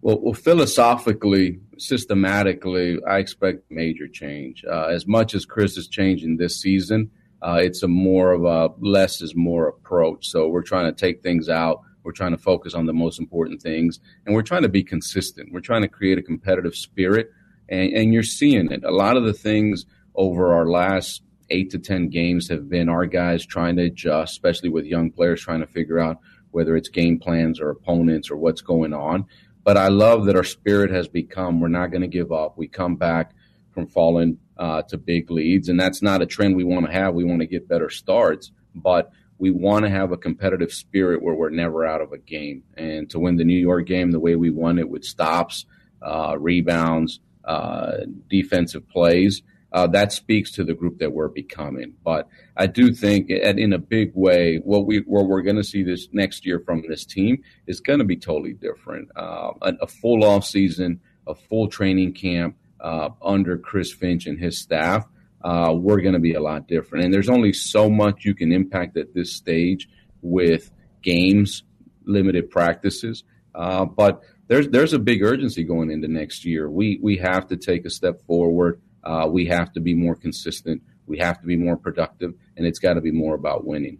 Well, 0.00 0.20
well 0.20 0.34
philosophically, 0.34 1.60
systematically, 1.76 2.98
I 3.06 3.18
expect 3.18 3.70
major 3.70 4.08
change. 4.08 4.64
Uh, 4.64 4.86
as 4.86 5.06
much 5.06 5.34
as 5.34 5.44
Chris 5.44 5.76
is 5.76 5.86
changing 5.88 6.36
this 6.36 6.60
season, 6.60 7.10
uh, 7.42 7.60
it's 7.62 7.82
a 7.82 7.88
more 7.88 8.32
of 8.32 8.44
a 8.44 8.72
less 8.80 9.20
is 9.20 9.34
more 9.34 9.68
approach. 9.68 10.28
So 10.28 10.48
we're 10.48 10.62
trying 10.62 10.86
to 10.86 10.98
take 10.98 11.22
things 11.22 11.48
out. 11.48 11.82
We're 12.04 12.12
trying 12.12 12.30
to 12.32 12.38
focus 12.38 12.74
on 12.74 12.86
the 12.86 12.94
most 12.94 13.18
important 13.18 13.60
things, 13.60 14.00
and 14.24 14.34
we're 14.34 14.42
trying 14.42 14.62
to 14.62 14.68
be 14.68 14.82
consistent. 14.82 15.52
We're 15.52 15.60
trying 15.60 15.82
to 15.82 15.88
create 15.88 16.16
a 16.16 16.22
competitive 16.22 16.74
spirit, 16.74 17.30
and, 17.68 17.92
and 17.92 18.14
you're 18.14 18.22
seeing 18.22 18.72
it. 18.72 18.82
A 18.82 18.90
lot 18.90 19.18
of 19.18 19.24
the 19.24 19.34
things 19.34 19.84
over 20.14 20.54
our 20.54 20.66
last 20.66 21.22
eight 21.50 21.70
to 21.70 21.78
10 21.78 22.08
games 22.08 22.48
have 22.48 22.68
been 22.68 22.88
our 22.88 23.06
guys 23.06 23.44
trying 23.44 23.76
to 23.76 23.84
adjust, 23.84 24.32
especially 24.32 24.68
with 24.68 24.84
young 24.84 25.10
players 25.10 25.40
trying 25.40 25.60
to 25.60 25.66
figure 25.66 25.98
out 25.98 26.18
whether 26.50 26.76
it's 26.76 26.88
game 26.88 27.18
plans 27.18 27.60
or 27.60 27.70
opponents 27.70 28.30
or 28.30 28.36
what's 28.36 28.60
going 28.60 28.92
on. 28.92 29.26
But 29.64 29.76
I 29.76 29.88
love 29.88 30.24
that 30.26 30.36
our 30.36 30.44
spirit 30.44 30.90
has 30.90 31.08
become 31.08 31.60
we're 31.60 31.68
not 31.68 31.90
going 31.90 32.02
to 32.02 32.08
give 32.08 32.32
up. 32.32 32.56
We 32.56 32.68
come 32.68 32.96
back 32.96 33.32
from 33.70 33.86
falling 33.86 34.38
uh, 34.56 34.82
to 34.82 34.96
big 34.96 35.30
leads, 35.30 35.68
and 35.68 35.78
that's 35.78 36.02
not 36.02 36.22
a 36.22 36.26
trend 36.26 36.56
we 36.56 36.64
want 36.64 36.86
to 36.86 36.92
have. 36.92 37.14
We 37.14 37.24
want 37.24 37.40
to 37.40 37.46
get 37.46 37.68
better 37.68 37.90
starts, 37.90 38.50
but 38.74 39.12
we 39.38 39.50
want 39.50 39.84
to 39.84 39.90
have 39.90 40.10
a 40.10 40.16
competitive 40.16 40.72
spirit 40.72 41.22
where 41.22 41.34
we're 41.34 41.50
never 41.50 41.86
out 41.86 42.00
of 42.00 42.12
a 42.12 42.18
game. 42.18 42.64
And 42.76 43.08
to 43.10 43.18
win 43.18 43.36
the 43.36 43.44
New 43.44 43.58
York 43.58 43.86
game 43.86 44.10
the 44.10 44.18
way 44.18 44.36
we 44.36 44.50
won 44.50 44.78
it 44.78 44.88
with 44.88 45.04
stops, 45.04 45.64
uh, 46.02 46.36
rebounds, 46.38 47.20
uh, 47.44 47.98
defensive 48.28 48.88
plays, 48.88 49.42
uh, 49.72 49.86
that 49.88 50.12
speaks 50.12 50.52
to 50.52 50.64
the 50.64 50.74
group 50.74 50.98
that 50.98 51.12
we're 51.12 51.28
becoming. 51.28 51.94
But 52.04 52.28
I 52.56 52.66
do 52.66 52.92
think, 52.92 53.30
and 53.30 53.58
in 53.58 53.72
a 53.72 53.78
big 53.78 54.12
way, 54.14 54.56
what 54.64 54.86
we 54.86 54.98
what 55.00 55.26
we're 55.26 55.42
going 55.42 55.56
to 55.56 55.64
see 55.64 55.82
this 55.82 56.08
next 56.12 56.46
year 56.46 56.60
from 56.60 56.82
this 56.88 57.04
team 57.04 57.42
is 57.66 57.80
going 57.80 57.98
to 57.98 58.04
be 58.04 58.16
totally 58.16 58.54
different. 58.54 59.10
Uh, 59.16 59.52
a, 59.62 59.74
a 59.82 59.86
full 59.86 60.24
off 60.24 60.44
season, 60.44 61.00
a 61.26 61.34
full 61.34 61.68
training 61.68 62.14
camp 62.14 62.56
uh, 62.80 63.10
under 63.22 63.58
Chris 63.58 63.92
Finch 63.92 64.26
and 64.26 64.38
his 64.38 64.58
staff 64.58 65.06
uh, 65.42 65.72
we're 65.76 66.00
going 66.00 66.14
to 66.14 66.20
be 66.20 66.34
a 66.34 66.40
lot 66.40 66.66
different. 66.66 67.04
And 67.04 67.14
there's 67.14 67.28
only 67.28 67.52
so 67.52 67.88
much 67.88 68.24
you 68.24 68.34
can 68.34 68.52
impact 68.52 68.96
at 68.96 69.14
this 69.14 69.32
stage 69.32 69.88
with 70.22 70.70
games, 71.02 71.62
limited 72.04 72.50
practices. 72.50 73.24
Uh, 73.54 73.84
but 73.84 74.22
there's 74.48 74.68
there's 74.68 74.92
a 74.92 74.98
big 74.98 75.22
urgency 75.22 75.62
going 75.62 75.90
into 75.90 76.08
next 76.08 76.44
year. 76.44 76.70
We 76.70 76.98
we 77.02 77.18
have 77.18 77.46
to 77.48 77.56
take 77.56 77.84
a 77.84 77.90
step 77.90 78.20
forward. 78.22 78.80
Uh, 79.04 79.28
we 79.30 79.46
have 79.46 79.72
to 79.72 79.80
be 79.80 79.94
more 79.94 80.14
consistent. 80.14 80.82
We 81.06 81.18
have 81.18 81.40
to 81.40 81.46
be 81.46 81.56
more 81.56 81.76
productive, 81.76 82.34
and 82.56 82.66
it's 82.66 82.78
got 82.78 82.94
to 82.94 83.00
be 83.00 83.12
more 83.12 83.34
about 83.34 83.64
winning. 83.64 83.98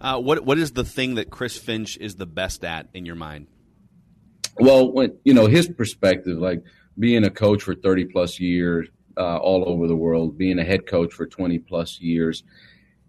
Uh, 0.00 0.20
what 0.20 0.44
what 0.44 0.58
is 0.58 0.72
the 0.72 0.84
thing 0.84 1.14
that 1.14 1.30
Chris 1.30 1.56
Finch 1.56 1.96
is 1.98 2.16
the 2.16 2.26
best 2.26 2.64
at 2.64 2.88
in 2.92 3.06
your 3.06 3.14
mind? 3.14 3.46
Well, 4.58 4.92
when 4.92 5.16
you 5.24 5.34
know 5.34 5.46
his 5.46 5.68
perspective, 5.68 6.38
like 6.38 6.62
being 6.98 7.24
a 7.24 7.30
coach 7.30 7.62
for 7.62 7.74
thirty 7.74 8.04
plus 8.04 8.38
years, 8.38 8.88
uh, 9.16 9.36
all 9.38 9.68
over 9.68 9.86
the 9.86 9.96
world, 9.96 10.36
being 10.36 10.58
a 10.58 10.64
head 10.64 10.86
coach 10.86 11.12
for 11.12 11.26
20 11.26 11.58
plus 11.60 12.00
years. 12.00 12.44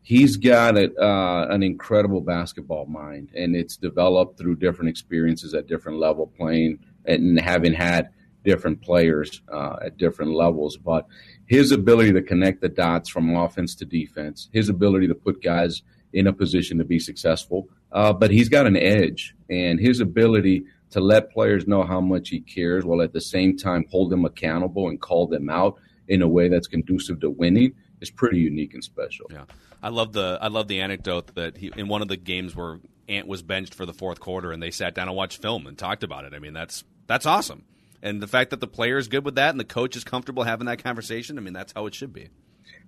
He's 0.02 0.38
got 0.38 0.78
a, 0.78 0.94
uh, 0.96 1.48
an 1.50 1.64
incredible 1.64 2.22
basketball 2.22 2.86
mind, 2.86 3.32
and 3.36 3.56
it's 3.56 3.76
developed 3.76 4.38
through 4.38 4.56
different 4.56 4.90
experiences 4.90 5.54
at 5.54 5.68
different 5.68 6.00
level, 6.00 6.28
playing 6.38 6.80
and 7.06 7.40
having 7.40 7.74
had 7.74 8.10
different 8.48 8.82
players 8.82 9.42
uh, 9.52 9.76
at 9.84 9.98
different 9.98 10.32
levels. 10.32 10.78
But 10.78 11.06
his 11.48 11.74
ability 11.74 12.14
to 12.14 12.22
connect 12.22 12.62
the 12.62 12.70
dots 12.70 13.10
from 13.10 13.36
offense 13.36 13.76
to 13.76 13.86
defense, 13.86 14.48
his 14.54 14.70
ability 14.70 15.08
to 15.10 15.16
put 15.16 15.44
guys 15.44 15.84
in 16.14 16.28
a 16.28 16.34
position 16.34 16.78
to 16.78 16.86
be 16.86 16.98
successful, 16.98 17.68
uh, 17.92 18.14
but 18.14 18.32
he's 18.32 18.48
got 18.48 18.66
an 18.66 18.78
edge, 18.78 19.36
and 19.50 19.82
his 19.82 20.00
ability 20.00 20.64
to 20.92 21.02
let 21.02 21.30
players 21.30 21.68
know 21.68 21.84
how 21.84 22.00
much 22.00 22.30
he 22.30 22.40
cares 22.40 22.86
while 22.86 23.02
at 23.02 23.12
the 23.12 23.20
same 23.20 23.58
time 23.58 23.86
hold 23.92 24.10
them 24.10 24.24
accountable 24.24 24.88
and 24.88 25.02
call 25.02 25.28
them 25.28 25.50
out 25.50 25.76
in 26.08 26.22
a 26.22 26.28
way 26.28 26.48
that's 26.48 26.68
conducive 26.68 27.20
to 27.20 27.30
winning 27.30 27.74
is 28.00 28.10
pretty 28.10 28.40
unique 28.40 28.74
and 28.74 28.84
special. 28.84 29.26
Yeah, 29.30 29.44
I 29.84 29.90
love 29.90 30.14
the 30.14 30.40
I 30.42 30.48
love 30.48 30.70
the 30.70 30.80
anecdote 30.80 31.36
that 31.36 31.58
he 31.58 31.74
in 31.76 31.90
one 31.90 32.02
of 32.02 32.08
the 32.08 32.16
games 32.16 32.56
where 32.56 32.80
Ant 33.10 33.28
was 33.28 33.42
benched 33.42 33.74
for 33.74 33.86
the 33.86 33.94
fourth 33.94 34.22
quarter 34.22 34.54
and 34.54 34.64
they 34.64 34.72
sat 34.72 34.96
down 34.96 35.10
and 35.10 35.18
watched 35.18 35.42
film 35.42 35.68
and 35.68 35.78
talked 35.78 36.04
about 36.04 36.24
it. 36.24 36.34
I 36.34 36.40
mean, 36.40 36.54
that's 36.54 36.86
that's 37.08 37.26
awesome. 37.26 37.66
And 38.02 38.22
the 38.22 38.28
fact 38.28 38.52
that 38.52 38.60
the 38.60 38.68
player 38.68 38.98
is 38.98 39.08
good 39.08 39.26
with 39.26 39.36
that 39.36 39.52
and 39.52 39.60
the 39.60 39.66
coach 39.66 39.96
is 39.96 40.04
comfortable 40.04 40.44
having 40.44 40.68
that 40.68 40.84
conversation, 40.84 41.38
I 41.38 41.42
mean, 41.42 41.54
that's 41.54 41.74
how 41.74 41.86
it 41.86 41.96
should 41.96 42.14
be. 42.14 42.30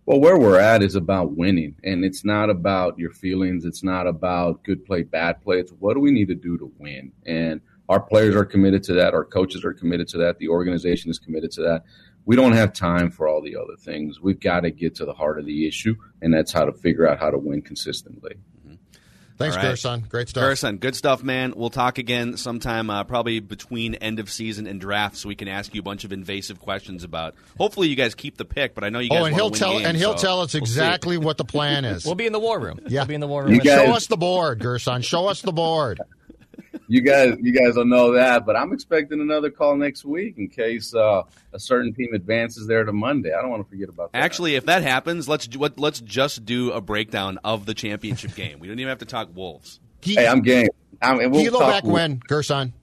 Well, 0.05 0.20
where 0.20 0.38
we're 0.38 0.60
at 0.60 0.82
is 0.82 0.95
about 0.95 1.36
winning, 1.36 1.76
and 1.84 2.03
it's 2.03 2.26
not 2.26 2.49
about 2.49 2.97
your 2.97 3.12
feelings. 3.12 3.66
It's 3.66 3.84
not 3.84 4.07
about 4.07 4.64
good 4.64 4.86
play, 4.86 5.03
bad 5.03 5.41
play. 5.41 5.60
It's 5.60 5.72
what 5.72 5.93
do 5.93 5.99
we 5.99 6.12
need 6.12 6.30
to 6.30 6.36
do 6.36 6.57
to 6.57 6.72
win? 6.80 7.12
And 7.26 7.62
our 7.89 7.99
players 7.99 8.36
are 8.36 8.45
committed 8.45 8.84
to 8.84 8.93
that. 8.93 9.14
Our 9.14 9.26
coaches 9.26 9.64
are 9.64 9.74
committed 9.74 10.07
to 10.10 10.18
that. 10.20 10.39
The 10.39 10.49
organization 10.49 11.12
is 11.12 11.20
committed 11.20 11.51
to 11.51 11.62
that 11.64 11.84
we 12.30 12.36
don't 12.36 12.53
have 12.53 12.74
time 12.74 13.10
for 13.10 13.28
all 13.28 13.41
the 13.41 13.55
other 13.55 13.76
things. 13.76 14.22
We've 14.22 14.39
got 14.39 14.60
to 14.60 14.70
get 14.70 14.93
to 14.95 15.05
the 15.05 15.14
heart 15.14 15.39
of 15.39 15.47
the 15.47 15.68
issue, 15.68 15.95
and 16.22 16.32
that's 16.32 16.51
how 16.51 16.64
to 16.66 16.72
figure 16.72 17.07
out 17.07 17.20
how 17.20 17.32
to 17.32 17.39
win 17.39 17.64
consistently. 17.64 18.36
Thanks, 19.39 19.55
All 19.55 19.63
right. 19.63 19.69
Gerson. 19.69 20.03
Great 20.09 20.27
stuff. 20.27 20.41
Gerson, 20.43 20.77
good 20.77 20.95
stuff, 20.97 21.23
man. 21.23 21.53
We'll 21.55 21.69
talk 21.69 21.97
again 21.97 22.35
sometime, 22.35 22.89
uh, 22.89 23.05
probably 23.05 23.39
between 23.39 23.95
end 23.95 24.19
of 24.19 24.29
season 24.29 24.67
and 24.67 24.81
draft, 24.81 25.15
so 25.15 25.29
we 25.29 25.35
can 25.35 25.47
ask 25.47 25.73
you 25.73 25.79
a 25.79 25.83
bunch 25.83 26.03
of 26.03 26.11
invasive 26.11 26.59
questions 26.59 27.05
about. 27.05 27.35
Hopefully, 27.57 27.87
you 27.87 27.95
guys 27.95 28.15
keep 28.15 28.35
the 28.35 28.43
pick, 28.43 28.75
but 28.75 28.83
I 28.83 28.89
know 28.89 28.99
you 28.99 29.09
guys. 29.09 29.21
Oh, 29.21 29.25
and 29.25 29.33
he'll 29.35 29.49
win 29.49 29.57
tell 29.59 29.71
games, 29.73 29.85
and 29.85 29.97
he'll 29.97 30.17
so 30.17 30.21
tell 30.21 30.41
us 30.41 30.53
we'll 30.53 30.59
see. 30.65 30.71
exactly 30.71 31.17
what 31.17 31.37
the 31.37 31.45
plan 31.45 31.85
is. 31.85 32.05
We'll 32.09 32.15
be 32.15 32.25
in 32.27 32.33
the 32.33 32.39
war 32.39 32.59
room. 32.59 32.79
Yeah. 32.87 33.01
We'll 33.01 33.07
be 33.07 33.13
in 33.15 33.21
the 33.21 33.27
war 33.27 33.43
room. 33.45 33.53
You 33.53 33.61
guys- 33.61 33.85
Show 33.85 33.93
us 33.93 34.07
the 34.07 34.17
board, 34.17 34.59
Gerson. 34.59 35.01
Show 35.03 35.27
us 35.27 35.41
the 35.41 35.53
board. 35.53 36.01
You 36.88 37.01
guys, 37.01 37.36
you 37.41 37.51
guys 37.53 37.76
will 37.76 37.86
know 37.86 38.13
that, 38.13 38.45
but 38.45 38.55
I'm 38.55 38.74
expecting 38.74 39.22
another 39.22 39.49
call 39.49 39.76
next 39.76 40.05
week 40.05 40.38
in 40.38 40.47
case 40.49 40.93
uh, 40.93 41.24
a 41.53 41.59
certain 41.59 41.93
team 41.93 42.09
advances 42.13 42.67
there 42.67 42.84
to 42.84 42.91
Monday. 42.93 43.34
I 43.34 43.41
don't 43.41 43.49
want 43.51 43.63
to 43.65 43.70
forget 43.70 43.89
about 43.89 44.11
that. 44.11 44.20
Actually, 44.24 44.55
if 44.55 44.65
that 44.65 44.84
happens, 44.84 45.28
let's 45.28 45.47
what- 45.57 45.80
let's 45.80 45.99
just 46.01 46.45
do 46.45 46.72
a 46.72 46.82
breakdown 46.82 47.39
of 47.43 47.65
the 47.65 47.74
championship 47.74 48.36
game. 48.36 48.59
We 48.59 48.67
don't 48.67 48.80
even 48.80 48.89
have 48.89 48.99
to 48.99 49.05
talk 49.05 49.30
Wolves. 49.36 49.80
hey, 50.01 50.28
I'm 50.28 50.41
game. 50.41 50.67
I'm, 51.01 51.20
and 51.20 51.32
we'll 51.32 51.43
Kilo 51.43 51.59
talk- 51.59 51.70
back 51.72 51.84
when, 51.86 52.22
Gerson? 52.28 52.74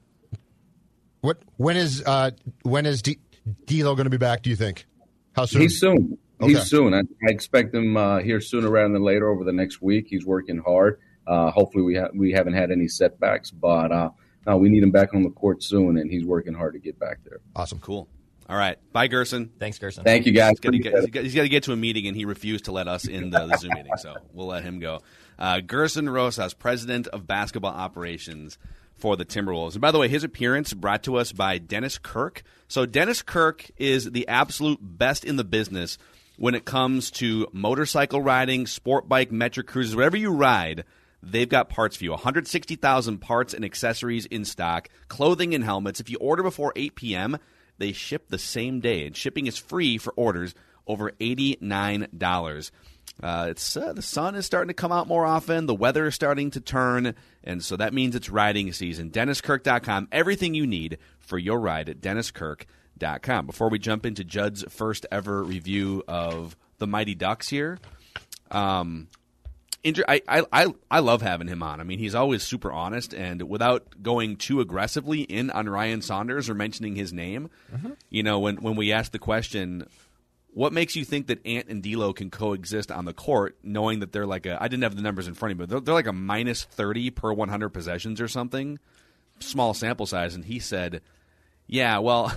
What? 1.21 1.39
When 1.57 1.77
is 1.77 2.03
uh, 2.05 2.31
when 2.63 2.87
is 2.87 3.03
D- 3.03 3.19
D'Lo 3.67 3.95
going 3.95 4.05
to 4.05 4.11
be 4.11 4.17
back? 4.17 4.43
Do 4.43 4.51
you 4.51 4.57
think? 4.57 4.87
How 5.35 5.45
soon? 5.47 5.63
He's 5.63 5.79
soon. 5.81 6.19
Okay. 6.41 6.53
He's 6.53 6.65
soon. 6.65 6.93
I, 6.95 7.01
I 7.01 7.31
expect 7.31 7.75
him 7.75 7.97
uh, 7.97 8.19
here 8.21 8.41
sooner 8.41 8.69
rather 8.69 8.93
than 8.93 9.03
later 9.03 9.29
over 9.31 9.45
the 9.45 9.53
next 9.53 9.81
week. 9.83 10.07
He's 10.09 10.25
working 10.25 10.59
hard. 10.59 11.01
Uh, 11.27 11.51
hopefully, 11.51 11.83
we 11.85 11.97
ha- 11.97 12.09
we 12.15 12.33
haven't 12.33 12.55
had 12.55 12.71
any 12.71 12.89
setbacks, 12.89 13.51
but 13.51 13.93
uh, 13.93 14.11
no, 14.47 14.57
we 14.57 14.69
need 14.69 14.83
him 14.83 14.91
back 14.93 15.15
on 15.15 15.23
the 15.23 15.31
court 15.31 15.63
soon, 15.63 15.99
and 15.99 16.11
he's 16.11 16.25
working 16.25 16.55
hard 16.55 16.75
to 16.75 16.79
get 16.79 16.99
back 16.99 17.19
there. 17.25 17.39
Awesome. 17.55 17.79
Cool. 17.81 18.09
All 18.49 18.57
right. 18.57 18.79
Bye, 18.93 19.09
Gerson. 19.09 19.51
Thanks, 19.59 19.79
Gerson. 19.79 20.05
Thank 20.05 20.25
you, 20.27 20.33
guys. 20.33 20.51
He's 20.51 20.61
got, 20.61 20.71
to 20.71 20.79
get, 20.79 20.95
it. 20.95 21.01
he's 21.01 21.11
got- 21.11 21.23
he's 21.25 21.35
got 21.35 21.43
to 21.43 21.49
get 21.49 21.63
to 21.65 21.73
a 21.73 21.77
meeting, 21.77 22.07
and 22.07 22.17
he 22.17 22.25
refused 22.25 22.67
to 22.67 22.73
let 22.73 22.87
us 22.87 23.07
in 23.09 23.31
the, 23.31 23.47
the 23.47 23.57
Zoom 23.57 23.73
meeting, 23.75 23.97
so 23.99 24.15
we'll 24.33 24.47
let 24.47 24.63
him 24.63 24.79
go. 24.79 25.01
Uh, 25.39 25.61
Gerson 25.61 26.09
Rosas, 26.09 26.55
president 26.55 27.09
of 27.09 27.27
basketball 27.27 27.73
operations 27.75 28.57
for 28.95 29.17
the 29.17 29.25
Timberwolves. 29.25 29.73
And 29.73 29.81
by 29.81 29.91
the 29.91 29.99
way, 29.99 30.09
his 30.09 30.25
appearance 30.25 30.73
brought 30.73 31.03
to 31.03 31.17
us 31.17 31.33
by 31.33 31.59
Dennis 31.59 31.99
Kirk. 31.99 32.43
So 32.69 32.87
Dennis 32.87 33.21
Kirk 33.21 33.69
is 33.77 34.11
the 34.11 34.27
absolute 34.29 34.79
best 34.81 35.25
in 35.25 35.37
the 35.37 35.45
business 35.45 35.99
when 36.39 36.55
it 36.55 36.65
comes 36.65 37.11
to 37.11 37.47
motorcycle 37.53 38.23
riding, 38.23 38.67
sport 38.67 39.09
bike, 39.09 39.31
metric 39.33 39.67
cruises, 39.67 39.95
whatever 39.97 40.17
you 40.17 40.31
ride. 40.31 40.85
They've 41.23 41.49
got 41.49 41.69
parts 41.69 41.97
for 41.97 42.05
you. 42.05 42.11
160,000 42.13 43.19
parts 43.19 43.55
and 43.55 43.65
accessories 43.65 44.27
in 44.27 44.45
stock, 44.45 44.89
clothing 45.09 45.55
and 45.55 45.65
helmets. 45.65 46.01
If 46.01 46.11
you 46.11 46.19
order 46.19 46.43
before 46.43 46.73
8 46.77 46.95
p.m., 46.95 47.39
they 47.79 47.93
ship 47.93 48.29
the 48.29 48.39
same 48.39 48.81
day, 48.81 49.07
and 49.07 49.17
shipping 49.17 49.47
is 49.47 49.59
free 49.59 49.99
for 49.99 50.13
orders 50.17 50.55
over 50.87 51.11
$89. 51.13 52.71
Uh, 53.23 53.47
it's 53.51 53.77
uh, 53.77 53.93
the 53.95 54.03
sun 54.03 54.35
is 54.35 54.45
starting 54.45 54.69
to 54.69 54.75
come 54.75 54.93
out 54.93 55.09
more 55.09 55.25
often. 55.25 55.67
The 55.67 55.75
weather 55.75 56.07
is 56.07 56.15
starting 56.15 56.51
to 56.51 56.61
turn, 56.61 57.15
and 57.43 57.65
so 57.65 57.77
that 57.77 57.95
means 57.95 58.15
it's 58.15 58.29
riding 58.29 58.73
season. 58.73 59.11
DennisKirk.com. 59.11 60.09
Everything 60.13 60.55
you 60.55 60.67
need 60.67 60.99
for 61.19 61.39
your 61.39 61.59
ride 61.59 61.89
at 61.89 62.01
DennisKirk.com. 62.01 63.47
Before 63.47 63.71
we 63.71 63.79
jump 63.79 64.05
into 64.05 64.23
Judd's 64.23 64.65
first 64.69 65.07
ever 65.11 65.43
review 65.43 66.03
of 66.07 66.57
the 66.79 66.87
Mighty 66.87 67.15
Ducks 67.15 67.49
here, 67.49 67.79
um, 68.51 69.09
inter- 69.87 70.05
I, 70.09 70.21
I, 70.29 70.43
I, 70.53 70.75
I 70.91 70.99
love 70.99 71.23
having 71.23 71.49
him 71.49 71.63
on. 71.63 71.81
I 71.81 71.85
mean, 71.85 71.99
he's 71.99 72.15
always 72.15 72.43
super 72.43 72.71
honest, 72.71 73.15
and 73.15 73.43
without 73.49 74.03
going 74.03 74.37
too 74.37 74.61
aggressively 74.61 75.23
in 75.23 75.51
on 75.51 75.69
Ryan 75.69 76.03
Saunders 76.03 76.51
or 76.51 76.55
mentioning 76.55 76.97
his 76.97 77.13
name, 77.13 77.49
mm-hmm. 77.75 77.93
you 78.11 78.23
know, 78.23 78.41
when 78.41 78.57
when 78.57 78.77
we 78.77 78.93
asked 78.93 79.13
the 79.13 79.19
question, 79.19 79.87
what 80.53 80.73
makes 80.73 80.97
you 80.97 81.05
think 81.05 81.29
that 81.29 81.47
Ant 81.47 81.69
and 81.69 81.83
D'Lo 81.83 82.13
can 82.13 82.29
coexist 82.29 82.91
on 82.91 83.05
the 83.05 83.15
court, 83.15 83.57
knowing 83.63 84.01
that 84.01 84.13
they're 84.13 84.27
like 84.27 84.45
a 84.45 84.63
I 84.63 84.69
didn't 84.69 84.83
have 84.83 84.97
the 84.97 85.03
numbers 85.03 85.29
in 85.29 85.35
front 85.35 85.53
of 85.53 85.59
me, 85.59 85.63
but 85.63 85.71
they're, 85.71 85.81
they're 85.81 85.95
like 85.95 86.07
a 86.09 86.13
minus 86.13 86.65
thirty 86.65 87.11
per 87.11 87.33
one 87.33 87.49
hundred 87.49 87.71
possessions 87.71 88.21
or 88.21 88.29
something, 88.29 88.79
small 89.39 89.73
sample 89.73 90.07
size, 90.07 90.35
and 90.35 90.45
he 90.45 90.59
said, 90.59 91.01
yeah, 91.67 91.99
well. 91.99 92.33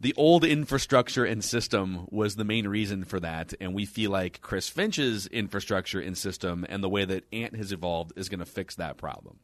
The 0.00 0.14
old 0.16 0.44
infrastructure 0.44 1.24
and 1.24 1.42
system 1.42 2.06
was 2.10 2.36
the 2.36 2.44
main 2.44 2.68
reason 2.68 3.04
for 3.04 3.18
that, 3.20 3.52
and 3.60 3.74
we 3.74 3.84
feel 3.84 4.12
like 4.12 4.40
Chris 4.40 4.68
Finch's 4.68 5.26
infrastructure 5.26 5.98
and 6.00 6.16
system 6.16 6.64
and 6.68 6.84
the 6.84 6.88
way 6.88 7.04
that 7.04 7.24
Ant 7.32 7.56
has 7.56 7.72
evolved 7.72 8.12
is 8.16 8.28
going 8.28 8.38
to 8.38 8.46
fix 8.46 8.76
that 8.76 8.96
problem. 8.96 9.38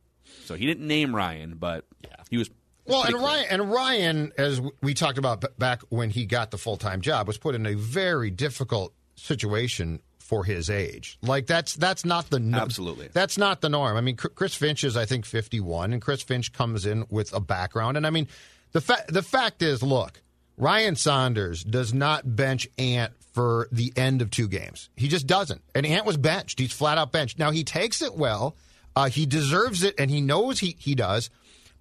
So 0.44 0.54
he 0.54 0.64
didn't 0.66 0.86
name 0.86 1.14
Ryan, 1.14 1.56
but 1.56 1.84
yeah. 2.04 2.16
he 2.30 2.36
was 2.38 2.50
Well, 2.86 3.02
and 3.02 3.14
clear. 3.14 3.26
Ryan, 3.26 3.46
and 3.50 3.72
Ryan, 3.72 4.32
as 4.38 4.60
we 4.80 4.94
talked 4.94 5.18
about 5.18 5.44
back 5.58 5.82
when 5.88 6.10
he 6.10 6.24
got 6.24 6.50
the 6.52 6.58
full 6.58 6.76
time 6.76 7.00
job, 7.00 7.26
was 7.26 7.36
put 7.38 7.54
in 7.56 7.66
a 7.66 7.74
very 7.74 8.30
difficult 8.30 8.94
situation 9.16 10.00
for 10.20 10.44
his 10.44 10.70
age. 10.70 11.18
Like 11.22 11.46
that's 11.46 11.74
that's 11.74 12.04
not 12.04 12.30
the 12.30 12.38
no- 12.38 12.58
Absolutely. 12.58 13.08
that's 13.12 13.36
not 13.36 13.60
the 13.60 13.68
norm. 13.68 13.96
I 13.96 14.00
mean, 14.00 14.16
Chris 14.16 14.54
Finch 14.54 14.84
is 14.84 14.96
I 14.96 15.04
think 15.04 15.26
fifty 15.26 15.60
one, 15.60 15.92
and 15.92 16.00
Chris 16.00 16.22
Finch 16.22 16.52
comes 16.52 16.86
in 16.86 17.06
with 17.10 17.32
a 17.32 17.40
background, 17.40 17.96
and 17.96 18.06
I 18.06 18.10
mean, 18.10 18.28
the 18.72 18.80
fa- 18.80 19.04
the 19.08 19.22
fact 19.22 19.62
is, 19.62 19.82
look, 19.82 20.20
Ryan 20.56 20.96
Saunders 20.96 21.64
does 21.64 21.92
not 21.92 22.36
bench 22.36 22.68
Ant 22.78 23.12
for 23.32 23.68
the 23.72 23.92
end 23.96 24.22
of 24.22 24.30
two 24.30 24.46
games. 24.46 24.88
He 24.96 25.08
just 25.08 25.26
doesn't, 25.26 25.62
and 25.74 25.84
Ant 25.84 26.06
was 26.06 26.16
benched. 26.16 26.60
He's 26.60 26.72
flat 26.72 26.98
out 26.98 27.12
benched. 27.12 27.38
Now 27.38 27.50
he 27.50 27.64
takes 27.64 28.02
it 28.02 28.14
well. 28.14 28.56
Uh, 28.94 29.08
he 29.08 29.26
deserves 29.26 29.82
it, 29.82 29.94
and 29.98 30.10
he 30.10 30.20
knows 30.20 30.60
he 30.60 30.76
he 30.78 30.94
does. 30.94 31.30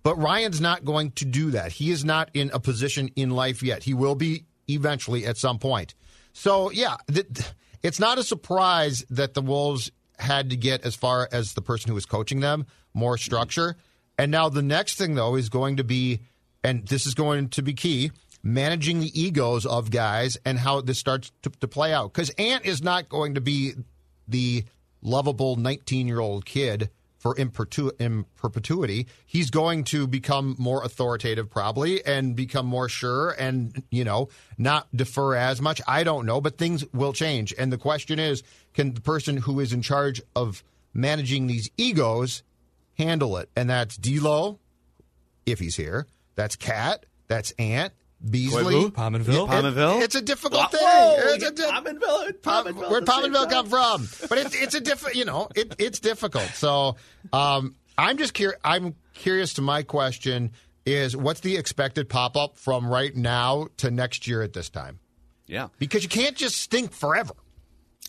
But 0.01 0.17
Ryan's 0.17 0.59
not 0.59 0.83
going 0.83 1.11
to 1.11 1.25
do 1.25 1.51
that. 1.51 1.71
He 1.71 1.91
is 1.91 2.03
not 2.03 2.29
in 2.33 2.51
a 2.53 2.59
position 2.59 3.09
in 3.15 3.29
life 3.29 3.63
yet. 3.63 3.83
He 3.83 3.93
will 3.93 4.15
be 4.15 4.45
eventually 4.67 5.25
at 5.25 5.37
some 5.37 5.59
point. 5.59 5.93
So 6.33 6.71
yeah, 6.71 6.97
th- 7.11 7.27
it's 7.83 7.99
not 7.99 8.17
a 8.17 8.23
surprise 8.23 9.05
that 9.09 9.33
the 9.33 9.41
Wolves 9.41 9.91
had 10.19 10.49
to 10.49 10.57
get 10.57 10.85
as 10.85 10.95
far 10.95 11.29
as 11.31 11.53
the 11.53 11.61
person 11.61 11.89
who 11.89 11.95
was 11.95 12.05
coaching 12.05 12.39
them 12.39 12.65
more 12.93 13.17
structure. 13.17 13.77
And 14.17 14.31
now 14.31 14.49
the 14.49 14.61
next 14.61 14.95
thing 14.95 15.15
though 15.15 15.35
is 15.35 15.49
going 15.49 15.77
to 15.77 15.83
be, 15.83 16.21
and 16.63 16.87
this 16.87 17.05
is 17.05 17.13
going 17.13 17.49
to 17.49 17.61
be 17.61 17.73
key, 17.73 18.11
managing 18.43 18.99
the 18.99 19.19
egos 19.19 19.65
of 19.65 19.89
guys 19.89 20.37
and 20.45 20.59
how 20.59 20.81
this 20.81 20.99
starts 20.99 21.31
to, 21.41 21.49
to 21.49 21.67
play 21.67 21.93
out. 21.93 22.13
Because 22.13 22.29
Ant 22.31 22.65
is 22.65 22.83
not 22.83 23.07
going 23.09 23.35
to 23.35 23.41
be 23.41 23.73
the 24.27 24.65
lovable 25.01 25.55
19 25.55 26.07
year 26.07 26.19
old 26.19 26.45
kid 26.45 26.89
for 27.23 27.35
perpetuity. 28.35 29.07
He's 29.25 29.49
going 29.49 29.85
to 29.85 30.07
become 30.07 30.57
more 30.59 30.83
authoritative, 30.83 31.49
probably, 31.49 32.05
and 32.05 32.35
become 32.35 32.65
more 32.65 32.89
sure 32.89 33.31
and, 33.39 33.81
you 33.89 34.03
know, 34.03 34.27
not 34.57 34.93
defer 34.93 35.33
as 35.33 35.61
much. 35.61 35.81
I 35.87 36.03
don't 36.03 36.25
know, 36.25 36.41
but 36.41 36.57
things 36.57 36.83
will 36.93 37.13
change. 37.13 37.53
And 37.57 37.71
the 37.71 37.77
question 37.77 38.19
is 38.19 38.43
can 38.73 38.93
the 38.93 38.99
person 38.99 39.37
who 39.37 39.61
is 39.61 39.71
in 39.71 39.81
charge 39.81 40.21
of 40.35 40.65
managing 40.93 41.47
these 41.47 41.69
egos 41.77 42.43
handle 42.97 43.37
it? 43.37 43.49
And 43.55 43.69
that's 43.69 43.95
D'Lo, 43.95 44.59
if 45.45 45.59
he's 45.59 45.77
here. 45.77 46.07
That's 46.35 46.57
KAT. 46.57 47.05
That's 47.29 47.51
Ant. 47.51 47.93
Beasley, 48.29 48.63
Koivu? 48.63 48.91
Pominville? 48.91 49.97
It- 49.99 50.03
It's 50.03 50.15
a 50.15 50.21
difficult 50.21 50.71
thing. 50.71 50.79
Whoa, 50.81 51.15
It's 51.19 51.43
a 51.45 51.51
di- 51.51 51.63
Pominville 51.63 52.33
Pominville 52.41 52.89
Where'd 52.89 53.03
at 53.03 53.05
the 53.05 53.21
same 53.21 53.33
Pominville 53.33 53.49
come 53.49 53.67
from? 53.67 54.07
But 54.29 54.37
it's 54.37 54.55
it's 54.55 54.75
a 54.75 54.79
different, 54.79 55.15
you 55.17 55.25
know, 55.25 55.49
it, 55.55 55.75
it's 55.77 55.99
difficult. 55.99 56.47
So 56.53 56.95
um, 57.33 57.75
I'm 57.97 58.17
just 58.17 58.33
curious. 58.33 58.59
I'm 58.63 58.95
curious 59.13 59.53
to 59.55 59.61
my 59.61 59.83
question 59.83 60.51
is 60.85 61.15
what's 61.15 61.39
the 61.41 61.55
expected 61.57 62.09
pop 62.09 62.35
up 62.37 62.57
from 62.57 62.87
right 62.87 63.15
now 63.15 63.67
to 63.77 63.89
next 63.91 64.27
year 64.27 64.41
at 64.41 64.53
this 64.53 64.69
time? 64.69 64.99
Yeah. 65.47 65.67
Because 65.79 66.03
you 66.03 66.09
can't 66.09 66.35
just 66.35 66.57
stink 66.57 66.91
forever. 66.93 67.33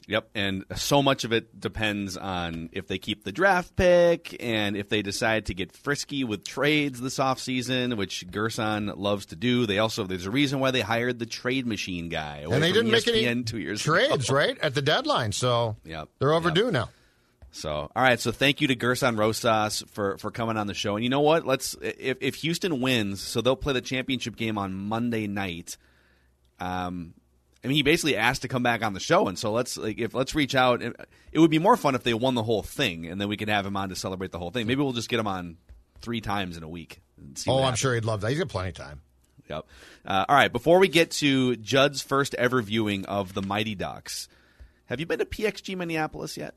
Yep, 0.07 0.28
and 0.34 0.64
so 0.76 1.02
much 1.02 1.24
of 1.24 1.32
it 1.32 1.59
depends 1.59 2.18
on 2.18 2.68
if 2.72 2.86
they 2.88 2.98
keep 2.98 3.24
the 3.24 3.32
draft 3.32 3.74
pick 3.74 4.36
and 4.38 4.76
if 4.76 4.90
they 4.90 5.00
decide 5.00 5.46
to 5.46 5.55
get 5.55 5.72
frisky 5.72 6.24
with 6.24 6.44
trades 6.44 7.00
this 7.00 7.16
offseason, 7.18 7.96
which 7.96 8.30
Gerson 8.30 8.92
loves 8.96 9.24
to 9.26 9.36
do. 9.36 9.64
They 9.64 9.78
also 9.78 10.05
there's 10.05 10.26
a 10.26 10.30
reason 10.30 10.61
why 10.61 10.72
they 10.72 10.82
hired 10.82 11.18
the 11.18 11.24
trade 11.26 11.66
machine 11.66 12.11
guy. 12.11 12.44
and 12.50 12.62
they 12.62 12.70
didn't 12.72 12.90
make 12.90 13.09
any 13.09 13.44
two 13.44 13.59
years 13.59 13.80
trades, 13.82 14.28
ago. 14.28 14.36
right? 14.36 14.59
At 14.61 14.74
the 14.74 14.82
deadline. 14.82 15.32
So 15.32 15.76
Yep. 15.84 16.11
they're 16.18 16.34
overdue 16.34 16.70
now. 16.70 16.90
So, 17.50 17.70
all 17.70 18.02
right. 18.02 18.18
So, 18.18 18.32
thank 18.32 18.61
you 18.61 18.66
to 18.66 18.74
Gerson 18.74 19.16
Rosas 19.16 19.84
for 19.92 20.18
for 20.18 20.32
coming 20.32 20.57
on 20.57 20.66
the 20.66 20.74
show. 20.74 20.96
And 20.96 21.05
you 21.05 21.09
know 21.09 21.20
what? 21.20 21.46
Let's 21.46 21.76
if 21.80 22.18
if 22.20 22.34
Houston 22.36 22.80
wins, 22.80 23.20
so 23.22 23.40
they'll 23.40 23.55
play 23.55 23.72
the 23.72 23.80
championship 23.80 24.34
game 24.36 24.59
on 24.59 24.74
Monday 24.74 25.28
night. 25.28 25.76
Um, 26.59 27.14
I 27.64 27.68
mean, 27.68 27.76
he 27.76 27.82
basically 27.82 28.16
asked 28.16 28.42
to 28.42 28.48
come 28.48 28.62
back 28.62 28.82
on 28.84 28.92
the 28.92 29.00
show, 29.00 29.26
and 29.26 29.38
so 29.38 29.50
let's 29.52 29.76
like 29.78 29.98
if 29.98 30.12
let's 30.14 30.34
reach 30.34 30.54
out. 30.54 30.82
It 30.82 31.38
would 31.38 31.50
be 31.50 31.58
more 31.58 31.76
fun 31.76 31.94
if 31.94 32.02
they 32.02 32.12
won 32.14 32.34
the 32.34 32.42
whole 32.42 32.62
thing, 32.62 33.06
and 33.06 33.18
then 33.20 33.28
we 33.28 33.36
could 33.38 33.48
have 33.48 33.64
him 33.66 33.76
on 33.76 33.88
to 33.88 33.96
celebrate 33.96 34.30
the 34.32 34.38
whole 34.38 34.50
thing. 34.50 34.66
Maybe 34.66 34.82
we'll 34.82 34.92
just 34.92 35.08
get 35.08 35.18
him 35.18 35.26
on 35.26 35.56
three 36.00 36.20
times 36.20 36.56
in 36.58 36.62
a 36.62 36.68
week. 36.68 37.00
and 37.18 37.38
see 37.38 37.50
Oh, 37.50 37.56
I'm 37.56 37.62
happens. 37.64 37.78
sure 37.78 37.94
he'd 37.94 38.04
love 38.04 38.20
that. 38.20 38.30
He's 38.30 38.38
got 38.38 38.48
plenty 38.48 38.68
of 38.68 38.74
time. 38.74 39.00
Yep. 39.48 39.66
Uh, 40.06 40.24
all 40.28 40.36
right. 40.36 40.52
Before 40.52 40.78
we 40.78 40.88
get 40.88 41.10
to 41.12 41.56
Judd's 41.56 42.02
first 42.02 42.34
ever 42.34 42.60
viewing 42.62 43.04
of 43.06 43.32
the 43.34 43.42
Mighty 43.42 43.74
Ducks, 43.74 44.28
have 44.86 45.00
you 45.00 45.06
been 45.06 45.18
to 45.18 45.24
PXG 45.24 45.76
Minneapolis 45.76 46.36
yet? 46.36 46.54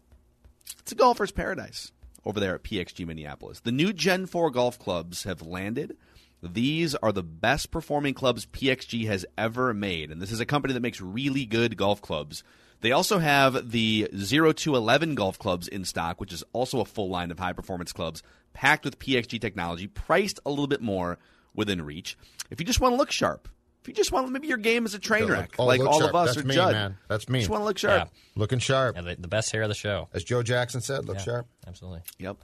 It's 0.80 0.91
a 0.91 0.95
golfer's 0.95 1.32
paradise 1.32 1.91
over 2.26 2.39
there 2.41 2.55
at 2.55 2.64
PXG 2.64 3.05
Minneapolis. 3.08 3.62
The 3.62 3.72
new 3.72 3.93
Gen 3.93 4.26
4 4.26 4.51
golf 4.51 4.78
clubs 4.80 5.24
have 5.24 5.41
landed. 5.41 5.95
These 6.44 6.94
are 6.96 7.12
the 7.12 7.24
best 7.24 7.72
performing 7.72 8.14
clubs 8.14 8.46
PXG 8.46 9.08
has 9.08 9.26
ever 9.38 9.74
made, 9.74 10.12
and 10.12 10.22
this 10.22 10.32
is 10.32 10.40
a 10.40 10.46
company 10.46 10.74
that 10.74 10.82
makes 10.82 11.02
really 11.02 11.46
good 11.46 11.78
golf 11.78 12.02
clubs. 12.02 12.44
They 12.82 12.92
also 12.92 13.18
have 13.18 13.72
the 13.72 14.08
0211 14.14 15.16
golf 15.16 15.40
clubs 15.40 15.68
in 15.68 15.84
stock, 15.84 16.20
which 16.20 16.32
is 16.32 16.44
also 16.54 16.80
a 16.80 16.86
full 16.86 17.10
line 17.10 17.32
of 17.32 17.40
high 17.40 17.54
performance 17.54 17.92
clubs 17.92 18.22
packed 18.54 18.86
with 18.86 19.00
PXG 19.00 19.42
technology, 19.42 19.88
priced 19.88 20.40
a 20.46 20.50
little 20.52 20.68
bit 20.68 20.82
more 20.82 21.18
within 21.56 21.84
reach. 21.84 22.18
If 22.52 22.60
you 22.60 22.66
just 22.68 22.80
want 22.80 22.94
to 22.94 22.98
look 22.98 23.10
sharp, 23.12 23.50
if 23.82 23.88
you 23.88 23.94
just 23.96 24.12
want 24.12 24.30
maybe 24.32 24.48
your 24.48 24.58
game 24.58 24.86
is 24.86 24.94
a 24.94 25.00
train 25.00 25.24
Look- 25.24 25.32
wreck, 25.32 25.56
oh, 25.58 25.66
like 25.66 25.80
all 25.82 26.00
sharp. 26.00 26.10
of 26.10 26.16
us 26.16 26.36
That's 26.36 26.46
or 26.46 26.48
me, 26.48 26.54
Judd. 26.56 26.74
man. 26.74 26.98
That's 27.08 27.28
me. 27.30 27.40
Just 27.40 27.50
want 27.50 27.62
to 27.62 27.66
look 27.66 27.78
sharp. 27.78 28.10
Looking 28.36 28.60
sharp. 28.60 28.96
Yeah, 28.96 29.02
the, 29.02 29.16
the 29.16 29.28
best 29.28 29.52
hair 29.52 29.64
of 29.64 29.70
the 29.70 29.76
show. 29.76 30.08
As 30.14 30.24
Joe 30.24 30.44
Jackson 30.44 30.82
said, 30.82 31.06
look 31.06 31.18
Yeah, 31.18 31.24
sharp. 31.24 31.48
Absolutely. 31.66 32.02
Yep. 32.20 32.38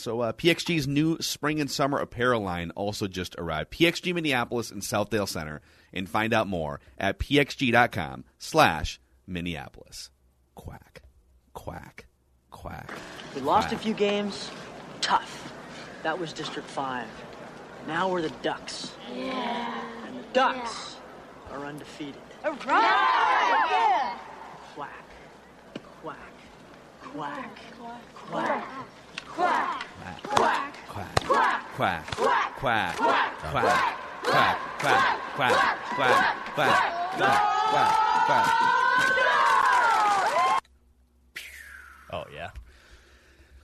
So 0.00 0.20
uh, 0.20 0.32
PXG's 0.32 0.88
new 0.88 1.18
spring 1.20 1.60
and 1.60 1.70
summer 1.70 1.98
apparel 1.98 2.40
line 2.40 2.70
also 2.70 3.06
just 3.06 3.36
arrived. 3.36 3.70
PXG 3.70 4.14
Minneapolis 4.14 4.70
and 4.70 4.80
Southdale 4.80 5.28
Center, 5.28 5.60
and 5.92 6.08
find 6.08 6.32
out 6.32 6.46
more 6.46 6.80
at 6.96 7.18
pxg.com 7.18 8.24
slash 8.38 8.98
Minneapolis. 9.26 10.10
Quack, 10.54 11.02
quack, 11.52 12.06
quack. 12.50 12.90
We 13.34 13.42
lost 13.42 13.72
a 13.72 13.76
few 13.78 13.92
games. 13.92 14.50
Tough. 15.02 15.52
That 16.02 16.18
was 16.18 16.32
District 16.32 16.68
5. 16.68 17.06
Now 17.86 18.08
we're 18.08 18.22
the 18.22 18.30
Ducks. 18.42 18.92
Yeah. 19.14 19.82
And 20.06 20.18
the 20.18 20.24
Ducks 20.32 20.96
are 21.50 21.66
undefeated. 21.66 22.22
All 22.44 22.52
right. 22.52 24.18
Quack. 24.74 25.04
Quack. 26.02 26.24
Quack. 27.02 27.58
Quack. 27.78 28.14
Quack. 28.14 28.89
Oh 42.12 42.24
yeah. 42.34 42.50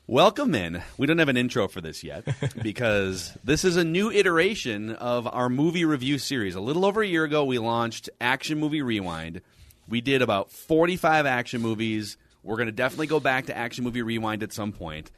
Welcome 0.07 0.55
in. 0.55 0.83
We 0.97 1.07
don't 1.07 1.19
have 1.19 1.29
an 1.29 1.37
intro 1.37 1.69
for 1.69 1.81
this 1.81 2.03
yet 2.03 2.25
because 2.63 3.37
this 3.45 3.65
is 3.65 3.77
a 3.77 3.85
new 3.85 4.11
iteration 4.11 4.93
of 4.93 5.27
our 5.27 5.49
movie 5.51 5.85
review 5.85 6.19
series. 6.19 6.55
A 6.55 6.61
little 6.61 6.87
over 6.87 7.03
a 7.03 7.07
year 7.07 7.25
ago, 7.25 7.45
we 7.45 7.59
launched 7.59 8.09
Action 8.21 8.59
Movie 8.59 8.83
Rewind. 8.83 9.43
We 9.89 10.01
did 10.01 10.23
about 10.23 10.51
45 10.51 11.27
action 11.27 11.61
movies. 11.61 12.17
We're 12.43 12.57
going 12.57 12.67
to 12.67 12.73
definitely 12.73 13.09
go 13.09 13.21
back 13.21 13.47
to 13.47 13.57
Action 13.57 13.85
Movie 13.85 14.03
Rewind 14.03 14.43
at 14.43 14.53
some 14.53 14.73
point. 14.73 15.11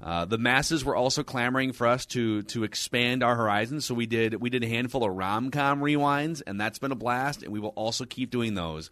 Uh, 0.00 0.24
the 0.24 0.38
masses 0.38 0.84
were 0.84 0.94
also 0.94 1.22
clamoring 1.22 1.72
for 1.72 1.86
us 1.86 2.06
to 2.06 2.42
to 2.42 2.64
expand 2.64 3.22
our 3.22 3.34
horizons, 3.34 3.84
so 3.84 3.94
we 3.94 4.06
did 4.06 4.34
we 4.40 4.50
did 4.50 4.62
a 4.62 4.68
handful 4.68 5.04
of 5.04 5.14
rom 5.14 5.50
com 5.50 5.80
rewinds, 5.80 6.40
and 6.46 6.60
that's 6.60 6.78
been 6.78 6.92
a 6.92 6.96
blast. 6.96 7.42
And 7.42 7.52
we 7.52 7.58
will 7.58 7.70
also 7.70 8.04
keep 8.04 8.30
doing 8.30 8.54
those. 8.54 8.90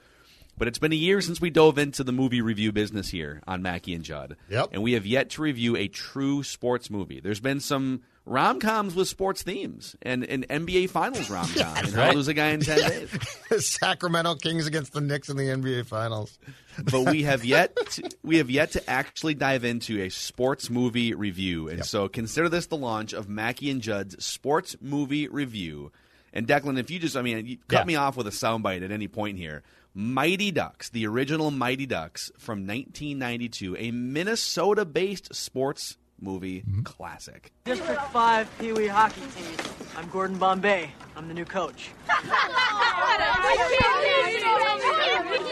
But 0.58 0.68
it's 0.68 0.78
been 0.78 0.92
a 0.92 0.96
year 0.96 1.20
since 1.20 1.40
we 1.40 1.50
dove 1.50 1.78
into 1.78 2.02
the 2.02 2.12
movie 2.12 2.40
review 2.40 2.72
business 2.72 3.08
here 3.10 3.42
on 3.46 3.62
Mackey 3.62 3.94
and 3.94 4.02
Judd. 4.02 4.36
Yep. 4.48 4.70
And 4.72 4.82
we 4.82 4.92
have 4.92 5.04
yet 5.04 5.30
to 5.30 5.42
review 5.42 5.76
a 5.76 5.86
true 5.86 6.42
sports 6.42 6.90
movie. 6.90 7.20
There's 7.20 7.40
been 7.40 7.60
some 7.60 8.02
rom 8.26 8.60
coms 8.60 8.94
with 8.94 9.08
sports 9.08 9.42
themes 9.42 9.96
and 10.02 10.24
an 10.24 10.44
NBA 10.50 10.90
Finals 10.90 11.30
rom 11.30 11.46
com. 11.54 11.76
and 11.76 11.88
how 11.88 12.02
right. 12.06 12.14
lose 12.14 12.28
a 12.28 12.34
guy 12.34 12.48
in 12.48 12.60
10 12.60 12.78
days. 12.78 13.66
Sacramento 13.66 14.34
Kings 14.34 14.66
against 14.66 14.92
the 14.92 15.00
Knicks 15.00 15.28
in 15.28 15.36
the 15.36 15.44
NBA 15.44 15.86
Finals. 15.86 16.38
but 16.90 17.10
we 17.10 17.22
have 17.22 17.44
yet 17.44 17.74
to, 17.92 18.10
we 18.22 18.38
have 18.38 18.50
yet 18.50 18.72
to 18.72 18.90
actually 18.90 19.34
dive 19.34 19.64
into 19.64 20.02
a 20.02 20.08
sports 20.10 20.68
movie 20.68 21.14
review, 21.14 21.68
and 21.68 21.84
so 21.84 22.08
consider 22.08 22.48
this 22.50 22.66
the 22.66 22.76
launch 22.76 23.14
of 23.14 23.28
Mackey 23.28 23.70
and 23.70 23.80
Judd's 23.80 24.22
sports 24.22 24.76
movie 24.82 25.28
review. 25.28 25.90
And 26.32 26.46
Declan, 26.46 26.78
if 26.78 26.90
you 26.90 26.98
just, 26.98 27.16
I 27.16 27.22
mean, 27.22 27.46
you 27.46 27.56
cut 27.68 27.80
Yeah. 27.80 27.84
me 27.84 27.96
off 27.96 28.16
with 28.16 28.26
a 28.26 28.30
soundbite 28.30 28.84
at 28.84 28.90
any 28.90 29.08
point 29.08 29.38
here. 29.38 29.62
Mighty 29.94 30.50
Ducks, 30.50 30.90
the 30.90 31.06
original 31.06 31.50
Mighty 31.50 31.86
Ducks 31.86 32.30
from 32.36 32.66
1992, 32.66 33.76
a 33.78 33.90
Minnesota-based 33.90 35.34
sports 35.34 35.96
movie 36.20 36.60
mm-hmm. 36.60 36.82
classic. 36.82 37.52
District 37.64 38.02
5 38.12 38.58
Pee 38.58 38.72
Wee 38.72 38.86
hockey 38.86 39.20
team. 39.20 39.56
I'm 39.96 40.08
Gordon 40.08 40.38
Bombay. 40.38 40.90
I'm 41.16 41.28
the 41.28 41.34
new 41.34 41.44
coach. 41.44 41.90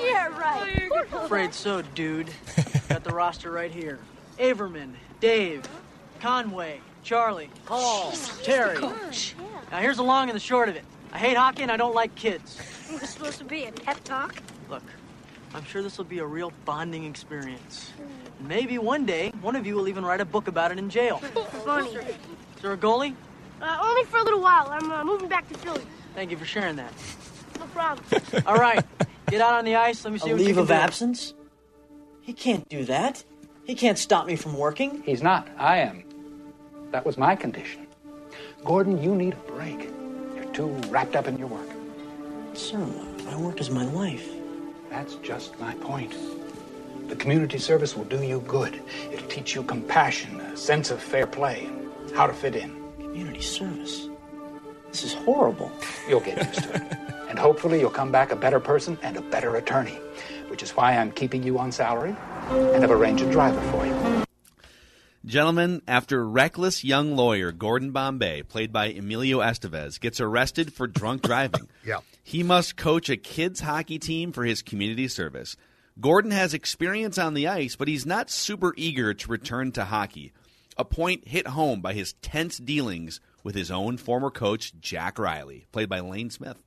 Yeah, 0.05 0.29
right. 0.39 0.91
Afraid 1.13 1.55
so, 1.55 1.83
dude. 1.83 2.31
Got 2.89 3.05
the 3.05 3.13
roster 3.13 3.51
right 3.51 3.71
here. 3.71 3.99
Averman, 4.39 4.93
Dave, 5.21 5.63
Conway, 6.21 6.81
Charlie, 7.03 7.51
Paul, 7.67 8.13
Terry. 8.43 8.79
Now 8.79 9.81
here's 9.81 9.97
the 9.97 10.03
long 10.03 10.29
and 10.29 10.37
the 10.37 10.41
short 10.41 10.69
of 10.69 10.77
it. 10.77 10.85
I 11.13 11.19
hate 11.19 11.37
hockey 11.37 11.63
and 11.63 11.71
I 11.71 11.77
don't 11.77 11.95
like 11.95 12.15
kids. 12.15 12.59
It 12.93 13.01
was 13.01 13.11
supposed 13.11 13.39
to 13.39 13.45
be 13.45 13.65
a 13.65 13.73
pep 13.73 14.03
talk. 14.05 14.37
Look, 14.69 14.83
I'm 15.55 15.65
sure 15.65 15.83
this 15.83 15.99
will 15.99 16.05
be 16.05 16.19
a 16.19 16.27
real 16.27 16.53
bonding 16.65 17.05
experience. 17.05 17.91
Hmm. 17.97 18.24
And 18.39 18.49
maybe 18.49 18.79
one 18.79 19.05
day, 19.07 19.31
one 19.41 19.57
of 19.57 19.67
you 19.67 19.75
will 19.75 19.89
even 19.89 20.05
write 20.05 20.21
a 20.21 20.25
book 20.25 20.49
about 20.49 20.73
it 20.73 20.79
in 20.79 20.91
jail. 20.91 21.19
Funny. 21.19 21.89
Is 21.95 22.07
there 22.63 22.73
a 22.73 22.77
goalie? 22.77 23.15
Uh, 23.61 23.79
only 23.83 24.05
for 24.05 24.19
a 24.19 24.23
little 24.25 24.41
while. 24.41 24.69
I'm 24.71 24.91
uh, 24.91 25.05
moving 25.05 25.29
back 25.29 25.49
to 25.49 25.55
Philly. 25.59 25.83
Thank 26.15 26.31
you 26.31 26.37
for 26.37 26.45
sharing 26.45 26.77
that. 26.77 26.93
No 27.59 27.67
problem. 27.67 28.05
All 28.47 28.57
right, 28.57 28.85
get 29.29 29.41
out 29.41 29.55
on 29.55 29.65
the 29.65 29.77
ice. 29.77 30.05
Let 30.05 30.13
me 30.13 30.19
see 30.19 30.31
A 30.31 30.33
what 30.33 30.41
you 30.41 30.47
leave 30.47 30.57
can 30.57 30.63
of 30.63 30.69
do. 30.69 30.75
absence? 30.75 31.35
He 32.21 32.33
can't 32.33 32.69
do 32.69 32.85
that. 32.87 33.25
He 33.65 33.75
can't 33.75 33.99
stop 33.99 34.27
me 34.27 34.37
from 34.37 34.57
working. 34.57 35.03
He's 35.05 35.23
not. 35.23 35.49
I 35.59 35.79
am. 35.79 36.05
That 36.91 37.05
was 37.07 37.17
my 37.17 37.35
condition. 37.37 37.87
Gordon, 38.65 39.03
you 39.03 39.15
need 39.15 39.35
a 39.35 39.53
break. 39.53 39.91
You're 40.35 40.45
too 40.53 40.69
wrapped 40.89 41.17
up 41.17 41.27
in 41.27 41.39
your 41.39 41.49
work. 41.49 41.69
Sir, 42.55 42.79
My 43.25 43.37
work 43.37 43.61
is 43.61 43.71
my 43.71 43.85
life. 43.85 44.29
That's 44.91 45.15
just 45.17 45.59
my 45.59 45.75
point. 45.77 46.15
The 47.09 47.17
community 47.17 47.59
service 47.59 47.97
will 47.97 48.05
do 48.05 48.23
you 48.23 48.41
good. 48.41 48.81
It'll 49.13 49.29
teach 49.29 49.55
you 49.55 49.63
compassion, 49.63 50.41
a 50.41 50.57
sense 50.57 50.91
of 50.91 51.03
fair 51.03 51.27
play, 51.27 51.67
and 51.67 52.11
how 52.17 52.27
to 52.27 52.33
fit 52.33 52.57
in. 52.57 52.71
Community 52.99 53.41
service? 53.41 54.09
This 54.91 55.05
is 55.05 55.15
horrible. 55.15 55.71
You'll 56.09 56.21
get 56.21 56.39
used 56.47 56.63
to 56.65 56.75
it. 56.75 56.99
And 57.35 57.39
hopefully 57.41 57.81
you'll 57.81 57.91
come 57.91 58.13
back 58.13 58.31
a 58.31 58.37
better 58.37 58.61
person 58.61 58.97
and 59.03 59.17
a 59.17 59.21
better 59.21 59.57
attorney, 59.57 59.99
which 60.47 60.63
is 60.63 60.71
why 60.71 60.97
I'm 60.97 61.11
keeping 61.11 61.43
you 61.43 61.59
on 61.59 61.73
salary 61.73 62.15
and 62.51 62.81
have 62.81 62.93
arranged 62.93 63.25
a 63.25 63.33
driver 63.33 63.61
for 63.73 63.85
you. 63.85 64.25
Gentlemen, 65.27 65.83
after 65.89 66.25
reckless 66.29 66.85
young 66.85 67.17
lawyer 67.17 67.51
Gordon 67.51 67.91
Bombay, 67.91 68.43
played 68.43 68.73
by 68.73 68.87
Emilio 68.87 69.41
Estevez, 69.41 69.99
gets 69.99 70.21
arrested 70.21 70.73
for 70.73 70.87
drunk 70.87 71.23
driving, 71.23 71.67
Yeah. 71.85 72.01
he 72.23 72.45
must 72.45 72.77
coach 72.77 73.11
a 73.11 73.17
kids 73.17 73.59
hockey 73.61 73.99
team 73.99 74.31
for 74.31 74.45
his 74.45 74.63
community 74.63 75.09
service. 75.09 75.57
Gordon 76.01 76.33
has 76.33 76.55
experience 76.55 77.19
on 77.19 77.35
the 77.35 77.47
ice, 77.47 77.77
but 77.77 77.87
he's 77.87 78.05
not 78.05 78.31
super 78.31 78.75
eager 78.77 79.15
to 79.15 79.31
return 79.31 79.71
to 79.73 79.85
hockey. 79.85 80.33
A 80.77 80.85
point 80.85 81.29
hit 81.29 81.47
home 81.47 81.81
by 81.81 81.95
his 81.95 82.15
tense 82.15 82.59
dealings 82.59 83.21
with 83.45 83.55
his 83.55 83.71
own 83.71 83.97
former 83.97 84.31
coach, 84.31 84.73
Jack 84.81 85.19
Riley, 85.19 85.67
played 85.71 85.89
by 85.89 86.01
Lane 86.01 86.31
Smith. 86.31 86.61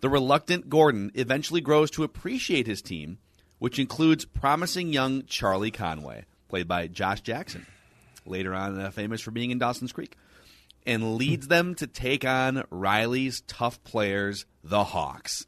The 0.00 0.08
reluctant 0.08 0.70
Gordon 0.70 1.10
eventually 1.14 1.60
grows 1.60 1.90
to 1.90 2.04
appreciate 2.04 2.66
his 2.66 2.80
team, 2.80 3.18
which 3.58 3.78
includes 3.78 4.24
promising 4.24 4.92
young 4.92 5.24
Charlie 5.26 5.72
Conway, 5.72 6.24
played 6.48 6.68
by 6.68 6.86
Josh 6.86 7.20
Jackson, 7.20 7.66
later 8.24 8.54
on 8.54 8.80
uh, 8.80 8.90
famous 8.90 9.20
for 9.20 9.32
being 9.32 9.50
in 9.50 9.58
Dawson's 9.58 9.92
Creek, 9.92 10.16
and 10.86 11.16
leads 11.16 11.48
them 11.48 11.74
to 11.74 11.86
take 11.86 12.24
on 12.24 12.64
Riley's 12.70 13.42
tough 13.42 13.82
players, 13.84 14.46
the 14.62 14.84
Hawks. 14.84 15.44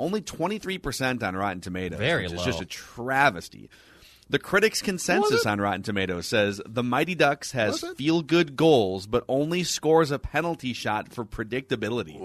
Only 0.00 0.22
23% 0.22 1.22
on 1.22 1.36
Rotten 1.36 1.60
Tomatoes, 1.60 1.98
Very 1.98 2.22
which 2.24 2.32
is 2.32 2.38
low. 2.38 2.44
just 2.44 2.60
a 2.60 2.64
travesty. 2.64 3.68
The 4.30 4.38
critics' 4.38 4.80
consensus 4.80 5.44
on 5.44 5.60
Rotten 5.60 5.82
Tomatoes 5.82 6.24
says 6.26 6.60
the 6.64 6.84
Mighty 6.84 7.16
Ducks 7.16 7.50
has 7.50 7.84
feel 7.96 8.22
good 8.22 8.54
goals, 8.54 9.08
but 9.08 9.24
only 9.28 9.64
scores 9.64 10.12
a 10.12 10.20
penalty 10.20 10.72
shot 10.72 11.12
for 11.12 11.24
predictability. 11.24 12.16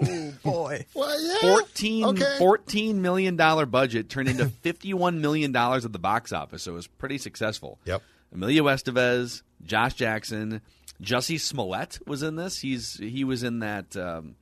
Oh 0.44 0.50
boy. 0.50 0.86
Well, 0.94 1.20
yeah. 1.20 1.56
14, 1.56 2.04
Okay. 2.04 2.36
$14 2.38 2.94
million 2.94 3.36
budget 3.36 4.08
turned 4.08 4.28
into 4.28 4.44
$51 4.64 5.18
million 5.18 5.54
at 5.54 5.92
the 5.92 5.98
box 5.98 6.32
office, 6.32 6.62
so 6.62 6.70
it 6.72 6.74
was 6.74 6.86
pretty 6.86 7.18
successful. 7.18 7.80
Yep. 7.86 8.02
Emilio 8.32 8.64
Estevez, 8.64 9.42
Josh 9.64 9.94
Jackson, 9.94 10.60
Jussie 11.02 11.40
Smollett 11.40 11.98
was 12.06 12.22
in 12.22 12.36
this. 12.36 12.60
He's 12.60 12.94
he 12.98 13.24
was 13.24 13.42
in 13.42 13.58
that. 13.60 13.96
Um, 13.96 14.36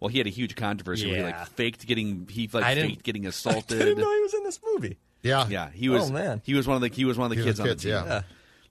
well, 0.00 0.08
he 0.08 0.18
had 0.18 0.26
a 0.26 0.30
huge 0.30 0.54
controversy 0.56 1.06
where 1.06 1.16
he 1.16 1.20
Yeah. 1.22 1.38
like 1.38 1.48
faked 1.50 1.86
getting 1.86 2.26
he 2.30 2.48
like 2.52 2.64
I 2.64 2.74
didn't- 2.74 2.90
faked 2.90 3.02
getting 3.04 3.26
I 3.26 3.28
assaulted. 3.30 3.78
didn't 3.78 3.98
know 3.98 4.12
he 4.14 4.20
was 4.20 4.34
in 4.34 4.42
this 4.44 4.60
movie. 4.74 4.98
Yeah. 5.22 5.46
Yeah, 5.48 5.70
he 5.70 5.88
was. 5.88 6.10
Oh, 6.10 6.12
man. 6.12 6.42
he 6.44 6.54
was 6.54 6.66
one 6.66 6.76
of 6.76 6.82
the 6.82 6.88
he 6.88 7.04
was 7.04 7.18
one 7.18 7.26
of 7.30 7.36
the 7.36 7.42
He 7.42 7.46
was 7.46 7.58
kids 7.58 7.60
on 7.60 7.66
the 7.68 7.74
team. 7.74 7.90
yeah. 7.92 8.22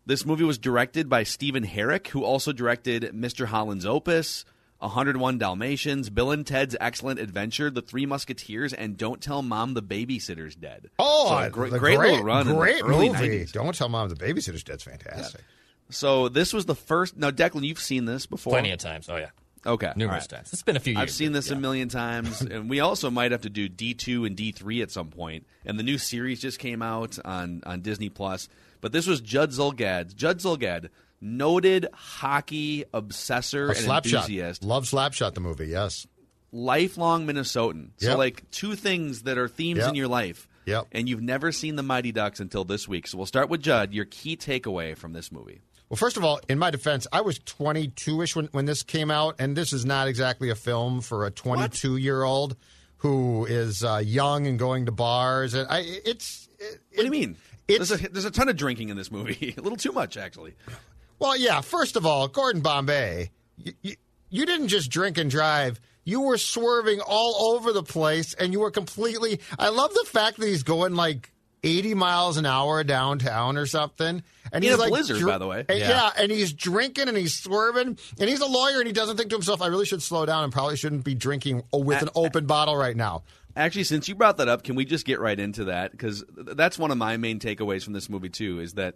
This 0.05 0.25
movie 0.25 0.45
was 0.45 0.57
directed 0.57 1.09
by 1.09 1.23
Stephen 1.23 1.65
Herek, 1.65 2.07
who 2.07 2.23
also 2.23 2.53
directed 2.53 3.03
Mr. 3.13 3.45
Holland's 3.47 3.86
Opus, 3.86 4.45
101 4.80 5.38
Dalmatians, 5.38 6.09
Bill 6.09 6.32
and 6.32 6.47
Ted's 6.47 6.78
Excellent 6.80 7.19
Adventure, 7.19 7.69
The 7.69 7.82
Three 7.82 8.05
Musketeers, 8.05 8.71
and 8.71 8.95
Don't 8.95 9.19
Tell 9.21 9.41
Mom 9.41 9.73
the 9.73 9.82
Babysitter's 9.84 10.55
Dead. 10.55 10.89
Oh, 10.97 11.28
So, 11.28 11.34
I- 11.34 11.49
great, 11.49 11.71
the 11.73 11.80
great, 11.80 11.99
little 11.99 12.23
run. 12.23 12.45
Great 12.55 12.80
in 12.80 12.88
the 12.88 12.93
early 12.93 13.09
movie. 13.09 13.28
90s. 13.39 13.51
Don't 13.51 13.75
tell 13.75 13.89
mom 13.89 14.07
the 14.07 14.15
babysitter's 14.15 14.63
dead's 14.63 14.84
fantastic. 14.84 15.41
So 15.89 16.30
this 16.30 16.53
was 16.53 16.65
the 16.65 16.75
first. 16.75 17.17
Now, 17.17 17.32
Declan, 17.32 17.65
you've 17.65 17.80
seen 17.80 18.05
this 18.05 18.25
before. 18.28 18.51
Plenty 18.53 18.71
of 18.71 18.80
times. 18.80 19.09
Oh 19.09 19.17
yeah. 19.17 19.30
Okay, 19.65 19.91
Numerous 19.95 20.23
right. 20.23 20.29
times. 20.37 20.53
It's 20.53 20.63
been 20.63 20.75
a 20.77 20.79
few 20.79 20.93
years. 20.93 21.01
I've 21.01 21.11
seen 21.11 21.31
this 21.31 21.49
yeah. 21.49 21.57
a 21.57 21.59
million 21.59 21.89
times, 21.89 22.41
and 22.51 22.69
we 22.69 22.79
also 22.79 23.09
might 23.09 23.31
have 23.31 23.41
to 23.41 23.49
do 23.49 23.67
D 23.67 23.93
two 23.93 24.25
and 24.25 24.35
D 24.35 24.51
three 24.51 24.81
at 24.81 24.91
some 24.91 25.09
point. 25.09 25.45
And 25.65 25.77
the 25.79 25.83
new 25.83 25.97
series 25.97 26.39
just 26.41 26.59
came 26.59 26.81
out 26.81 27.17
on 27.25 27.61
on 27.65 27.81
Disney 27.81 28.09
Plus. 28.09 28.47
But 28.81 28.91
this 28.91 29.07
was 29.07 29.19
Judd 29.21 29.49
Zulgad. 29.51 30.15
Judd 30.15 30.39
Zulgad, 30.39 30.89
noted 31.19 31.87
hockey 31.93 32.85
obsessor 32.93 33.67
A 33.67 33.69
and 33.69 33.77
Slapshot. 33.77 34.13
enthusiast, 34.13 34.63
Love 34.63 34.85
Slapshot, 34.85 35.33
the 35.33 35.41
movie, 35.41 35.67
yes. 35.67 36.05
lifelong 36.51 37.25
Minnesotan. 37.27 37.89
So 37.97 38.09
Yep. 38.09 38.17
like 38.17 38.51
two 38.51 38.75
things 38.75 39.23
that 39.23 39.37
are 39.37 39.47
themes 39.47 39.79
Yep. 39.79 39.89
in 39.89 39.95
your 39.95 40.07
life. 40.07 40.47
Yep. 40.65 40.87
And 40.91 41.07
you've 41.07 41.21
never 41.21 41.51
seen 41.51 41.75
the 41.77 41.83
Mighty 41.83 42.11
Ducks 42.11 42.39
until 42.39 42.63
this 42.65 42.87
week. 42.87 43.07
So 43.07 43.17
we'll 43.17 43.25
start 43.25 43.49
with 43.49 43.61
Judd. 43.61 43.93
Your 43.93 44.05
key 44.05 44.35
takeaway 44.35 44.97
from 44.97 45.13
this 45.13 45.31
movie. 45.31 45.61
Well, 45.89 45.97
first 45.97 46.17
of 46.17 46.23
all, 46.23 46.39
in 46.49 46.59
my 46.59 46.69
defense, 46.69 47.07
I 47.13 47.21
was 47.21 47.39
22 47.39 48.21
ish 48.21 48.35
when, 48.35 48.47
when 48.47 48.65
this 48.65 48.83
came 48.83 49.09
out, 49.09 49.35
and 49.39 49.55
this 49.55 49.71
is 49.71 49.85
not 49.85 50.07
exactly 50.07 50.49
a 50.49 50.55
film 50.55 50.99
for 51.01 51.25
a 51.25 51.31
22 51.31 51.95
year 51.97 52.23
old 52.23 52.57
who 52.97 53.45
is 53.45 53.83
uh, 53.83 54.01
young 54.03 54.47
and 54.47 54.59
going 54.59 54.88
to 54.88 54.91
bars. 54.91 55.53
And 55.53 55.67
I, 55.69 55.79
it's. 56.05 56.49
It, 56.59 56.79
What 56.93 56.97
do 56.99 57.05
you 57.05 57.11
mean? 57.11 57.38
It's- 57.67 57.89
There's 57.89 58.03
a, 58.03 58.09
there's 58.09 58.25
a 58.25 58.31
ton 58.31 58.49
of 58.49 58.57
drinking 58.57 58.89
in 58.89 58.97
this 58.97 59.11
movie. 59.11 59.53
a 59.57 59.61
little 59.61 59.77
too 59.77 59.91
much, 59.91 60.17
actually. 60.17 60.55
Well, 61.19 61.38
yeah. 61.38 61.61
First 61.61 61.95
of 61.95 62.05
all, 62.05 62.27
Gordon 62.27 62.61
Bombay, 62.61 63.31
you, 63.57 63.73
you, 63.81 63.95
you 64.29 64.45
didn't 64.45 64.67
just 64.67 64.89
drink 64.91 65.17
and 65.17 65.29
drive. 65.31 65.79
You 66.03 66.21
were 66.21 66.38
swerving 66.38 66.99
all 67.01 67.53
over 67.53 67.71
the 67.73 67.83
place, 67.83 68.33
and 68.33 68.51
you 68.53 68.59
were 68.61 68.71
completely. 68.71 69.39
I 69.59 69.69
love 69.69 69.93
the 69.93 70.05
fact 70.05 70.38
that 70.39 70.47
he's 70.47 70.63
going 70.63 70.95
like 70.95 71.31
80 71.63 71.93
miles 71.95 72.37
an 72.37 72.45
hour 72.45 72.83
downtown 72.83 73.57
or 73.57 73.65
something. 73.65 74.23
And 74.51 74.63
In 74.63 74.69
he's 74.69 74.73
a 74.73 74.77
like 74.77 74.89
blizzard, 74.89 75.25
by 75.25 75.37
the 75.37 75.47
way. 75.47 75.65
and- 75.67 75.79
Yeah. 75.79 75.89
yeah, 75.89 76.09
and 76.17 76.31
he's 76.31 76.53
drinking 76.53 77.07
and 77.09 77.17
he's 77.17 77.35
swerving, 77.35 77.97
and 78.19 78.29
he's 78.29 78.39
a 78.41 78.45
lawyer, 78.45 78.77
and 78.77 78.87
he 78.87 78.93
doesn't 78.93 79.17
think 79.17 79.29
to 79.31 79.35
himself, 79.35 79.61
"I 79.61 79.67
really 79.67 79.85
should 79.85 80.01
slow 80.01 80.25
down 80.25 80.43
and 80.43 80.53
probably 80.53 80.77
shouldn't 80.77 81.03
be 81.03 81.15
drinking 81.15 81.63
with 81.73 82.01
an 82.01 82.09
open 82.15 82.45
bottle 82.45 82.75
right 82.77 82.95
now." 82.95 83.23
Actually, 83.55 83.85
since 83.85 84.07
you 84.07 84.13
brought 84.15 84.37
that 84.37 84.47
up, 84.47 84.63
can 84.63 84.75
we 84.75 84.85
just 84.85 85.05
get 85.05 85.19
right 85.19 85.39
into 85.39 85.65
that? 85.65 85.91
Because 85.91 86.23
that's 86.29 86.77
one 86.77 86.91
of 86.91 86.97
my 86.97 87.17
main 87.17 87.39
takeaways 87.39 87.83
from 87.83 87.93
this 87.93 88.07
movie 88.07 88.29
too. 88.29 88.59
Is 88.59 88.73
that 88.73 88.93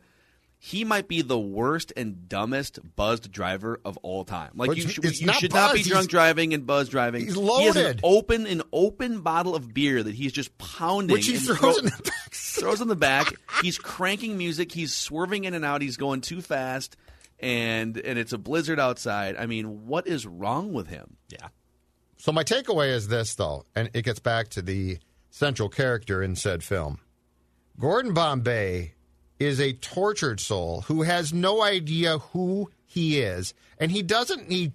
he 0.63 0.85
might 0.85 1.07
be 1.07 1.23
the 1.23 1.39
worst 1.39 1.91
and 1.97 2.29
dumbest 2.29 2.77
buzzed 2.95 3.31
driver 3.31 3.81
of 3.83 3.97
all 4.03 4.23
time. 4.23 4.51
Like 4.53 4.75
you, 4.75 4.87
should, 4.87 5.19
you 5.19 5.25
not 5.25 5.37
should 5.37 5.51
not 5.51 5.73
be 5.73 5.81
drunk 5.81 6.03
he's- 6.03 6.07
driving 6.07 6.53
and 6.53 6.67
buzz 6.67 6.87
driving. 6.87 7.23
he's 7.25 7.35
loaded. 7.35 7.73
He 7.75 7.81
has 7.81 7.95
an 7.95 7.99
open 8.03 8.45
an 8.45 8.61
open 8.71 9.21
bottle 9.21 9.55
of 9.55 9.73
beer 9.73 10.03
that 10.03 10.13
he's 10.13 10.31
just 10.31 10.55
pounding, 10.59 11.15
Which 11.15 11.25
he 11.25 11.37
throws 11.37 11.79
in 11.79 11.85
the 11.85 12.01
back. 12.03 12.31
throws 12.31 12.79
in 12.79 12.89
the 12.89 12.95
back. 12.95 13.33
He's 13.63 13.79
cranking 13.79 14.37
music. 14.37 14.71
He's 14.71 14.93
swerving 14.93 15.45
in 15.45 15.55
and 15.55 15.65
out. 15.65 15.81
He's 15.81 15.97
going 15.97 16.21
too 16.21 16.41
fast, 16.41 16.95
and 17.39 17.97
and 17.97 18.19
it's 18.19 18.31
a 18.31 18.37
blizzard 18.37 18.79
outside. 18.79 19.37
I 19.37 19.47
mean, 19.47 19.87
what 19.87 20.05
is 20.05 20.27
wrong 20.27 20.73
with 20.73 20.85
him? 20.89 21.17
Yeah. 21.29 21.47
So 22.17 22.31
my 22.31 22.43
takeaway 22.43 22.89
is 22.91 23.07
this, 23.07 23.33
though, 23.33 23.65
and 23.75 23.89
it 23.95 24.03
gets 24.05 24.19
back 24.19 24.49
to 24.49 24.61
the 24.61 24.99
central 25.31 25.69
character 25.69 26.21
in 26.21 26.35
said 26.35 26.63
film. 26.63 26.99
Gordon 27.79 28.13
Bombay 28.13 28.93
is 29.43 29.59
a 29.59 29.73
tortured 29.73 30.39
soul 30.39 30.81
who 30.81 31.01
has 31.03 31.33
no 31.33 31.61
idea 31.61 32.19
who 32.19 32.69
he 32.85 33.19
is, 33.19 33.53
and 33.79 33.91
he 33.91 34.01
doesn't 34.01 34.49
need 34.49 34.73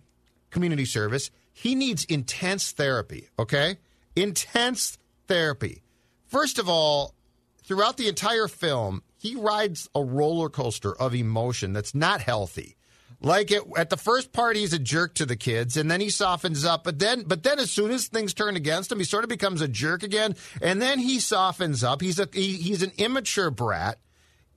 community 0.51 0.85
service. 0.85 1.31
He 1.53 1.75
needs 1.75 2.05
intense 2.07 2.73
therapy, 2.73 3.29
okay? 3.39 3.77
Intense 4.15 4.99
therapy. 5.27 5.83
First 6.27 6.59
of 6.59 6.69
all, 6.69 7.15
throughout 7.63 7.97
the 7.97 8.09
entire 8.09 8.49
film, 8.49 9.03
he 9.17 9.37
rides 9.37 9.89
a 9.95 10.03
roller 10.03 10.49
coaster 10.49 10.95
of 10.95 11.15
emotion 11.15 11.73
that's 11.73 11.95
not 11.95 12.21
healthy. 12.21 12.77
Like 13.21 13.51
it, 13.51 13.63
at 13.77 13.91
the 13.91 13.97
first 13.97 14.33
part, 14.33 14.57
he's 14.57 14.73
a 14.73 14.79
jerk 14.79 15.15
to 15.15 15.27
the 15.27 15.37
kids, 15.37 15.77
and 15.77 15.91
then 15.91 16.01
he 16.01 16.11
softens 16.11 16.65
up. 16.65 16.85
But 16.85 16.99
then, 16.99 17.25
but 17.27 17.43
then, 17.43 17.59
as 17.59 17.71
soon 17.71 17.91
as 17.91 18.09
things 18.09 18.35
turn 18.35 18.57
against 18.57 18.93
him, 18.93 18.99
he 18.99 19.05
sort 19.05 19.25
of 19.25 19.31
becomes 19.31 19.63
a 19.63 19.69
jerk 19.69 20.03
again, 20.03 20.37
and 20.61 20.83
then 20.83 20.99
he 20.99 21.19
softens 21.19 21.83
up. 21.83 22.03
He's 22.03 22.19
a 22.19 22.29
he, 22.33 22.53
he's 22.57 22.83
an 22.83 22.93
immature 22.99 23.51
brat. 23.51 23.99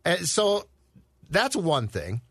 And 0.10 0.28
so 0.28 0.66
that's 1.30 1.56
one 1.56 1.88
thing. 1.88 2.22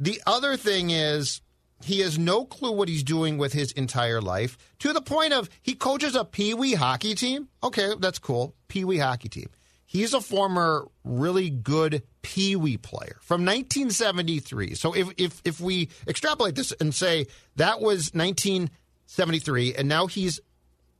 The 0.00 0.20
other 0.26 0.56
thing 0.56 0.90
is 0.90 1.40
he 1.84 2.00
has 2.00 2.18
no 2.18 2.44
clue 2.44 2.72
what 2.72 2.88
he's 2.88 3.04
doing 3.04 3.38
with 3.38 3.52
his 3.52 3.70
entire 3.72 4.20
life 4.20 4.58
to 4.80 4.92
the 4.92 5.00
point 5.00 5.32
of 5.32 5.48
he 5.62 5.76
coaches 5.76 6.16
a 6.16 6.24
pee 6.24 6.52
wee 6.52 6.74
hockey 6.74 7.14
team. 7.14 7.48
Okay, 7.62 7.92
that's 8.00 8.18
cool. 8.18 8.56
Pee 8.66 8.84
wee 8.84 8.98
hockey 8.98 9.28
team. 9.28 9.50
He's 9.86 10.14
a 10.14 10.20
former 10.20 10.88
really 11.04 11.48
good 11.48 12.02
pee 12.22 12.56
wee 12.56 12.76
player 12.76 13.18
from 13.20 13.44
1973. 13.44 14.74
So 14.74 14.92
if, 14.92 15.08
if, 15.16 15.40
if 15.44 15.60
we 15.60 15.90
extrapolate 16.08 16.56
this 16.56 16.72
and 16.80 16.92
say 16.92 17.26
that 17.54 17.80
was 17.80 18.12
1973 18.14 19.76
and 19.76 19.88
now 19.88 20.08
he's 20.08 20.40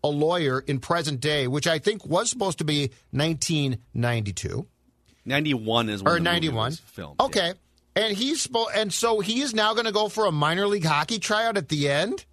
a 0.05 0.09
lawyer 0.09 0.61
in 0.61 0.79
present 0.79 1.19
day, 1.19 1.49
which 1.49 1.67
I 1.67 1.81
think 1.81 2.07
was 2.07 2.31
supposed 2.31 2.59
to 2.59 2.65
be 2.65 2.93
1992 3.11 4.69
Ninety 5.25 5.55
one 5.55 5.89
is 5.89 6.03
when 6.03 6.13
or 6.13 6.15
the 6.17 6.21
movie 6.21 6.35
91 6.49 6.55
was 6.71 6.79
filmed. 6.81 7.21
okay 7.21 7.53
and 7.95 8.17
he's 8.17 8.47
spo- 8.47 8.67
and 8.75 8.93
so 8.93 9.21
he 9.21 9.41
is 9.43 9.55
now 9.55 9.73
going 9.75 9.85
to 9.87 9.93
go 9.93 10.09
for 10.09 10.27
a 10.27 10.33
minor 10.33 10.67
league 10.67 10.85
hockey 10.85 11.19
tryout 11.19 11.57
at 11.57 11.69
the 11.69 11.89
end 11.89 12.25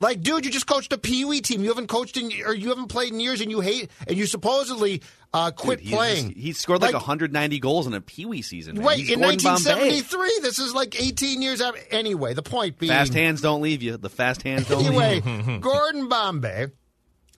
like 0.00 0.20
dude 0.20 0.44
you 0.44 0.50
just 0.50 0.66
coached 0.66 0.92
a 0.92 0.98
pee-wee 0.98 1.40
team 1.40 1.62
you 1.62 1.68
haven't 1.68 1.86
coached 1.86 2.16
in 2.16 2.30
or 2.44 2.52
you 2.54 2.68
haven't 2.68 2.88
played 2.88 3.12
in 3.12 3.20
years 3.20 3.40
and 3.40 3.50
you 3.50 3.60
hate 3.60 3.90
and 4.06 4.16
you 4.18 4.26
supposedly 4.26 5.00
uh, 5.32 5.50
quit 5.50 5.80
Dude, 5.82 5.92
playing 5.92 6.26
just- 6.28 6.38
he 6.38 6.52
scored 6.52 6.80
like, 6.82 6.92
Like- 6.92 7.02
190 7.02 7.58
goals 7.58 7.86
in 7.86 7.94
a 7.94 8.00
Pee 8.00 8.26
Wee 8.26 8.42
season. 8.42 8.76
Man. 8.76 8.84
wait 8.84 9.00
in 9.10 9.20
Gordon 9.20 9.38
Bombay. 9.42 9.70
1973 9.70 10.40
this 10.42 10.58
is 10.58 10.74
like 10.74 11.00
18 11.00 11.40
years 11.42 11.60
after 11.60 11.80
anyway 11.90 12.34
the 12.34 12.42
point 12.42 12.78
being 12.78 12.90
Fast 12.92 13.14
hands 13.14 13.40
don't 13.40 13.62
leave 13.62 13.82
you. 13.82 13.96
The 13.96 14.10
fast 14.10 14.42
hands 14.42 14.68
don't 14.68 14.84
anyway 14.84 15.20
leave 15.20 15.48
you. 15.48 15.58
gordon 15.60 16.08
bombay 16.08 16.66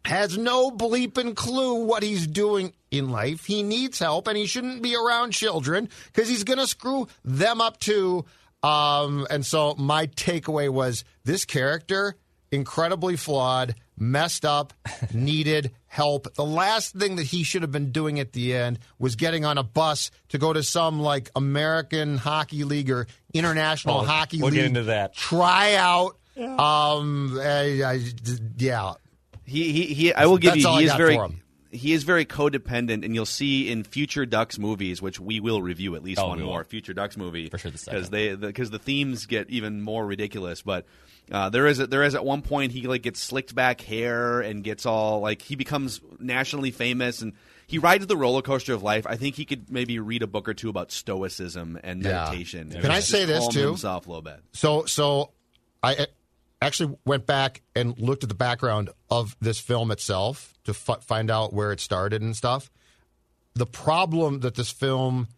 has 0.04 0.38
no 0.38 0.70
bleeping 0.70 1.34
clue 1.36 1.84
what 1.84 2.02
he's 2.02 2.26
doing 2.26 2.72
in 2.90 3.10
life. 3.10 3.44
He 3.44 3.62
needs 3.62 3.98
help, 3.98 4.26
and 4.28 4.36
he 4.36 4.46
shouldn't 4.46 4.82
be 4.82 4.96
around 4.96 5.32
children 5.32 5.88
because 6.06 6.28
he's 6.28 6.44
going 6.44 6.58
to 6.58 6.66
screw 6.66 7.08
them 7.24 7.60
up 7.60 7.78
too. 7.80 8.24
Um, 8.62 9.26
and 9.30 9.44
so 9.46 9.74
my 9.76 10.06
takeaway 10.08 10.68
was 10.68 11.04
this 11.24 11.44
character 11.44 12.16
incredibly 12.50 13.14
flawed, 13.16 13.74
messed 13.98 14.44
up, 14.44 14.72
needed 15.12 15.70
help. 15.86 16.32
The 16.34 16.44
last 16.44 16.94
thing 16.94 17.16
that 17.16 17.24
he 17.26 17.42
should 17.44 17.60
have 17.62 17.70
been 17.70 17.92
doing 17.92 18.18
at 18.20 18.32
the 18.32 18.54
end 18.54 18.78
was 18.98 19.16
getting 19.16 19.44
on 19.44 19.58
a 19.58 19.62
bus 19.62 20.10
to 20.30 20.38
go 20.38 20.52
to 20.54 20.62
some 20.62 20.98
like 20.98 21.30
American 21.36 22.16
Hockey 22.16 22.64
League 22.64 22.90
or 22.90 23.06
International 23.34 23.98
Oh, 23.98 24.04
Hockey 24.04 24.38
we'll 24.40 24.46
League 24.50 24.60
get 24.60 24.64
into 24.66 24.84
that. 24.84 25.14
tryout. 25.14 26.16
Um, 26.38 27.38
I, 27.40 27.82
I, 27.84 28.00
yeah. 28.56 28.94
He, 29.48 29.72
he, 29.72 29.94
he 29.94 30.14
I 30.14 30.26
will 30.26 30.38
give 30.38 30.52
That's 30.54 30.64
you. 30.64 30.78
He 30.78 30.84
is 30.84 30.94
very, 30.94 31.18
he 31.70 31.92
is 31.92 32.04
very 32.04 32.24
codependent, 32.24 33.04
and 33.04 33.14
you'll 33.14 33.26
see 33.26 33.70
in 33.70 33.84
future 33.84 34.26
Ducks 34.26 34.58
movies, 34.58 35.00
which 35.02 35.18
we 35.18 35.40
will 35.40 35.62
review 35.62 35.96
at 35.96 36.02
least 36.02 36.20
Oh, 36.20 36.28
one 36.28 36.40
more 36.42 36.64
future 36.64 36.92
Ducks 36.94 37.16
movie 37.16 37.48
For 37.48 37.58
sure 37.58 37.70
because 37.70 37.82
second. 37.82 38.10
they 38.10 38.34
because 38.34 38.70
the, 38.70 38.78
themes 38.78 39.26
get 39.26 39.50
even 39.50 39.80
more 39.82 40.06
ridiculous. 40.06 40.62
But 40.62 40.86
uh, 41.30 41.48
there 41.50 41.66
is 41.66 41.78
a, 41.80 41.86
there 41.86 42.02
is 42.04 42.14
at 42.14 42.24
one 42.24 42.42
point 42.42 42.72
he 42.72 42.86
like 42.86 43.02
gets 43.02 43.20
slicked 43.20 43.54
back 43.54 43.80
hair 43.80 44.40
and 44.40 44.62
gets 44.64 44.86
all 44.86 45.20
like 45.20 45.42
he 45.42 45.56
becomes 45.56 46.00
nationally 46.20 46.70
famous 46.70 47.22
and. 47.22 47.32
He 47.70 47.76
rides 47.76 48.06
the 48.06 48.16
roller 48.16 48.40
coaster 48.40 48.72
of 48.72 48.82
life. 48.82 49.06
I 49.06 49.16
think 49.16 49.34
he 49.34 49.44
could 49.44 49.70
maybe 49.70 49.98
read 49.98 50.22
a 50.22 50.26
book 50.26 50.48
or 50.48 50.54
two 50.54 50.70
about 50.70 50.90
stoicism 50.90 51.78
and 51.84 52.02
Yeah. 52.02 52.24
meditation. 52.24 52.70
Can 52.70 52.90
I 52.90 53.00
say 53.00 53.26
this, 53.26 53.46
too? 53.48 53.66
Himself 53.66 54.06
a 54.06 54.08
little 54.08 54.22
bit. 54.22 54.40
So, 54.54 54.86
so 54.86 55.32
I 55.82 56.06
actually 56.60 56.96
went 57.04 57.26
back 57.26 57.62
and 57.74 57.98
looked 57.98 58.22
at 58.22 58.28
the 58.28 58.34
background 58.34 58.90
of 59.10 59.36
this 59.40 59.60
film 59.60 59.90
itself 59.90 60.54
to 60.64 60.72
f- 60.72 61.04
find 61.04 61.30
out 61.30 61.52
where 61.52 61.72
it 61.72 61.80
started 61.80 62.22
and 62.22 62.36
stuff. 62.36 62.70
The 63.54 63.66
problem 63.66 64.40
that 64.40 64.54
this 64.54 64.70
film 64.70 65.28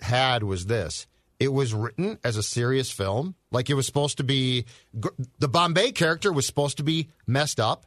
had 0.00 0.42
was 0.42 0.66
this: 0.66 1.06
it 1.38 1.52
was 1.52 1.74
written 1.74 2.18
as 2.24 2.36
a 2.36 2.42
serious 2.42 2.90
film, 2.90 3.34
like 3.50 3.70
it 3.70 3.74
was 3.74 3.86
supposed 3.86 4.18
to 4.18 4.24
be. 4.24 4.64
The 5.38 5.48
Bombay 5.48 5.92
character 5.92 6.32
was 6.32 6.46
supposed 6.46 6.76
to 6.78 6.82
be 6.82 7.08
messed 7.26 7.60
up, 7.60 7.86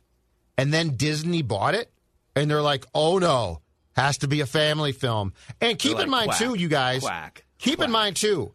and 0.57 0.73
then 0.73 0.95
Disney 0.95 1.41
bought 1.41 1.75
it, 1.75 1.91
and 2.35 2.49
they're 2.49 2.61
like, 2.61 2.85
"Oh 2.93 3.17
no." 3.17 3.61
Has 3.95 4.19
to 4.19 4.27
be 4.27 4.41
a 4.41 4.45
family 4.45 4.91
film. 4.91 5.33
And 5.59 5.79
keep 5.79 5.95
They're 5.95 6.03
in 6.03 6.11
mind, 6.11 6.27
quack, 6.27 6.37
too, 6.37 6.53
you 6.53 6.67
guys, 6.67 7.01
quack, 7.01 7.43
keep 7.57 7.81
in 7.81 7.89
mind, 7.89 8.15
too, 8.15 8.53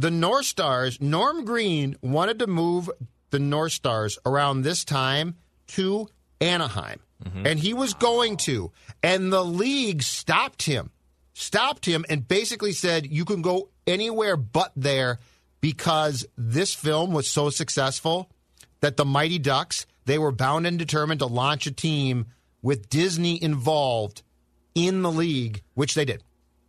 the 0.00 0.10
North 0.12 0.46
Stars, 0.46 1.00
Norm 1.00 1.44
Green 1.44 1.96
wanted 2.02 2.38
to 2.38 2.46
move 2.46 2.88
the 3.30 3.40
North 3.40 3.72
Stars 3.72 4.16
around 4.24 4.62
this 4.62 4.84
time 4.84 5.34
to 5.68 6.08
Anaheim. 6.40 7.00
Mm-hmm. 7.24 7.46
And 7.46 7.58
he 7.58 7.74
was 7.74 7.94
going 7.94 8.36
to. 8.38 8.70
And 9.02 9.32
the 9.32 9.44
league 9.44 10.04
stopped 10.04 10.62
him, 10.62 10.90
stopped 11.34 11.84
him, 11.84 12.04
and 12.08 12.28
basically 12.28 12.72
said, 12.72 13.06
you 13.06 13.24
can 13.24 13.42
go 13.42 13.70
anywhere 13.88 14.36
but 14.36 14.70
there 14.76 15.18
because 15.60 16.24
this 16.36 16.74
film 16.74 17.12
was 17.12 17.28
so 17.28 17.50
successful 17.50 18.30
that 18.80 18.96
the 18.96 19.04
Mighty 19.04 19.40
Ducks, 19.40 19.84
they 20.04 20.18
were 20.18 20.30
bound 20.30 20.64
and 20.64 20.78
determined 20.78 21.18
to 21.20 21.26
launch 21.26 21.66
a 21.66 21.72
team 21.72 22.26
with 22.62 22.88
Disney 22.88 23.42
involved 23.42 24.22
in 24.76 25.02
the 25.02 25.10
league, 25.10 25.62
which 25.74 25.94
they 25.94 26.04
did. 26.04 26.22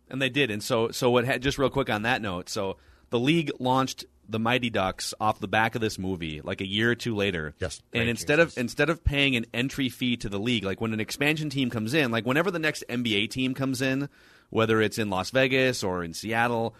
And 0.08 0.20
they 0.20 0.30
did. 0.30 0.50
And 0.50 0.64
so, 0.64 0.90
so 0.90 1.12
what? 1.12 1.24
Had, 1.24 1.42
just 1.42 1.58
real 1.58 1.70
quick 1.70 1.88
on 1.88 2.02
that 2.02 2.20
note. 2.20 2.48
So 2.48 2.76
the 3.10 3.18
league 3.18 3.50
launched 3.58 4.04
the 4.28 4.38
Mighty 4.38 4.70
Ducks 4.70 5.12
off 5.20 5.40
the 5.40 5.48
back 5.48 5.74
of 5.74 5.80
this 5.80 5.98
movie, 5.98 6.40
like 6.40 6.60
a 6.60 6.66
year 6.66 6.92
or 6.92 6.94
two 6.94 7.16
later. 7.16 7.54
Yes. 7.58 7.82
And 7.92 8.08
instead 8.08 8.38
of 8.38 8.56
instead 8.56 8.88
of 8.88 9.04
paying 9.04 9.36
an 9.36 9.46
entry 9.52 9.88
fee 9.88 10.16
to 10.18 10.28
the 10.28 10.38
league, 10.38 10.64
like 10.64 10.80
when 10.80 10.92
an 10.92 11.00
expansion 11.00 11.50
team 11.50 11.70
comes 11.70 11.94
in, 11.94 12.10
like 12.10 12.24
whenever 12.24 12.50
the 12.50 12.58
next 12.58 12.84
NBA 12.88 13.30
team 13.30 13.54
comes 13.54 13.82
in, 13.82 14.08
whether 14.50 14.80
it's 14.80 14.98
in 14.98 15.10
Las 15.10 15.30
Vegas 15.30 15.82
or 15.82 16.04
in 16.04 16.14
Seattle. 16.14 16.74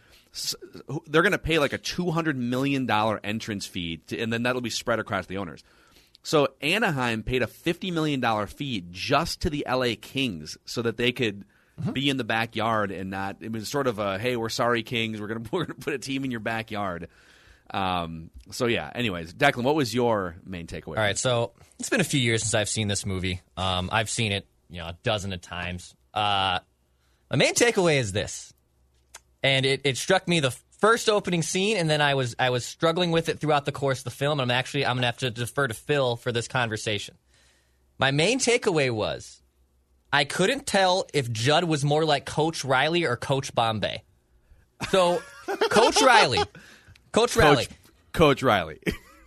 They're 1.08 1.22
going 1.22 1.32
to 1.32 1.38
pay 1.38 1.58
like 1.58 1.72
a 1.72 1.78
two 1.78 2.12
hundred 2.12 2.36
million 2.36 2.86
dollar 2.86 3.18
entrance 3.24 3.66
fee, 3.66 3.96
to, 4.06 4.18
and 4.20 4.32
then 4.32 4.44
that'll 4.44 4.60
be 4.60 4.70
spread 4.70 5.00
across 5.00 5.26
the 5.26 5.38
owners. 5.38 5.64
So 6.22 6.48
Anaheim 6.60 7.24
paid 7.24 7.42
a 7.42 7.48
fifty 7.48 7.90
million 7.90 8.20
dollar 8.20 8.46
fee 8.46 8.84
just 8.92 9.40
to 9.42 9.50
the 9.50 9.66
LA 9.68 9.94
Kings 10.00 10.56
so 10.64 10.82
that 10.82 10.98
they 10.98 11.10
could 11.10 11.44
be 11.92 12.08
in 12.10 12.16
the 12.16 12.24
backyard 12.24 12.90
and 12.90 13.10
not. 13.10 13.36
It 13.40 13.52
was 13.52 13.68
sort 13.68 13.86
of 13.86 13.98
a 13.98 14.18
hey, 14.18 14.36
we're 14.36 14.48
sorry, 14.48 14.82
Kings. 14.82 15.20
We're 15.20 15.28
gonna 15.28 15.44
we're 15.52 15.64
gonna 15.64 15.78
put 15.78 15.94
a 15.94 15.98
team 15.98 16.24
in 16.24 16.30
your 16.30 16.40
backyard. 16.40 17.08
Um, 17.72 18.30
so 18.50 18.66
yeah. 18.66 18.90
Anyways, 18.94 19.32
Declan, 19.34 19.62
what 19.62 19.74
was 19.74 19.94
your 19.94 20.36
main 20.44 20.66
takeaway? 20.66 20.96
All 20.96 21.02
right, 21.02 21.18
so 21.18 21.52
it's 21.78 21.88
been 21.88 22.00
a 22.00 22.04
few 22.04 22.20
years 22.20 22.42
since 22.42 22.54
I've 22.54 22.68
seen 22.68 22.88
this 22.88 23.06
movie. 23.06 23.40
Um, 23.56 23.88
I've 23.92 24.10
seen 24.10 24.32
it, 24.32 24.46
you 24.68 24.78
know, 24.78 24.88
a 24.88 24.96
dozen 25.02 25.32
of 25.32 25.40
times. 25.40 25.94
Uh, 26.12 26.58
my 27.30 27.36
main 27.36 27.54
takeaway 27.54 27.98
is 27.98 28.12
this, 28.12 28.52
and 29.42 29.64
it, 29.64 29.82
it 29.84 29.96
struck 29.96 30.26
me 30.26 30.40
the 30.40 30.50
first 30.80 31.08
opening 31.08 31.42
scene, 31.42 31.76
and 31.76 31.88
then 31.88 32.00
I 32.00 32.14
was 32.14 32.34
I 32.38 32.50
was 32.50 32.64
struggling 32.64 33.12
with 33.12 33.28
it 33.28 33.38
throughout 33.38 33.64
the 33.64 33.72
course 33.72 33.98
of 33.98 34.04
the 34.04 34.10
film. 34.10 34.40
And 34.40 34.50
I'm 34.50 34.56
actually 34.56 34.84
I'm 34.84 34.96
gonna 34.96 35.06
have 35.06 35.18
to 35.18 35.30
defer 35.30 35.68
to 35.68 35.74
Phil 35.74 36.16
for 36.16 36.32
this 36.32 36.48
conversation. 36.48 37.16
My 37.98 38.10
main 38.10 38.40
takeaway 38.40 38.90
was 38.90 39.39
I 40.12 40.24
couldn't 40.24 40.66
tell 40.66 41.06
if 41.14 41.30
Judd 41.30 41.64
was 41.64 41.84
more 41.84 42.04
like 42.04 42.26
Coach 42.26 42.64
Riley 42.64 43.04
or 43.04 43.16
Coach 43.16 43.54
Bombay. 43.54 44.02
So, 44.90 45.22
Coach 45.70 46.00
Riley, 46.02 46.40
Coach 47.12 47.36
Riley, 47.36 47.66
Coach 48.12 48.42
Riley. 48.42 48.80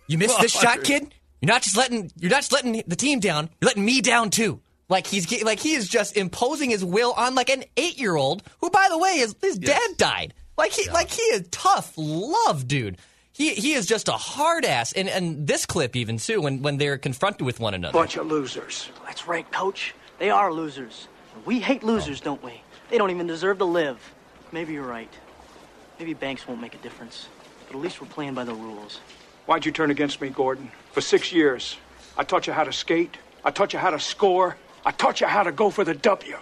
you 0.06 0.18
missed 0.18 0.40
this 0.40 0.52
shot, 0.52 0.82
kid. 0.82 1.14
You're 1.40 1.52
not 1.52 1.62
just 1.62 1.76
letting 1.76 2.10
you're 2.18 2.30
not 2.30 2.38
just 2.38 2.52
letting 2.52 2.82
the 2.86 2.96
team 2.96 3.20
down. 3.20 3.50
You're 3.60 3.68
letting 3.68 3.84
me 3.84 4.00
down 4.00 4.30
too. 4.30 4.60
Like 4.88 5.06
he's 5.06 5.42
like 5.42 5.60
he 5.60 5.74
is 5.74 5.88
just 5.88 6.16
imposing 6.16 6.70
his 6.70 6.84
will 6.84 7.12
on 7.12 7.34
like 7.34 7.50
an 7.50 7.64
eight 7.76 7.98
year 7.98 8.16
old 8.16 8.42
who, 8.60 8.70
by 8.70 8.88
the 8.90 8.98
way, 8.98 9.18
his 9.18 9.34
his 9.40 9.58
dad 9.58 9.96
died. 9.96 10.34
Like 10.56 10.72
he 10.72 10.88
like 10.90 11.10
he 11.10 11.22
is 11.22 11.48
tough 11.50 11.92
love, 11.96 12.68
dude. 12.68 12.98
He 13.32 13.54
he 13.54 13.72
is 13.72 13.86
just 13.86 14.08
a 14.08 14.12
hard 14.12 14.64
ass. 14.64 14.92
And 14.92 15.08
and 15.08 15.46
this 15.46 15.66
clip 15.66 15.96
even 15.96 16.18
too 16.18 16.40
when 16.40 16.62
when 16.62 16.76
they're 16.78 16.98
confronted 16.98 17.42
with 17.42 17.60
one 17.60 17.74
another. 17.74 17.92
Bunch 17.92 18.16
of 18.16 18.26
losers. 18.26 18.90
That's 19.06 19.26
right, 19.26 19.50
coach. 19.52 19.94
They 20.18 20.30
are 20.30 20.52
losers. 20.52 21.08
We 21.44 21.60
hate 21.60 21.82
losers, 21.82 22.20
don't 22.20 22.42
we? 22.42 22.62
They 22.90 22.98
don't 22.98 23.10
even 23.10 23.26
deserve 23.26 23.58
to 23.58 23.64
live. 23.64 23.98
Maybe 24.52 24.74
you're 24.74 24.86
right. 24.86 25.12
Maybe 25.98 26.14
Banks 26.14 26.46
won't 26.46 26.60
make 26.60 26.74
a 26.74 26.78
difference. 26.78 27.28
But 27.66 27.76
at 27.76 27.82
least 27.82 28.00
we're 28.00 28.08
playing 28.08 28.34
by 28.34 28.44
the 28.44 28.54
rules. 28.54 29.00
Why'd 29.46 29.66
you 29.66 29.72
turn 29.72 29.90
against 29.90 30.20
me, 30.20 30.28
Gordon? 30.28 30.70
For 30.92 31.00
six 31.00 31.32
years, 31.32 31.76
I 32.16 32.24
taught 32.24 32.46
you 32.46 32.52
how 32.52 32.64
to 32.64 32.72
skate. 32.72 33.16
I 33.44 33.50
taught 33.50 33.72
you 33.72 33.78
how 33.78 33.90
to 33.90 33.98
score. 33.98 34.56
I 34.86 34.90
taught 34.90 35.20
you 35.20 35.26
how 35.26 35.42
to 35.42 35.52
go 35.52 35.70
for 35.70 35.84
the 35.84 35.94
W. 35.94 36.36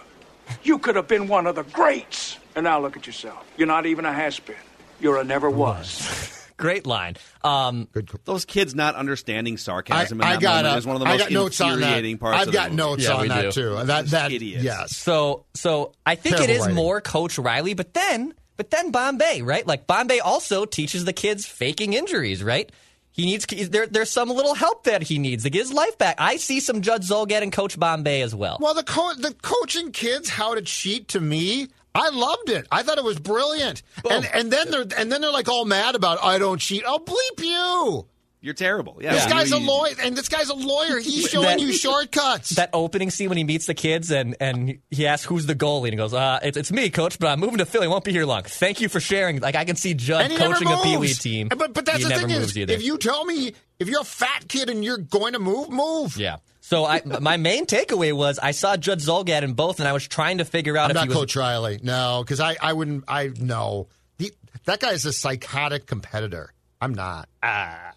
You 0.63 0.77
could 0.77 0.95
have 0.95 1.07
been 1.07 1.27
one 1.27 1.47
of 1.47 1.55
the 1.55 1.63
greats. 1.63 2.37
And 2.55 2.63
now 2.65 2.79
look 2.79 2.95
at 2.95 3.07
yourself. 3.07 3.45
You're 3.57 3.67
not 3.67 3.85
even 3.85 4.05
a 4.05 4.13
has-been. 4.13 4.55
You're 4.99 5.17
a 5.17 5.23
never 5.23 5.49
was. 5.49 6.39
Great 6.63 6.85
line. 6.85 7.17
Um, 7.43 7.89
Those 8.23 8.45
kids 8.45 8.73
not 8.73 8.95
understanding 8.95 9.57
sarcasm 9.57 10.21
in 10.21 10.25
I 10.25 10.37
got 10.39 10.63
moment 10.63 10.75
a- 10.75 10.77
is 10.77 10.85
one 10.85 10.95
of 10.95 10.99
the 11.01 11.05
most 11.07 11.29
notes 11.31 11.59
on 11.61 11.67
that. 11.71 11.75
infuriating 11.87 12.17
parts. 12.19 12.37
I've 12.39 12.47
of 12.47 12.53
the 12.53 12.57
got 12.57 12.71
movie. 12.71 12.77
notes 12.77 13.07
on 13.09 13.27
that 13.27 13.51
too. 13.53 13.83
That 13.83 14.05
that 14.07 14.31
idiots. 14.31 14.63
yes. 14.63 14.95
So 14.95 15.45
so 15.53 15.91
I 16.05 16.15
think 16.15 16.35
it 16.35 16.37
Terrible 16.37 16.53
is 16.53 16.59
writing. 16.61 16.75
more 16.75 17.01
Coach 17.01 17.37
Riley, 17.37 17.73
but 17.73 17.93
then 17.93 18.33
but 18.55 18.71
then 18.71 18.91
Bombay, 18.91 19.41
right? 19.41 19.67
Like 19.67 19.87
Bombay 19.87 20.19
also 20.19 20.63
teaches 20.63 21.03
the 21.03 21.11
kids 21.13 21.45
faking 21.45 21.91
injuries, 21.93 22.41
right? 22.41 22.71
He 23.11 23.25
needs 23.25 23.45
there. 23.69 23.85
There's 23.85 24.09
some 24.09 24.29
little 24.29 24.55
help 24.55 24.85
that 24.85 25.03
he 25.03 25.19
needs 25.19 25.43
to 25.43 25.49
get 25.49 25.59
his 25.59 25.73
life 25.73 25.97
back. 25.97 26.15
I 26.17 26.37
see 26.37 26.59
some 26.61 26.81
Judd 26.81 27.01
Zulgad 27.03 27.43
and 27.43 27.51
Coach 27.51 27.77
Bombay 27.77 28.21
as 28.21 28.33
well. 28.33 28.57
Well, 28.61 28.73
the 28.73 28.83
co- 28.83 29.13
the 29.15 29.35
coaching 29.41 29.91
kids 29.91 30.29
how 30.29 30.55
to 30.55 30.61
cheat 30.61 31.09
to 31.09 31.19
me, 31.19 31.67
I 31.95 32.09
loved 32.09 32.49
it. 32.49 32.67
I 32.71 32.83
thought 32.83 32.97
it 32.97 33.03
was 33.03 33.19
brilliant. 33.19 33.83
And 34.09 34.25
and 34.33 34.51
then 34.51 34.71
they're 34.71 34.85
and 34.97 35.11
then 35.11 35.21
they're 35.21 35.31
like 35.31 35.47
all 35.49 35.65
mad 35.65 35.95
about 35.95 36.23
I 36.23 36.39
don't 36.39 36.59
cheat. 36.59 36.83
I'll 36.85 36.99
bleep 36.99 37.39
you. 37.43 38.07
You're 38.41 38.53
terrible. 38.53 38.97
Yeah, 38.99 39.13
this 39.13 39.25
guy's 39.27 39.53
a 39.53 39.57
lawyer, 39.57 39.93
and 40.01 40.17
this 40.17 40.27
guy's 40.27 40.49
a 40.49 40.53
lawyer. 40.53 40.99
He's 40.99 41.29
showing 41.29 41.45
That- 41.45 41.59
you 41.61 41.71
shortcuts. 41.71 42.49
That 42.55 42.71
opening 42.73 43.09
scene 43.09 43.29
when 43.29 43.37
he 43.37 43.45
meets 43.45 43.67
the 43.67 43.73
kids 43.73 44.11
and, 44.11 44.35
and 44.41 44.79
he 44.91 45.07
asks 45.07 45.25
who's 45.25 45.45
the 45.45 45.55
goalie 45.55 45.85
and 45.85 45.93
he 45.93 45.95
goes, 45.95 46.13
uh, 46.13 46.39
it's, 46.43 46.57
it's 46.57 46.69
me, 46.69 46.89
coach, 46.89 47.19
but 47.19 47.27
I'm 47.27 47.39
moving 47.39 47.59
to 47.59 47.65
Philly. 47.65 47.87
Won't 47.87 48.03
be 48.03 48.11
here 48.11 48.25
long. 48.25 48.43
Thank 48.43 48.81
you 48.81 48.89
for 48.89 48.99
sharing. 48.99 49.39
Like 49.39 49.55
I 49.55 49.63
can 49.63 49.77
see 49.77 49.93
Judd 49.93 50.23
and 50.23 50.31
he 50.33 50.37
never 50.37 50.55
coaching 50.55 50.67
a 50.67 50.77
Pee 50.83 50.97
Wee 50.97 51.13
team. 51.13 51.47
But 51.47 51.73
but 51.73 51.85
that's 51.85 51.99
he 51.99 52.03
the 52.03 52.09
never 52.09 52.27
thing 52.27 52.37
moves 52.37 52.51
is, 52.51 52.57
either. 52.57 52.73
if 52.73 52.83
you 52.83 52.97
tell 52.97 53.23
me 53.23 53.53
if 53.83 53.89
you're 53.89 54.01
a 54.01 54.05
fat 54.05 54.47
kid 54.47 54.69
and 54.69 54.83
you're 54.83 54.97
going 54.97 55.33
to 55.33 55.39
move, 55.39 55.69
move. 55.69 56.17
yeah. 56.17 56.37
So 56.61 56.85
I, 56.85 57.01
my 57.21 57.37
main 57.37 57.65
takeaway 57.65 58.13
was 58.13 58.39
I 58.39 58.51
saw 58.51 58.75
Judd 58.77 58.99
Zulgad 58.99 59.43
in 59.43 59.53
both, 59.53 59.79
and 59.79 59.87
I 59.87 59.93
was 59.93 60.07
trying 60.07 60.39
to 60.39 60.45
figure 60.45 60.77
out 60.77 60.85
I'm 60.85 60.91
if 60.91 60.95
not 60.95 61.03
he 61.03 61.09
was 61.09 61.17
Coach 61.17 61.35
Riley. 61.35 61.79
No, 61.83 62.23
because 62.23 62.39
I, 62.39 62.55
I 62.61 62.73
wouldn't. 62.73 63.03
I 63.07 63.31
no. 63.37 63.87
He, 64.17 64.31
that 64.65 64.79
guy 64.79 64.91
is 64.91 65.05
a 65.05 65.13
psychotic 65.13 65.85
competitor. 65.85 66.53
I'm 66.81 66.93
not. 66.93 67.29
Ah. 67.43 67.91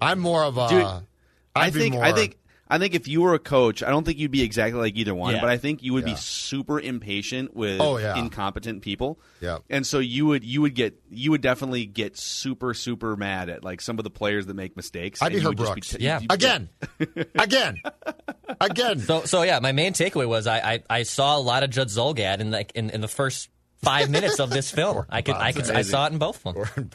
I'm 0.00 0.18
more 0.18 0.44
of 0.44 0.58
a. 0.58 0.68
Dude, 0.68 0.86
I 1.54 1.70
think 1.70 1.94
more, 1.94 2.04
I 2.04 2.12
think 2.12 2.36
I 2.70 2.78
think 2.78 2.94
if 2.94 3.08
you 3.08 3.22
were 3.22 3.34
a 3.34 3.38
coach, 3.38 3.82
I 3.82 3.88
don't 3.90 4.04
think 4.04 4.18
you'd 4.18 4.30
be 4.30 4.42
exactly 4.42 4.78
like 4.80 4.94
either 4.96 5.14
one, 5.14 5.34
Yeah. 5.34 5.40
but 5.40 5.48
I 5.50 5.56
think 5.56 5.82
you 5.82 5.94
would 5.94 6.06
Yeah. 6.06 6.14
be 6.14 6.20
super 6.20 6.78
impatient 6.78 7.56
with 7.56 7.80
Oh, 7.80 7.96
yeah. 7.96 8.16
incompetent 8.18 8.82
people. 8.82 9.18
Yeah. 9.40 9.58
And 9.70 9.86
so 9.86 9.98
you 9.98 10.26
would 10.26 10.44
you 10.44 10.60
would 10.62 10.74
get 10.74 11.00
you 11.10 11.30
would 11.30 11.40
definitely 11.40 11.86
get 11.86 12.16
super 12.18 12.74
super 12.74 13.16
mad 13.16 13.48
at 13.48 13.64
like 13.64 13.80
some 13.80 13.98
of 13.98 14.04
the 14.04 14.10
players 14.10 14.46
that 14.46 14.54
make 14.54 14.76
mistakes. 14.76 15.22
I'd 15.22 15.28
be 15.30 15.34
and 15.36 15.42
you 15.42 15.48
Herb 15.50 15.56
Brooks. 15.56 15.88
t- 15.90 15.98
Yeah. 16.00 16.20
Again. 16.28 16.68
Again. 17.38 17.80
Again. 18.60 18.98
So, 19.00 19.24
so 19.24 19.42
yeah, 19.42 19.58
my 19.60 19.72
main 19.72 19.92
takeaway 19.92 20.26
was 20.28 20.46
I, 20.46 20.58
I, 20.58 20.82
I 20.90 21.02
saw 21.04 21.36
a 21.36 21.40
lot 21.40 21.62
of 21.62 21.70
Judd 21.70 21.88
Zulgad 21.88 22.40
in 22.40 22.50
like 22.50 22.72
in, 22.74 22.90
in 22.90 23.00
the 23.00 23.08
first 23.08 23.48
five 23.82 24.10
minutes 24.10 24.40
of 24.40 24.50
this 24.50 24.70
film. 24.70 25.04
I 25.08 25.22
could 25.22 25.36
I 25.36 25.52
could 25.52 25.70
I 25.70 25.82
saw 25.82 26.06
it 26.06 26.12
in 26.12 26.18
both 26.18 26.44
of 26.44 26.54
them. 26.54 26.90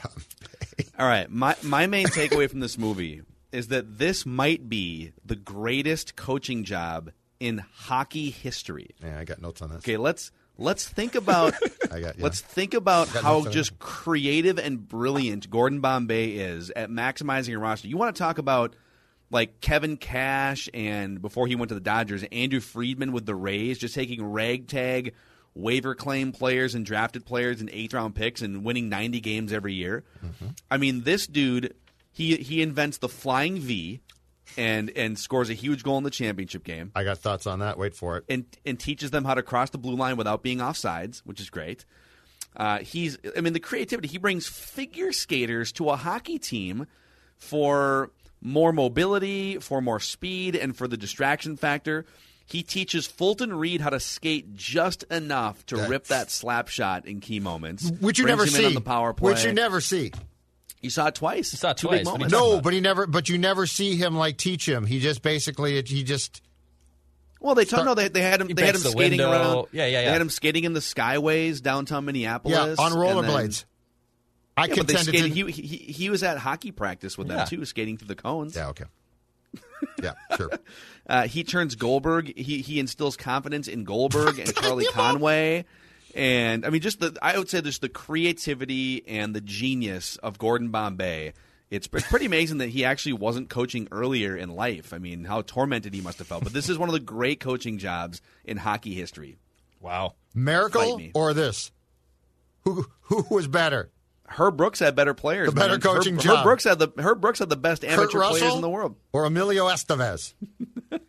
All 0.99 1.07
right, 1.07 1.29
my 1.29 1.55
my 1.63 1.87
main 1.87 2.07
takeaway 2.07 2.49
from 2.49 2.59
this 2.59 2.77
movie 2.77 3.21
is 3.53 3.67
that 3.69 3.97
this 3.97 4.25
might 4.25 4.67
be 4.67 5.13
the 5.23 5.35
greatest 5.35 6.15
coaching 6.15 6.63
job 6.63 7.11
in 7.39 7.59
hockey 7.59 8.29
history. 8.29 8.89
Yeah, 9.03 9.19
I 9.19 9.23
got 9.25 9.41
notes 9.41 9.61
on 9.61 9.69
this. 9.69 9.79
Okay, 9.79 9.97
let's 9.97 10.31
let's 10.57 10.87
think 10.87 11.15
about 11.15 11.53
I 11.91 11.99
got 11.99 12.17
yeah. 12.17 12.23
let's 12.23 12.41
think 12.41 12.73
about 12.73 13.07
how 13.09 13.45
just 13.45 13.79
creative 13.79 14.57
and 14.57 14.87
brilliant 14.87 15.49
Gordon 15.49 15.79
Bombay 15.79 16.31
is 16.31 16.71
at 16.71 16.89
maximizing 16.89 17.49
your 17.49 17.59
roster. 17.59 17.87
You 17.87 17.97
want 17.97 18.15
to 18.15 18.19
talk 18.19 18.37
about 18.37 18.75
like 19.29 19.61
Kevin 19.61 19.97
Cash 19.97 20.69
and 20.73 21.21
before 21.21 21.47
he 21.47 21.55
went 21.55 21.69
to 21.69 21.75
the 21.75 21.81
Dodgers, 21.81 22.23
Andrew 22.31 22.59
Friedman 22.59 23.11
with 23.11 23.25
the 23.25 23.35
Rays, 23.35 23.77
just 23.77 23.95
taking 23.95 24.23
ragtag 24.23 25.13
waiver 25.55 25.95
claim 25.95 26.31
players 26.31 26.75
and 26.75 26.85
drafted 26.85 27.25
players 27.25 27.61
and 27.61 27.69
eighth 27.71 27.93
round 27.93 28.15
picks 28.15 28.41
and 28.41 28.63
winning 28.63 28.89
90 28.89 29.19
games 29.19 29.53
every 29.53 29.73
year. 29.73 30.03
Mm-hmm. 30.23 30.47
I 30.71 30.77
mean, 30.77 31.03
this 31.03 31.27
dude, 31.27 31.75
he 32.13 32.37
he 32.37 32.61
invents 32.61 32.99
the 32.99 33.09
flying 33.09 33.59
V 33.59 33.99
and 34.57 34.89
and 34.95 35.17
scores 35.19 35.49
a 35.49 35.53
huge 35.53 35.83
goal 35.83 35.97
in 35.97 36.03
the 36.03 36.09
championship 36.11 36.63
game 36.63 36.91
I 36.95 37.03
got 37.03 37.17
thoughts 37.17 37.45
on 37.47 37.59
that. 37.59 37.77
Wait 37.77 37.95
for 37.95 38.17
it. 38.17 38.25
and 38.29 38.45
and 38.65 38.79
teaches 38.79 39.11
them 39.11 39.25
how 39.25 39.33
to 39.33 39.41
cross 39.43 39.69
the 39.71 39.77
blue 39.77 39.95
line 39.95 40.15
without 40.15 40.41
being 40.43 40.59
offsides, 40.59 41.19
which 41.25 41.41
is 41.41 41.49
great. 41.49 41.83
Uh, 42.55 42.77
he's, 42.79 43.17
I 43.35 43.41
mean, 43.41 43.53
the 43.53 43.59
creativity. 43.59 44.07
He 44.07 44.19
brings 44.19 44.45
figure 44.47 45.11
skaters 45.11 45.71
to 45.71 45.89
a 45.89 45.95
hockey 45.95 46.37
team 46.37 46.85
for 47.37 48.11
more 48.41 48.71
mobility, 48.71 49.57
for 49.57 49.81
more 49.81 49.99
speed, 49.99 50.55
and 50.55 50.75
for 50.77 50.87
the 50.87 50.95
distraction 50.97 51.57
factor. 51.57 52.05
He 52.45 52.61
teaches 52.61 53.07
Fulton 53.07 53.53
Reed 53.53 53.81
how 53.81 53.89
to 53.89 53.99
skate 53.99 54.53
just 54.53 55.01
enough 55.03 55.65
to 55.67 55.75
That's- 55.77 55.89
rip 55.89 56.07
that 56.07 56.29
slap 56.29 56.67
shot 56.67 57.07
in 57.07 57.21
key 57.21 57.39
moments, 57.39 57.89
Which 58.01 58.19
you 58.19 58.25
never 58.25 58.45
see. 58.45 58.65
on 58.65 58.73
the 58.75 58.81
power 58.81 59.13
play. 59.13 59.31
Which 59.31 59.45
you 59.45 59.53
never 59.53 59.81
see. 59.81 60.11
You 60.83 60.89
saw 60.89 61.07
it 61.07 61.15
twice. 61.15 61.51
You 61.53 61.57
saw 61.57 61.71
it 61.71 61.77
Two 61.77 61.87
twice. 61.87 61.99
big 61.99 62.05
What 62.07 62.11
are 62.21 62.25
you 62.25 62.29
moments. 62.31 62.33
No, 62.55 62.61
but 62.61 62.73
he 62.73 62.81
never. 62.81 63.07
But 63.07 63.29
you 63.29 63.37
never 63.37 63.65
see 63.65 63.95
him 63.95 64.15
like 64.15 64.37
teach 64.37 64.67
him. 64.67 64.85
He 64.85 64.99
just 64.99 65.21
basically 65.21 65.81
he 65.81 66.03
just 66.03 66.41
Well, 67.39 67.55
they 67.55 67.63
told 67.65 67.83
Start- 67.83 67.85
no. 67.85 67.93
They, 67.95 68.09
they 68.09 68.21
had 68.21 68.41
him. 68.41 68.47
They 68.47 68.65
had 68.65 68.75
him 68.75 68.83
the 68.83 68.89
skating 68.89 69.19
window. 69.19 69.31
around. 69.31 69.67
Yeah, 69.71 69.85
yeah, 69.85 69.99
yeah. 70.01 70.05
They 70.05 70.11
had 70.11 70.21
him 70.21 70.29
skating 70.29 70.65
in 70.65 70.73
the 70.73 70.79
skyways 70.81 71.61
downtown 71.61 72.05
Minneapolis. 72.05 72.55
yeah 72.77 72.85
on 72.85 72.91
rollerblades. 72.91 73.65
I 74.55 74.65
Yeah, 74.65 74.75
but 74.75 74.87
they 74.87 74.93
contended. 74.93 75.05
skated, 75.31 75.47
to- 75.47 75.51
he, 75.51 75.67
he 75.67 75.77
he 75.93 76.09
was 76.09 76.21
at 76.21 76.37
hockey 76.37 76.71
practice 76.71 77.17
with 77.17 77.27
them 77.27 77.37
Yeah. 77.39 77.45
too, 77.45 77.65
skating 77.65 77.97
through 77.97 78.09
the 78.09 78.15
cones. 78.15 78.55
yeah. 78.55 78.67
Okay. 78.69 78.85
Yeah. 80.01 80.13
Sure. 80.37 80.49
Uh, 81.05 81.27
he 81.27 81.43
turns 81.43 81.75
Goldberg. 81.75 82.31
He 82.37 82.61
he 82.61 82.79
instills 82.79 83.17
confidence 83.17 83.67
in 83.67 83.83
Goldberg 83.83 84.39
and 84.39 84.55
Charlie 84.61 84.85
Conway, 84.93 85.65
and 86.15 86.65
I 86.65 86.69
mean, 86.69 86.81
just 86.81 86.99
the 86.99 87.17
I 87.21 87.37
would 87.37 87.49
say 87.49 87.61
just 87.61 87.81
the 87.81 87.89
creativity 87.89 89.07
and 89.07 89.35
the 89.35 89.41
genius 89.41 90.17
of 90.17 90.37
Gordon 90.37 90.69
Bombay. 90.69 91.33
It's 91.69 91.89
it's 91.91 92.07
pretty 92.07 92.27
amazing 92.27 92.59
that 92.59 92.69
he 92.69 92.85
actually 92.85 93.13
wasn't 93.13 93.49
coaching 93.49 93.87
earlier 93.91 94.35
in 94.35 94.49
life. 94.49 94.93
I 94.93 94.99
mean, 94.99 95.23
how 95.25 95.41
tormented 95.41 95.93
he 95.93 96.01
must 96.01 96.19
have 96.19 96.27
felt. 96.27 96.43
But 96.43 96.53
this 96.53 96.69
is 96.69 96.77
one 96.77 96.87
of 96.87 96.93
the 96.93 96.99
great 96.99 97.39
coaching 97.39 97.79
jobs 97.79 98.21
in 98.45 98.57
hockey 98.57 98.93
history. 98.93 99.37
Wow. 99.79 100.13
Miracle 100.35 101.01
or 101.15 101.33
this? 101.33 101.71
Who 102.61 102.85
who 103.01 103.25
was 103.29 103.47
better? 103.47 103.89
Herb 104.25 104.55
Brooks 104.55 104.79
had 104.79 104.95
better 104.95 105.13
players. 105.13 105.49
The 105.49 105.55
better 105.55 105.73
man. 105.73 105.81
coaching 105.81 106.15
Herb, 106.15 106.21
job. 106.21 106.37
Herb 106.37 106.43
Brooks 106.43 106.63
had 106.63 106.79
the 106.79 106.89
Herb 106.97 107.21
Brooks 107.21 107.39
had 107.39 107.49
the 107.49 107.57
best 107.57 107.83
amateur 107.83 108.19
Kurt 108.19 108.29
players 108.29 108.53
in 108.53 108.61
the 108.61 108.69
world. 108.69 108.95
or 109.11 109.25
Emilio 109.25 109.67
Estevez? 109.67 110.33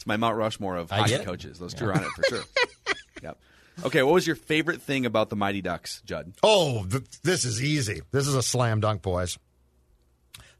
It's 0.00 0.06
my 0.06 0.16
Mount 0.16 0.38
Rushmore 0.38 0.78
of 0.78 0.90
I 0.90 1.00
hockey 1.00 1.18
coaches. 1.18 1.58
Those 1.58 1.74
two 1.74 1.84
are 1.84 1.92
on 1.92 2.02
it 2.02 2.08
for 2.16 2.22
sure. 2.22 2.42
yep. 3.22 3.38
Okay, 3.84 4.02
what 4.02 4.14
was 4.14 4.26
your 4.26 4.36
favorite 4.36 4.82
thing 4.82 5.06
about 5.06 5.30
the 5.30 5.36
Mighty 5.36 5.62
Ducks, 5.62 6.02
Judd? 6.04 6.34
Oh, 6.42 6.84
th- 6.84 7.22
this 7.22 7.44
is 7.44 7.62
easy. 7.62 8.02
This 8.10 8.26
is 8.26 8.34
a 8.34 8.42
slam 8.42 8.80
dunk, 8.80 9.02
boys. 9.02 9.38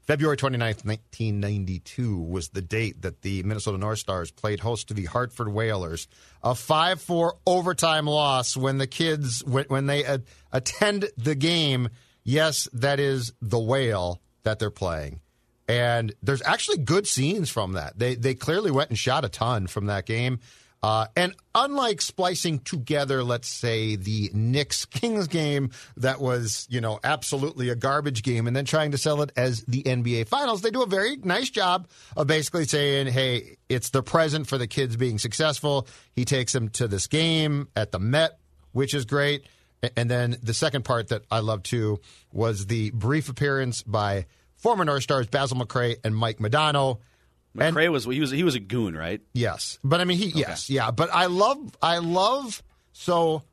February 0.07 0.35
29th, 0.35 0.83
1992 0.83 2.19
was 2.19 2.49
the 2.49 2.61
date 2.61 3.03
that 3.03 3.21
the 3.21 3.43
Minnesota 3.43 3.77
North 3.77 3.99
Stars 3.99 4.31
played 4.31 4.59
host 4.59 4.87
to 4.87 4.93
the 4.93 5.05
Hartford 5.05 5.49
Whalers. 5.49 6.07
A 6.43 6.51
5-4 6.51 7.33
overtime 7.45 8.07
loss 8.07 8.57
when 8.57 8.79
the 8.79 8.87
kids 8.87 9.43
when, 9.45 9.65
when 9.65 9.85
they 9.85 10.03
attend 10.51 11.09
the 11.17 11.35
game. 11.35 11.89
Yes, 12.23 12.67
that 12.73 12.99
is 12.99 13.31
the 13.41 13.59
whale 13.59 14.21
that 14.43 14.57
they're 14.57 14.71
playing. 14.71 15.21
And 15.67 16.13
there's 16.21 16.41
actually 16.41 16.79
good 16.79 17.07
scenes 17.07 17.49
from 17.49 17.73
that. 17.73 17.97
They 17.97 18.15
they 18.15 18.33
clearly 18.33 18.71
went 18.71 18.89
and 18.89 18.99
shot 18.99 19.23
a 19.23 19.29
ton 19.29 19.67
from 19.67 19.85
that 19.85 20.05
game. 20.05 20.39
Uh, 20.83 21.05
and 21.15 21.35
unlike 21.53 22.01
splicing 22.01 22.57
together, 22.59 23.23
let's 23.23 23.47
say 23.47 23.95
the 23.95 24.31
Knicks 24.33 24.85
Kings 24.85 25.27
game 25.27 25.69
that 25.97 26.19
was, 26.19 26.67
you 26.71 26.81
know, 26.81 26.99
absolutely 27.03 27.69
a 27.69 27.75
garbage 27.75 28.23
game, 28.23 28.47
and 28.47 28.55
then 28.55 28.65
trying 28.65 28.91
to 28.91 28.97
sell 28.97 29.21
it 29.21 29.31
as 29.35 29.63
the 29.65 29.83
NBA 29.83 30.27
Finals, 30.27 30.61
they 30.61 30.71
do 30.71 30.81
a 30.81 30.87
very 30.87 31.17
nice 31.17 31.51
job 31.51 31.87
of 32.17 32.25
basically 32.25 32.65
saying, 32.65 33.07
"Hey, 33.07 33.57
it's 33.69 33.91
the 33.91 34.01
present 34.01 34.47
for 34.47 34.57
the 34.57 34.67
kids 34.67 34.95
being 34.95 35.19
successful." 35.19 35.87
He 36.13 36.25
takes 36.25 36.51
them 36.53 36.69
to 36.69 36.87
this 36.87 37.05
game 37.05 37.67
at 37.75 37.91
the 37.91 37.99
Met, 37.99 38.39
which 38.71 38.95
is 38.95 39.05
great. 39.05 39.45
And 39.95 40.09
then 40.09 40.37
the 40.41 40.53
second 40.53 40.85
part 40.85 41.09
that 41.09 41.23
I 41.31 41.39
love 41.39 41.63
too 41.63 41.99
was 42.31 42.67
the 42.67 42.91
brief 42.91 43.29
appearance 43.29 43.81
by 43.83 44.25
former 44.57 44.85
North 44.85 45.03
Stars 45.03 45.27
Basil 45.27 45.57
McRae 45.57 45.97
and 46.03 46.15
Mike 46.15 46.39
Modano. 47.55 47.67
And- 47.67 47.75
McRae 47.75 47.91
was 47.91 48.05
he 48.05 48.19
was 48.19 48.31
he 48.31 48.43
was 48.43 48.55
a 48.55 48.59
goon, 48.59 48.95
right? 48.95 49.21
Yes, 49.33 49.77
but 49.83 50.01
I 50.01 50.05
mean, 50.05 50.17
he 50.17 50.27
yes, 50.27 50.69
yeah. 50.69 50.91
But 50.91 51.09
I 51.13 51.25
love, 51.27 51.57
I 51.81 51.97
love. 51.99 52.63
So 52.93 53.43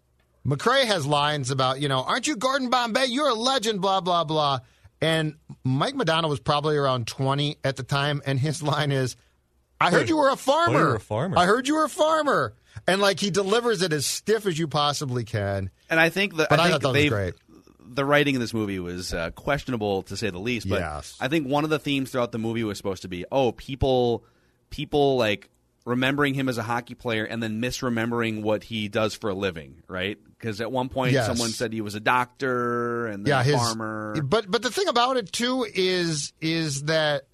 McRae 0.46 0.84
has 0.84 1.06
lines 1.06 1.50
about, 1.50 1.80
you 1.80 1.88
know, 1.88 2.02
aren't 2.02 2.26
you 2.26 2.36
Gordon 2.36 2.70
Bombay? 2.70 3.06
You're 3.06 3.28
a 3.28 3.34
legend, 3.34 3.80
blah 3.80 4.00
blah 4.00 4.24
blah. 4.24 4.60
And 5.00 5.36
Mike 5.64 5.94
Modano 5.94 6.28
was 6.28 6.40
probably 6.40 6.76
around 6.76 7.06
twenty 7.06 7.58
at 7.62 7.76
the 7.76 7.82
time, 7.84 8.20
and 8.26 8.38
his 8.38 8.62
line 8.62 8.90
is, 8.92 9.16
"I 9.80 9.90
heard 9.90 10.08
you 10.08 10.16
were 10.16 10.30
a 10.30 10.36
farmer. 10.36 10.78
you 10.78 10.84
were 10.86 10.96
a 10.96 11.00
farmer." 11.00 11.38
I 11.38 11.44
heard 11.46 11.68
you 11.68 11.74
were 11.76 11.84
a 11.84 11.88
farmer." 11.88 12.54
And 12.86 13.00
like 13.00 13.18
he 13.18 13.30
delivers 13.30 13.82
it 13.82 13.92
as 13.92 14.06
stiff 14.06 14.46
as 14.46 14.56
you 14.58 14.68
possibly 14.68 15.24
can. 15.24 15.70
And 15.90 15.98
I 15.98 16.10
think 16.10 16.36
that 16.36 16.48
But 16.48 16.60
I, 16.60 16.66
I 16.66 16.70
thought 16.70 16.70
think 16.70 16.82
that 16.82 16.88
was 16.88 16.94
they 16.94 17.08
great. 17.08 17.34
The 17.88 18.04
writing 18.04 18.34
in 18.34 18.40
this 18.40 18.54
movie 18.54 18.78
was 18.78 19.12
uh, 19.14 19.30
questionable 19.30 20.02
to 20.04 20.16
say 20.16 20.30
the 20.30 20.38
least. 20.38 20.68
But 20.68 20.80
Yes. 20.80 21.16
I 21.20 21.28
think 21.28 21.46
one 21.48 21.64
of 21.64 21.70
the 21.70 21.78
themes 21.78 22.10
throughout 22.10 22.32
the 22.32 22.38
movie 22.38 22.64
was 22.64 22.76
supposed 22.78 23.02
to 23.02 23.08
be, 23.08 23.24
oh, 23.32 23.52
people, 23.52 24.24
people 24.70 25.16
like 25.16 25.48
remembering 25.84 26.34
him 26.34 26.48
as 26.48 26.58
a 26.58 26.62
hockey 26.62 26.94
player 26.94 27.24
and 27.24 27.42
then 27.42 27.62
misremembering 27.62 28.42
what 28.42 28.62
he 28.64 28.88
does 28.88 29.14
for 29.14 29.30
a 29.30 29.34
living, 29.34 29.82
right? 29.88 30.18
Because 30.38 30.60
at 30.60 30.70
one 30.70 30.88
point 30.90 31.12
Yes. 31.12 31.26
someone 31.26 31.48
said 31.50 31.72
he 31.72 31.80
was 31.80 31.94
a 31.94 32.00
doctor 32.00 33.06
and 33.06 33.24
then 33.24 33.30
yeah, 33.30 33.40
a 33.40 33.44
his, 33.44 33.54
farmer. 33.56 34.14
But 34.22 34.50
but 34.50 34.62
the 34.62 34.70
thing 34.70 34.88
about 34.88 35.16
it 35.16 35.32
too 35.32 35.66
is 35.74 36.32
is 36.40 36.84
that 36.84 37.24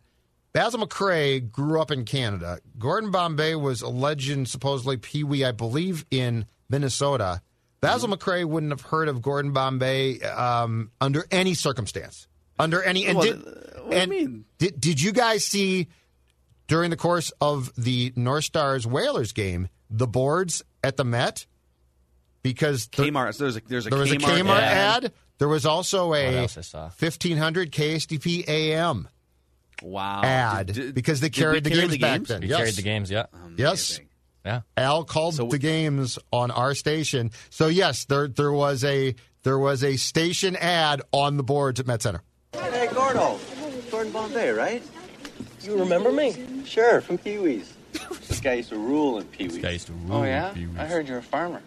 Basil 0.53 0.87
McRae 0.87 1.51
grew 1.51 1.81
up 1.81 1.91
in 1.91 2.05
Canada. 2.05 2.61
Gordon 2.79 3.11
Bombay 3.11 3.57
was 3.57 3.83
a 3.83 3.89
legend, 3.89 4.49
supposedly 4.49 4.97
Pee 4.99 5.25
Wee, 5.25 5.45
I 5.45 5.51
believe, 5.51 6.07
in 6.13 6.47
Minnesota. 6.71 7.43
Basil. 7.85 8.09
McRae 8.09 8.45
wouldn't 8.45 8.73
have 8.73 8.83
heard 8.83 9.09
of 9.09 9.23
Gordon 9.23 9.53
Bombay 9.53 10.21
um, 10.21 10.91
under 11.01 11.25
any 11.31 11.55
circumstance. 11.55 12.27
Under 12.59 12.83
any 12.83 13.07
and 13.07 13.19
Well, 13.19 13.27
did, 13.27 13.45
what 13.45 13.91
do 13.91 13.97
you 14.01 14.07
mean? 14.07 14.45
Did, 14.59 14.81
did 14.81 15.01
you 15.03 15.13
guys 15.13 15.45
see 15.45 15.89
during 16.69 16.91
the 16.91 16.97
course 16.97 17.33
of 17.41 17.73
the 17.77 18.13
North 18.17 18.45
Stars 18.45 18.87
Whalers 18.87 19.33
game 19.33 19.69
the 19.91 20.07
boards 20.07 20.63
at 20.83 20.97
the 20.97 21.05
Met? 21.05 21.47
Because 22.43 22.87
the- 22.89 23.05
Kmart. 23.05 23.35
So 23.35 23.45
there's 23.45 23.57
a 23.57 23.63
there's 23.67 23.87
a 23.87 23.91
there 23.91 23.99
was 23.99 24.13
a 24.13 24.17
Kmart, 24.17 24.43
Kmart 24.43 24.59
ad. 24.61 25.13
There 25.39 25.49
was 25.49 25.67
also 25.67 26.15
a 26.15 26.39
else 26.43 26.57
I 26.59 26.61
saw? 26.61 26.83
1500 26.99 27.73
KSTP 27.73 28.47
AM 28.49 29.09
Wow. 29.83 30.23
ad 30.23 30.67
Did- 30.69 30.75
did- 30.77 30.95
because 30.95 31.21
they 31.21 31.31
carried 31.31 31.65
the 31.65 31.71
carry 31.71 31.83
games 31.83 31.93
the 31.93 31.99
back 31.99 32.23
then. 32.25 32.43
You 32.43 32.49
yes. 32.49 32.59
carried 32.59 32.75
the 32.75 32.83
games, 32.83 33.11
yeah. 33.11 33.27
Yes. 33.57 33.99
Yeah. 34.45 34.61
Al 34.77 35.05
called 35.05 35.35
So- 35.35 35.47
the 35.47 35.59
games 35.59 36.19
on 36.33 36.51
our 36.51 36.75
station. 36.75 37.31
So 37.51 37.69
yes, 37.69 38.05
there 38.05 38.29
there 38.29 38.53
was 38.53 38.85
a 38.85 39.15
there 39.43 39.59
was 39.59 39.83
a 39.85 39.97
station 39.97 40.57
ad 40.57 41.03
on 41.13 41.37
the 41.37 41.43
boards 41.43 41.81
at 41.81 41.87
Met 41.87 42.03
Center. 42.03 42.23
Hey, 42.53 42.89
Gordo. 42.93 43.39
Gordon 43.91 44.13
Bombay, 44.13 44.51
right? 44.51 44.83
You 45.63 45.79
remember 45.79 46.11
me? 46.13 46.35
Sure, 46.67 47.01
from 47.01 47.17
Pee 47.19 47.39
Wee's. 47.39 47.73
this 48.29 48.41
guy 48.41 48.55
used 48.55 48.69
to 48.71 48.77
rule 48.77 49.19
in 49.19 49.25
Pee 49.27 49.49
Wee's. 49.49 49.59
Guy 49.59 49.71
used 49.71 49.87
to 49.87 49.93
Oh, 50.11 50.17
rule 50.19 50.27
yeah? 50.27 50.51
Pee 50.53 50.67
Wee's. 50.67 50.79
I 50.79 50.85
heard 50.87 51.07
you're 51.09 51.19
a 51.19 51.23
farmer. 51.23 51.63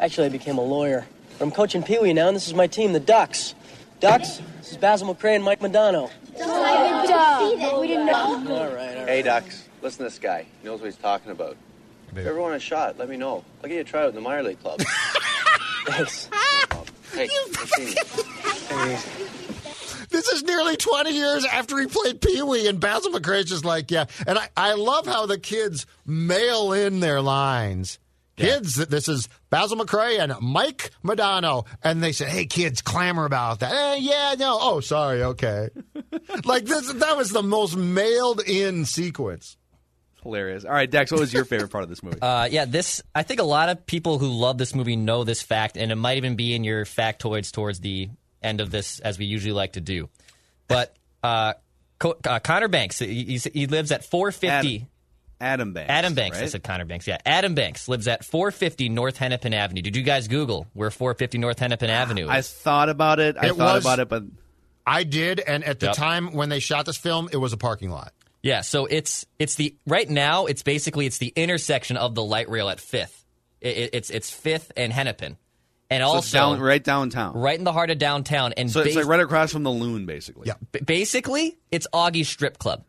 Actually, 0.00 0.26
I 0.26 0.30
became 0.30 0.58
a 0.58 0.62
lawyer. 0.64 1.06
But 1.38 1.44
I'm 1.44 1.50
coaching 1.50 1.82
Pee 1.82 1.98
Wee 1.98 2.12
now, 2.12 2.28
and 2.28 2.36
this 2.36 2.46
is 2.48 2.54
my 2.54 2.66
team, 2.66 2.92
the 2.92 3.00
Ducks. 3.00 3.54
Ducks, 4.00 4.40
this 4.58 4.72
is 4.72 4.76
Basil 4.76 5.14
McRae 5.14 5.36
and 5.36 5.44
Mike 5.44 5.60
Modano. 5.60 6.10
Duh. 6.36 7.78
We 7.80 7.86
didn't 7.88 8.06
know. 8.06 8.14
All 8.48 8.74
right, 8.74 8.96
all 8.98 9.06
Hey, 9.06 9.22
Ducks, 9.22 9.64
listen 9.82 9.98
to 9.98 10.04
this 10.04 10.18
guy. 10.18 10.46
He 10.60 10.66
knows 10.68 10.80
what 10.80 10.86
he's 10.86 10.96
talking 10.96 11.30
about. 11.32 11.56
If 12.12 12.18
you 12.18 12.30
ever 12.30 12.40
want 12.40 12.54
a 12.54 12.60
shot, 12.60 12.98
let 12.98 13.08
me 13.08 13.16
know. 13.16 13.44
I'll 13.62 13.68
get 13.68 13.74
you 13.74 13.80
a 13.80 13.84
tryout 13.84 14.10
in 14.10 14.14
the 14.14 14.20
minor 14.20 14.42
league 14.42 14.60
club. 14.60 14.80
Thanks. 15.86 16.28
Hey. 17.12 17.28
This 20.10 20.28
is 20.28 20.42
nearly 20.44 20.76
20 20.76 21.10
years 21.10 21.44
after 21.44 21.78
he 21.78 21.86
played 21.86 22.20
Pee 22.20 22.42
Wee, 22.42 22.68
and 22.68 22.80
Basil 22.80 23.12
McRae's 23.12 23.50
just 23.50 23.64
like, 23.64 23.90
yeah. 23.90 24.06
And 24.26 24.38
I, 24.38 24.48
I 24.56 24.74
love 24.74 25.06
how 25.06 25.26
the 25.26 25.38
kids 25.38 25.86
mail 26.04 26.72
in 26.72 27.00
their 27.00 27.20
lines. 27.20 27.98
Kids, 28.36 28.74
this 28.74 29.08
is 29.08 29.28
Basil 29.48 29.78
McRae 29.78 30.18
and 30.18 30.34
Mike 30.42 30.90
Modano. 31.02 31.66
And 31.82 32.02
they 32.02 32.12
say, 32.12 32.26
hey, 32.26 32.44
kids, 32.44 32.82
clamor 32.82 33.24
about 33.24 33.60
that. 33.60 33.72
Eh, 33.72 33.96
yeah, 34.00 34.34
no. 34.38 34.58
Oh, 34.60 34.80
sorry, 34.80 35.22
okay. 35.22 35.70
like, 36.44 36.66
this, 36.66 36.92
that 36.92 37.16
was 37.16 37.30
the 37.30 37.42
most 37.42 37.76
mailed 37.76 38.42
in 38.46 38.84
sequence. 38.84 39.56
Hilarious. 40.26 40.64
All 40.64 40.72
right, 40.72 40.90
Dex, 40.90 41.10
what 41.10 41.20
was 41.20 41.32
your 41.32 41.44
favorite 41.44 41.68
part 41.70 41.84
of 41.84 41.90
this 41.90 42.02
movie? 42.02 42.18
Uh, 42.22 42.48
yeah, 42.50 42.64
this. 42.64 43.02
I 43.14 43.22
think 43.22 43.40
a 43.40 43.44
lot 43.44 43.68
of 43.68 43.86
people 43.86 44.18
who 44.18 44.28
love 44.28 44.58
this 44.58 44.74
movie 44.74 44.96
know 44.96 45.24
this 45.24 45.40
fact, 45.42 45.76
and 45.76 45.90
it 45.90 45.96
might 45.96 46.16
even 46.18 46.36
be 46.36 46.54
in 46.54 46.64
your 46.64 46.84
factoids 46.84 47.50
towards 47.52 47.80
the 47.80 48.10
end 48.42 48.60
of 48.60 48.70
this, 48.70 49.00
as 49.00 49.18
we 49.18 49.24
usually 49.26 49.52
like 49.52 49.72
to 49.74 49.80
do. 49.80 50.08
But 50.68 50.94
uh, 51.22 51.54
Co- 51.98 52.16
uh, 52.26 52.38
Connor 52.40 52.68
Banks, 52.68 52.98
he, 52.98 53.38
he 53.52 53.66
lives 53.66 53.90
at 53.92 54.04
450. 54.04 54.86
Adam 55.40 55.72
Banks. 55.74 55.90
Adam 55.90 56.14
Banks. 56.14 56.38
I 56.38 56.46
said 56.46 56.62
Connor 56.62 56.84
Banks. 56.86 57.06
Yeah, 57.06 57.18
Adam 57.26 57.54
Banks 57.54 57.88
lives 57.88 58.08
at 58.08 58.24
450 58.24 58.88
North 58.88 59.18
Hennepin 59.18 59.52
Avenue. 59.54 59.82
Did 59.82 59.94
you 59.96 60.02
guys 60.02 60.28
Google 60.28 60.66
where 60.72 60.90
450 60.90 61.38
North 61.38 61.58
Hennepin 61.58 61.90
Avenue 61.90 62.26
I 62.28 62.40
thought 62.42 62.88
about 62.88 63.20
it. 63.20 63.36
I 63.38 63.46
It 63.48 63.54
thought 63.56 63.74
was- 63.76 63.84
about 63.84 63.98
it, 64.00 64.08
but 64.08 64.24
I 64.86 65.02
did, 65.02 65.40
and 65.40 65.62
at 65.64 65.80
the 65.80 65.86
Yep. 65.86 65.94
time 65.96 66.32
when 66.32 66.48
they 66.48 66.58
shot 66.60 66.86
this 66.86 66.96
film, 66.96 67.28
it 67.32 67.36
was 67.36 67.52
a 67.52 67.56
parking 67.56 67.90
lot. 67.90 68.12
Yeah, 68.46 68.60
so 68.60 68.86
it's 68.86 69.26
it's 69.38 69.56
the 69.56 69.74
right 69.86 70.08
now 70.08 70.46
it's 70.46 70.62
basically 70.62 71.06
it's 71.06 71.18
the 71.18 71.32
intersection 71.34 71.96
of 71.96 72.14
the 72.14 72.22
light 72.22 72.48
rail 72.48 72.68
at 72.68 72.80
Fifth. 72.80 73.24
It, 73.60 73.76
it- 73.76 73.90
it's 73.94 74.10
it's 74.10 74.30
Fifth 74.30 74.70
and 74.76 74.92
Hennepin, 74.92 75.36
and 75.90 76.00
so 76.02 76.06
also 76.08 76.38
down, 76.38 76.60
right 76.60 76.82
downtown. 76.82 77.34
right 77.36 77.58
in 77.58 77.64
the 77.64 77.72
heart 77.72 77.90
of 77.90 77.98
downtown. 77.98 78.52
And 78.56 78.70
So 78.70 78.80
it's 78.80 78.94
like 78.94 79.06
right 79.06 79.20
across 79.20 79.52
from 79.52 79.62
the 79.64 79.70
loon, 79.70 80.06
basically. 80.06 80.46
Yeah. 80.48 80.54
b- 80.72 80.80
basically 80.80 81.56
it's 81.72 81.86
Augie's 81.92 82.28
Strip 82.28 82.58
Club. 82.58 82.84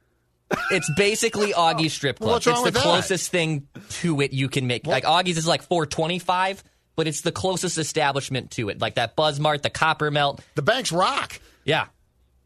It's 0.72 0.90
basically 0.96 1.54
Augie's 1.58 1.94
Strip 1.94 2.18
Club. 2.20 2.28
Well, 2.28 2.36
what's 2.36 2.48
wrong 2.48 2.56
it's 2.58 2.64
with 2.66 2.74
the 2.76 2.80
that? 2.80 2.84
closest 2.84 3.32
thing 3.32 3.68
to 4.02 4.22
it 4.22 4.34
you 4.34 4.50
can 4.50 4.68
make. 4.68 4.86
like 4.86 5.06
Augie's 5.06 5.38
is 5.38 5.48
like 5.48 5.64
425, 5.64 6.64
but 6.96 7.08
it's 7.08 7.22
the 7.22 7.32
closest 7.32 7.78
establishment 7.78 8.52
to 8.52 8.70
it. 8.70 8.80
Like 8.80 8.96
that 8.96 9.16
Buzz 9.16 9.40
Mart, 9.40 9.64
the 9.64 9.70
Copper 9.70 10.12
Melt. 10.12 10.42
The 10.56 10.62
Banks 10.62 10.92
rock. 10.92 11.40
Yeah. 11.66 11.88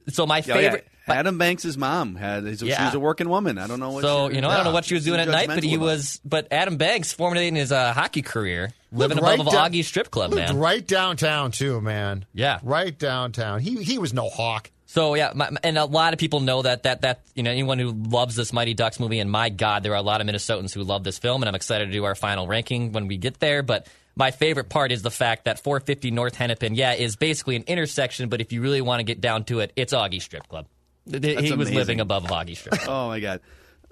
So 0.10 0.26
my 0.26 0.44
Yeah, 0.46 0.78
oh, 0.78 0.78
yeah. 1.08 1.14
favorite. 1.14 1.20
Adam 1.20 1.38
Banks' 1.38 1.78
mom 1.78 2.16
had. 2.16 2.60
She 2.60 2.68
Yeah. 2.68 2.86
was 2.86 2.94
a 2.94 3.00
working 3.00 3.30
woman. 3.30 3.58
I 3.58 3.68
don't 3.68 3.80
know 3.80 3.92
what. 3.92 4.04
So 4.04 4.30
she- 4.30 4.36
you 4.36 4.42
know, 4.42 4.50
I 4.50 4.56
don't 4.56 4.66
know 4.66 4.72
what 4.72 4.86
she 4.86 4.94
was 4.94 5.04
doing 5.06 5.20
She's 5.20 5.28
at 5.28 5.32
night, 5.32 5.48
but 5.48 5.64
he 5.64 5.76
about 5.76 5.86
was. 5.86 6.20
But 6.24 6.48
Adam 6.52 6.78
Banks, 6.78 7.12
formulating 7.14 7.56
his 7.56 7.72
uh, 7.72 7.94
hockey 7.94 8.22
career, 8.22 8.72
living 8.92 9.18
Lived 9.18 9.26
right 9.28 9.40
above 9.40 9.54
down- 9.54 9.72
Augie's 9.72 9.88
strip 9.88 10.12
club, 10.12 10.32
lived 10.34 10.50
man. 10.54 10.58
right 10.58 10.86
downtown 10.86 11.52
too, 11.52 11.82
man. 11.82 12.26
Yeah. 12.34 12.60
right 12.64 12.98
downtown. 12.98 13.60
He 13.62 13.84
he 13.84 13.98
was 13.98 14.14
no 14.14 14.30
hawk. 14.30 14.70
So 14.88 15.14
yeah, 15.16 15.32
my, 15.34 15.50
and 15.64 15.78
a 15.78 15.86
lot 15.86 16.12
of 16.12 16.20
people 16.20 16.42
know 16.42 16.64
that 16.64 16.84
that 16.84 17.02
that 17.04 17.22
you 17.34 17.44
know 17.44 17.52
anyone 17.52 17.80
who 17.80 17.92
loves 17.92 18.36
this 18.36 18.52
Mighty 18.52 18.74
Ducks 18.74 19.00
movie, 19.00 19.20
and 19.20 19.32
my 19.32 19.48
God, 19.50 19.84
there 19.84 19.94
are 19.94 19.96
a 19.96 20.02
lot 20.02 20.20
of 20.20 20.28
Minnesotans 20.28 20.74
who 20.74 20.84
love 20.84 21.04
this 21.06 21.18
film, 21.18 21.42
and 21.42 21.48
I'm 21.48 21.56
excited 21.56 21.86
to 21.86 21.92
do 21.94 22.04
our 22.04 22.14
final 22.16 22.46
ranking 22.46 22.92
when 22.92 23.08
we 23.08 23.16
get 23.16 23.40
there. 23.40 23.64
But 23.64 23.88
my 24.18 24.32
favorite 24.32 24.68
part 24.68 24.92
is 24.92 25.02
the 25.02 25.10
fact 25.10 25.46
that 25.46 25.60
450 25.64 26.12
North 26.12 26.36
Hennepin, 26.36 26.76
yeah, 26.76 26.92
is 26.94 27.16
basically 27.16 27.56
an 27.56 27.64
intersection, 27.68 28.28
but 28.28 28.42
if 28.42 28.52
you 28.52 28.62
really 28.62 28.82
want 28.82 29.00
to 29.00 29.04
get 29.06 29.22
down 29.22 29.46
to 29.46 29.62
it, 29.62 29.72
it's 29.78 29.94
Augie 29.94 30.22
Strip 30.22 30.50
Club. 30.50 30.66
Th- 31.10 31.40
he 31.40 31.54
was 31.54 31.72
living 31.72 32.00
above 32.00 32.24
Augie 32.26 32.56
Strip. 32.58 32.80
Oh 32.88 33.08
my 33.08 33.20
god, 33.20 33.42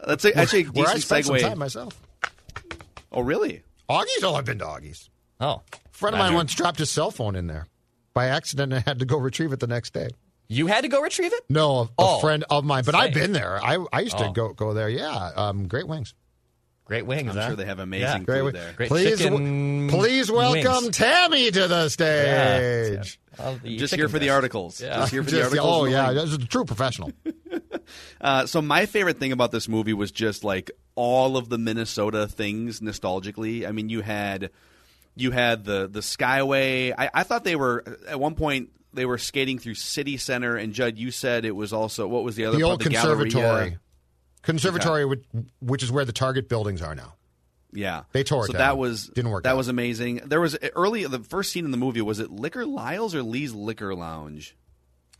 that's 0.06 0.26
a, 0.26 0.38
actually 0.38 0.64
a 0.64 0.66
Where 0.68 0.88
I 0.88 0.94
decent 0.96 1.04
spent 1.24 1.26
some 1.26 1.38
time 1.50 1.58
myself. 1.60 2.00
Oh 3.12 3.22
really? 3.22 3.64
Augie's. 3.90 4.24
Oh, 4.24 4.36
I've 4.36 4.46
been 4.46 4.60
to 4.60 4.66
Augie's. 4.66 5.10
Oh, 5.42 5.62
A 5.74 5.98
friend 5.98 6.16
of 6.16 6.20
mine 6.20 6.34
once 6.34 6.54
dropped 6.54 6.78
his 6.80 6.90
cell 6.92 7.12
phone 7.12 7.36
in 7.36 7.48
there 7.48 7.66
by 8.14 8.26
accident 8.28 8.74
and 8.74 8.84
had 8.86 9.00
to 9.00 9.06
go 9.06 9.18
retrieve 9.18 9.52
it 9.54 9.60
the 9.60 9.68
next 9.68 9.94
day. 9.94 10.10
you 10.48 10.68
had 10.68 10.82
to 10.82 10.88
go 10.90 11.02
retrieve 11.02 11.32
it. 11.34 11.44
No, 11.50 11.72
a, 11.72 11.82
a 11.84 11.88
Oh. 11.98 12.20
friend 12.20 12.44
of 12.50 12.64
mine, 12.66 12.84
but 12.86 12.94
I've 12.96 13.14
been 13.14 13.32
there. 13.32 13.58
I 13.64 13.84
I 13.92 14.02
used 14.02 14.18
to 14.20 14.28
Oh. 14.28 14.32
go 14.32 14.54
go 14.54 14.74
there. 14.74 14.90
Yeah, 14.90 15.32
um, 15.36 15.68
great 15.68 15.88
wings. 15.88 16.14
Great 16.90 17.06
wings. 17.06 17.30
I'm 17.30 17.38
huh? 17.38 17.48
sure 17.48 17.56
they 17.56 17.66
have 17.66 17.78
Yeah. 17.78 17.84
amazing 17.84 18.24
Great 18.26 18.38
food 18.40 18.44
wings. 18.46 18.54
there. 18.56 18.74
Great 18.76 18.90
please, 18.90 19.18
chicken 19.20 19.88
please 19.90 20.30
welcome 20.32 20.84
wings. 20.86 20.98
Tammy 20.98 21.52
to 21.52 21.68
the 21.68 21.84
Yeah. 22.00 23.02
stage. 23.02 23.20
Oh, 23.40 23.58
the 23.64 23.78
Just 23.78 23.96
here 23.96 24.10
for 24.10 24.20
the 24.20 24.32
articles. 24.32 24.80
Just 24.80 25.12
here 25.12 25.24
for 25.24 25.30
the 25.32 25.44
articles. 25.44 25.66
oh 25.72 25.86
yeah, 25.86 26.08
link. 26.10 26.20
this 26.20 26.30
is 26.32 26.44
a 26.44 26.48
true 26.48 26.66
professional. 26.66 27.12
Uh, 28.22 28.46
so 28.46 28.62
my 28.62 28.86
favorite 28.86 29.18
thing 29.18 29.32
about 29.32 29.52
this 29.52 29.68
movie 29.68 29.94
was 29.94 30.12
just 30.12 30.44
like 30.44 30.70
all 30.94 31.38
of 31.38 31.50
the 31.50 31.58
Minnesota 31.58 32.28
things 32.28 32.82
nostalgically. 32.82 33.68
I 33.68 33.72
mean, 33.72 33.90
you 33.90 34.02
had 34.02 34.52
you 35.16 35.32
had 35.32 35.64
the 35.66 35.88
the 35.92 36.02
Skyway. 36.02 36.94
I, 36.96 37.10
I 37.14 37.24
thought 37.24 37.44
they 37.44 37.56
were 37.56 37.84
at 38.08 38.20
one 38.20 38.36
point 38.36 38.70
they 38.94 39.06
were 39.06 39.18
skating 39.18 39.58
through 39.58 39.74
City 39.76 40.18
Center, 40.18 40.56
and 40.56 40.72
Judd, 40.74 40.98
you 41.00 41.10
said 41.10 41.46
it 41.46 41.56
was 41.56 41.74
also 41.74 42.08
what 42.08 42.24
was 42.24 42.36
the 42.36 42.46
other 42.46 42.58
the 42.58 42.64
part? 42.64 42.72
old 42.72 42.82
the 42.82 42.90
Galleria. 42.90 43.80
Conservatory, 44.42 45.04
conservatory, 45.04 45.06
which, 45.06 45.24
which 45.62 45.84
is 45.84 45.92
where 45.92 46.06
the 46.06 46.12
Target 46.14 46.50
buildings 46.50 46.82
are 46.82 46.96
now. 46.96 47.14
Yeah, 47.72 48.04
They 48.14 48.24
tore 48.24 48.46
it 48.46 48.48
so 48.48 48.54
down. 48.54 48.60
that 48.62 48.78
was 48.80 49.10
Didn't 49.10 49.30
work 49.30 49.44
That 49.44 49.52
out. 49.52 49.58
was 49.58 49.68
amazing. 49.68 50.22
There 50.26 50.42
was 50.42 50.58
early 50.76 51.06
the 51.06 51.20
first 51.20 51.52
scene 51.52 51.66
in 51.66 51.72
the 51.72 51.78
movie 51.78 52.02
was 52.02 52.20
it 52.20 52.32
Liquor 52.32 52.66
Lyles 52.66 53.14
or 53.14 53.22
Lee's 53.22 53.54
Liquor 53.54 53.94
Lounge 53.94 54.58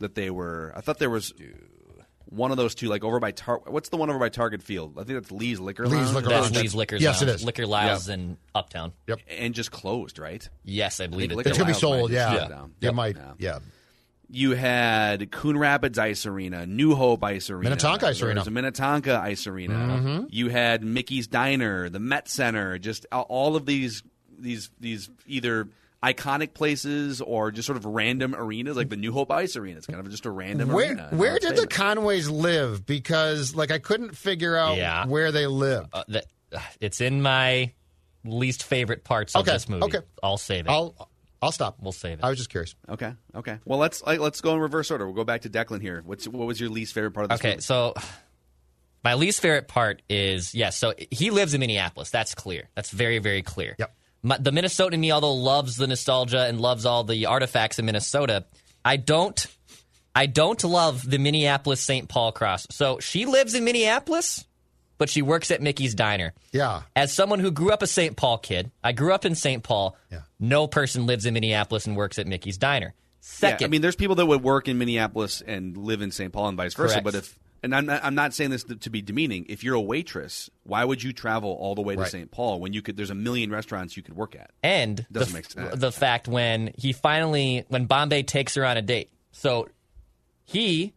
that 0.00 0.16
they 0.16 0.30
were. 0.30 0.72
I 0.74 0.80
thought 0.80 0.98
there 0.98 1.10
was 1.10 1.32
one 2.26 2.50
of 2.50 2.56
those 2.56 2.74
two, 2.74 2.88
like 2.88 3.04
over 3.04 3.20
by 3.20 3.30
Tar. 3.30 3.60
What's 3.66 3.88
the 3.90 3.96
one 3.96 4.10
over 4.10 4.18
by 4.18 4.30
Target 4.30 4.62
Field? 4.62 4.94
I 4.98 5.04
think 5.04 5.20
that's 5.20 5.30
Lee's 5.30 5.60
Liquor 5.60 5.84
Lee's 5.86 5.92
Lounge. 6.00 6.14
Liquor 6.14 6.28
That's 6.28 6.44
Lounge. 6.46 6.56
Lee's 6.56 6.74
Liquor's 6.74 7.02
Yes, 7.02 7.22
it 7.22 7.26
Lounge. 7.26 7.40
is. 7.40 7.44
Liquor 7.44 7.66
Lyles 7.66 8.08
Yeah. 8.08 8.14
in 8.14 8.36
Uptown. 8.54 8.92
Yep. 9.06 9.20
and 9.28 9.54
just 9.54 9.70
closed, 9.70 10.18
right? 10.18 10.48
Yes, 10.64 10.98
I 11.00 11.06
believe 11.06 11.30
think 11.30 11.42
it. 11.46 11.46
It's 11.50 11.58
gonna 11.58 11.70
be 11.70 11.74
sold. 11.74 12.10
might 12.10 12.14
Yeah, 12.16 12.34
just 12.34 12.50
it 12.50 12.66
Yep. 12.80 12.94
might. 12.94 13.16
Yeah. 13.16 13.32
Yeah. 13.38 13.58
You 14.32 14.52
had 14.52 15.30
Coon 15.32 15.58
Rapids 15.58 15.98
Ice 15.98 16.24
Arena, 16.24 16.64
New 16.66 16.94
Hope 16.94 17.24
Ice 17.24 17.50
Arena, 17.50 17.70
Minnetonka 17.70 18.06
Ice 18.06 18.22
Arena. 18.22 18.42
a 18.46 18.50
Minnetonka 18.50 19.20
Ice 19.24 19.46
Arena. 19.48 19.74
Mhm. 19.74 20.26
You 20.30 20.48
had 20.50 20.84
Mickey's 20.84 21.26
Diner, 21.26 21.88
the 21.88 21.98
Met 21.98 22.28
Center, 22.28 22.78
just 22.78 23.06
all 23.12 23.56
of 23.56 23.66
these 23.66 24.02
these 24.38 24.70
these 24.78 25.10
either 25.26 25.68
iconic 26.02 26.54
places 26.54 27.20
or 27.20 27.50
just 27.50 27.66
sort 27.66 27.76
of 27.76 27.84
random 27.84 28.34
arenas, 28.34 28.76
like 28.76 28.88
the 28.88 28.96
New 28.96 29.12
Hope 29.12 29.30
Ice 29.32 29.56
Arena. 29.56 29.78
It's 29.78 29.86
kind 29.86 30.00
of 30.00 30.08
just 30.10 30.24
a 30.24 30.30
random 30.30 30.70
Where 30.70 30.86
arena. 30.90 31.08
where 31.10 31.36
It's 31.36 31.44
did 31.46 31.56
the. 31.56 31.66
Conways 31.66 32.28
live? 32.30 32.86
Because 32.86 33.54
like 33.54 33.70
I 33.72 33.78
couldn't 33.80 34.16
figure 34.16 34.56
out 34.56 34.76
Yeah. 34.78 35.06
where 35.06 35.32
they 35.32 35.46
lived. 35.48 35.88
Uh, 35.92 36.04
that, 36.08 36.24
uh, 36.54 36.60
it's 36.80 37.00
in 37.00 37.20
my 37.20 37.72
least 38.24 38.62
favorite 38.62 39.02
parts 39.04 39.34
of 39.34 39.44
this 39.44 39.68
movie. 39.68 39.82
okay. 39.84 39.98
I'll 40.22 40.38
save 40.38 40.66
it. 40.66 40.70
I'll 40.70 41.09
I'll 41.42 41.52
stop. 41.52 41.76
we'll 41.80 41.92
save 41.92 42.18
it. 42.18 42.24
I 42.24 42.28
was 42.28 42.38
just 42.38 42.50
curious. 42.50 42.74
Okay, 42.88 43.12
okay. 43.34 43.58
Well, 43.64 43.78
let's 43.78 44.02
like, 44.02 44.20
let's 44.20 44.40
go 44.40 44.54
in 44.54 44.60
reverse 44.60 44.90
order. 44.90 45.06
We'll 45.06 45.14
go 45.14 45.24
back 45.24 45.42
to 45.42 45.50
Declan 45.50 45.80
here. 45.80 46.02
What's 46.04 46.28
what 46.28 46.46
was 46.46 46.60
your 46.60 46.70
least 46.70 46.92
favorite 46.94 47.12
part 47.12 47.24
of 47.24 47.30
this 47.30 47.40
Okay, 47.40 47.50
movie? 47.52 47.60
so 47.62 47.94
my 49.02 49.14
least 49.14 49.40
favorite 49.40 49.66
part 49.68 50.02
is 50.10 50.54
yes. 50.54 50.76
so 50.76 50.92
he 51.10 51.30
lives 51.30 51.54
in 51.54 51.60
Minneapolis. 51.60 52.10
That's 52.10 52.34
clear. 52.34 52.68
That's 52.74 52.90
very 52.90 53.18
very 53.18 53.42
clear. 53.42 53.74
Yep. 53.78 53.96
My, 54.22 54.36
the 54.36 54.50
Minnesotan 54.50 54.92
in 54.92 55.00
me, 55.00 55.12
although 55.12 55.32
loves 55.32 55.76
the 55.76 55.86
nostalgia 55.86 56.44
and 56.44 56.60
loves 56.60 56.84
all 56.84 57.04
the 57.04 57.24
artifacts 57.26 57.78
in 57.78 57.86
Minnesota, 57.86 58.44
I 58.84 58.96
don't. 58.96 59.46
I 60.14 60.26
don't 60.26 60.62
love 60.64 61.08
the 61.08 61.18
Minneapolis 61.18 61.80
St. 61.80 62.08
Paul 62.08 62.32
cross. 62.32 62.66
So 62.70 62.98
she 62.98 63.26
lives 63.26 63.54
in 63.54 63.62
Minneapolis, 63.64 64.44
but 65.00 65.08
she 65.08 65.22
works 65.22 65.50
at 65.50 65.62
Mickey's 65.62 65.94
Diner. 65.94 66.34
Yeah. 66.52 66.82
As 66.94 67.10
someone 67.10 67.40
who 67.40 67.50
grew 67.50 67.70
up 67.70 67.82
a 67.82 67.86
St. 67.86 68.16
Paul 68.16 68.36
kid, 68.36 68.70
I 68.84 68.92
grew 68.92 69.14
up 69.14 69.24
in 69.24 69.34
St. 69.34 69.62
Paul. 69.62 69.96
Yeah. 70.12 70.20
No 70.38 70.66
person 70.66 71.06
lives 71.06 71.24
in 71.24 71.32
Minneapolis 71.32 71.86
and 71.86 71.96
works 71.96 72.18
at 72.18 72.26
Mickey's 72.26 72.58
Diner. 72.58 72.92
Second, 73.22 73.60
Yeah, 73.62 73.66
I 73.66 73.68
mean, 73.70 73.80
there's 73.80 73.96
people 73.96 74.16
that 74.16 74.26
would 74.26 74.42
work 74.42 74.68
in 74.68 74.76
Minneapolis 74.76 75.40
and 75.44 75.74
live 75.74 76.02
in 76.02 76.10
St. 76.10 76.30
Paul 76.30 76.48
and 76.48 76.56
vice 76.58 76.74
versa. 76.74 76.96
Correct. 77.00 77.04
But 77.04 77.14
if 77.14 77.38
and 77.62 77.74
I'm 77.74 77.86
not, 77.86 78.04
I'm 78.04 78.14
not 78.14 78.34
saying 78.34 78.50
this 78.50 78.64
to, 78.64 78.76
to 78.76 78.90
be 78.90 79.00
demeaning. 79.00 79.46
If 79.48 79.64
you're 79.64 79.74
a 79.74 79.80
waitress, 79.80 80.50
why 80.64 80.84
would 80.84 81.02
you 81.02 81.14
travel 81.14 81.50
all 81.58 81.74
the 81.74 81.80
way 81.82 81.94
to 81.94 82.02
Right. 82.02 82.10
St. 82.10 82.30
Paul 82.30 82.60
when 82.60 82.74
you 82.74 82.82
could? 82.82 82.98
There's 82.98 83.10
a 83.10 83.14
million 83.14 83.50
restaurants 83.50 83.96
you 83.96 84.02
could 84.02 84.16
work 84.16 84.36
at. 84.36 84.50
And 84.62 85.06
the, 85.10 85.20
Doesn't 85.20 85.34
make 85.34 85.50
sense. 85.50 85.80
the 85.80 85.92
fact 85.92 86.28
when 86.28 86.74
he 86.76 86.92
finally, 86.92 87.64
when 87.68 87.86
Bombay 87.86 88.22
takes 88.24 88.54
her 88.56 88.66
on 88.66 88.76
a 88.76 88.82
date. 88.82 89.10
So 89.32 89.68
he 90.44 90.92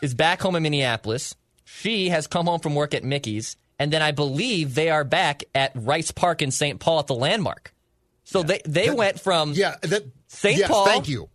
is 0.00 0.14
back 0.14 0.40
home 0.40 0.54
in 0.54 0.62
Minneapolis. 0.62 1.34
She 1.80 2.08
has 2.10 2.26
come 2.26 2.46
home 2.46 2.60
from 2.60 2.74
work 2.74 2.94
at 2.94 3.04
Mickey's. 3.04 3.56
And 3.78 3.92
then 3.92 4.02
I 4.02 4.12
believe 4.12 4.74
they 4.74 4.90
are 4.90 5.02
back 5.04 5.42
at 5.54 5.72
Rice 5.74 6.10
Park 6.12 6.42
in 6.42 6.50
St. 6.50 6.78
Paul 6.78 7.00
at 7.00 7.06
the 7.08 7.14
landmark. 7.14 7.74
So 8.24 8.42
they, 8.42 8.60
they 8.64 8.90
went 8.90 9.18
from 9.18 9.52
Yeah. 9.54 9.74
That 9.82 10.04
St. 10.28 10.58
yes, 10.58 10.70
Paul 10.70 10.84
Thank 10.86 11.08
you. 11.08 11.28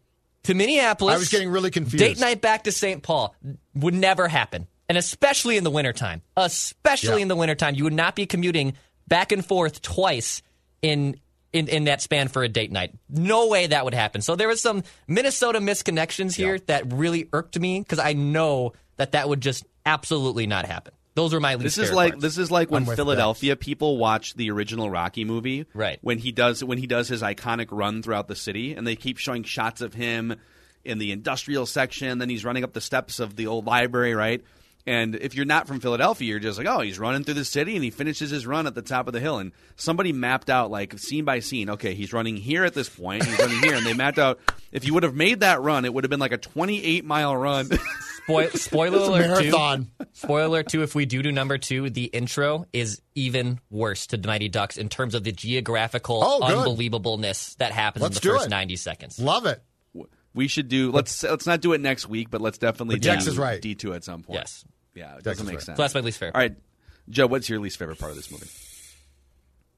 to 0.43 0.53
Minneapolis. 0.53 1.15
I 1.15 1.18
was 1.18 1.30
getting 1.30 1.49
really 1.49 1.72
confused. 1.72 1.97
Date 2.03 2.19
night 2.19 2.41
back 2.41 2.64
to 2.64 2.72
St. 2.72 3.03
Paul 3.03 3.35
would 3.76 3.93
never 3.93 4.27
happen. 4.27 4.68
And 4.88 4.97
especially 4.97 5.57
in 5.57 5.65
the 5.65 5.72
wintertime. 5.72 6.22
Especially 6.38 7.18
Yeah. 7.18 7.23
in 7.23 7.27
the 7.27 7.35
wintertime. 7.35 7.76
You 7.76 7.84
would 7.84 7.93
not 7.93 8.15
be 8.15 8.26
commuting 8.26 8.73
back 9.07 9.31
and 9.34 9.45
forth 9.45 9.81
twice 9.81 10.41
in, 10.81 11.19
in 11.51 11.68
in 11.68 11.84
that 11.85 12.01
span 12.01 12.30
for 12.30 12.43
a 12.43 12.47
date 12.49 12.72
night. 12.72 12.93
No 13.09 13.47
way 13.47 13.68
that 13.68 13.84
would 13.84 13.93
happen. 13.93 14.22
So 14.22 14.35
there 14.38 14.47
was 14.47 14.61
some 14.61 14.84
Minnesota 15.07 15.59
misconnections 15.59 16.35
here 16.35 16.59
that 16.68 16.93
really 16.93 17.27
irked 17.34 17.59
me 17.59 17.80
because 17.80 17.99
I 17.99 18.14
know 18.14 18.73
that 18.95 19.11
that 19.11 19.27
would 19.27 19.41
just 19.41 19.65
absolutely 19.88 20.45
not 20.47 20.65
happen. 20.65 20.93
Those 21.15 21.34
were 21.34 21.39
my 21.39 21.55
least. 21.55 21.77
This 21.77 21.89
is 21.89 21.91
like 21.91 22.14
parts. 22.14 22.22
this 22.22 22.38
is 22.38 22.51
like 22.51 22.69
when 22.69 22.84
I'm 22.84 22.88
with 22.89 22.95
Philadelphia 22.97 23.55
people 23.55 23.97
watch 23.97 24.35
the 24.35 24.51
original 24.51 24.88
Rocky 24.88 25.26
movie, 25.26 25.65
Right. 25.73 25.97
When 26.01 26.19
he 26.19 26.31
does 26.31 26.64
when 26.64 26.77
he 26.77 26.85
does 26.85 27.07
his 27.07 27.23
iconic 27.23 27.69
run 27.72 28.03
throughout 28.03 28.27
the 28.27 28.35
city, 28.35 28.73
and 28.76 28.85
they 28.85 28.95
keep 28.95 29.18
showing 29.18 29.41
shots 29.43 29.81
of 29.81 29.95
him 29.95 30.35
in 30.85 30.99
the 30.99 31.11
industrial 31.11 31.65
section. 31.65 32.19
Then 32.19 32.30
he's 32.30 32.45
running 32.45 32.64
up 32.64 32.73
the 32.73 32.81
steps 32.81 33.19
of 33.19 33.35
the 33.35 33.47
old 33.47 33.65
library, 33.65 34.14
right? 34.14 34.43
And 34.85 35.15
if 35.15 35.35
you're 35.35 35.45
not 35.45 35.68
from 35.68 35.81
Philadelphia, 35.81 36.30
you're 36.30 36.39
just 36.39 36.57
like, 36.57 36.68
oh, 36.68 36.80
he's 36.80 36.97
running 36.97 37.26
through 37.26 37.34
the 37.34 37.43
city 37.43 37.76
and 37.76 37.84
he 37.84 37.89
finishes 37.89 38.30
his 38.30 38.47
run 38.47 38.68
at 38.68 38.76
the 38.76 38.81
top 38.81 39.07
of 39.07 39.14
the 39.14 39.19
hill. 39.19 39.38
And 39.38 39.51
somebody 39.76 40.14
mapped 40.14 40.49
out 40.49 40.72
like 40.72 40.97
scene 40.97 41.26
by 41.26 41.39
scene. 41.39 41.72
Okay, 41.72 41.93
he's 41.93 42.14
running 42.14 42.38
here 42.38 42.64
at 42.64 42.73
this 42.73 42.88
point. 42.88 43.26
He's 43.26 43.38
running 43.38 43.59
here, 43.59 43.73
and 43.76 43.85
they 43.85 43.93
mapped 43.93 44.19
out 44.19 44.39
if 44.72 44.85
you 44.85 44.93
would 44.93 45.03
have 45.03 45.15
made 45.15 45.39
that 45.41 45.61
run, 45.61 45.84
it 45.84 45.93
would 45.93 46.03
have 46.05 46.09
been 46.09 46.19
like 46.22 46.31
a 46.31 46.38
28 46.38 47.03
mile 47.03 47.35
run. 47.35 47.69
Spoil, 48.27 48.49
spoiler 48.49 48.97
It's 48.97 49.07
a 49.07 49.09
alert 49.09 49.27
marathon. 49.27 49.87
Two, 49.99 50.05
spoiler 50.11 50.63
two. 50.63 50.83
If 50.83 50.93
we 50.95 51.05
do 51.05 51.23
do 51.23 51.31
number 51.31 51.57
two, 51.57 51.89
the 51.89 52.03
intro 52.05 52.65
is 52.73 53.01
even 53.15 53.59
worse 53.69 54.07
to 54.07 54.17
the 54.17 54.27
Mighty 54.27 54.49
Ducks 54.49 54.75
in 54.77 54.89
terms 54.89 55.15
of 55.15 55.23
the 55.23 55.31
geographical 55.31 56.21
Oh, 56.21 56.41
unbelievableness 56.41 57.55
that 57.57 57.71
happens 57.71 58.03
Let's 58.03 58.17
in 58.17 58.27
the 58.27 58.33
first 58.35 58.47
it. 58.47 58.49
ninety 58.49 58.75
seconds. 58.75 59.17
Love 59.17 59.45
it. 59.45 59.63
we 60.33 60.49
should 60.49 60.67
do 60.67 60.91
let's 60.91 61.23
let's 61.23 61.45
not 61.47 61.61
do 61.61 61.71
it 61.71 61.79
next 61.79 62.09
week, 62.09 62.29
but 62.29 62.41
let's 62.41 62.57
definitely 62.57 62.95
But 62.95 63.03
Dex 63.03 63.23
do 63.25 63.31
is 63.31 63.37
right. 63.37 63.61
D 63.61 63.75
two 63.75 63.93
at 63.93 64.03
some 64.03 64.23
point. 64.23 64.39
Yes. 64.39 64.65
Yeah, 64.93 65.11
it 65.17 65.23
Dex 65.23 65.37
doesn't 65.37 65.45
is 65.45 65.47
make 65.47 65.55
right. 65.59 65.63
sense. 65.65 65.77
So 65.77 65.83
that's 65.83 65.93
my 65.95 66.01
least 66.01 66.17
favorite. 66.17 66.35
All 66.35 66.41
right, 66.41 66.55
Joe, 67.09 67.27
what's 67.27 67.47
your 67.47 67.59
least 67.61 67.77
favorite 67.79 67.97
part 67.99 68.11
of 68.11 68.17
this 68.17 68.29
movie? 68.29 68.47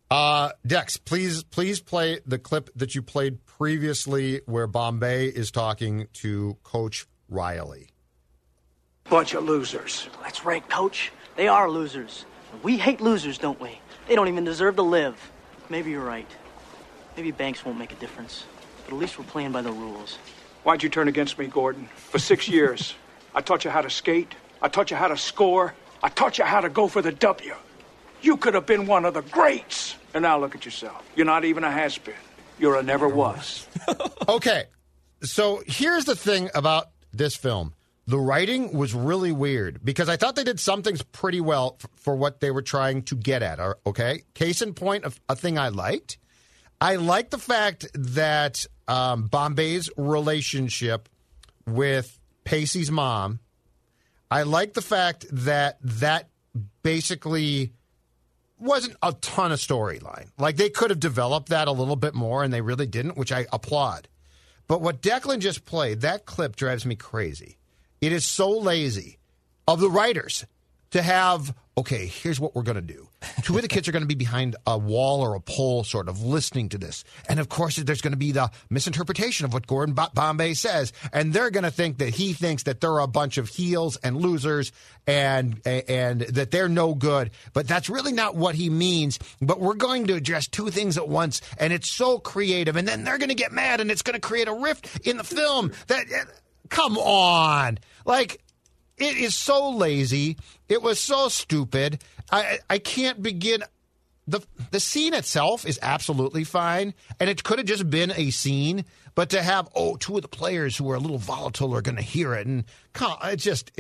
Uh, 0.10 0.50
Dex, 0.66 0.98
please, 0.98 1.44
please 1.44 1.82
play 1.82 2.20
the 2.26 2.40
clip 2.40 2.72
that 2.76 2.96
you 2.96 3.04
played 3.04 3.46
previously, 3.46 4.42
where 4.48 4.66
Bombay 4.66 5.28
is 5.28 5.52
talking 5.52 6.08
to 6.14 6.58
Coach 6.64 7.06
Riley. 7.30 7.90
Bunch 9.10 9.34
of 9.34 9.44
losers. 9.44 10.08
That's 10.22 10.46
right, 10.46 10.68
coach. 10.70 11.12
They 11.36 11.48
are 11.48 11.70
losers. 11.70 12.26
We 12.62 12.78
hate 12.78 13.02
losers, 13.02 13.38
don't 13.38 13.60
we? 13.60 13.80
They 14.08 14.16
don't 14.16 14.28
even 14.28 14.44
deserve 14.44 14.76
to 14.76 14.84
live. 14.84 15.32
Maybe 15.70 15.92
you're 15.92 16.04
right. 16.04 16.30
Maybe 17.16 17.32
Banks 17.32 17.66
won't 17.66 17.78
make 17.80 17.92
a 17.92 17.96
difference. 17.96 18.44
But 18.86 18.94
at 18.94 19.00
least 19.00 19.18
we're 19.18 19.26
playing 19.26 19.52
by 19.52 19.62
the 19.62 19.72
rules. 19.72 20.18
Why'd 20.64 20.84
you 20.84 20.90
turn 20.90 21.08
against 21.08 21.40
me, 21.40 21.48
Gordon? 21.48 21.90
For 21.96 22.20
six 22.20 22.48
years, 22.58 22.94
I 23.34 23.42
taught 23.42 23.66
you 23.66 23.72
how 23.72 23.82
to 23.82 23.90
skate. 23.90 24.36
I 24.62 24.68
taught 24.68 24.92
you 24.92 24.98
how 24.98 25.08
to 25.08 25.18
score. 25.18 25.74
I 26.04 26.10
taught 26.10 26.38
you 26.38 26.44
how 26.44 26.62
to 26.62 26.70
go 26.70 26.88
for 26.88 27.02
the 27.02 27.12
W. 27.12 27.56
You 28.22 28.38
could 28.38 28.54
have 28.54 28.66
been 28.66 28.86
one 28.86 29.06
of 29.06 29.14
the 29.14 29.22
greats. 29.22 29.96
And 30.14 30.22
now 30.24 30.40
look 30.40 30.56
at 30.56 30.66
yourself. 30.66 31.04
You're 31.16 31.26
not 31.26 31.46
even 31.46 31.64
a 31.64 31.72
has 31.72 31.98
been. 31.98 32.14
You're 32.60 32.76
a 32.76 32.84
never 32.84 33.08
was. 33.08 33.68
Okay, 34.28 34.66
so 35.24 35.64
here's 35.66 36.06
the 36.06 36.16
thing 36.16 36.52
about 36.54 36.90
this 37.12 37.36
film. 37.36 37.74
The 38.10 38.18
writing 38.18 38.76
was 38.76 38.96
really 38.96 39.32
weird 39.32 39.86
because 39.86 40.10
I 40.10 40.18
thought 40.18 40.36
they 40.36 40.44
did 40.44 40.60
some 40.60 40.82
things 40.82 41.04
pretty 41.04 41.42
well 41.42 41.78
f- 41.80 41.92
for 41.96 42.16
what 42.16 42.40
they 42.40 42.50
were 42.50 42.64
trying 42.64 43.04
to 43.04 43.16
get 43.16 43.44
at. 43.44 43.60
Okay, 43.86 44.24
case 44.34 44.64
in 44.64 44.74
point, 44.74 45.04
of 45.04 45.22
a 45.30 45.36
thing 45.36 45.60
I 45.60 45.70
liked. 45.70 46.18
I 46.82 46.96
like 46.96 47.30
the 47.30 47.38
fact 47.38 47.86
that 47.94 48.66
um, 48.88 49.28
Bombay's 49.28 49.92
relationship 49.96 51.08
with 51.68 52.20
Pacey's 52.46 52.90
mom. 52.90 53.42
I 54.32 54.42
like 54.42 54.74
the 54.74 54.82
fact 54.82 55.28
that 55.32 55.78
that 55.84 56.30
basically 56.82 57.74
wasn't 58.58 58.98
a 59.04 59.14
ton 59.14 59.52
of 59.52 59.60
storyline. 59.60 60.30
Like 60.40 60.56
they 60.56 60.72
could 60.72 60.90
have 60.90 61.00
developed 61.00 61.50
that 61.50 61.68
a 61.68 61.72
little 61.72 61.96
bit 61.96 62.16
more, 62.16 62.44
and 62.44 62.52
they 62.52 62.62
really 62.62 62.88
didn't, 62.88 63.18
which 63.18 63.32
I 63.32 63.46
applaud. 63.54 64.08
But 64.68 64.82
what 64.82 65.04
Declan 65.04 65.42
just 65.42 65.64
played, 65.64 66.02
that 66.02 66.26
clip 66.26 66.56
drives 66.56 66.88
me 66.88 66.96
crazy. 66.96 67.58
It 68.02 68.12
is 68.12 68.26
so 68.26 68.50
lazy 68.50 69.18
of 69.68 69.80
the 69.80 69.90
writers 69.90 70.46
to 70.92 71.02
have, 71.02 71.54
okay, 71.78 72.08
here's 72.08 72.40
what 72.40 72.56
we're 72.56 72.64
going 72.64 72.76
to 72.76 72.82
do. 72.82 73.08
Two 73.44 73.56
of 73.56 73.62
the 73.62 73.68
kids 73.68 73.88
are 73.88 73.92
going 73.92 74.02
to 74.02 74.08
be 74.08 74.16
behind 74.16 74.56
a 74.66 74.78
wall 74.78 75.22
or 75.22 75.36
a 75.36 75.40
pole, 75.40 75.84
sort 75.84 76.08
of 76.10 76.24
listening 76.24 76.70
to 76.70 76.78
this. 76.78 77.04
And 77.28 77.40
of 77.40 77.50
course, 77.50 77.76
there's 77.76 78.02
going 78.02 78.14
to 78.14 78.18
be 78.18 78.32
the 78.32 78.50
misinterpretation 78.70 79.46
of 79.46 79.54
what 79.54 79.68
Gordon 79.68 79.94
Bo- 79.94 80.08
Bombay 80.14 80.56
says. 80.56 80.94
And 81.14 81.32
they're 81.32 81.52
going 81.52 81.66
to 81.66 81.72
think 81.72 82.00
that 82.00 82.10
he 82.10 82.34
thinks 82.34 82.64
that 82.64 82.82
they're 82.82 83.00
a 83.00 83.08
bunch 83.08 83.38
of 83.38 83.50
heels 83.50 83.98
and 83.98 84.18
losers 84.18 84.72
and, 85.06 85.62
and 85.66 86.22
that 86.22 86.50
they're 86.50 86.70
no 86.70 86.96
good. 86.96 87.32
But 87.54 87.68
that's 87.68 87.90
really 87.90 88.14
not 88.14 88.36
what 88.36 88.56
he 88.56 88.70
means. 88.70 89.20
But 89.40 89.60
we're 89.60 89.76
going 89.76 90.08
to 90.08 90.16
address 90.16 90.48
two 90.48 90.70
things 90.70 90.98
at 90.98 91.08
once. 91.08 91.42
And 91.60 91.72
it's 91.72 91.92
so 91.92 92.18
creative. 92.18 92.78
And 92.78 92.88
then 92.88 93.04
they're 93.04 93.20
going 93.20 93.30
to 93.30 93.36
get 93.36 93.52
mad 93.52 93.80
and 93.80 93.92
it's 93.92 94.02
going 94.02 94.16
to 94.16 94.28
create 94.28 94.48
a 94.48 94.54
rift 94.54 95.06
in 95.06 95.18
the 95.18 95.24
film 95.24 95.72
that, 95.88 96.06
come 96.70 96.98
on. 96.98 97.80
Like, 98.06 98.42
it 98.98 99.18
is 99.18 99.36
so 99.36 99.70
lazy. 99.70 100.38
It 100.68 100.82
was 100.82 101.00
so 101.00 101.30
stupid. 101.30 102.04
I 102.32 102.60
I 102.70 102.80
can't 102.80 103.22
begin. 103.22 103.64
the 104.28 104.42
The 104.72 104.80
scene 104.80 105.14
itself 105.14 105.66
is 105.66 105.80
absolutely 105.82 106.44
fine, 106.44 106.94
and 107.20 107.30
it 107.30 107.44
could 107.44 107.60
have 107.60 107.68
just 107.68 107.90
been 107.90 108.12
a 108.16 108.30
scene. 108.32 108.86
But 109.16 109.30
to 109.32 109.42
have 109.42 109.68
oh, 109.76 109.96
two 109.98 110.16
of 110.16 110.22
the 110.22 110.28
players 110.28 110.78
who 110.78 110.90
are 110.92 110.96
a 110.96 111.00
little 111.00 111.18
volatile 111.18 111.76
are 111.76 111.82
going 111.82 111.98
to 111.98 112.02
hear 112.04 112.34
it, 112.34 112.48
and 112.48 112.66
come, 112.94 113.18
it 113.24 113.38
just. 113.38 113.72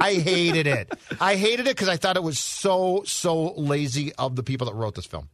I 0.00 0.14
hated 0.14 0.66
it. 0.66 0.92
I 1.20 1.36
hated 1.36 1.68
it 1.68 1.76
because 1.76 1.88
I 1.88 1.96
thought 1.96 2.16
it 2.16 2.22
was 2.22 2.38
so 2.38 3.02
so 3.06 3.52
lazy 3.54 4.12
of 4.14 4.34
the 4.34 4.42
people 4.42 4.66
that 4.66 4.74
wrote 4.74 4.96
this 4.96 5.06
film. 5.06 5.28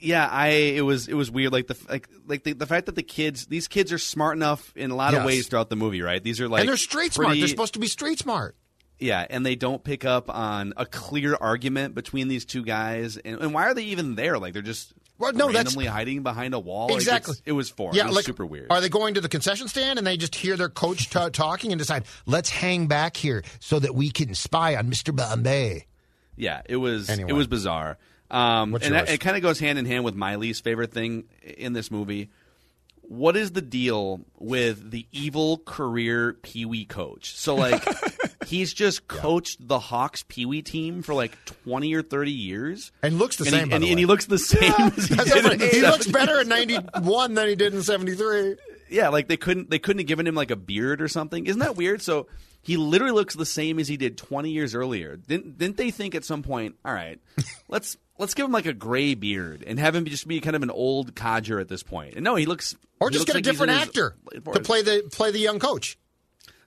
Yeah, 0.00 0.28
I 0.30 0.48
it 0.48 0.82
was 0.82 1.08
it 1.08 1.14
was 1.14 1.30
weird. 1.30 1.52
Like 1.52 1.66
the 1.66 1.76
like 1.88 2.08
like 2.26 2.44
the, 2.44 2.52
the 2.52 2.66
fact 2.66 2.86
that 2.86 2.94
the 2.94 3.02
kids 3.02 3.46
these 3.46 3.66
kids 3.68 3.92
are 3.92 3.98
smart 3.98 4.36
enough 4.36 4.72
in 4.76 4.90
a 4.90 4.94
lot 4.96 5.12
Yes. 5.12 5.20
of 5.20 5.26
ways 5.26 5.48
throughout 5.48 5.70
the 5.70 5.76
movie, 5.76 6.02
right? 6.02 6.22
These 6.22 6.40
are 6.40 6.48
like 6.48 6.60
and 6.60 6.68
they're 6.68 6.76
street 6.76 7.12
smart. 7.12 7.36
They're 7.36 7.48
supposed 7.48 7.74
to 7.74 7.80
be 7.80 7.88
street 7.88 8.18
smart. 8.20 8.54
Yeah, 9.00 9.24
and 9.30 9.44
they 9.46 9.54
don't 9.54 9.82
pick 9.82 10.04
up 10.04 10.28
on 10.28 10.72
a 10.76 10.84
clear 10.86 11.36
argument 11.40 11.94
between 11.94 12.26
these 12.28 12.44
two 12.44 12.64
guys. 12.64 13.16
And, 13.16 13.40
and 13.40 13.54
why 13.54 13.64
are 13.66 13.74
they 13.74 13.84
even 13.84 14.14
there? 14.16 14.38
Like 14.38 14.52
they're 14.54 14.62
just 14.62 14.92
Well, 15.18 15.32
no, 15.32 15.46
that's- 15.46 15.54
randomly 15.66 15.86
hiding 15.86 16.22
behind 16.24 16.52
a 16.54 16.58
wall. 16.60 16.92
Exactly. 16.94 17.32
it's- 17.32 17.42
it 17.46 17.52
was 17.52 17.70
foreign. 17.70 17.94
Yeah, 17.96 18.04
it 18.04 18.06
was 18.08 18.16
like, 18.16 18.24
super 18.24 18.44
weird. 18.46 18.66
Are 18.70 18.80
they 18.80 18.88
going 18.88 19.14
to 19.14 19.20
the 19.20 19.28
concession 19.28 19.68
stand 19.68 19.98
and 19.98 20.06
they 20.06 20.16
just 20.16 20.34
hear 20.34 20.56
their 20.56 20.68
coach 20.68 21.10
t- 21.10 21.30
talking 21.30 21.70
and 21.72 21.78
decide, 21.78 22.04
let's 22.26 22.50
hang 22.50 22.86
back 22.88 23.16
here 23.16 23.42
so 23.60 23.78
that 23.78 23.94
we 23.94 24.10
can 24.10 24.34
spy 24.34 24.74
on 24.76 24.90
Mr. 24.90 25.14
Bombay? 25.14 25.86
Yeah, 26.36 26.62
it 26.66 26.76
was 26.76 27.08
Anyway. 27.08 27.30
it 27.30 27.34
was 27.34 27.46
bizarre. 27.48 27.98
Um, 28.30 28.72
What's 28.72 28.84
and 28.86 28.94
yours? 28.94 29.06
that, 29.06 29.14
it 29.14 29.18
kind 29.18 29.36
of 29.36 29.42
goes 29.42 29.58
hand 29.58 29.78
in 29.78 29.86
hand 29.86 30.04
with 30.04 30.14
my 30.14 30.36
least 30.36 30.62
favorite 30.64 30.92
thing 30.92 31.24
in 31.42 31.72
this 31.72 31.90
movie. 31.90 32.28
What 33.02 33.36
is 33.38 33.52
the 33.52 33.62
deal 33.62 34.20
with 34.38 34.90
the 34.90 35.06
evil 35.12 35.56
career 35.64 36.34
Pee 36.42 36.66
Wee 36.66 36.84
coach? 36.84 37.34
So 37.36 37.54
like 37.54 37.82
he's 38.46 38.74
just 38.74 39.08
coached 39.08 39.66
the 39.66 39.78
Hawks 39.78 40.24
Pee 40.28 40.44
Wee 40.44 40.60
team 40.60 41.00
for 41.00 41.14
like 41.14 41.32
twenty 41.64 41.94
or 41.94 42.02
thirty 42.02 42.32
years, 42.32 42.92
And 43.02 43.18
looks 43.18 43.36
the 43.36 43.44
and 43.44 43.50
same, 43.54 43.64
He, 43.64 43.70
by 43.70 43.74
and, 43.76 43.82
the 43.82 43.86
he- 43.86 43.92
and 43.92 43.98
he 43.98 44.04
looks 44.04 44.26
the 44.26 44.38
same 44.38 44.72
as 44.94 45.06
he 45.06 45.14
That's 45.14 45.32
did. 45.32 45.44
in 45.52 45.60
he 45.70 45.80
looks 45.80 46.04
70. 46.04 46.12
better 46.12 46.40
in 46.42 46.48
91 46.48 47.32
than 47.34 47.48
he 47.48 47.56
did 47.56 47.72
in 47.72 47.82
73. 47.82 48.56
Yeah, 48.90 49.08
like 49.08 49.26
they 49.28 49.38
couldn't 49.38 49.70
they 49.70 49.78
couldn't 49.78 50.00
have 50.00 50.06
given 50.06 50.26
him 50.26 50.34
like 50.34 50.50
a 50.50 50.56
beard 50.56 51.00
or 51.00 51.08
something. 51.08 51.46
Isn't 51.46 51.60
that 51.60 51.76
weird? 51.76 52.02
So 52.02 52.26
he 52.60 52.76
literally 52.76 53.14
looks 53.14 53.34
the 53.34 53.46
same 53.46 53.78
as 53.78 53.88
he 53.88 53.96
did 53.96 54.18
20 54.18 54.50
years 54.50 54.74
earlier. 54.74 55.16
Didn't 55.16 55.56
didn't 55.56 55.78
they 55.78 55.90
think 55.90 56.14
at 56.14 56.26
some 56.26 56.42
point, 56.42 56.74
all 56.84 56.92
right, 56.92 57.18
let's 57.68 57.96
let's 58.18 58.34
give 58.34 58.44
him 58.44 58.52
like 58.52 58.66
a 58.66 58.72
gray 58.72 59.14
beard 59.14 59.64
and 59.66 59.78
have 59.78 59.94
him 59.94 60.04
just 60.04 60.26
be 60.28 60.40
kind 60.40 60.54
of 60.56 60.62
an 60.62 60.70
old 60.70 61.14
codger 61.14 61.58
at 61.60 61.68
this 61.68 61.82
point. 61.82 62.14
And 62.14 62.24
no, 62.24 62.34
he 62.34 62.46
looks 62.46 62.74
Or 63.00 63.08
he 63.08 63.14
just 63.14 63.26
looks 63.26 63.26
get 63.26 63.34
a 63.34 63.38
like 63.38 63.44
he's 63.46 63.52
different 63.52 63.72
in 63.72 63.78
his- 63.78 63.88
actor 63.88 64.16
to 64.54 64.60
play 64.60 64.82
the 64.82 65.08
play 65.10 65.30
the 65.30 65.38
young 65.38 65.58
coach. 65.58 65.96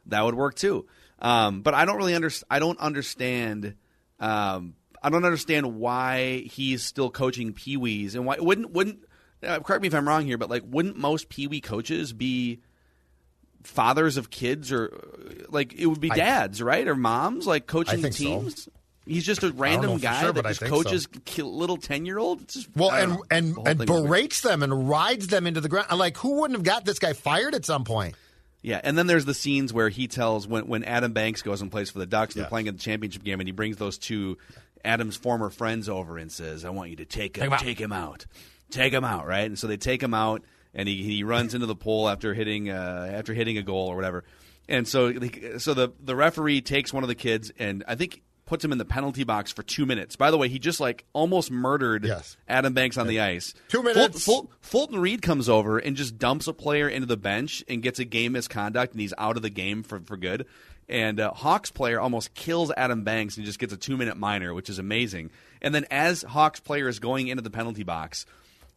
that 0.07 0.23
would 0.25 0.35
work 0.35 0.55
too. 0.55 0.87
Um, 1.19 1.61
but 1.61 1.73
I 1.75 1.85
don't 1.85 1.97
really 1.97 2.15
understand. 2.15 2.47
I 2.49 2.57
don't 2.59 2.79
understand. 2.79 3.75
Um, 4.19 4.73
I 5.03 5.09
don't 5.09 5.25
understand 5.25 5.75
why 5.79 6.37
he's 6.51 6.83
still 6.83 7.09
coaching 7.11 7.53
Pee 7.53 7.77
Wees 7.77 8.15
and 8.15 8.25
why 8.25 8.37
wouldn't 8.39 8.71
wouldn't. 8.71 8.99
Uh, 9.43 9.59
correct 9.59 9.81
me 9.81 9.87
if 9.87 9.93
I'm 9.95 10.07
wrong 10.07 10.25
here, 10.25 10.37
but 10.37 10.49
like, 10.49 10.63
wouldn't 10.65 10.97
most 10.97 11.29
Pee 11.29 11.47
Wee 11.47 11.61
coaches 11.61 12.13
be 12.13 12.59
fathers 13.63 14.17
of 14.17 14.29
kids 14.31 14.71
or 14.71 14.91
like 15.49 15.73
it 15.73 15.85
would 15.85 15.99
be 15.99 16.11
I- 16.11 16.15
dads, 16.15 16.61
right, 16.61 16.87
or 16.87 16.95
moms 16.95 17.45
like 17.45 17.67
coaching 17.67 18.01
think 18.01 18.15
so. 18.15 18.71
Teams? 19.11 19.15
He's 19.17 19.25
just 19.25 19.43
a 19.43 19.51
random 19.51 19.97
guy 19.97 20.21
sure, 20.21 20.33
that 20.33 20.45
just 20.45 20.61
coaches 20.61 21.07
ki- 21.25 21.41
little 21.43 21.77
ten 21.77 22.05
year 22.05 22.17
olds. 22.17 22.67
Well, 22.75 22.91
and 22.91 23.17
and 23.29 23.57
and 23.65 23.79
thing 23.79 23.87
was 23.87 23.87
weird. 23.89 24.03
berates 24.09 24.41
them 24.41 24.63
and 24.63 24.87
rides 24.89 25.27
them 25.27 25.45
into 25.47 25.61
the 25.61 25.69
ground. 25.69 25.87
Like, 25.97 26.17
who 26.17 26.41
wouldn't 26.41 26.57
have 26.57 26.63
got 26.65 26.85
this 26.85 26.99
guy 26.99 27.13
fired 27.13 27.55
at 27.55 27.65
some 27.65 27.83
point? 27.83 28.15
Yeah, 28.63 28.79
and 28.83 28.95
then 28.97 29.07
there's 29.07 29.25
the 29.25 29.33
scenes 29.33 29.73
where 29.73 29.89
he 29.89 30.07
tells 30.07 30.47
when 30.47 30.67
when 30.67 30.83
Adam 30.83 31.13
Banks 31.13 31.41
goes 31.41 31.61
and 31.61 31.71
plays 31.71 31.89
for 31.89 31.99
the 31.99 32.05
Ducks 32.05 32.35
and 32.35 32.41
Yeah. 32.41 32.43
they're 32.43 32.49
playing 32.49 32.67
in 32.67 32.75
the 32.75 32.81
championship 32.81 33.23
game, 33.23 33.39
and 33.39 33.47
he 33.47 33.51
brings 33.53 33.77
those 33.77 33.97
two 33.97 34.37
Adam's 34.85 35.15
former 35.15 35.49
friends 35.49 35.89
over 35.89 36.17
and 36.17 36.31
says, 36.31 36.63
"I 36.63 36.69
want 36.69 36.89
you 36.91 36.95
to 36.97 37.05
take 37.05 37.37
him, 37.37 37.45
him 37.45 37.53
out." 37.53 37.59
take 37.59 37.79
him 37.79 37.91
out, 37.91 38.25
take 38.69 38.93
him 38.93 39.03
out." 39.03 39.25
Right, 39.27 39.45
and 39.47 39.57
so 39.57 39.65
they 39.67 39.77
take 39.77 40.01
him 40.03 40.13
out, 40.13 40.43
and 40.75 40.87
he 40.87 41.01
he 41.03 41.23
runs 41.23 41.53
into 41.55 41.65
the 41.65 41.75
pole 41.75 42.07
after 42.07 42.33
hitting 42.35 42.69
uh, 42.69 43.09
after 43.11 43.33
hitting 43.33 43.57
a 43.57 43.63
goal 43.63 43.87
or 43.87 43.95
whatever, 43.95 44.23
and 44.69 44.87
so 44.87 45.11
so 45.57 45.73
the 45.73 45.91
the 45.99 46.15
referee 46.15 46.61
takes 46.61 46.93
one 46.93 47.03
of 47.03 47.07
the 47.07 47.15
kids 47.15 47.51
and 47.57 47.83
I 47.87 47.95
think 47.95 48.21
puts 48.51 48.65
him 48.65 48.73
in 48.73 48.77
the 48.77 48.83
penalty 48.83 49.23
box 49.23 49.49
for 49.49 49.63
two 49.63 49.85
minutes. 49.85 50.17
By 50.17 50.29
the 50.29 50.37
way, 50.37 50.49
he 50.49 50.59
just 50.59 50.81
like 50.81 51.05
almost 51.13 51.49
murdered 51.49 52.03
Adam 52.49 52.73
Banks 52.73 52.97
on 52.97 53.07
the 53.07 53.21
ice. 53.21 53.53
Two 53.69 53.81
minutes. 53.81 54.25
Ful- 54.25 54.51
Fulton 54.59 54.99
Reed 54.99 55.21
comes 55.21 55.47
over 55.47 55.79
and 55.79 55.95
just 55.95 56.17
dumps 56.17 56.47
a 56.47 56.53
player 56.53 56.89
into 56.89 57.05
the 57.07 57.15
bench 57.15 57.63
and 57.69 57.81
gets 57.81 57.97
a 57.99 58.03
game 58.03 58.33
misconduct, 58.33 58.91
and 58.91 58.99
he's 58.99 59.13
out 59.17 59.37
of 59.37 59.41
the 59.41 59.49
game 59.49 59.83
for, 59.83 60.01
for 60.01 60.17
good. 60.17 60.47
And 60.89 61.21
uh, 61.21 61.31
Hawks 61.31 61.71
player 61.71 61.97
almost 62.01 62.33
kills 62.33 62.73
Adam 62.75 63.05
Banks 63.05 63.37
and 63.37 63.45
just 63.45 63.57
gets 63.57 63.71
a 63.71 63.77
two 63.77 63.95
minute 63.95 64.17
minor, 64.17 64.53
which 64.53 64.69
is 64.69 64.79
amazing. 64.79 65.31
And 65.61 65.73
then 65.73 65.85
as 65.89 66.21
Hawks 66.21 66.59
player 66.59 66.89
is 66.89 66.99
going 66.99 67.29
into 67.29 67.41
the 67.41 67.49
penalty 67.49 67.83
box, 67.83 68.25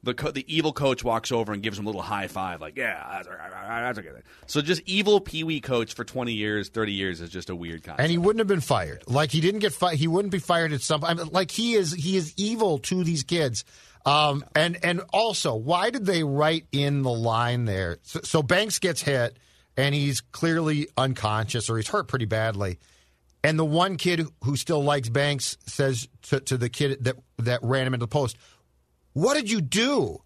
the 0.05 0.15
co- 0.15 0.31
the 0.31 0.45
evil 0.55 0.73
coach 0.73 1.03
walks 1.03 1.33
over 1.33 1.53
and 1.53 1.63
gives 1.63 1.79
him 1.79 1.87
a 1.87 1.89
little 1.89 2.03
high 2.03 2.29
five, 2.29 2.61
like 2.61 2.77
yeah, 2.77 3.23
that's, 3.25 3.29
that's 3.29 3.99
okay. 3.99 4.11
So 4.47 4.61
just 4.61 4.83
evil 4.87 5.21
Pee 5.21 5.45
Wee 5.45 5.61
coach 5.61 5.95
for 5.95 6.05
twenty 6.05 6.35
years, 6.35 6.69
thirty 6.69 6.93
years 6.93 7.21
is 7.21 7.31
just 7.31 7.51
a 7.51 7.57
weird 7.57 7.83
concept. 7.83 8.01
and 8.01 8.11
he 8.11 8.19
wouldn't 8.19 8.41
have 8.41 8.47
been 8.47 8.61
fired. 8.61 9.03
Like 9.07 9.31
he 9.31 9.41
didn't 9.41 9.61
get 9.61 9.73
fired. 9.73 9.97
He 9.97 10.07
wouldn't 10.07 10.33
be 10.33 10.39
fired 10.39 10.73
at 10.73 10.83
some. 10.83 11.05
I 11.05 11.15
mean, 11.15 11.29
like 11.33 11.51
he 11.51 11.75
is. 11.75 11.93
He 11.93 12.17
is 12.17 12.35
evil 12.37 12.79
to 12.81 13.03
these 13.03 13.23
kids. 13.23 13.65
Um, 14.07 14.45
and 14.55 14.79
and 14.83 15.01
also, 15.13 15.55
why 15.55 15.91
did 15.91 16.05
they 16.05 16.25
write 16.25 16.67
in 16.73 17.03
the 17.03 17.11
line 17.13 17.65
there? 17.65 17.99
So, 18.03 18.21
so 18.23 18.43
Banks 18.43 18.79
gets 18.79 19.01
hit, 19.01 19.39
and 19.77 19.95
he's 19.95 20.21
clearly 20.21 20.89
unconscious, 20.97 21.71
or 21.71 21.79
he's 21.79 21.89
hurt 21.89 22.09
pretty 22.09 22.27
badly. 22.27 22.79
And 23.43 23.59
the 23.59 23.65
one 23.65 23.97
kid 23.97 24.27
who 24.43 24.57
still 24.57 24.83
likes 24.83 25.09
Banks 25.11 25.59
says 25.67 26.09
to, 26.23 26.41
to 26.41 26.57
the 26.57 26.69
kid 26.69 27.05
that 27.05 27.17
that 27.39 27.61
ran 27.63 27.87
him 27.87 27.95
into 27.95 28.05
the 28.05 28.09
post, 28.09 28.37
"What 29.15 29.35
did 29.35 29.51
you 29.51 29.61
do?" 29.61 30.21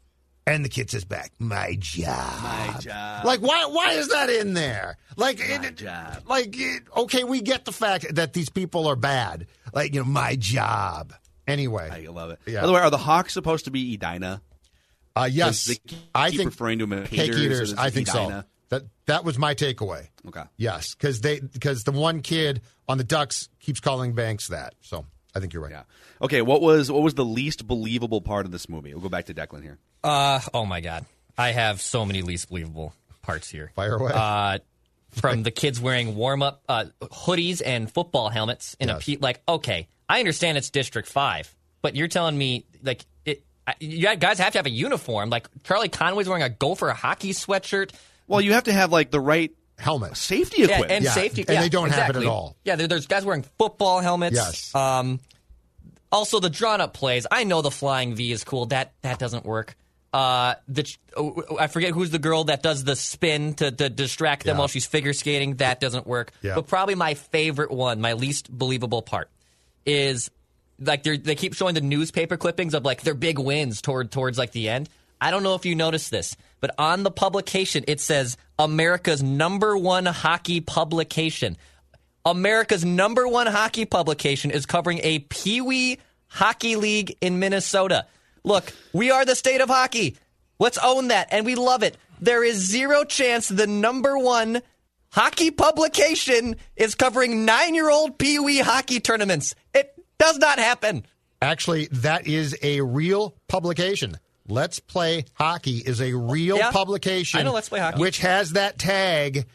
And 0.47 0.65
the 0.65 0.69
kid 0.69 0.91
says 0.91 1.05
back, 1.05 1.33
"My 1.39 1.77
job." 1.79 2.43
My 2.43 2.75
job. 2.81 3.25
Like 3.25 3.41
why? 3.41 3.67
Why 3.67 3.93
is 3.93 4.09
that 4.09 4.29
in 4.29 4.55
there? 4.55 4.99
Like, 5.17 5.39
it, 5.41 5.77
job. 5.77 6.23
like 6.29 6.59
it, 6.59 6.83
okay, 6.97 7.25
we 7.25 7.41
get 7.41 7.65
the 7.65 7.73
fact 7.73 8.15
that 8.15 8.33
these 8.33 8.49
people 8.49 8.87
are 8.87 8.97
bad. 8.97 9.47
Like 9.73 9.95
you 9.95 10.01
know, 10.01 10.07
my 10.07 10.37
job. 10.37 11.15
Anyway, 11.47 11.89
I 11.91 12.11
love 12.11 12.31
it. 12.31 12.41
Yeah. 12.47 12.61
By 12.61 12.67
the 12.67 12.73
way, 12.73 12.81
are 12.81 12.91
the 12.91 12.99
Hawks 12.99 13.33
supposed 13.33 13.65
to 13.65 13.71
be 13.71 13.95
Edina? 13.95 14.43
Uh, 15.17 15.29
yes, 15.31 15.71
I 16.15 16.31
think 16.31 16.51
referring 16.51 16.79
to 16.79 16.87
them 16.87 17.05
as 17.05 17.09
cake 17.09 17.33
eaters. 17.33 17.75
I 17.75 17.91
think 17.91 18.07
so. 18.07 18.45
That 18.69 18.83
that 19.07 19.25
was 19.25 19.39
my 19.39 19.55
takeaway. 19.55 20.09
Okay. 20.27 20.43
Yes, 20.57 20.95
because 20.95 21.21
they 21.23 21.41
because 21.41 21.85
the 21.85 21.93
one 21.93 22.21
kid 22.21 22.61
on 22.87 22.99
the 22.99 23.05
Ducks 23.05 23.49
keeps 23.61 23.81
calling 23.81 24.13
Banks 24.15 24.49
that. 24.49 24.75
So 24.83 25.07
I 25.39 25.41
think 25.41 25.53
you're 25.53 25.63
right. 25.63 25.71
Yeah. 25.71 25.85
Okay. 26.21 26.43
What 26.43 26.61
was 26.61 26.91
what 26.91 27.03
was 27.03 27.15
the 27.15 27.25
least 27.25 27.67
believable 27.67 28.21
part 28.21 28.45
of 28.45 28.53
this 28.53 28.69
movie? 28.69 28.93
We'll 28.93 29.03
go 29.03 29.09
back 29.09 29.27
to 29.27 29.35
Declan 29.35 29.63
here. 29.63 29.79
Uh, 30.03 30.41
oh 30.53 30.67
my 30.67 30.81
God. 30.81 31.07
I 31.39 31.53
have 31.53 31.81
so 31.81 32.05
many 32.05 32.23
least 32.23 32.49
believable 32.49 32.93
parts 33.23 33.49
here. 33.49 33.71
Fire 33.77 33.95
away. 33.95 34.11
Uh, 34.13 34.59
from 35.13 35.45
the 35.45 35.53
kids 35.53 35.81
wearing 35.81 36.17
warm 36.17 36.43
up 36.43 36.63
uh, 36.69 36.87
hoodies 37.01 37.63
and 37.65 37.91
football 37.91 38.29
helmets 38.29 38.77
in 38.81 38.91
a 38.91 38.99
pe- 38.99 39.17
like, 39.17 39.41
okay, 39.49 39.89
I 40.09 40.19
understand 40.19 40.59
it's 40.59 40.71
District 40.71 41.09
5, 41.09 41.55
but 41.81 41.97
you're 41.97 42.09
telling 42.09 42.37
me, 42.37 42.67
like, 42.83 43.07
it, 43.25 43.45
I, 43.67 43.75
you 43.81 44.15
guys 44.17 44.39
have 44.39 44.53
to 44.53 44.59
have 44.59 44.67
a 44.67 44.71
uniform. 44.71 45.31
Like, 45.31 45.49
Charlie 45.65 45.89
Conway's 45.89 46.29
wearing 46.29 46.43
a 46.43 46.51
Gopher 46.51 46.91
hockey 46.91 47.33
sweatshirt. 47.33 47.93
Well, 48.27 48.41
you 48.41 48.53
have 48.53 48.65
to 48.65 48.73
have 48.73 48.93
like 48.93 49.11
the 49.11 49.21
right 49.21 49.53
helmet, 49.79 50.17
safety 50.17 50.59
Yeah, 50.63 50.65
equipment, 50.75 50.91
and 50.91 51.05
safety. 51.07 51.43
and 51.43 51.51
yeah, 51.55 51.61
they 51.63 51.69
don't 51.69 51.91
have 51.91 52.11
it 52.11 52.17
at 52.17 52.27
all. 52.27 52.57
Yeah, 52.65 52.77
there's 52.77 53.07
guys 53.07 53.25
wearing 53.25 53.45
football 53.59 54.01
helmets. 54.01 54.37
Yes. 54.37 54.75
Um, 54.75 55.21
also, 56.11 56.41
the 56.41 56.51
drawn 56.51 56.81
up 56.81 56.95
plays. 56.95 57.27
I 57.31 57.45
know 57.45 57.63
the 57.63 57.71
flying 57.71 58.15
V 58.15 58.33
is 58.33 58.45
cool. 58.45 58.67
That 58.67 58.93
that 59.03 59.19
doesn't 59.19 59.45
work. 59.45 59.77
Uh, 60.13 60.55
the 60.69 60.91
oh, 61.17 61.57
I 61.61 61.67
forget 61.67 61.93
who's 61.93 62.11
the 62.11 62.19
girl 62.19 62.45
that 62.45 62.63
does 62.63 62.83
the 62.83 62.97
spin 62.97 63.53
to, 63.55 63.71
to 63.71 63.91
distract 63.91 64.45
them 64.45 64.55
Yeah. 64.57 64.59
while 64.61 64.69
she's 64.69 64.87
figure 64.87 65.13
skating. 65.13 65.57
That 65.57 65.81
doesn't 65.81 66.07
work. 66.07 66.33
Yeah. 66.41 66.55
But 66.55 66.67
probably 66.67 66.95
my 66.95 67.13
favorite 67.15 67.71
one, 67.71 68.01
my 68.01 68.15
least 68.15 68.51
believable 68.51 69.03
part, 69.03 69.29
is 69.85 70.31
like 70.81 71.03
they 71.03 71.19
they 71.19 71.35
keep 71.35 71.53
showing 71.55 71.75
the 71.75 71.83
newspaper 71.83 72.39
clippings 72.39 72.73
of 72.73 72.87
like 72.87 73.03
their 73.03 73.13
big 73.15 73.39
wins 73.39 73.83
toward 73.83 74.11
towards 74.11 74.39
like 74.39 74.53
the 74.53 74.71
end. 74.71 74.89
I 75.21 75.31
don't 75.31 75.43
know 75.43 75.57
if 75.57 75.67
you 75.67 75.75
noticed 75.75 76.11
this, 76.11 76.37
but 76.61 76.71
on 76.79 77.03
the 77.03 77.11
publication 77.11 77.85
it 77.87 78.01
says 78.01 78.37
America's 78.59 79.23
number 79.23 79.77
one 79.77 80.07
hockey 80.07 80.61
publication. 80.61 81.57
America's 82.25 82.85
number 82.85 83.27
one 83.27 83.47
hockey 83.47 83.85
publication 83.85 84.51
is 84.51 84.67
covering 84.67 85.01
a 85.03 85.21
Pee 85.21 85.61
Wee 85.61 85.99
Hockey 86.27 86.77
League 86.77 87.17
in 87.21 87.39
Minnesota. 87.39 88.07
Look, 88.45 88.73
we 88.93 89.11
are 89.11 89.25
the 89.25 89.37
state 89.37 89.61
of 89.61 89.69
hockey. 89.69 90.17
Let's 90.59 90.79
own 90.79 91.09
that, 91.09 91.29
and 91.31 91.47
we 91.47 91.55
love 91.55 91.83
it. 91.83 91.97
There 92.21 92.43
is 92.43 92.57
zero 92.57 93.05
chance 93.05 93.49
the 93.49 93.67
number 93.67 94.19
one 94.19 94.61
hockey 95.11 95.51
publication 95.51 96.57
is 96.77 96.95
covering 96.95 97.45
nine 97.45 97.75
year 97.75 97.91
old 97.91 98.19
Pee 98.19 98.39
Wee 98.39 98.59
hockey 98.59 99.01
tournaments. 99.01 99.55
It 99.73 99.95
does 100.19 100.39
not 100.39 100.59
happen. 100.59 101.05
Actually, 101.41 101.87
that 101.93 102.27
is 102.27 102.57
a 102.63 102.81
real 102.81 103.35
publication. 103.47 104.17
Let's 104.49 104.81
Play 104.81 105.25
Hockey 105.35 105.77
is 105.79 106.01
a 106.01 106.13
real 106.15 106.57
Yeah, 106.57 106.71
publication. 106.71 107.41
I 107.41 107.43
know 107.43 107.53
Let's 107.53 107.69
Play 107.69 107.81
Hockey. 107.81 108.01
Which 108.01 108.19
has 108.21 108.53
that 108.53 108.79
tag. 108.79 109.47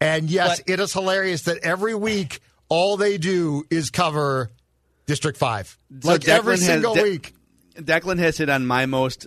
And 0.00 0.28
yes, 0.30 0.60
But- 0.60 0.72
it 0.72 0.80
is 0.80 0.92
hilarious 0.92 1.42
that 1.42 1.58
every 1.58 1.94
week 1.94 2.40
all 2.68 2.96
they 2.96 3.18
do 3.18 3.64
is 3.70 3.90
cover 3.90 4.50
District 5.06 5.38
5. 5.38 5.78
So 6.00 6.08
like 6.08 6.28
every 6.28 6.56
Declan 6.56 6.58
has- 6.58 6.66
single 6.66 6.94
De- 6.94 7.02
week. 7.02 7.34
Declan 7.76 8.18
has 8.18 8.36
hit 8.38 8.48
on 8.50 8.66
my 8.66 8.86
most, 8.86 9.26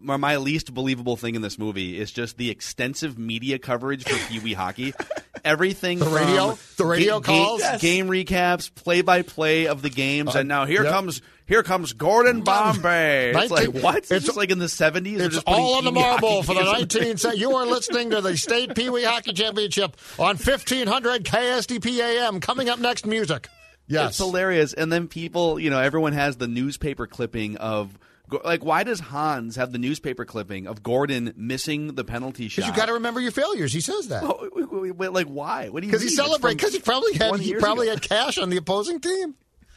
my 0.00 0.36
least 0.36 0.74
believable 0.74 1.16
thing 1.16 1.34
in 1.34 1.42
this 1.42 1.58
movie 1.58 1.98
is 1.98 2.10
just 2.12 2.36
the 2.36 2.50
extensive 2.50 3.18
media 3.18 3.58
coverage 3.58 4.04
for 4.04 4.16
Pee 4.28 4.38
Wee 4.40 4.52
hockey. 4.52 4.92
Everything 5.44 5.98
The 6.00 6.06
from 6.06 6.14
radio? 6.14 6.58
The 6.76 6.84
radio 6.84 7.20
ga- 7.20 7.26
ga- 7.32 7.44
calls? 7.44 7.60
Yes. 7.60 7.80
game 7.80 8.08
recaps, 8.08 8.74
play 8.74 9.00
by 9.02 9.22
play 9.22 9.66
of 9.68 9.80
the 9.82 9.90
games, 9.90 10.34
Uh, 10.34 10.40
and 10.40 10.48
now 10.48 10.64
here 10.66 10.82
yep. 10.82 10.92
comes 10.92 11.22
here 11.46 11.62
comes 11.62 11.92
Gordon 11.92 12.42
Bombay. 12.42 13.30
It's 13.30 13.50
like 13.50 13.64
Nineteen- 13.66 13.82
what? 13.82 14.10
It's, 14.10 14.36
like 14.36 14.50
in 14.50 14.58
the 14.58 14.68
seventies. 14.68 15.20
It's 15.20 15.38
all 15.46 15.74
on 15.74 15.84
the 15.84 15.92
marble 15.92 16.42
for 16.42 16.54
the 16.54 16.60
19th. 16.60 17.36
You 17.36 17.54
are 17.54 17.66
listening 17.66 18.10
to 18.10 18.20
the 18.20 18.36
State 18.36 18.74
Pee 18.74 18.90
Wee 18.90 19.04
Hockey 19.04 19.32
Championship 19.32 19.96
on 20.18 20.36
1500 20.36 21.24
KSTP 21.24 21.98
AM. 22.00 22.40
Coming 22.40 22.68
up 22.68 22.78
next, 22.78 23.06
music. 23.06 23.48
Yes. 23.86 24.10
It's 24.10 24.18
hilarious. 24.18 24.72
And 24.74 24.92
then 24.92 25.06
people, 25.06 25.60
you 25.60 25.70
know, 25.70 25.78
everyone 25.78 26.12
has 26.12 26.36
the 26.36 26.48
newspaper 26.48 27.06
clipping 27.06 27.56
of. 27.56 27.96
Like, 28.44 28.64
why 28.64 28.82
does 28.82 28.98
Hans 28.98 29.54
have 29.54 29.70
the 29.70 29.78
newspaper 29.78 30.24
clipping 30.24 30.66
of 30.66 30.82
Gordon 30.82 31.32
missing 31.36 31.94
the 31.94 32.02
penalty 32.02 32.48
shot? 32.48 32.62
Because 32.62 32.70
you 32.70 32.76
got 32.76 32.86
to 32.86 32.94
remember 32.94 33.20
your 33.20 33.30
failures. 33.30 33.72
He 33.72 33.80
says 33.80 34.08
that. 34.08 34.24
Oh, 34.24 34.50
wait, 34.96 35.12
like 35.12 35.28
why? 35.28 35.68
What 35.68 35.82
do 35.82 35.86
you? 35.86 35.92
Because 35.92 36.02
he? 36.02 36.08
Celebrated. 36.08 36.56
Because 36.58 36.72
he 36.72 36.80
probably 36.80 37.12
had 37.12 37.36
he 37.38 37.54
probably 37.54 37.86
ago. 37.86 37.94
had 37.94 38.02
cash 38.02 38.36
on 38.38 38.50
the 38.50 38.56
opposing 38.56 38.98
team. 38.98 39.36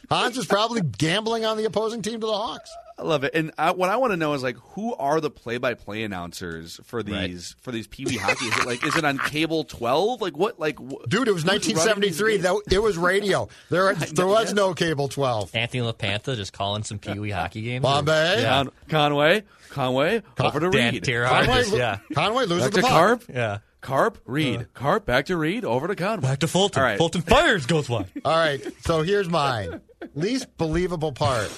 Hans 0.09 0.37
was 0.37 0.45
probably 0.47 0.81
gambling 0.81 1.45
on 1.45 1.57
the 1.57 1.65
opposing 1.65 2.01
team 2.01 2.19
to 2.21 2.27
the 2.27 2.33
Hawks. 2.33 2.71
I 2.97 3.03
love 3.03 3.23
it. 3.23 3.33
And 3.33 3.51
I, 3.57 3.71
what 3.71 3.89
I 3.89 3.95
want 3.95 4.11
to 4.11 4.17
know 4.17 4.33
is 4.33 4.43
like, 4.43 4.57
who 4.73 4.93
are 4.95 5.21
the 5.21 5.29
play-by-play 5.29 6.03
announcers 6.03 6.81
for 6.83 7.01
these 7.01 7.55
for 7.61 7.71
these 7.71 7.87
Pee 7.87 8.03
Wee 8.03 8.17
hockey? 8.17 8.45
Is 8.45 8.57
it 8.57 8.65
like, 8.65 8.85
is 8.85 8.95
it 8.97 9.05
on 9.05 9.17
cable 9.17 9.63
twelve? 9.63 10.21
Like 10.21 10.35
what? 10.37 10.59
Like 10.59 10.77
wh- 10.79 11.07
Dude, 11.07 11.29
it 11.29 11.31
was 11.31 11.43
who's 11.43 11.47
running 11.47 11.61
these 11.61 11.75
1973. 11.77 12.31
games? 12.33 12.43
Though 12.43 12.61
it 12.75 12.81
was 12.83 12.97
radio. 12.97 13.47
There, 13.69 13.93
there 14.13 14.27
was 14.27 14.53
no 14.53 14.73
cable 14.73 15.07
12. 15.07 15.55
Anthony 15.55 15.81
LaPanta 15.81 16.35
just 16.35 16.51
calling 16.51 16.83
some 16.83 16.99
Pee 16.99 17.17
Wee 17.19 17.29
hockey 17.31 17.61
games. 17.61 17.83
Bombay. 17.83 18.41
Yeah. 18.41 18.49
Con- 18.63 18.71
Conway, 18.89 19.43
Conway, 19.69 20.21
over 20.37 20.59
to 20.59 20.69
Dan 20.69 20.93
Reed. 20.95 21.05
Conway, 21.07 21.57
just- 21.59 21.73
yeah. 21.77 21.99
Conway 22.13 22.45
loses 22.47 22.65
Back 22.65 22.73
the 22.73 22.81
to 22.81 22.87
puck. 22.87 22.91
Carp. 22.91 23.23
Yeah. 23.33 23.57
Carp, 23.79 24.17
Reed. 24.25 24.59
Uh. 24.59 24.63
Carp, 24.73 25.05
back 25.05 25.27
to 25.27 25.37
Reed. 25.37 25.63
Over 25.63 25.87
to 25.87 25.95
Conway. 25.95 26.27
Back 26.27 26.39
to 26.39 26.49
Fulton. 26.49 26.81
All 26.81 26.85
right. 26.85 26.97
Fulton 26.97 27.21
fires 27.21 27.65
goes 27.65 27.87
wide. 27.87 28.07
All 28.25 28.35
right, 28.37 28.61
so 28.81 29.03
here's 29.03 29.29
mine. 29.29 29.79
Least 30.15 30.57
believable 30.57 31.11
part 31.11 31.51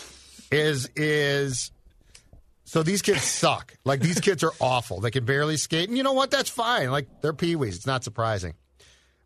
is 0.51 0.89
is 0.95 1.71
so 2.65 2.83
these 2.83 3.01
kids 3.01 3.23
suck. 3.23 3.75
Like 3.85 3.99
these 3.99 4.19
kids 4.19 4.43
are 4.43 4.53
awful. 4.59 4.99
They 4.99 5.11
can 5.11 5.25
barely 5.25 5.57
skate, 5.57 5.89
and 5.89 5.97
you 5.97 6.03
know 6.03 6.13
what? 6.13 6.31
That's 6.31 6.49
fine. 6.49 6.91
Like 6.91 7.07
they're 7.21 7.33
peewees. 7.33 7.75
It's 7.75 7.85
not 7.85 8.03
surprising. 8.03 8.53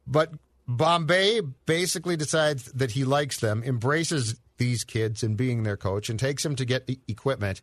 But 0.07 0.31
Bombay 0.67 1.41
basically 1.65 2.17
decides 2.17 2.71
that 2.73 2.91
he 2.91 3.03
likes 3.03 3.39
them, 3.39 3.63
embraces 3.63 4.35
these 4.57 4.83
kids 4.83 5.23
and 5.23 5.35
being 5.35 5.63
their 5.63 5.77
coach, 5.77 6.09
and 6.09 6.19
takes 6.19 6.43
them 6.43 6.55
to 6.55 6.65
get 6.65 6.89
equipment. 7.07 7.61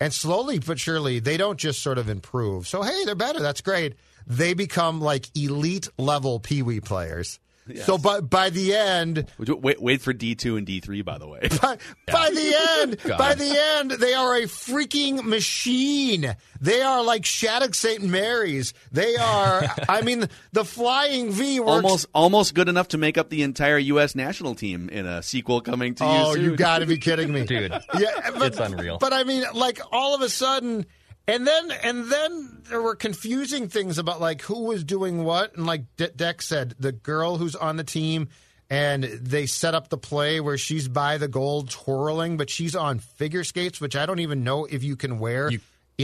And 0.00 0.12
slowly 0.12 0.58
but 0.58 0.78
surely, 0.78 1.18
they 1.18 1.36
don't 1.36 1.58
just 1.58 1.82
sort 1.82 1.98
of 1.98 2.08
improve. 2.08 2.66
So 2.66 2.82
hey, 2.82 3.04
they're 3.04 3.14
better. 3.14 3.40
That's 3.40 3.60
great. 3.60 3.96
They 4.26 4.54
become 4.54 5.00
like 5.00 5.26
elite 5.36 5.88
level 5.98 6.40
peewee 6.40 6.80
players. 6.80 7.39
So 7.84 7.98
by 7.98 8.20
by 8.20 8.50
the 8.50 8.74
end, 8.74 9.26
Wait, 9.38 9.80
wait 9.80 10.00
for 10.00 10.12
D 10.12 10.34
two 10.34 10.56
and 10.56 10.66
D 10.66 10.80
three. 10.80 11.02
By 11.02 11.18
the 11.18 11.28
way, 11.28 11.40
by, 11.62 11.78
by 12.10 12.30
the 12.30 12.78
end, 12.80 12.98
God. 13.04 13.18
by 13.18 13.34
the 13.34 13.76
end, 13.78 13.92
they 13.92 14.12
are 14.12 14.34
a 14.36 14.42
freaking 14.42 15.22
machine. 15.24 16.34
They 16.60 16.80
are 16.82 17.02
like 17.04 17.24
Shattuck 17.24 17.74
St. 17.74 18.02
Mary's. 18.02 18.74
They 18.90 19.14
are. 19.16 19.62
I 19.88 20.02
mean, 20.04 20.28
the 20.52 20.64
Flying 20.64 21.30
V 21.30 21.60
works. 21.60 21.70
almost 21.70 22.06
almost 22.12 22.54
good 22.54 22.68
enough 22.68 22.88
to 22.88 22.98
make 22.98 23.16
up 23.16 23.30
the 23.30 23.42
entire 23.42 23.78
U.S. 23.78 24.14
national 24.16 24.54
team 24.56 24.88
in 24.88 25.06
a 25.06 25.22
sequel 25.22 25.60
coming 25.60 25.94
to 25.96 26.04
you 26.04 26.10
Oh, 26.10 26.34
soon. 26.34 26.44
you 26.44 26.56
got 26.56 26.80
to 26.80 26.86
be 26.86 26.98
kidding 26.98 27.32
me, 27.32 27.44
Dude, 27.44 27.72
Yeah, 27.96 28.30
but, 28.32 28.42
it's 28.48 28.58
unreal. 28.58 28.98
But 28.98 29.12
I 29.12 29.22
mean, 29.24 29.44
like 29.54 29.80
all 29.92 30.14
of 30.14 30.22
a 30.22 30.28
sudden, 30.28 30.86
and 31.30 31.46
then 31.46 31.70
and 31.82 32.04
then 32.10 32.62
there 32.68 32.82
were 32.82 32.96
confusing 32.96 33.68
things 33.68 33.98
about 33.98 34.20
like 34.20 34.42
who 34.42 34.64
was 34.64 34.84
doing 34.84 35.24
what, 35.24 35.56
and 35.56 35.66
like 35.66 35.84
De- 35.96 36.08
Deck 36.08 36.42
said, 36.42 36.74
the 36.78 36.92
girl 36.92 37.36
who's 37.36 37.54
on 37.54 37.76
the 37.76 37.84
team 37.84 38.28
and 38.68 39.04
they 39.04 39.46
set 39.46 39.74
up 39.74 39.88
the 39.88 39.98
play 39.98 40.40
where 40.40 40.56
she's 40.56 40.86
by 40.86 41.18
the 41.18 41.26
goal 41.26 41.64
twirling, 41.64 42.36
but 42.36 42.48
she's 42.48 42.76
on 42.76 43.00
figure 43.00 43.42
skates, 43.42 43.80
which 43.80 43.96
I 43.96 44.06
don't 44.06 44.20
even 44.20 44.44
know 44.44 44.64
if 44.64 44.84
you 44.84 44.96
can 44.96 45.18
wear 45.18 45.48
in 45.48 45.60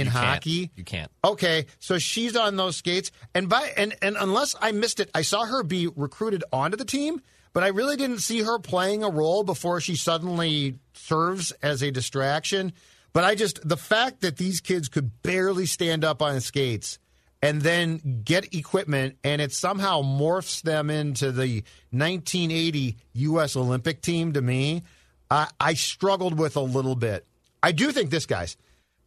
you 0.07 0.13
can't. 0.13 0.27
hockey. 0.27 0.71
You 0.75 0.85
can't. 0.85 1.11
Okay, 1.25 1.67
so 1.79 1.99
she's 1.99 2.37
on 2.37 2.57
those 2.57 2.77
skates, 2.77 3.11
and 3.35 3.49
by 3.49 3.73
and 3.77 3.97
and 4.03 4.17
unless 4.19 4.55
I 4.61 4.73
missed 4.73 5.01
it, 5.01 5.11
I 5.15 5.23
saw 5.23 5.45
her 5.45 5.63
be 5.63 5.89
recruited 5.95 6.45
onto 6.53 6.77
the 6.77 6.85
team, 6.85 7.23
but 7.53 7.63
I 7.63 7.69
really 7.69 7.97
didn't 7.97 8.19
see 8.19 8.43
her 8.43 8.59
playing 8.59 9.05
a 9.05 9.11
role 9.11 9.45
before 9.45 9.81
she 9.81 9.97
suddenly 9.97 10.79
serves 10.95 11.53
as 11.63 11.83
a 11.83 11.91
distraction. 11.91 12.73
But 13.17 13.25
I 13.25 13.35
just 13.35 13.67
the 13.67 13.79
fact 13.79 14.21
that 14.21 14.37
these 14.37 14.61
kids 14.61 14.91
could 14.91 15.23
barely 15.23 15.65
stand 15.65 16.05
up 16.05 16.21
on 16.21 16.39
skates 16.43 16.99
and 17.41 17.63
then 17.63 18.21
get 18.23 18.55
equipment 18.55 19.17
and 19.25 19.41
it 19.41 19.53
somehow 19.53 20.03
morphs 20.03 20.61
them 20.61 20.91
into 20.91 21.33
the 21.33 21.65
1980 21.93 22.99
U.S. 23.15 23.57
Olympic 23.57 24.03
team 24.03 24.35
to 24.35 24.43
me, 24.43 24.83
I, 25.31 25.49
I 25.59 25.73
struggled 25.73 26.39
with 26.39 26.57
a 26.57 26.61
little 26.61 26.95
bit. 26.95 27.27
I 27.63 27.73
do 27.73 27.91
think 27.91 28.11
this, 28.11 28.27
guys, 28.27 28.59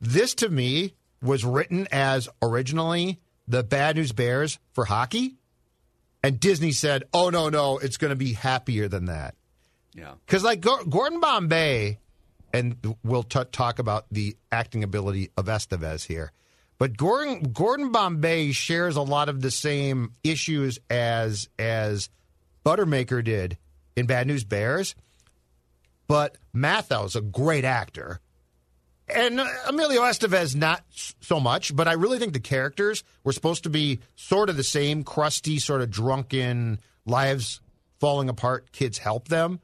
this 0.01 0.33
to 0.33 0.49
me 0.49 0.95
was 1.21 1.45
written 1.45 1.87
as 1.91 2.27
originally 2.41 3.19
the 3.47 3.61
Bad 3.61 3.95
News 3.95 4.11
Bears 4.11 4.57
for 4.73 4.85
hockey. 4.85 5.35
And 6.23 6.39
Disney 6.39 6.71
said, 6.71 7.03
oh, 7.13 7.29
no, 7.29 7.49
no, 7.49 7.77
it's 7.77 7.97
going 7.97 8.09
to 8.09 8.15
be 8.15 8.33
happier 8.33 8.87
than 8.87 9.05
that. 9.05 9.35
Yeah. 9.93 10.15
Because, 10.25 10.43
like, 10.43 10.61
Gordon 10.61 11.19
Bombay, 11.19 11.99
and 12.53 12.95
we'll 13.03 13.23
t- 13.23 13.43
talk 13.51 13.79
about 13.79 14.05
the 14.11 14.35
acting 14.51 14.83
ability 14.83 15.31
of 15.37 15.45
Estevez 15.45 16.05
here, 16.05 16.31
but 16.77 16.97
Gordon, 16.97 17.51
Gordon 17.51 17.91
Bombay 17.91 18.51
shares 18.53 18.95
a 18.95 19.01
lot 19.01 19.29
of 19.29 19.41
the 19.41 19.51
same 19.51 20.13
issues 20.23 20.79
as 20.89 21.49
as 21.59 22.09
Buttermaker 22.65 23.23
did 23.23 23.57
in 23.95 24.05
Bad 24.05 24.27
News 24.27 24.43
Bears. 24.43 24.95
But 26.07 26.37
Matthau's 26.55 27.15
a 27.15 27.21
great 27.21 27.65
actor. 27.65 28.19
And 29.13 29.39
Emilio 29.67 30.01
Estevez, 30.01 30.55
not 30.55 30.83
so 30.89 31.39
much, 31.39 31.75
but 31.75 31.87
I 31.87 31.93
really 31.93 32.19
think 32.19 32.33
the 32.33 32.39
characters 32.39 33.03
were 33.23 33.33
supposed 33.33 33.63
to 33.63 33.69
be 33.69 33.99
sort 34.15 34.49
of 34.49 34.57
the 34.57 34.63
same 34.63 35.03
crusty, 35.03 35.57
sort 35.59 35.81
of 35.81 35.89
drunken, 35.89 36.79
lives 37.05 37.59
falling 37.99 38.29
apart, 38.29 38.71
kids 38.71 38.99
help 38.99 39.27
them. 39.27 39.59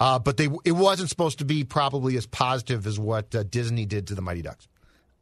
Uh, 0.00 0.18
but 0.18 0.36
they 0.36 0.48
it 0.64 0.72
wasn't 0.72 1.08
supposed 1.08 1.38
to 1.38 1.44
be 1.44 1.64
probably 1.64 2.16
as 2.16 2.26
positive 2.26 2.86
as 2.86 2.98
what 2.98 3.34
uh, 3.34 3.42
Disney 3.44 3.86
did 3.86 4.08
to 4.08 4.14
the 4.14 4.22
Mighty 4.22 4.42
Ducks. 4.42 4.66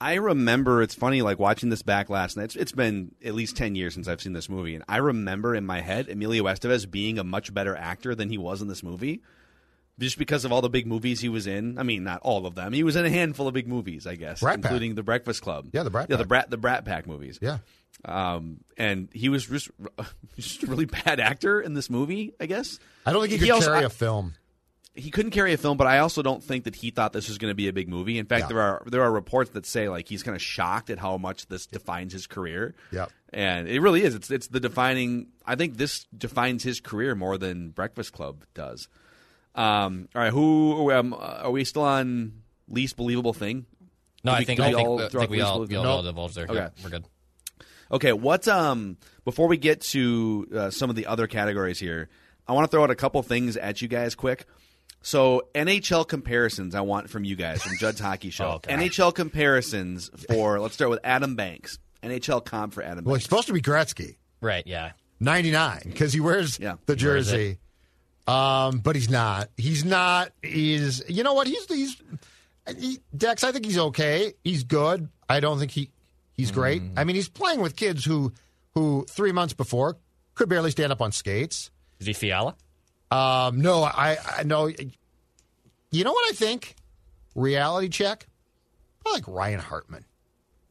I 0.01 0.15
remember 0.15 0.82
it's 0.82 0.94
funny 0.97 1.23
like 1.23 1.39
watching 1.39 1.69
this 1.69 1.82
back 1.82 2.11
last 2.11 2.36
night. 2.36 2.44
It's, 2.47 2.57
it's 2.57 2.73
been 2.73 3.15
at 3.24 3.35
least 3.35 3.57
ten 3.57 3.74
years 3.77 3.94
since 3.94 4.09
I've 4.09 4.20
seen 4.20 4.32
this 4.32 4.49
movie, 4.49 4.74
and 4.74 4.82
I 4.89 4.97
remember 4.97 5.55
in 5.55 5.65
my 5.66 5.81
head 5.81 6.09
Emilio 6.09 6.44
Estevez 6.44 6.90
being 6.90 7.19
a 7.19 7.24
much 7.24 7.53
better 7.55 7.77
actor 7.77 8.15
than 8.15 8.28
he 8.28 8.39
was 8.39 8.62
in 8.62 8.66
this 8.69 8.82
movie, 8.82 9.23
just 10.01 10.19
because 10.19 10.44
of 10.44 10.51
all 10.53 10.61
the 10.62 10.70
big 10.70 10.86
movies 10.89 11.20
he 11.20 11.28
was 11.28 11.47
in. 11.47 11.78
I 11.78 11.82
mean, 11.85 12.03
not 12.03 12.20
all 12.23 12.47
of 12.47 12.55
them. 12.57 12.73
He 12.73 12.82
was 12.82 12.97
in 12.97 13.05
a 13.05 13.11
handful 13.11 13.47
of 13.47 13.55
big 13.55 13.69
movies, 13.69 14.07
I 14.07 14.16
guess, 14.16 14.40
Brat 14.40 14.57
Pack. 14.62 14.65
including 14.73 14.94
The 14.97 15.05
Breakfast 15.05 15.43
Club. 15.43 15.69
Yeah, 15.73 15.82
the 15.85 15.90
Brat 15.90 16.09
yeah, 16.11 16.16
the 16.16 16.24
Pack. 16.24 16.28
Brat 16.28 16.51
the 16.51 16.57
Brat 16.57 16.85
Pack 16.85 17.07
movies. 17.07 17.39
Yeah. 17.40 17.59
Um, 18.05 18.65
and 18.77 19.09
he 19.12 19.28
was 19.28 19.47
just, 19.47 19.70
just 20.36 20.62
a 20.65 20.66
really 20.66 20.86
bad 20.86 21.20
actor 21.20 21.61
in 21.61 21.74
this 21.74 21.89
movie. 21.90 22.32
I 22.40 22.47
guess 22.47 22.81
I 23.07 23.12
don't 23.12 23.20
think 23.20 23.35
he 23.35 23.39
could 23.39 23.51
also- 23.51 23.66
carry 23.66 23.85
I- 23.85 23.86
a 23.86 23.90
film. 23.90 24.35
He 24.94 25.10
couldn't 25.10 25.31
carry 25.31 25.52
a 25.52 25.56
film, 25.56 25.77
but 25.78 25.86
I 25.86 25.98
also 25.98 26.23
don't 26.23 26.43
think 26.44 26.64
that 26.64 26.74
he 26.74 26.90
thought 26.90 27.12
this 27.12 27.28
was 27.28 27.39
going 27.39 27.51
to 27.51 27.55
be 27.55 27.69
a 27.69 27.73
big 27.73 27.89
movie. 27.89 28.19
In 28.19 28.27
fact, 28.27 28.43
Yeah. 28.43 28.47
there 28.48 28.60
are 28.60 28.82
there 28.86 29.02
are 29.02 29.10
reports 29.10 29.51
that 29.52 29.64
say 29.66 29.89
like 29.89 30.09
he's 30.09 30.23
kind 30.23 30.35
of 30.36 30.43
shocked 30.43 30.90
at 30.90 30.98
how 30.98 31.16
much 31.16 31.47
this 31.47 31.66
defines 31.66 32.12
his 32.12 32.27
career. 32.27 32.74
Yep. 32.93 33.10
and 33.32 33.66
it 33.69 33.81
really 33.81 34.02
is. 34.02 34.14
It's 34.14 34.31
it's 34.31 34.48
the 34.48 34.60
defining. 34.60 35.28
I 35.47 35.55
think 35.56 35.77
this 35.78 36.05
defines 36.16 36.62
his 36.62 36.81
career 36.81 37.14
more 37.14 37.39
than 37.39 37.70
Breakfast 37.70 38.12
Club 38.12 38.44
does. 38.55 38.89
Um, 39.55 40.09
all 40.14 40.23
right, 40.23 40.32
who 40.32 40.90
um, 40.93 41.14
are 41.19 41.51
we 41.51 41.64
still 41.64 41.82
on 41.82 42.43
least 42.69 42.97
believable 42.97 43.32
thing? 43.35 43.66
No, 44.24 44.32
Did 44.32 44.36
I 44.36 44.39
we- 44.40 44.44
think 44.44 44.60
I 44.60 44.69
we 44.69 44.74
think, 44.74 44.89
all 44.89 45.01
I 45.02 45.09
throw 45.09 45.20
think 45.23 45.31
we 45.31 45.36
least 45.39 45.48
all 45.48 45.60
we 45.60 45.66
believable? 45.66 45.90
all 45.90 46.02
No? 46.02 46.09
divulged 46.10 46.35
there. 46.36 46.44
Okay. 46.44 46.55
Yeah, 46.55 46.69
we're 46.82 46.90
good. 46.90 47.05
Okay, 47.90 48.12
what 48.12 48.47
um 48.48 48.97
before 49.24 49.48
we 49.48 49.56
get 49.56 49.81
to 49.82 50.48
uh, 50.55 50.70
some 50.70 50.90
of 50.90 50.97
the 50.97 51.06
other 51.06 51.27
categories 51.27 51.78
here, 51.78 52.09
I 52.47 52.52
want 52.52 52.64
to 52.64 52.70
throw 52.70 52.82
out 52.85 52.90
a 52.90 52.94
couple 52.94 53.23
things 53.23 53.56
at 53.56 53.82
you 53.82 53.89
guys 53.89 54.14
quick. 54.14 54.47
So 55.03 55.49
NHL 55.55 56.07
comparisons 56.09 56.74
I 56.74 56.81
want 56.83 57.11
from 57.11 57.24
you 57.24 57.37
guys 57.37 57.62
from 57.62 57.77
Judd's 57.79 58.01
Hockey 58.01 58.31
Show. 58.31 58.45
Oh, 58.53 58.59
God. 58.61 58.79
NHL 58.81 59.15
comparisons 59.15 60.11
for 60.29 60.59
let's 60.61 60.74
start 60.74 60.91
with 60.91 61.01
Adam 61.05 61.35
Banks. 61.37 61.79
NHL 62.03 62.45
comp 62.45 62.73
for 62.74 62.83
Adam 62.83 63.05
Well, 63.05 63.15
Banks. 63.15 63.24
he's 63.24 63.29
supposed 63.31 63.47
to 63.49 63.53
be 63.53 63.61
Gretzky, 63.62 64.16
Right? 64.41 64.66
Yeah. 64.66 64.93
99, 65.20 65.83
because 65.85 66.12
he 66.12 66.20
wears 66.20 66.59
Yeah. 66.59 66.74
the 66.87 66.97
He 66.97 67.07
wears 67.07 67.27
jersey. 67.31 67.59
Um, 68.27 68.79
but 68.79 68.95
he's 68.97 69.11
not. 69.11 69.49
He's 69.57 69.85
not. 69.85 70.33
He's. 70.43 71.03
You 71.09 71.23
know 71.24 71.35
what? 71.35 71.47
He's. 71.47 71.65
He's. 71.66 71.97
He, 72.79 72.99
Dex, 73.16 73.43
I 73.43 73.51
think 73.53 73.65
he's 73.65 73.79
okay. 73.79 74.35
He's 74.45 74.62
good. 74.65 75.09
I 75.29 75.41
don't 75.41 75.59
think 75.59 75.70
he. 75.73 75.91
He's 76.35 76.51
great. 76.53 76.83
Mm. 76.83 76.93
I 76.97 77.05
mean, 77.05 77.16
he's 77.16 77.29
playing 77.29 77.61
with 77.61 77.74
kids 77.77 78.05
who, 78.05 78.33
who 78.74 79.05
three 79.11 79.33
months 79.33 79.55
before 79.55 79.97
could 80.35 80.49
barely 80.49 80.70
stand 80.70 80.93
up 80.93 81.01
on 81.01 81.11
skates. 81.12 81.70
Is 81.99 82.07
he 82.07 82.12
Fiala? 82.12 82.55
Um, 83.13 83.61
no, 83.61 83.83
I, 83.83 84.17
I 84.39 84.43
know. 84.45 84.67
You 85.91 86.05
know 86.05 86.13
what 86.13 86.31
I 86.31 86.35
think? 86.35 86.75
Reality 87.35 87.89
check. 87.89 88.27
I 89.07 89.13
like 89.13 89.27
Ryan 89.27 89.61
Hartman. 89.61 90.05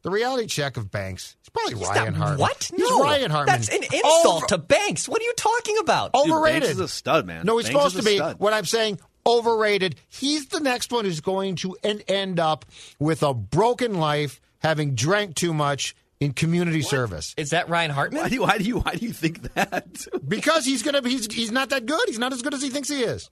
The 0.02 0.10
reality 0.10 0.46
check 0.48 0.76
of 0.76 0.90
Banks. 0.90 1.36
It's 1.40 1.48
probably 1.48 1.74
Ryan 1.74 2.12
Not- 2.14 2.14
Hartman. 2.16 2.38
What? 2.40 2.70
He's 2.74 2.80
no, 2.90 3.00
Ryan 3.02 3.30
Hartman. 3.30 3.54
That's 3.56 3.68
an 3.68 3.82
insult 3.84 4.36
Over- 4.36 4.46
to 4.46 4.58
Banks. 4.58 5.08
What 5.08 5.20
are 5.20 5.24
you 5.24 5.34
talking 5.36 5.76
about? 5.78 6.12
Dude, 6.12 6.30
overrated. 6.32 6.62
Banks 6.62 6.74
is 6.74 6.80
a 6.80 6.88
stud, 6.88 7.26
man. 7.26 7.46
No, 7.46 7.58
he's 7.58 7.66
Banks 7.68 7.78
supposed 7.92 7.96
to 7.98 8.02
be. 8.02 8.16
stud. 8.16 8.40
What 8.40 8.52
I'm 8.52 8.64
saying, 8.64 8.98
overrated. 9.24 9.96
He's 10.08 10.46
the 10.46 10.58
next 10.60 10.90
one 10.90 11.04
who's 11.04 11.20
going 11.20 11.54
to 11.56 11.76
end, 11.84 12.02
end 12.08 12.40
up 12.40 12.64
with 12.98 13.22
a 13.22 13.32
broken 13.32 13.94
life, 13.94 14.40
having 14.58 14.94
drank 14.96 15.36
too 15.36 15.54
much 15.54 15.94
in 16.22 16.32
community 16.32 16.82
service. 16.82 17.34
Is 17.36 17.50
that 17.50 17.68
Ryan 17.68 17.90
Hartman? 17.90 18.22
Why 18.22 18.28
do 18.28 18.34
you 18.36 18.42
why 18.42 18.58
do 18.58 18.64
you 18.64 18.78
why 18.80 18.94
do 18.94 19.04
you 19.06 19.12
think 19.12 19.42
that? 19.54 20.06
Because 20.28 20.64
he's 20.64 20.82
gonna. 20.82 21.06
He's, 21.06 21.32
he's 21.32 21.50
not 21.50 21.70
that 21.70 21.84
good. 21.86 22.00
He's 22.06 22.18
not 22.18 22.32
as 22.32 22.42
good 22.42 22.54
as 22.54 22.62
he 22.62 22.70
thinks 22.70 22.88
he 22.88 23.02
is. 23.02 23.28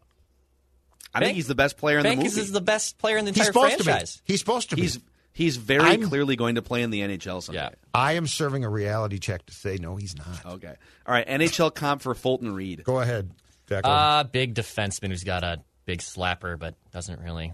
I 1.15 1.21
think 1.21 1.35
he's 1.35 1.47
the 1.49 1.55
best 1.55 1.77
player 1.77 1.99
in 1.99 2.03
Banks 2.05 2.19
the 2.23 2.25
movie. 2.31 2.41
is 2.41 2.53
the 2.53 2.61
best 2.61 2.99
player 2.99 3.17
in 3.17 3.25
the 3.25 3.33
He's 3.33 3.49
entire 3.49 3.53
supposed 3.71 3.85
franchise. 3.85 4.13
to 4.17 4.19
be. 4.23 4.33
He's 4.33 4.41
supposed 4.41 4.71
to 4.71 4.77
be. 4.77 4.83
He's 4.83 5.01
he's 5.33 5.57
very 5.57 5.83
I'm- 5.83 6.03
clearly 6.09 6.37
going 6.37 6.55
to 6.57 6.63
play 6.63 6.83
in 6.83 6.91
the 6.91 7.01
NHL 7.01 7.43
someday. 7.43 7.63
Yeah. 7.63 7.71
I 7.95 8.13
am 8.13 8.27
serving 8.27 8.65
a 8.65 8.69
reality 8.71 9.19
check 9.19 9.45
to 9.47 9.53
say 9.53 9.77
no, 9.81 9.97
he's 9.97 10.15
not. 10.17 10.55
Okay. 10.55 10.75
All 11.07 11.15
right. 11.15 11.27
NHL 11.27 11.75
comp 11.75 12.03
for 12.03 12.15
Fulton 12.15 12.55
Reed. 12.55 12.85
Go 12.85 13.01
ahead, 13.01 13.31
Declan. 13.69 13.81
Uh, 13.85 14.25
big 14.25 14.55
defenseman 14.55 15.09
who's 15.09 15.25
got 15.25 15.43
a 15.43 15.61
big 15.85 16.01
slapper, 16.01 16.59
but 16.59 16.75
doesn't 16.93 17.21
really. 17.21 17.53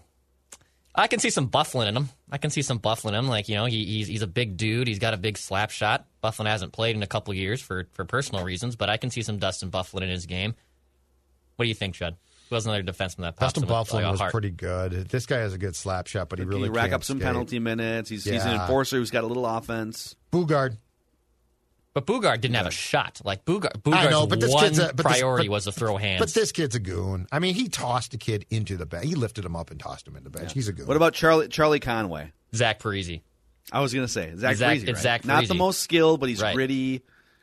I 0.99 1.09
can 1.09 1.19
see 1.21 1.31
some 1.31 1.49
Byfuglien 1.51 1.89
in 1.89 1.97
him. 1.97 2.09
I 2.33 2.39
can 2.39 2.51
see 2.51 2.63
some 2.63 2.79
Byfuglien 2.79 3.09
in 3.11 3.15
him. 3.17 3.29
Like, 3.29 3.49
you 3.49 3.55
know, 3.55 3.67
he, 3.67 3.85
he's, 3.85 4.07
he's 4.09 4.23
a 4.23 4.27
big 4.27 4.57
dude. 4.57 4.89
He's 4.89 4.99
got 4.99 5.13
a 5.15 5.19
big 5.19 5.37
slap 5.37 5.71
shot. 5.71 6.07
Byfuglien 6.25 6.47
hasn't 6.47 6.73
played 6.73 6.97
in 6.97 7.03
a 7.03 7.07
couple 7.07 7.35
years 7.35 7.61
for, 7.61 7.87
for 7.93 8.05
personal 8.05 8.45
reasons, 8.45 8.77
but 8.77 8.89
I 8.89 8.97
can 8.97 9.11
see 9.11 9.23
some 9.23 9.39
Dustin 9.39 9.71
Byfuglien 9.71 10.03
in 10.05 10.09
his 10.09 10.27
game. 10.27 10.55
What 11.57 11.65
do 11.65 11.69
you 11.69 11.75
think, 11.75 11.95
Judd? 11.95 12.17
Who 12.49 12.55
was 12.55 12.65
another 12.65 12.83
defenseman 12.83 13.23
that 13.23 13.37
pops 13.37 13.55
Dustin 13.55 13.65
in 13.65 13.69
with, 13.69 13.93
like, 13.93 14.05
Byfuglien 14.05 14.11
was 14.11 14.21
heart? 14.21 14.33
pretty 14.33 14.51
good. 14.51 14.93
This 15.09 15.27
guy 15.27 15.39
has 15.39 15.53
a 15.53 15.59
good 15.59 15.75
slap 15.77 16.07
shot, 16.07 16.29
but 16.29 16.39
he 16.39 16.45
He 16.45 16.49
really 16.49 16.69
rack 16.71 16.85
can't 16.85 16.95
up 16.95 17.05
some 17.05 17.19
skate. 17.19 17.27
penalty 17.27 17.59
minutes. 17.59 18.09
He's, 18.09 18.25
he's 18.25 18.45
an 18.45 18.55
enforcer 18.61 18.97
who's 18.97 19.11
got 19.11 19.25
a 19.25 19.27
little 19.27 19.45
offense. 19.45 20.15
Boogaard. 20.33 20.77
But 21.97 22.05
Boogaard 22.05 22.43
didn't 22.43 22.57
have 22.57 22.67
a 22.67 22.71
shot. 22.71 23.23
Like 23.25 23.47
Boogaard, 23.47 23.71
I 23.91 24.11
know, 24.11 24.27
but 24.27 24.39
this 24.39 24.53
one 24.53 24.65
kid's 24.65 24.79
a, 24.79 24.89
but 24.89 24.99
this- 24.99 25.07
priority 25.07 25.49
but- 25.49 25.53
was 25.53 25.65
to 25.65 25.73
throw 25.73 25.97
hands. 25.97 26.19
But 26.21 26.29
this 26.35 26.53
kid's 26.53 26.75
a 26.75 26.79
goon. 26.79 27.27
I 27.33 27.39
mean, 27.39 27.55
he 27.55 27.69
tossed 27.71 28.13
a 28.13 28.19
kid 28.19 28.45
into 28.51 28.77
the 28.77 28.85
bench. 28.85 29.07
He 29.07 29.15
lifted 29.15 29.47
him 29.47 29.57
up 29.57 29.71
and 29.71 29.81
tossed 29.81 30.07
him 30.07 30.15
into 30.15 30.29
the 30.29 30.39
bench. 30.39 30.53
He's 30.53 30.69
a 30.69 30.75
goon. 30.75 30.87
What 30.87 30.99
about 30.99 31.15
Charlie 31.15 31.49
Charlie 31.49 31.81
Conway? 31.81 32.33
Zach 32.55 32.81
Parise. 32.81 33.23
I 33.73 33.81
was 33.81 33.95
gonna 33.95 34.09
say 34.09 34.31
Zach, 34.37 34.57
Zach- 34.57 34.77
Parise, 34.77 34.87
right? 34.89 34.97
Zach 34.99 35.25
Not 35.25 35.49
the 35.49 35.55
most 35.55 35.81
skilled, 35.81 36.21
but 36.21 36.29
he's 36.29 36.43
Right. 36.43 36.55
gritty, 36.55 37.01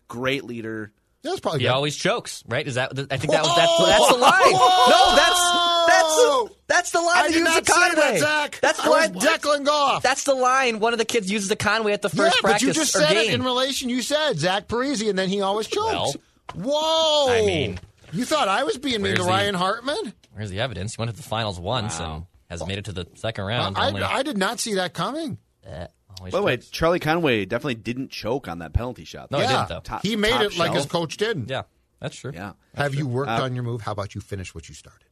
great 0.07 0.43
leader. 0.43 0.91
That's 1.23 1.39
probably 1.39 1.61
He 1.61 1.65
good. 1.65 1.71
always 1.71 1.95
chokes, 1.95 2.43
right? 2.47 2.67
Is 2.67 2.75
that? 2.75 2.91
I 2.91 3.17
think 3.17 3.31
that 3.31 3.43
was 3.43 3.55
that's, 3.55 3.77
that's 3.77 4.07
the 4.11 4.17
line. 4.17 4.51
No, 4.51 5.15
that's 5.15 5.51
that's 5.87 6.55
that's 6.67 6.91
the 6.91 7.01
line. 7.01 7.17
I 7.17 7.31
they 7.31 7.37
use 7.37 7.53
say 7.53 7.61
Conway. 7.61 7.95
that, 7.95 8.19
Zach. 8.19 8.59
That's 8.61 8.77
the 8.77 8.89
I 8.89 8.89
line. 8.89 9.13
Declan 9.13 9.63
Goff. 9.65 10.03
That's 10.03 10.23
the 10.25 10.33
line. 10.35 10.79
One 10.79 10.93
of 10.93 10.99
the 10.99 11.05
kids 11.05 11.31
uses 11.31 11.47
the 11.49 11.55
Conway 11.55 11.93
at 11.93 12.01
the 12.01 12.09
first 12.09 12.35
yeah, 12.43 12.49
first 12.49 12.53
but 12.55 12.61
you 12.61 12.73
just 12.73 12.91
said 12.91 13.09
game. 13.13 13.29
it 13.29 13.33
in 13.33 13.43
relation. 13.43 13.89
You 13.89 14.01
said 14.01 14.37
Zach 14.37 14.67
Parise, 14.67 15.07
and 15.09 15.17
then 15.17 15.29
he 15.29 15.41
always 15.41 15.67
chokes. 15.67 16.17
Whoa! 16.55 17.27
I 17.29 17.43
mean, 17.45 17.79
you 18.11 18.25
thought 18.25 18.47
I 18.47 18.63
was 18.63 18.77
being 18.77 19.01
mean 19.01 19.15
to 19.15 19.23
Ryan 19.23 19.55
Hartman? 19.55 20.13
Where's 20.33 20.49
the 20.49 20.59
evidence? 20.59 20.95
He 20.95 21.01
went 21.01 21.09
to 21.11 21.15
the 21.17 21.23
finals 21.23 21.59
once 21.59 21.99
and 21.99 22.25
has 22.49 22.65
made 22.65 22.77
it 22.79 22.85
to 22.85 22.91
the 22.91 23.07
second 23.15 23.45
round. 23.45 23.77
I, 23.77 23.87
only, 23.87 24.01
I 24.01 24.23
did 24.23 24.37
not 24.37 24.59
see 24.59 24.73
that 24.75 24.93
coming. 24.93 25.37
Always 25.65 25.87
By 26.31 26.39
the 26.39 26.43
way. 26.43 26.57
Charlie 26.57 26.99
Conway 26.99 27.45
definitely 27.45 27.75
didn't 27.75 28.09
choke 28.11 28.47
on 28.47 28.59
that 28.59 28.73
penalty 28.73 29.03
shot. 29.05 29.31
No, 29.31 29.39
he 29.39 29.47
didn't, 29.47 29.69
though. 29.69 29.79
Top- 29.81 30.03
he 30.03 30.15
made 30.15 30.31
top 30.31 30.41
it 30.43 30.57
like 30.57 30.73
his 30.73 30.85
coach 30.85 31.17
did. 31.17 31.49
Yeah, 31.49 31.63
that's 31.99 32.15
true. 32.15 32.31
Yeah. 32.33 32.53
Have 32.75 32.95
you 32.95 33.07
worked 33.07 33.29
Uh, 33.31 33.43
on 33.43 33.55
your 33.55 33.63
move? 33.63 33.81
How 33.81 33.91
about 33.91 34.15
you 34.15 34.21
finish 34.21 34.53
what 34.55 34.69
you 34.69 34.75
started? 34.75 35.07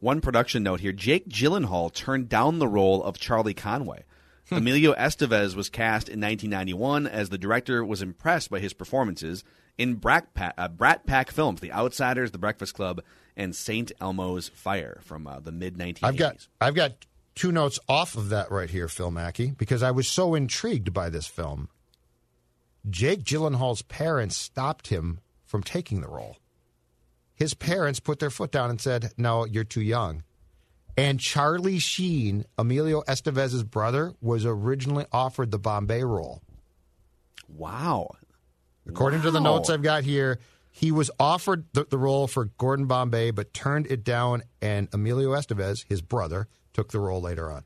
One 0.00 0.20
production 0.20 0.62
note 0.64 0.80
here: 0.80 0.92
Jake 0.92 1.28
Gyllenhaal 1.28 1.92
turned 1.92 2.28
down 2.28 2.58
the 2.58 2.66
role 2.68 3.02
of 3.04 3.18
Charlie 3.18 3.54
Conway. 3.54 4.04
Emilio 4.50 4.92
Estevez 4.94 5.54
was 5.54 5.70
cast 5.70 6.08
in 6.08 6.20
1991 6.20 7.06
as 7.06 7.28
the 7.30 7.38
director 7.38 7.84
was 7.84 8.02
impressed 8.02 8.50
by 8.50 8.58
his 8.58 8.72
performances 8.74 9.44
in 9.78 9.94
Brat 9.94 10.34
Pack, 10.34 10.52
uh, 10.58 10.68
Brat 10.68 11.06
Pack 11.06 11.30
films, 11.30 11.60
The 11.60 11.72
Outsiders, 11.72 12.32
The 12.32 12.38
Breakfast 12.38 12.74
Club, 12.74 13.00
and 13.36 13.56
St. 13.56 13.90
Elmo's 14.00 14.48
Fire 14.50 14.98
from 15.02 15.26
uh, 15.26 15.40
the 15.40 15.52
mid 15.52 15.78
1980s. 15.78 15.98
I've 16.02 16.16
got 16.16 16.48
I've 16.60 16.74
got 16.74 16.92
two 17.34 17.52
notes 17.52 17.78
off 17.88 18.16
of 18.16 18.28
that 18.30 18.50
right 18.50 18.70
here, 18.70 18.88
Phil 18.88 19.10
Mackey, 19.10 19.50
because 19.50 19.82
I 19.82 19.90
was 19.90 20.08
so 20.08 20.34
intrigued 20.34 20.92
by 20.92 21.10
this 21.10 21.26
film. 21.26 21.68
Jake 22.88 23.22
Gyllenhaal's 23.24 23.82
parents 23.82 24.36
stopped 24.36 24.88
him 24.88 25.20
from 25.44 25.62
taking 25.62 26.00
the 26.00 26.08
role. 26.08 26.38
His 27.34 27.54
parents 27.54 28.00
put 28.00 28.18
their 28.18 28.30
foot 28.30 28.52
down 28.52 28.70
and 28.70 28.80
said, 28.80 29.12
"No, 29.16 29.44
you're 29.44 29.64
too 29.64 29.82
young." 29.82 30.24
And 30.96 31.18
Charlie 31.18 31.78
Sheen, 31.78 32.44
Emilio 32.58 33.02
Estevez's 33.02 33.62
brother, 33.62 34.14
was 34.20 34.44
originally 34.44 35.06
offered 35.10 35.50
the 35.50 35.58
Bombay 35.58 36.04
role. 36.04 36.42
Wow. 37.48 38.10
According 38.86 39.22
to 39.22 39.30
the 39.30 39.40
notes 39.40 39.70
I've 39.70 39.82
got 39.82 40.04
here, 40.04 40.38
he 40.70 40.90
was 40.90 41.10
offered 41.20 41.64
the, 41.72 41.84
the 41.84 41.98
role 41.98 42.26
for 42.26 42.46
Gordon 42.46 42.86
Bombay, 42.86 43.30
but 43.30 43.54
turned 43.54 43.86
it 43.86 44.04
down, 44.04 44.42
and 44.60 44.88
Emilio 44.92 45.30
Estevez, 45.30 45.84
his 45.88 46.02
brother, 46.02 46.48
took 46.72 46.90
the 46.90 47.00
role 47.00 47.20
later 47.20 47.50
on. 47.50 47.64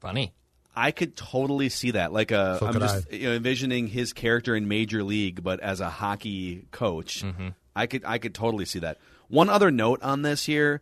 Funny. 0.00 0.32
I 0.74 0.90
could 0.90 1.16
totally 1.16 1.68
see 1.68 1.92
that. 1.92 2.12
Like 2.12 2.30
a, 2.30 2.56
So 2.58 2.66
I'm 2.66 2.80
just 2.80 3.12
you 3.12 3.28
know, 3.28 3.34
envisioning 3.34 3.88
his 3.88 4.12
character 4.12 4.56
in 4.56 4.68
Major 4.68 5.02
League, 5.02 5.42
but 5.42 5.60
as 5.60 5.80
a 5.80 5.90
hockey 5.90 6.64
coach. 6.70 7.24
I 7.76 7.86
could 7.86 8.04
I 8.04 8.18
could 8.18 8.34
totally 8.34 8.64
see 8.64 8.80
that. 8.80 8.98
One 9.28 9.48
other 9.48 9.70
note 9.70 10.02
on 10.02 10.22
this 10.22 10.44
here, 10.44 10.80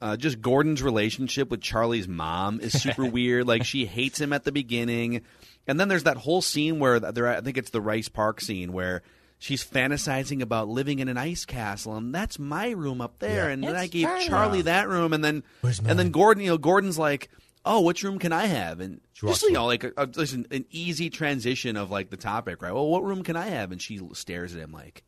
uh, 0.00 0.16
just 0.16 0.40
Gordon's 0.40 0.82
relationship 0.82 1.50
with 1.50 1.60
Charlie's 1.60 2.08
mom 2.08 2.60
is 2.60 2.80
super 2.80 3.04
weird. 3.10 3.46
Like 3.46 3.64
she 3.64 3.86
hates 3.86 4.20
him 4.20 4.32
at 4.32 4.44
the 4.44 4.52
beginning, 4.52 5.22
and 5.66 5.78
then 5.78 5.88
there's 5.88 6.04
that 6.04 6.16
whole 6.18 6.42
scene 6.42 6.78
where 6.78 6.98
there 7.00 7.28
I 7.28 7.40
think 7.40 7.56
it's 7.58 7.70
the 7.70 7.80
Rice 7.80 8.08
Park 8.08 8.40
scene 8.40 8.72
where. 8.72 9.02
She's 9.38 9.62
fantasizing 9.62 10.40
about 10.40 10.68
living 10.68 10.98
in 10.98 11.08
an 11.08 11.18
ice 11.18 11.44
castle, 11.44 11.94
and 11.96 12.14
that's 12.14 12.38
my 12.38 12.70
room 12.70 13.00
up 13.02 13.18
there. 13.18 13.46
Yeah. 13.46 13.52
And 13.52 13.62
then 13.62 13.76
I 13.76 13.86
gave 13.86 14.06
Charlie. 14.06 14.26
Charlie 14.26 14.62
that 14.62 14.88
room, 14.88 15.12
and 15.12 15.22
then 15.22 15.42
and 15.62 15.98
then? 15.98 16.10
Gordon, 16.10 16.42
you 16.42 16.50
know, 16.50 16.58
Gordon's 16.58 16.98
like, 16.98 17.28
"Oh, 17.64 17.82
which 17.82 18.02
room 18.02 18.18
can 18.18 18.32
I 18.32 18.46
have?" 18.46 18.80
And 18.80 19.00
She 19.12 19.26
just 19.26 19.42
you 19.42 19.52
know, 19.52 19.66
like 19.66 19.84
a, 19.84 19.92
a, 19.98 20.06
just 20.06 20.32
an, 20.32 20.46
an 20.50 20.64
easy 20.70 21.10
transition 21.10 21.76
of 21.76 21.90
like 21.90 22.08
the 22.08 22.16
topic, 22.16 22.62
right? 22.62 22.72
Well, 22.72 22.88
what 22.88 23.04
room 23.04 23.22
can 23.22 23.36
I 23.36 23.46
have? 23.48 23.72
And 23.72 23.82
she 23.82 24.00
stares 24.14 24.54
at 24.54 24.60
him 24.62 24.72
like, 24.72 25.04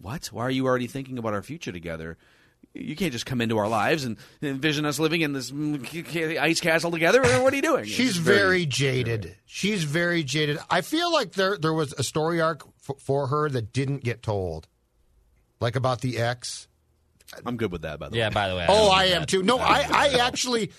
"What? 0.00 0.26
Why 0.28 0.44
are 0.44 0.50
you 0.50 0.64
already 0.66 0.86
thinking 0.86 1.18
about 1.18 1.34
our 1.34 1.42
future 1.42 1.72
together? 1.72 2.16
You 2.74 2.96
can't 2.96 3.12
just 3.12 3.26
come 3.26 3.42
into 3.42 3.58
our 3.58 3.68
lives 3.68 4.04
and 4.04 4.16
envision 4.40 4.86
us 4.86 4.98
living 4.98 5.20
in 5.20 5.34
this 5.34 5.50
mm, 5.50 6.38
ice 6.38 6.60
castle 6.60 6.90
together. 6.90 7.20
What 7.20 7.52
are 7.52 7.56
you 7.56 7.60
doing?" 7.60 7.84
She's 7.84 8.10
It's 8.10 8.16
very, 8.16 8.64
jaded. 8.64 9.36
She's 9.44 9.84
very 9.84 10.22
jaded. 10.22 10.58
I 10.70 10.80
feel 10.80 11.12
like 11.12 11.32
there 11.32 11.58
there 11.58 11.74
was 11.74 11.92
a 11.92 12.02
story 12.02 12.40
arc 12.40 12.62
f- 12.88 12.96
for 13.00 13.28
her 13.28 13.48
that 13.48 13.72
didn't 13.72 14.02
get 14.04 14.22
told, 14.22 14.68
like 15.60 15.76
about 15.76 16.00
the 16.00 16.18
ex. 16.18 16.68
I'm 17.46 17.56
good 17.56 17.72
with 17.72 17.82
that, 17.82 17.98
by 17.98 18.08
the 18.08 18.16
Yeah, 18.16 18.24
way. 18.24 18.26
Yeah, 18.26 18.30
by 18.34 18.48
the 18.48 18.56
way. 18.56 18.66
Oh, 18.68 18.90
I 18.90 19.04
am 19.06 19.22
that. 19.22 19.28
too. 19.28 19.42
No, 19.42 19.58
I, 19.58 19.86
I 19.90 20.08
actually, 20.26 20.70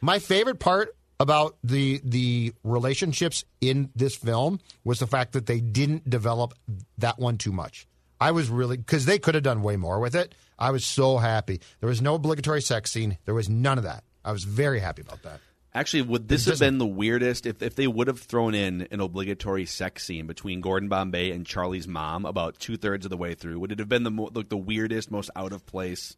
my 0.00 0.18
favorite 0.18 0.58
part 0.58 0.96
about 1.20 1.56
the 1.62 2.00
the 2.02 2.52
relationships 2.64 3.44
in 3.60 3.90
this 3.94 4.16
film 4.16 4.58
was 4.84 4.98
the 4.98 5.06
fact 5.06 5.32
that 5.34 5.46
they 5.46 5.60
didn't 5.60 6.08
develop 6.08 6.54
that 6.98 7.18
one 7.18 7.36
too 7.38 7.52
much. 7.52 7.86
I 8.20 8.32
was 8.32 8.48
really 8.48 8.76
because 8.76 9.04
they 9.06 9.18
could 9.18 9.34
have 9.34 9.44
done 9.44 9.62
way 9.62 9.76
more 9.76 10.00
with 10.00 10.14
it. 10.14 10.34
I 10.58 10.70
was 10.72 10.84
so 10.84 11.18
happy. 11.18 11.60
There 11.80 11.88
was 11.88 12.02
no 12.02 12.14
obligatory 12.16 12.60
sex 12.62 12.90
scene. 12.90 13.16
There 13.24 13.34
was 13.34 13.48
none 13.48 13.78
of 13.78 13.84
that. 13.84 14.02
I 14.24 14.32
was 14.32 14.44
very 14.44 14.80
happy 14.80 15.02
about 15.02 15.22
that. 15.22 15.40
Actually, 15.72 16.02
would 16.02 16.26
this 16.26 16.46
have 16.46 16.58
been 16.58 16.78
the 16.78 16.86
weirdest 16.86 17.46
if, 17.46 17.62
if 17.62 17.76
they 17.76 17.86
would 17.86 18.08
have 18.08 18.18
thrown 18.18 18.54
in 18.54 18.88
an 18.90 18.98
obligatory 18.98 19.66
sex 19.66 20.04
scene 20.04 20.26
between 20.26 20.60
Gordon 20.60 20.88
Bombay 20.88 21.30
and 21.30 21.46
Charlie's 21.46 21.86
mom 21.86 22.24
about 22.24 22.58
two 22.58 22.76
thirds 22.76 23.06
of 23.06 23.10
the 23.10 23.16
way 23.16 23.34
through? 23.34 23.60
Would 23.60 23.70
it 23.70 23.78
have 23.78 23.88
been 23.88 24.02
the 24.02 24.10
mo- 24.10 24.30
like 24.34 24.48
the 24.48 24.56
weirdest, 24.56 25.12
most 25.12 25.30
out 25.36 25.52
of 25.52 25.64
place, 25.66 26.16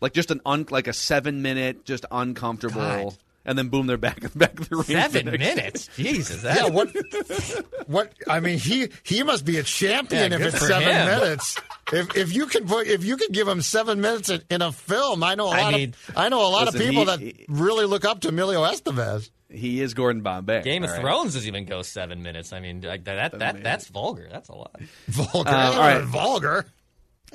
like 0.00 0.12
just 0.12 0.32
an 0.32 0.40
un, 0.44 0.66
like 0.70 0.88
a 0.88 0.92
seven 0.92 1.42
minute, 1.42 1.84
just 1.84 2.06
uncomfortable, 2.10 2.80
God. 2.80 3.16
And 3.46 3.56
then 3.56 3.68
boom, 3.68 3.86
they're 3.86 3.96
back 3.96 4.22
at 4.24 4.32
the 4.34 4.38
back 4.38 4.60
at 4.60 4.68
the 4.68 4.76
ring. 4.76 4.84
Seven 4.84 5.24
the 5.26 5.38
minutes? 5.38 5.86
day. 5.96 6.02
Jesus. 6.02 6.42
That, 6.42 6.56
Yeah, 6.56 6.68
what? 6.68 6.94
What? 7.86 8.12
I 8.28 8.40
mean, 8.40 8.58
he 8.58 8.88
he 9.04 9.22
must 9.22 9.44
be 9.44 9.58
a 9.58 9.62
champion 9.62 10.32
Yeah, 10.32 10.38
if 10.38 10.54
it's 10.54 10.66
seven 10.66 10.88
him. 10.88 11.06
minutes. 11.06 11.56
If 11.92 12.16
if 12.16 12.34
you 12.34 12.46
can 12.46 12.66
put 12.66 12.86
if 12.88 13.04
you 13.04 13.16
can 13.16 13.30
give 13.30 13.46
him 13.46 13.62
seven 13.62 14.00
minutes 14.00 14.28
in, 14.28 14.42
in 14.50 14.60
a 14.60 14.72
film, 14.72 15.22
I 15.22 15.36
know 15.36 15.46
a 15.46 15.50
I 15.52 15.60
lot 15.62 15.72
mean, 15.74 15.94
of 16.08 16.16
I 16.16 16.28
know 16.28 16.40
a 16.44 16.50
lot 16.50 16.64
listen, 16.66 16.80
of 16.82 16.86
people 16.88 17.02
he- 17.02 17.06
that 17.06 17.20
he- 17.20 17.46
really 17.48 17.86
look 17.86 18.04
up 18.04 18.20
to 18.22 18.28
Emilio 18.28 18.62
Estevez. 18.64 19.30
He 19.48 19.80
is 19.80 19.94
Gordon 19.94 20.22
Bombay. 20.22 20.62
Game 20.62 20.82
of 20.82 20.90
all 20.90 20.96
right? 20.96 21.02
Thrones 21.02 21.34
doesn't 21.34 21.46
even 21.46 21.64
go 21.66 21.82
seven 21.82 22.20
minutes. 22.24 22.52
I 22.52 22.58
mean, 22.58 22.80
like, 22.80 23.04
that 23.04 23.38
that 23.38 23.62
that's 23.62 23.86
vulgar. 23.86 24.28
That's 24.30 24.48
a 24.48 24.54
lot. 24.56 24.80
Vulgar, 25.06 25.48
Uh, 25.48 25.72
all 25.72 25.78
right. 25.78 26.02
vulgar. 26.02 26.66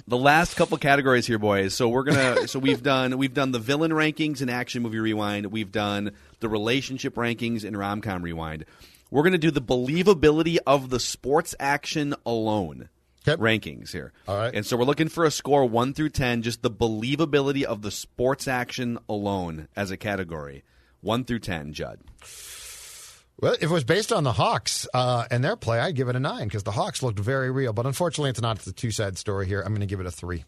The 0.08 0.18
last 0.18 0.56
couple 0.56 0.78
categories 0.78 1.28
here, 1.28 1.38
boys. 1.38 1.74
So 1.74 1.90
we're 1.90 2.04
gonna. 2.04 2.48
so 2.48 2.60
we've 2.60 2.82
done 2.82 3.18
we've 3.18 3.34
done 3.34 3.52
the 3.52 3.60
villain 3.60 3.92
rankings 3.92 4.42
in 4.42 4.50
Action 4.50 4.82
Movie 4.82 5.00
Rewind. 5.00 5.48
We've 5.48 5.72
done 5.72 6.12
the 6.40 6.50
relationship 6.50 7.16
rankings 7.16 7.64
in 7.64 7.76
Rom 7.76 8.02
Com 8.02 8.24
Rewind. 8.24 8.66
We're 9.10 9.24
gonna 9.24 9.38
do 9.38 9.52
the 9.52 9.62
believability 9.62 10.58
of 10.66 10.90
the 10.90 11.00
sports 11.00 11.56
action 11.60 12.16
alone 12.26 12.90
rankings 13.26 13.92
here. 13.92 14.14
All 14.28 14.38
right. 14.38 14.54
And 14.54 14.66
so 14.66 14.78
we're 14.78 14.86
looking 14.86 15.10
for 15.10 15.26
a 15.26 15.32
score 15.32 15.66
one 15.66 15.94
through 15.94 16.10
ten, 16.10 16.42
just 16.42 16.62
the 16.62 16.72
believability 16.72 17.64
of 17.64 17.82
the 17.82 17.92
sports 17.92 18.48
action 18.48 18.98
alone 19.10 19.68
as 19.76 19.92
a 19.92 19.98
category. 19.98 20.64
One 21.02 21.26
through 21.26 21.40
ten, 21.40 21.74
Judd. 21.74 22.00
Well, 23.40 23.54
if 23.54 23.64
it 23.64 23.70
was 23.70 23.84
based 23.84 24.12
on 24.14 24.24
the 24.24 24.34
Hawks 24.34 24.88
uh, 24.94 25.26
and 25.32 25.44
their 25.44 25.56
play, 25.56 25.80
I'd 25.80 25.96
give 25.96 26.10
it 26.10 26.16
a 26.16 26.20
nine 26.20 26.48
because 26.48 26.64
the 26.64 26.72
Hawks 26.72 27.02
looked 27.02 27.18
very 27.20 27.50
real. 27.50 27.74
But 27.74 27.86
unfortunately, 27.88 28.30
it's 28.30 28.42
not. 28.42 28.58
It's 28.58 28.68
a 28.68 28.74
two 28.74 28.92
side 28.92 29.18
story 29.18 29.48
here. 29.48 29.62
I'm 29.62 29.70
going 29.72 29.80
to 29.82 29.88
give 29.88 30.00
it 30.00 30.06
a 30.06 30.12
three. 30.12 30.46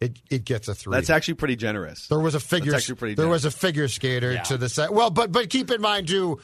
It 0.00 0.18
it 0.30 0.44
gets 0.44 0.68
a 0.68 0.74
three. 0.74 0.92
That's 0.92 1.10
actually 1.10 1.34
pretty 1.34 1.56
generous. 1.56 2.06
There 2.08 2.20
was 2.20 2.34
a 2.34 2.40
figure. 2.40 2.70
That's 2.72 2.84
actually 2.84 2.94
pretty 2.96 3.14
there 3.14 3.24
generous. 3.24 3.44
was 3.44 3.54
a 3.54 3.56
figure 3.58 3.88
skater 3.88 4.32
Yeah. 4.32 4.42
to 4.44 4.56
the 4.58 4.68
side. 4.68 4.90
Well, 4.90 5.10
but 5.10 5.32
but 5.32 5.50
keep 5.50 5.70
in 5.70 5.80
mind 5.80 6.08
too. 6.08 6.38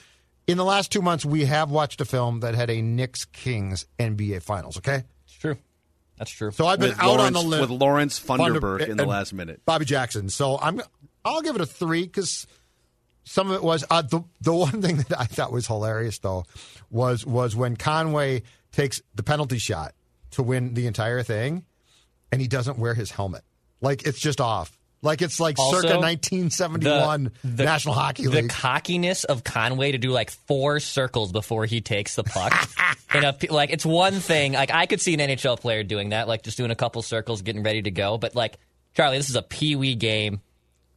In 0.46 0.58
the 0.58 0.64
last 0.64 0.90
two 0.92 1.00
months, 1.00 1.24
we 1.24 1.44
have 1.46 1.70
watched 1.70 2.00
a 2.02 2.04
film 2.04 2.40
that 2.40 2.54
had 2.54 2.68
a 2.68 2.82
Knicks 2.82 3.24
Kings 3.26 3.86
NBA 3.98 4.42
Finals. 4.42 4.76
Okay, 4.78 5.04
It's 5.26 5.34
true. 5.34 5.56
That's 6.18 6.30
true. 6.30 6.50
so 6.50 6.66
I've 6.66 6.78
been 6.78 6.90
with 6.90 7.00
out 7.00 7.06
Lawrence, 7.16 7.26
on 7.26 7.32
the 7.32 7.40
limb 7.48 7.60
with 7.62 7.70
Lawrence 7.70 8.18
Thunder- 8.18 8.60
Funderburke 8.60 8.88
in 8.88 8.96
the 8.96 9.06
last 9.06 9.32
minute. 9.32 9.62
Bobby 9.64 9.84
Jackson. 9.84 10.28
So 10.28 10.58
I'm 10.60 10.80
I'll 11.24 11.40
give 11.42 11.54
it 11.54 11.60
a 11.62 11.66
three 11.66 12.02
because 12.02 12.46
some 13.24 13.50
of 13.50 13.56
it 13.56 13.62
was 13.62 13.84
uh, 13.90 14.02
the 14.02 14.22
the 14.40 14.54
one 14.54 14.80
thing 14.82 14.96
that 15.08 15.18
I 15.18 15.24
thought 15.24 15.52
was 15.52 15.66
hilarious 15.66 16.18
though 16.18 16.44
was 16.90 17.24
was 17.26 17.56
when 17.56 17.76
Conway 17.76 18.42
takes 18.72 19.00
the 19.14 19.22
penalty 19.22 19.58
shot 19.58 19.94
to 20.32 20.42
win 20.42 20.74
the 20.74 20.86
entire 20.86 21.22
thing, 21.22 21.64
and 22.32 22.40
he 22.40 22.48
doesn't 22.48 22.78
wear 22.78 22.94
his 22.94 23.10
helmet. 23.10 23.42
Like 23.80 24.06
it's 24.06 24.20
just 24.20 24.40
off. 24.40 24.78
Like 25.02 25.20
it's 25.20 25.38
like 25.38 25.58
Also, 25.58 25.82
circa 25.82 25.98
1971 26.00 27.30
the- 27.44 27.64
National 27.64 27.94
Hockey 27.94 28.26
League. 28.26 28.44
the 28.44 28.48
cockiness 28.48 29.24
of 29.24 29.44
Conway 29.44 29.92
to 29.92 29.98
do 29.98 30.10
like 30.10 30.30
four 30.30 30.80
circles 30.80 31.30
before 31.30 31.66
he 31.66 31.80
takes 31.82 32.16
the 32.16 32.24
puck. 32.24 32.52
in 33.14 33.22
a, 33.24 33.36
like 33.50 33.70
it's 33.70 33.84
one 33.84 34.14
thing. 34.14 34.52
Like 34.54 34.70
I 34.72 34.86
could 34.86 35.00
see 35.02 35.12
an 35.14 35.20
NHL 35.20 35.60
player 35.60 35.82
doing 35.82 36.10
that, 36.10 36.26
like 36.26 36.42
just 36.42 36.56
doing 36.56 36.70
a 36.70 36.74
couple 36.74 37.02
circles, 37.02 37.42
getting 37.42 37.62
ready 37.62 37.82
to 37.82 37.90
go. 37.90 38.16
But 38.18 38.34
like 38.34 38.56
Charlie, 38.94 39.18
this 39.18 39.28
is 39.28 39.36
a 39.36 39.42
pee 39.42 39.76
wee 39.76 39.94
game. 39.94 40.40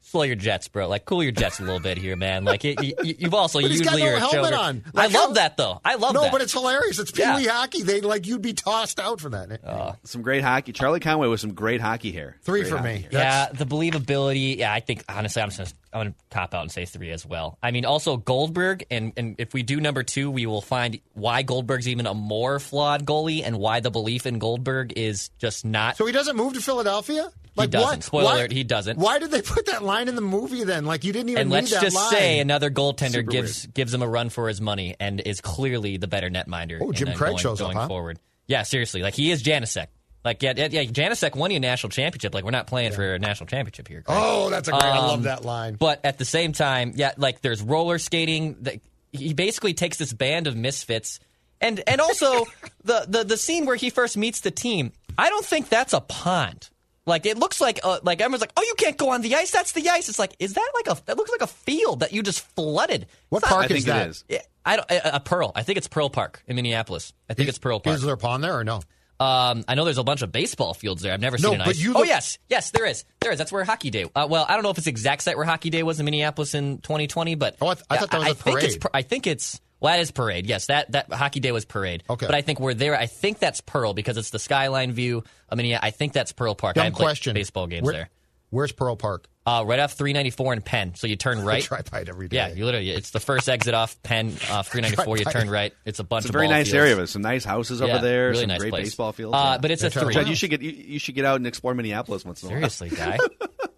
Slow 0.10 0.24
your 0.24 0.36
jets, 0.38 0.70
bro. 0.70 0.88
Like 0.88 1.04
cool 1.04 1.22
your 1.22 1.34
jets 1.34 1.60
a 1.60 1.64
little 1.64 1.82
bit 1.82 1.98
here, 1.98 2.16
man. 2.16 2.46
Like 2.46 2.64
it, 2.64 2.82
you, 2.82 2.94
you've 3.20 3.34
also 3.34 3.60
But 3.62 3.72
he's 3.72 3.82
got 3.82 3.94
usually 3.96 4.10
no 4.10 4.16
a 4.16 4.20
helmet 4.20 4.52
shoulder- 4.52 4.56
on. 4.56 4.84
I 4.96 5.08
love 5.08 5.12
how- 5.12 5.34
that 5.34 5.58
though. 5.58 5.82
I 5.84 5.96
love 5.96 6.14
that. 6.14 6.20
no, 6.20 6.22
that. 6.24 6.32
but 6.32 6.42
it's 6.42 6.54
hilarious. 6.54 6.98
It's 6.98 7.12
Pee 7.12 7.24
Yeah. 7.24 7.36
Wee 7.36 7.46
hockey. 7.48 7.84
They 7.84 8.00
like 8.00 8.26
you'd 8.26 8.42
be 8.42 8.54
tossed 8.54 9.00
out 9.02 9.20
for 9.20 9.30
that. 9.32 9.60
Uh, 9.66 9.94
some 10.06 10.22
great 10.22 10.44
hockey. 10.44 10.72
Charlie 10.72 11.02
Conway 11.02 11.28
with 11.28 11.42
some 11.42 11.54
great 11.54 11.82
hockey 11.82 12.14
hair. 12.14 12.38
Three 12.42 12.62
Great 12.62 12.70
for 12.72 12.82
me. 12.82 13.00
hair. 13.02 13.10
Yeah, 13.12 13.50
the 13.52 13.66
believability. 13.66 14.58
Yeah, 14.58 14.72
I 14.74 14.80
think 14.80 15.04
honestly, 15.10 15.42
I'm 15.42 15.50
just 15.50 15.60
gonna, 15.60 15.72
I'm 15.94 16.00
gonna 16.12 16.16
cop 16.32 16.54
out 16.54 16.62
and 16.62 16.72
say 16.72 16.86
three 16.86 17.12
as 17.12 17.26
well. 17.26 17.58
I 17.62 17.72
mean, 17.72 17.84
also 17.84 18.16
Goldberg, 18.16 18.86
and 18.90 19.12
and 19.18 19.36
if 19.40 19.54
we 19.54 19.62
do 19.64 19.82
number 19.82 20.04
two, 20.04 20.32
we 20.32 20.46
will 20.46 20.62
find 20.62 21.00
why 21.16 21.42
Goldberg's 21.42 21.88
even 21.90 22.06
a 22.08 22.14
more 22.14 22.60
flawed 22.60 23.06
goalie, 23.06 23.42
and 23.44 23.58
why 23.60 23.82
the 23.82 23.92
belief 23.92 24.26
in 24.26 24.40
Goldberg 24.40 24.94
is 24.96 25.32
just 25.38 25.66
not. 25.66 25.98
So 25.98 26.06
he 26.06 26.14
doesn't 26.14 26.38
move 26.38 26.54
to 26.54 26.62
Philadelphia. 26.62 27.30
Like 27.58 27.70
doesn't. 27.72 27.90
What? 27.90 28.04
Spoiler 28.04 28.24
Why- 28.26 28.36
alert, 28.38 28.52
he 28.52 28.64
doesn't. 28.64 28.98
Why 29.00 29.20
did 29.20 29.32
they 29.32 29.42
put 29.42 29.66
that 29.68 29.84
line 29.84 30.08
in 30.08 30.16
the 30.16 30.22
movie 30.22 30.64
then? 30.64 30.86
Like 30.86 31.04
you 31.04 31.14
didn't 31.14 31.30
even 31.30 31.42
and 31.42 31.50
need 31.50 31.56
let's 31.56 31.72
that 31.72 31.82
just 31.84 31.96
line. 31.96 32.12
say 32.12 32.40
another 32.40 32.70
goaltender 32.70 33.12
Super 33.12 33.32
gives 33.32 33.66
gives 33.68 33.94
him 33.94 34.02
a 34.02 34.08
run 34.08 34.30
for 34.30 34.48
his 34.48 34.62
money 34.62 34.96
and 35.00 35.20
is 35.22 35.42
clearly 35.42 35.98
the 35.98 36.08
better 36.08 36.30
netminder. 36.30 36.80
Oh, 36.82 36.92
Jim 36.92 37.08
and, 37.10 37.16
uh, 37.16 37.18
Craig 37.18 37.30
going, 37.32 37.38
shows 37.40 37.62
up, 37.62 37.68
going 37.68 37.78
huh? 37.78 37.88
forward. 37.88 38.20
Yeah, 38.48 38.64
seriously, 38.64 39.02
like 39.02 39.14
he 39.16 39.32
is 39.32 39.44
Janaszak. 39.44 39.88
Like 40.26 40.42
yeah, 40.44 40.54
yeah, 40.58 40.68
yeah, 40.70 40.84
Janaszak 40.84 41.36
won 41.36 41.52
you 41.52 41.58
a 41.58 41.60
national 41.60 41.90
championship. 41.92 42.34
Like 42.34 42.44
we're 42.44 42.52
not 42.52 42.68
playing 42.68 42.92
for 42.92 43.14
a 43.16 43.20
national 43.20 43.48
championship 43.48 43.88
here. 43.88 44.02
Craig. 44.02 44.18
Oh, 44.20 44.50
that's 44.50 44.68
a 44.68 44.72
great. 44.72 44.84
I 44.84 44.98
love 45.00 45.14
Um, 45.20 45.24
that 45.24 45.46
line. 45.46 45.76
But 45.76 46.02
at 46.04 46.18
the 46.18 46.26
same 46.26 46.52
time, 46.54 46.94
yeah, 46.96 47.12
like 47.18 47.42
there's 47.42 47.62
roller 47.62 47.98
skating. 47.98 48.56
That 48.62 48.82
he 49.14 49.34
basically 49.34 49.74
takes 49.74 49.98
this 49.98 50.12
band 50.14 50.48
of 50.48 50.56
misfits, 50.58 51.20
and 51.62 51.82
and 51.88 52.02
also 52.02 52.46
the, 52.84 53.06
the 53.08 53.24
the 53.24 53.38
scene 53.38 53.66
where 53.66 53.78
he 53.78 53.90
first 53.90 54.18
meets 54.18 54.42
the 54.42 54.52
team. 54.52 54.92
I 55.18 55.30
don't 55.30 55.46
think 55.46 55.70
that's 55.70 55.94
a 55.94 56.02
pond. 56.02 56.70
Like 57.08 57.26
it 57.26 57.38
looks 57.40 57.60
like 57.60 57.80
uh, 57.84 58.00
like 58.04 58.22
everyone's 58.22 58.42
like, 58.42 58.52
oh, 58.58 58.62
you 58.64 58.76
can't 58.78 58.98
go 58.98 59.10
on 59.10 59.22
the 59.22 59.34
ice. 59.36 59.50
That's 59.50 59.72
the 59.72 59.90
ice. 59.90 60.10
It's 60.10 60.20
like, 60.20 60.36
is 60.40 60.54
that 60.54 60.72
like 60.76 60.88
a? 60.98 61.02
That 61.06 61.18
looks 61.18 61.32
like 61.32 61.42
a 61.42 61.48
field 61.48 62.02
that 62.02 62.12
you 62.14 62.22
just 62.22 62.42
flooded. 62.56 63.08
What 63.30 63.40
It's 63.44 63.50
not- 63.50 63.56
park 63.56 63.66
I 63.66 63.68
think 63.70 63.78
is 63.80 63.84
it 63.86 63.88
that? 63.88 64.10
is. 64.10 64.24
Yeah, 64.30 64.42
I 64.66 64.76
don't. 64.76 64.92
A, 64.92 65.16
a 65.16 65.20
Pearl. 65.20 65.52
I 65.56 65.64
think 65.64 65.78
it's 65.78 65.88
Pearl 65.88 66.10
Park 66.10 66.44
in 66.46 66.56
Minneapolis. 66.58 67.14
I 67.30 67.34
think 67.34 67.50
it's 67.50 67.58
Pearl 67.58 67.80
Park. 67.80 67.96
Is 67.96 68.02
there 68.04 68.14
a 68.14 68.18
pond 68.18 68.44
there 68.44 68.56
or 68.58 68.64
no? 68.64 68.82
Um, 69.20 69.64
I 69.68 69.74
know 69.74 69.84
there's 69.84 69.98
a 69.98 70.04
bunch 70.04 70.22
of 70.22 70.32
baseball 70.32 70.76
fields 70.76 71.02
there. 71.02 71.12
I've 71.12 71.20
never 71.20 71.38
No, 71.40 71.50
seen 71.50 71.62
an 71.62 71.66
but 71.66 71.70
ice. 71.70 71.80
you 71.82 71.94
oh 71.96 72.04
yes, 72.04 72.38
yes, 72.50 72.70
there 72.70 72.86
is. 72.86 73.04
There 73.20 73.32
is. 73.32 73.40
That's 73.40 73.52
where 73.52 73.64
Hockey 73.64 73.90
Day. 73.90 74.06
Uh, 74.16 74.28
well, 74.30 74.46
I 74.48 74.54
don't 74.54 74.62
know 74.62 74.70
if 74.70 74.78
it's 74.78 74.86
the 74.86 74.92
exact 74.92 75.24
site 75.24 75.38
where 75.38 75.46
Hockey 75.46 75.72
Day 75.72 75.82
was 75.82 76.00
in 76.00 76.06
Minneapolis 76.06 76.54
in 76.54 76.78
2020, 76.80 77.34
but 77.34 77.56
Oh, 77.60 77.68
I 77.68 77.74
th- 77.74 77.86
I 77.90 77.98
thought 77.98 78.12
that 78.12 78.18
was 78.20 78.28
I 78.28 78.32
a 78.32 78.34
think 78.36 78.62
it's. 78.64 78.78
parade. 78.78 78.92
I 78.94 79.02
think 79.02 79.26
it's. 79.26 79.60
Well, 79.80 79.94
that 79.94 80.00
is 80.02 80.12
parade. 80.12 80.48
Yes, 80.48 80.68
that 80.68 80.92
that 80.94 81.12
Hockey 81.14 81.40
Day 81.40 81.52
was 81.52 81.66
parade. 81.66 82.04
Okay. 82.10 82.26
but 82.26 82.34
I 82.36 82.42
think 82.42 82.60
we're 82.60 82.74
there. 82.74 82.98
I 82.98 83.06
think 83.06 83.40
that's 83.40 83.62
Pearl 83.62 83.94
because 83.94 84.18
it's 84.18 84.32
the 84.32 84.40
skyline 84.40 84.92
view. 84.92 85.24
I 85.50 85.56
mean, 85.56 85.68
yeah, 85.68 85.80
I 85.82 85.92
think 85.92 86.14
that's 86.14 86.32
Pearl 86.32 86.56
Park. 86.56 86.78
I 86.78 86.80
Dumb 86.80 86.84
haven't 86.94 86.98
question. 86.98 87.34
baseball 87.36 87.68
games 87.68 87.84
Where- 87.86 87.94
there. 87.94 88.10
Where's 88.50 88.72
Pearl 88.72 88.96
Park? 88.96 89.28
Uh, 89.46 89.64
right 89.68 89.80
off 89.80 89.92
394 89.94 90.54
in 90.54 90.62
Penn. 90.62 90.94
So 90.96 91.06
you 91.06 91.18
turn 91.18 91.40
right. 91.44 91.62
I 91.62 91.68
drive 91.68 91.92
by 91.92 92.00
it 92.00 92.08
every 92.10 92.30
day. 92.30 92.38
Yeah, 92.38 92.48
you 92.54 92.64
literally. 92.66 92.90
It's 92.92 93.12
the 93.12 93.20
first 93.20 93.50
exit 93.50 93.74
off 93.74 94.02
Penn, 94.04 94.28
uh, 94.50 94.64
394. 94.64 95.18
You 95.18 95.26
turn 95.26 95.50
right. 95.50 95.74
It's 95.86 96.00
a 96.00 96.06
bunch 96.06 96.22
It's 96.24 96.28
a 96.28 96.30
of 96.30 96.34
very 96.34 96.48
ball 96.48 96.54
nice 96.54 96.68
fields. 96.68 96.76
area. 96.76 96.96
There's 96.96 97.12
some 97.12 97.22
nice 97.24 97.44
houses 97.44 97.82
Yeah, 97.82 97.88
over 97.88 98.00
there. 98.00 98.30
really 98.30 98.42
some 98.44 98.48
nice 98.48 98.60
great 98.60 98.70
place. 98.70 98.86
baseball 98.86 99.12
fields. 99.12 99.36
Uh, 99.36 99.38
yeah. 99.38 99.58
but 99.58 99.72
it's 99.72 99.84
a 99.84 99.90
three. 99.90 100.14
Judd, 100.14 100.30
you 100.30 100.36
should 100.36 100.50
get 100.50 100.62
you, 100.62 100.72
you 100.72 100.98
should 101.00 101.14
get 101.16 101.26
out 101.26 101.36
and 101.36 101.46
explore 101.46 101.74
Minneapolis 101.74 102.24
once 102.24 102.42
in 102.42 102.50
a 102.50 102.60
while. 102.62 102.70
Seriously, 102.70 102.98
guy. 102.98 103.18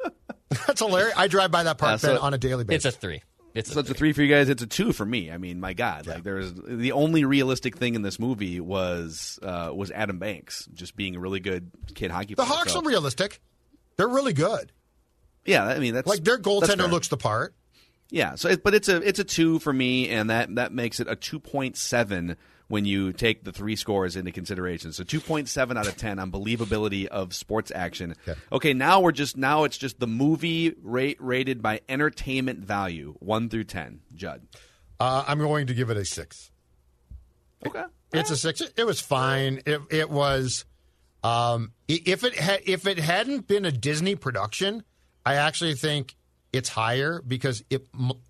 That's 0.67 0.81
hilarious. 0.81 1.13
I 1.17 1.27
drive 1.27 1.51
by 1.51 1.63
that 1.63 1.77
park 1.79 1.93
Uh, 1.95 1.97
so- 1.97 2.19
on 2.21 2.33
a 2.33 2.37
daily 2.37 2.63
basis. 2.63 2.85
It's 2.85 2.95
a 2.95 2.99
three. 2.99 3.21
It's 3.55 3.71
So 3.73 3.79
it's 3.79 3.89
a 3.89 3.93
three 3.93 4.13
for 4.13 4.21
you 4.21 4.27
guys. 4.33 4.47
It's 4.49 4.61
a 4.61 4.67
two 4.67 4.93
for 4.93 5.05
me. 5.05 5.31
I 5.31 5.37
mean, 5.37 5.59
my 5.59 5.73
God, 5.73 6.05
like 6.07 6.23
there's 6.23 6.53
the 6.53 6.91
only 6.91 7.25
realistic 7.25 7.77
thing 7.77 7.95
in 7.95 8.01
this 8.03 8.19
movie 8.19 8.59
was 8.59 9.39
uh, 9.41 9.71
was 9.73 9.89
Adam 9.91 10.19
Banks 10.19 10.67
just 10.73 10.95
being 10.95 11.15
a 11.15 11.19
really 11.19 11.39
good 11.39 11.71
kid 11.95 12.11
hockey 12.11 12.35
the 12.35 12.43
player. 12.43 12.47
Hawks 12.57 12.73
So- 12.73 12.79
are 12.79 12.83
realistic. 12.83 13.41
They're 13.97 14.07
really 14.07 14.33
good. 14.33 14.71
Yeah, 15.45 15.65
I 15.65 15.79
mean 15.79 15.93
that's 15.95 16.07
Like 16.07 16.23
their 16.23 16.37
goaltender 16.37 16.89
looks 16.89 17.07
the 17.07 17.17
part. 17.17 17.55
Yeah, 18.11 18.35
so 18.35 18.49
it, 18.49 18.63
but 18.63 18.73
it's 18.73 18.87
a 18.89 18.97
it's 19.07 19.19
a 19.19 19.23
two 19.23 19.59
for 19.59 19.71
me, 19.73 20.09
and 20.09 20.29
that 20.29 20.55
that 20.55 20.71
makes 20.73 20.99
it 20.99 21.07
a 21.07 21.15
two 21.15 21.39
point 21.39 21.75
seven 21.77 22.37
when 22.69 22.85
you 22.85 23.11
take 23.11 23.43
the 23.43 23.51
three 23.51 23.75
scores 23.75 24.15
into 24.15 24.31
consideration. 24.31 24.93
So 24.93 25.03
two 25.03 25.19
point 25.19 25.49
seven 25.49 25.77
out 25.77 25.87
of 25.87 25.97
ten 25.97 26.19
on 26.19 26.31
believability 26.31 27.07
of 27.07 27.33
sports 27.33 27.71
action. 27.75 28.15
Okay. 28.51 28.73
now 28.73 29.01
we're 29.01 29.11
just 29.11 29.35
now 29.35 29.65
it's 29.65 29.77
just 29.77 29.99
the 29.99 30.07
movie 30.07 30.73
rate 30.81 31.17
rated 31.19 31.61
by 31.61 31.81
entertainment 31.89 32.59
value 32.59 33.15
one 33.19 33.49
through 33.49 33.65
ten. 33.65 33.99
Judd. 34.15 34.47
Uh, 34.99 35.25
I'm 35.27 35.39
going 35.39 35.67
to 35.67 35.73
give 35.73 35.89
it 35.89 35.97
a 35.97 36.05
six. 36.05 36.51
Okay. 37.65 37.83
It's 38.13 38.31
a 38.31 38.37
six. 38.37 38.61
It 38.61 38.85
was 38.85 39.01
fine. 39.01 39.61
It, 39.65 39.81
it 39.91 40.09
was. 40.09 40.65
Um, 41.23 41.73
if 41.87 42.23
it 42.23 42.35
had 42.35 42.61
if 42.65 42.87
it 42.87 42.97
hadn't 42.97 43.47
been 43.47 43.65
a 43.65 43.71
Disney 43.71 44.15
production, 44.15 44.83
I 45.25 45.35
actually 45.35 45.75
think 45.75 46.15
it's 46.53 46.69
higher 46.69 47.21
because 47.27 47.63
it 47.69 47.87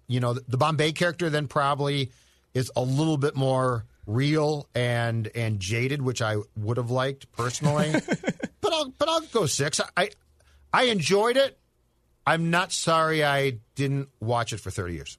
you 0.07 0.19
know 0.19 0.33
the 0.33 0.57
Bombay 0.57 0.93
character 0.93 1.29
then 1.29 1.47
probably 1.47 2.11
is 2.53 2.71
a 2.75 2.81
little 2.81 3.17
bit 3.17 3.35
more 3.35 3.85
real 4.09 4.67
and 4.75 5.29
and 5.35 5.59
jaded, 5.59 6.01
which 6.01 6.21
I 6.21 6.37
would 6.57 6.77
have 6.77 6.91
liked 6.91 7.31
personally. 7.31 7.91
but 8.61 8.73
I'll 8.73 8.89
but 8.97 9.07
I'll 9.07 9.21
go 9.21 9.45
six. 9.45 9.79
I 9.95 10.09
I 10.73 10.83
enjoyed 10.85 11.37
it. 11.37 11.57
I'm 12.25 12.49
not 12.51 12.71
sorry 12.71 13.23
I 13.23 13.59
didn't 13.75 14.09
watch 14.19 14.53
it 14.53 14.59
for 14.59 14.69
30 14.69 14.93
years. 14.93 15.17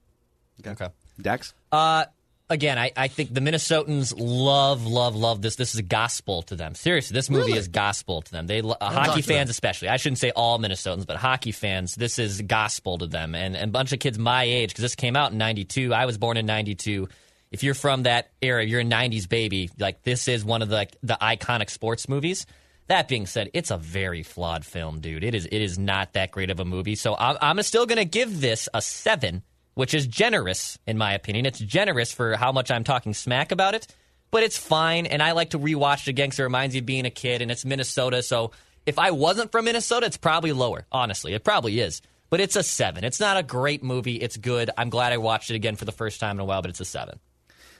Okay. 0.64 0.88
Dex? 1.20 1.54
Uh, 1.72 2.04
again, 2.48 2.78
I, 2.78 2.92
I 2.96 3.08
think 3.08 3.34
the 3.34 3.40
Minnesotans 3.40 4.14
love, 4.16 4.86
love, 4.86 5.16
love 5.16 5.42
this. 5.42 5.56
This 5.56 5.74
is 5.74 5.80
a 5.80 5.82
gospel 5.82 6.42
to 6.42 6.54
them. 6.54 6.74
Seriously, 6.76 7.14
this 7.14 7.28
movie 7.28 7.46
Really? 7.46 7.58
is 7.58 7.66
gospel 7.68 8.22
to 8.22 8.30
them. 8.30 8.46
They 8.46 8.60
uh, 8.60 8.74
hockey 8.80 9.22
to 9.22 9.26
them. 9.28 9.36
fans, 9.38 9.50
especially. 9.50 9.88
I 9.88 9.96
shouldn't 9.96 10.18
say 10.18 10.30
all 10.30 10.58
Minnesotans, 10.60 11.04
but 11.06 11.16
hockey 11.16 11.50
fans. 11.52 11.96
This 11.96 12.18
is 12.20 12.42
gospel 12.42 12.98
to 12.98 13.06
them, 13.08 13.34
and, 13.34 13.56
and 13.56 13.70
a 13.70 13.72
bunch 13.72 13.92
of 13.92 13.98
kids 13.98 14.18
my 14.18 14.44
age 14.44 14.70
because 14.70 14.82
this 14.82 14.94
came 14.94 15.16
out 15.16 15.32
in 15.32 15.38
'92. 15.38 15.92
I 15.92 16.04
was 16.06 16.16
born 16.16 16.36
in 16.36 16.46
'92. 16.46 17.08
If 17.50 17.62
you're 17.62 17.74
from 17.74 18.04
that 18.04 18.30
era, 18.40 18.64
you're 18.64 18.80
a 18.80 18.84
'90s 18.84 19.28
baby. 19.28 19.70
Like 19.78 20.02
this 20.02 20.28
is 20.28 20.44
one 20.44 20.62
of 20.62 20.68
the 20.68 20.76
like, 20.76 20.96
the 21.02 21.18
iconic 21.20 21.70
sports 21.70 22.08
movies. 22.08 22.46
That 22.86 23.06
being 23.06 23.26
said, 23.26 23.50
it's 23.54 23.70
a 23.70 23.76
very 23.76 24.22
flawed 24.22 24.64
film, 24.64 25.00
dude. 25.00 25.22
It 25.24 25.34
is 25.34 25.46
it 25.46 25.60
is 25.60 25.78
not 25.78 26.12
that 26.14 26.30
great 26.30 26.50
of 26.50 26.60
a 26.60 26.64
movie. 26.64 26.94
So 26.94 27.16
I'm, 27.16 27.36
I'm 27.40 27.62
still 27.62 27.86
going 27.86 27.98
to 27.98 28.04
give 28.04 28.40
this 28.40 28.68
a 28.74 28.82
seven, 28.82 29.42
which 29.74 29.94
is 29.94 30.06
generous 30.06 30.78
in 30.86 30.98
my 30.98 31.14
opinion. 31.14 31.46
It's 31.46 31.58
generous 31.58 32.12
for 32.12 32.36
how 32.36 32.52
much 32.52 32.70
I'm 32.70 32.84
talking 32.84 33.14
smack 33.14 33.52
about 33.52 33.74
it, 33.74 33.86
but 34.30 34.42
it's 34.42 34.58
fine. 34.58 35.06
And 35.06 35.22
I 35.22 35.32
like 35.32 35.50
to 35.50 35.58
rewatch 35.58 36.02
it 36.02 36.08
again 36.08 36.28
because 36.28 36.40
it 36.40 36.44
reminds 36.44 36.74
me 36.74 36.80
of 36.80 36.86
being 36.86 37.06
a 37.06 37.10
kid, 37.10 37.42
and 37.42 37.50
it's 37.50 37.64
Minnesota. 37.64 38.22
So 38.22 38.52
if 38.86 38.98
I 38.98 39.10
wasn't 39.10 39.52
from 39.52 39.66
Minnesota, 39.66 40.06
it's 40.06 40.16
probably 40.16 40.52
lower. 40.52 40.86
Honestly, 40.90 41.34
it 41.34 41.44
probably 41.44 41.80
is. 41.80 42.02
But 42.28 42.40
it's 42.40 42.54
a 42.54 42.62
seven. 42.62 43.02
It's 43.02 43.18
not 43.18 43.36
a 43.36 43.42
great 43.42 43.82
movie. 43.82 44.16
It's 44.16 44.36
good. 44.36 44.70
I'm 44.78 44.88
glad 44.88 45.12
I 45.12 45.18
watched 45.18 45.50
it 45.50 45.56
again 45.56 45.74
for 45.74 45.84
the 45.84 45.92
first 45.92 46.20
time 46.20 46.36
in 46.36 46.40
a 46.40 46.44
while, 46.44 46.62
but 46.62 46.70
it's 46.70 46.80
a 46.80 46.84
seven. 46.84 47.18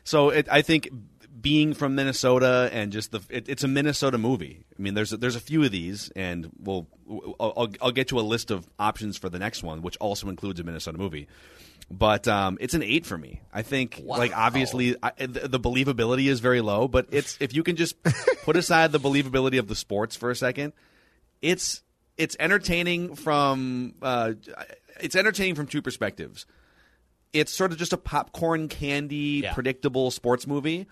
So 0.05 0.31
it, 0.31 0.47
I 0.51 0.63
think 0.63 0.89
being 1.41 1.73
from 1.75 1.95
Minnesota 1.95 2.69
and 2.73 2.93
just 2.93 3.13
the 3.13 3.21
it, 3.31 3.49
it's 3.49 3.65
a 3.65 3.69
Minnesota 3.69 4.19
movie. 4.19 4.65
I 4.79 4.83
mean, 4.83 4.95
there's 4.95 5.13
a, 5.13 5.17
there's 5.17 5.37
a 5.37 5.41
few 5.41 5.63
of 5.65 5.71
these, 5.71 6.11
and 6.17 6.51
we'll 6.59 6.87
I'll, 7.39 7.71
I'll- 7.81 7.93
get 7.93 8.09
to 8.09 8.19
a 8.19 8.23
list 8.23 8.51
of 8.51 8.67
options 8.79 9.17
for 9.17 9.29
the 9.29 9.39
next 9.39 9.63
one, 9.63 9.83
which 9.83 9.97
also 9.99 10.29
includes 10.29 10.61
a 10.61 10.65
Minnesota 10.65 10.99
movie. 10.99 11.29
But 11.91 12.29
um, 12.29 12.57
it's 12.61 12.75
an 12.75 12.83
eight 12.85 13.05
for 13.05 13.19
me. 13.19 13.41
I 13.53 13.63
think, 13.63 14.03
like 14.05 14.37
obviously, 14.37 14.97
I, 15.03 15.11
the, 15.19 15.49
the 15.49 15.59
believability 15.59 16.29
is 16.29 16.39
very 16.41 16.61
low. 16.61 16.87
But 16.87 17.09
it's 17.11 17.37
if 17.41 17.53
you 17.55 17.63
can 17.63 17.75
just 17.77 18.01
put 18.45 18.57
aside 18.57 18.93
the 18.93 19.01
believability 19.01 19.59
of 19.59 19.67
the 19.67 19.75
sports 19.75 20.15
for 20.15 20.31
a 20.31 20.37
second, 20.37 20.73
it's 21.43 21.83
it's 22.17 22.37
entertaining 22.39 23.17
from 23.17 23.95
uh, 24.03 24.33
it's 25.01 25.17
entertaining 25.17 25.55
from 25.57 25.67
two 25.67 25.83
perspectives 25.83 26.47
it's 27.33 27.53
sort 27.53 27.73
of 27.73 27.79
just 27.79 27.93
a 27.93 27.97
popcorn 27.97 28.69
candy, 28.69 29.43
predictable 29.55 30.11
sports 30.11 30.47
movie. 30.47 30.87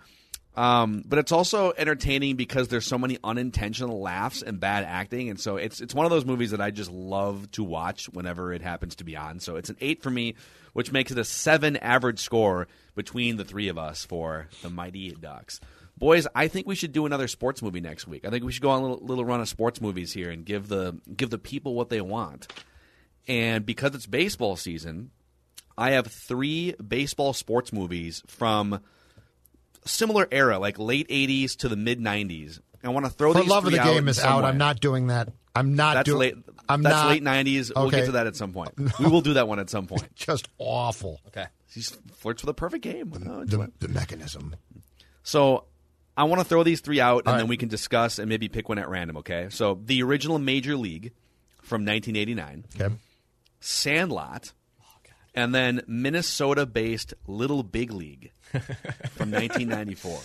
Um, 0.56 1.04
but 1.06 1.20
it's 1.20 1.30
also 1.30 1.72
entertaining 1.76 2.34
because 2.34 2.66
there's 2.66 2.84
so 2.84 2.98
many 2.98 3.16
unintentional 3.22 4.00
laughs 4.00 4.42
and 4.42 4.58
bad 4.58 4.82
acting, 4.82 5.30
and 5.30 5.38
so 5.38 5.56
it's 5.56 5.80
it's 5.80 5.94
one 5.94 6.04
of 6.04 6.10
those 6.10 6.24
movies 6.24 6.50
that 6.50 6.60
I 6.60 6.72
just 6.72 6.90
love 6.90 7.48
to 7.52 7.62
watch 7.62 8.08
whenever 8.08 8.52
it 8.52 8.60
happens 8.60 8.96
to 8.96 9.04
be 9.04 9.16
on. 9.16 9.38
So 9.38 9.54
it's 9.54 9.70
an 9.70 9.76
eight 9.80 10.02
for 10.02 10.10
me, 10.10 10.34
which 10.72 10.90
makes 10.90 11.12
it 11.12 11.18
a 11.18 11.24
seven 11.24 11.76
average 11.76 12.18
score 12.18 12.66
between 12.96 13.36
the 13.36 13.44
three 13.44 13.68
of 13.68 13.78
us 13.78 14.04
for 14.04 14.48
the 14.62 14.68
Mighty 14.68 15.12
Ducks. 15.12 15.60
Boys, 15.96 16.26
I 16.34 16.48
think 16.48 16.66
we 16.66 16.74
should 16.74 16.92
do 16.92 17.06
another 17.06 17.28
sports 17.28 17.62
movie 17.62 17.80
next 17.80 18.08
week. 18.08 18.24
I 18.26 18.30
think 18.30 18.42
we 18.42 18.50
should 18.50 18.62
go 18.62 18.70
on 18.70 18.82
a 18.82 18.86
little, 18.88 19.06
little 19.06 19.24
run 19.24 19.40
of 19.40 19.48
sports 19.48 19.80
movies 19.80 20.12
here 20.12 20.30
and 20.30 20.44
give 20.44 20.66
the 20.66 20.98
give 21.14 21.30
the 21.30 21.38
people 21.38 21.74
what 21.74 21.88
they 21.88 22.00
want. 22.00 22.52
And 23.28 23.64
because 23.64 23.94
it's 23.94 24.06
baseball 24.06 24.56
season, 24.56 25.12
I 25.78 25.92
have 25.92 26.08
three 26.08 26.72
baseball 26.72 27.32
sports 27.32 27.72
movies 27.72 28.22
from 28.26 28.80
similar 29.84 30.26
era, 30.30 30.58
like 30.58 30.78
late 30.78 31.08
'80s 31.08 31.56
to 31.58 31.68
the 31.68 31.76
mid 31.76 32.00
'90s. 32.00 32.60
I 32.84 32.90
want 32.90 33.06
to 33.06 33.10
throw 33.10 33.32
For 33.32 33.40
these 33.40 33.48
love 33.48 33.64
of 33.66 33.72
the 33.72 33.80
out 33.80 33.86
game 33.92 34.08
is 34.08 34.18
out. 34.18 34.22
somewhere. 34.22 34.50
I'm 34.50 34.58
not 34.58 34.80
doing 34.80 35.06
that. 35.08 35.28
I'm 35.54 35.74
not 35.74 35.94
That's 35.94 36.06
doing. 36.06 36.18
late. 36.18 36.34
I'm 36.68 36.82
that's 36.82 36.94
not, 36.94 37.08
late 37.08 37.22
'90s. 37.22 37.72
We'll 37.74 37.90
get 37.90 38.06
to 38.06 38.12
that 38.12 38.26
at 38.26 38.36
some 38.36 38.52
point. 38.52 38.72
We 39.00 39.06
will 39.08 39.20
do 39.20 39.34
that 39.34 39.48
one 39.48 39.58
at 39.58 39.70
some 39.70 39.86
point. 39.86 40.14
Just 40.14 40.48
awful. 40.58 41.20
Okay. 41.28 41.46
He 41.72 41.82
flirts 41.82 42.42
with 42.42 42.50
a 42.50 42.54
perfect 42.54 42.82
game. 42.82 43.12
Oh, 43.28 43.40
it's 43.42 43.50
The, 43.50 43.70
the 43.78 43.88
mechanism. 43.88 44.56
So 45.22 45.64
I 46.16 46.24
want 46.24 46.40
to 46.40 46.44
throw 46.44 46.62
these 46.62 46.80
three 46.80 47.00
out, 47.00 47.18
and 47.20 47.28
All 47.28 47.36
then 47.36 47.46
we 47.48 47.56
can 47.56 47.68
discuss 47.68 48.18
and 48.18 48.28
maybe 48.28 48.48
pick 48.48 48.68
one 48.68 48.78
at 48.78 48.88
random. 48.88 49.18
Okay. 49.18 49.48
So 49.50 49.78
the 49.84 50.02
original 50.02 50.38
Major 50.38 50.76
League 50.76 51.12
from 51.62 51.84
1989. 51.84 52.64
Okay. 52.74 52.94
Sandlot. 53.60 54.52
And 55.38 55.54
then 55.54 55.82
Minnesota-based 55.86 57.14
Little 57.26 57.62
Big 57.62 57.92
League 57.92 58.32
from 58.50 59.30
1994. 59.30 60.20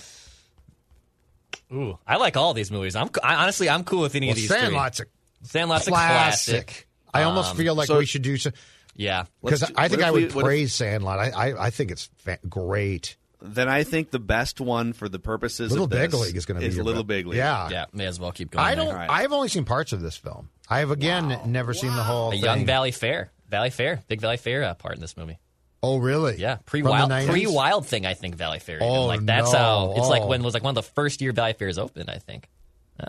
Ooh, 1.73 1.97
I 2.05 2.17
like 2.17 2.37
all 2.37 2.53
these 2.53 2.71
movies. 2.71 2.95
I'm 2.95 3.09
I, 3.23 3.35
honestly 3.35 3.69
I'm 3.69 3.83
cool 3.83 4.01
with 4.01 4.15
any 4.15 4.27
Well, 4.27 4.31
of 4.33 4.37
these. 4.37 4.49
Sandlot's 4.49 4.97
three. 4.97 5.07
a 5.43 5.47
Sandlot's 5.47 5.87
classic. 5.87 6.53
a 6.53 6.63
classic. 6.63 6.87
I 7.13 7.23
almost 7.23 7.51
Um, 7.51 7.57
feel 7.57 7.75
like 7.75 7.87
so- 7.87 7.99
we 7.99 8.05
should 8.05 8.21
do 8.21 8.37
some. 8.37 8.53
Yeah, 8.95 9.25
Because 9.43 9.63
I 9.75 9.87
think 9.87 10.03
I 10.03 10.11
would 10.11 10.21
we- 10.21 10.27
what 10.29 10.41
if- 10.41 10.45
praise 10.45 10.75
Sandlot. 10.75 11.17
I, 11.19 11.29
I 11.29 11.65
I 11.65 11.69
think 11.71 11.89
it's 11.91 12.09
fa- 12.17 12.37
great. 12.47 13.17
Then 13.41 13.67
I 13.67 13.83
think 13.83 14.11
the 14.11 14.19
best 14.19 14.61
one 14.61 14.93
for 14.93 15.09
the 15.09 15.19
purposes 15.19 15.71
Little 15.71 15.85
of 15.85 15.89
this 15.89 15.99
Big 16.11 16.13
League 16.13 16.35
is 16.37 16.45
going 16.45 16.61
to 16.61 16.67
be 16.69 16.73
your 16.75 16.83
Little. 16.85 17.03
Big 17.03 17.25
League. 17.27 17.37
Yeah, 17.37 17.69
yeah, 17.69 17.85
may 17.91 18.05
as 18.05 18.19
well 18.19 18.31
keep 18.31 18.51
going. 18.51 18.63
I 18.63 18.75
don't. 18.75 18.95
I've 18.95 19.33
only 19.33 19.47
seen 19.49 19.65
parts 19.65 19.91
of 19.93 20.01
this 20.01 20.15
film. 20.15 20.49
I 20.69 20.79
have 20.79 20.91
again 20.91 21.39
never 21.47 21.73
seen 21.73 21.93
the 21.95 22.03
whole 22.03 22.29
A 22.29 22.31
thing. 22.33 22.43
young 22.43 22.65
Valleyfair, 22.65 23.29
Valleyfair, 23.53 24.05
big 24.07 24.21
Valleyfair 24.21 24.63
uh, 24.63 24.73
part 24.73 24.95
in 24.95 25.01
this 25.01 25.15
movie. 25.15 25.37
Oh, 25.81 25.97
really? 25.97 26.37
Yeah, 26.37 26.57
pre 26.65 26.81
From 26.81 26.85
the 26.85 27.07
wild, 27.07 27.29
pre 27.29 27.45
wild 27.47 27.85
thing. 27.85 28.05
I 28.05 28.13
think 28.13 28.37
Valleyfair. 28.37 28.75
even. 28.77 28.87
Oh, 28.87 29.05
like 29.05 29.25
that's 29.25 29.51
no. 29.51 29.57
how 29.57 29.93
it's 29.97 30.07
like 30.07 30.21
Oh. 30.23 30.27
when 30.27 30.41
it 30.41 30.45
was 30.45 30.53
like 30.53 30.63
one 30.63 30.71
of 30.77 30.83
the 30.83 30.89
first 30.91 31.21
year 31.21 31.33
Valleyfairs 31.33 31.77
opened. 31.77 32.09
I 32.09 32.17
think. 32.19 32.49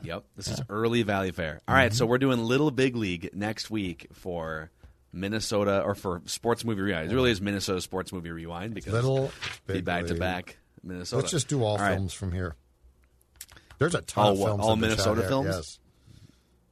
Yep. 0.02 0.24
This 0.36 0.48
is 0.48 0.60
early 0.68 1.04
Valleyfair. 1.04 1.60
All 1.68 1.74
right, 1.74 1.90
Mm-hmm. 1.90 1.96
so 1.96 2.06
we're 2.06 2.18
doing 2.18 2.38
Little 2.44 2.70
Big 2.72 2.96
League 2.96 3.30
next 3.32 3.70
week 3.70 4.08
for 4.12 4.70
Minnesota 5.12 5.82
or 5.82 5.94
for 5.94 6.22
Sports 6.26 6.64
Movie 6.64 6.80
Rewind. 6.82 7.12
It 7.12 7.14
really 7.14 7.30
is 7.30 7.40
Minnesota 7.40 7.80
Sports 7.80 8.12
Movie 8.12 8.32
Rewind 8.32 8.74
because 8.74 8.92
Little 8.92 9.30
be 9.68 9.80
back 9.82 10.06
to 10.06 10.14
back 10.14 10.56
Minnesota. 10.82 11.20
Let's 11.20 11.30
just 11.30 11.46
do 11.48 11.62
all 11.62 11.78
films 11.78 12.12
from 12.12 12.32
here. 12.32 12.56
There's 13.78 13.94
a 13.94 14.00
ton 14.02 14.24
All 14.24 14.32
of 14.32 14.38
films. 14.38 14.60
all 14.64 14.76
that 14.76 14.88
have 14.88 14.96
been 14.96 15.04
shot 15.04 15.16
Minnesota 15.16 15.28
films? 15.28 15.46
Yes. 15.54 15.78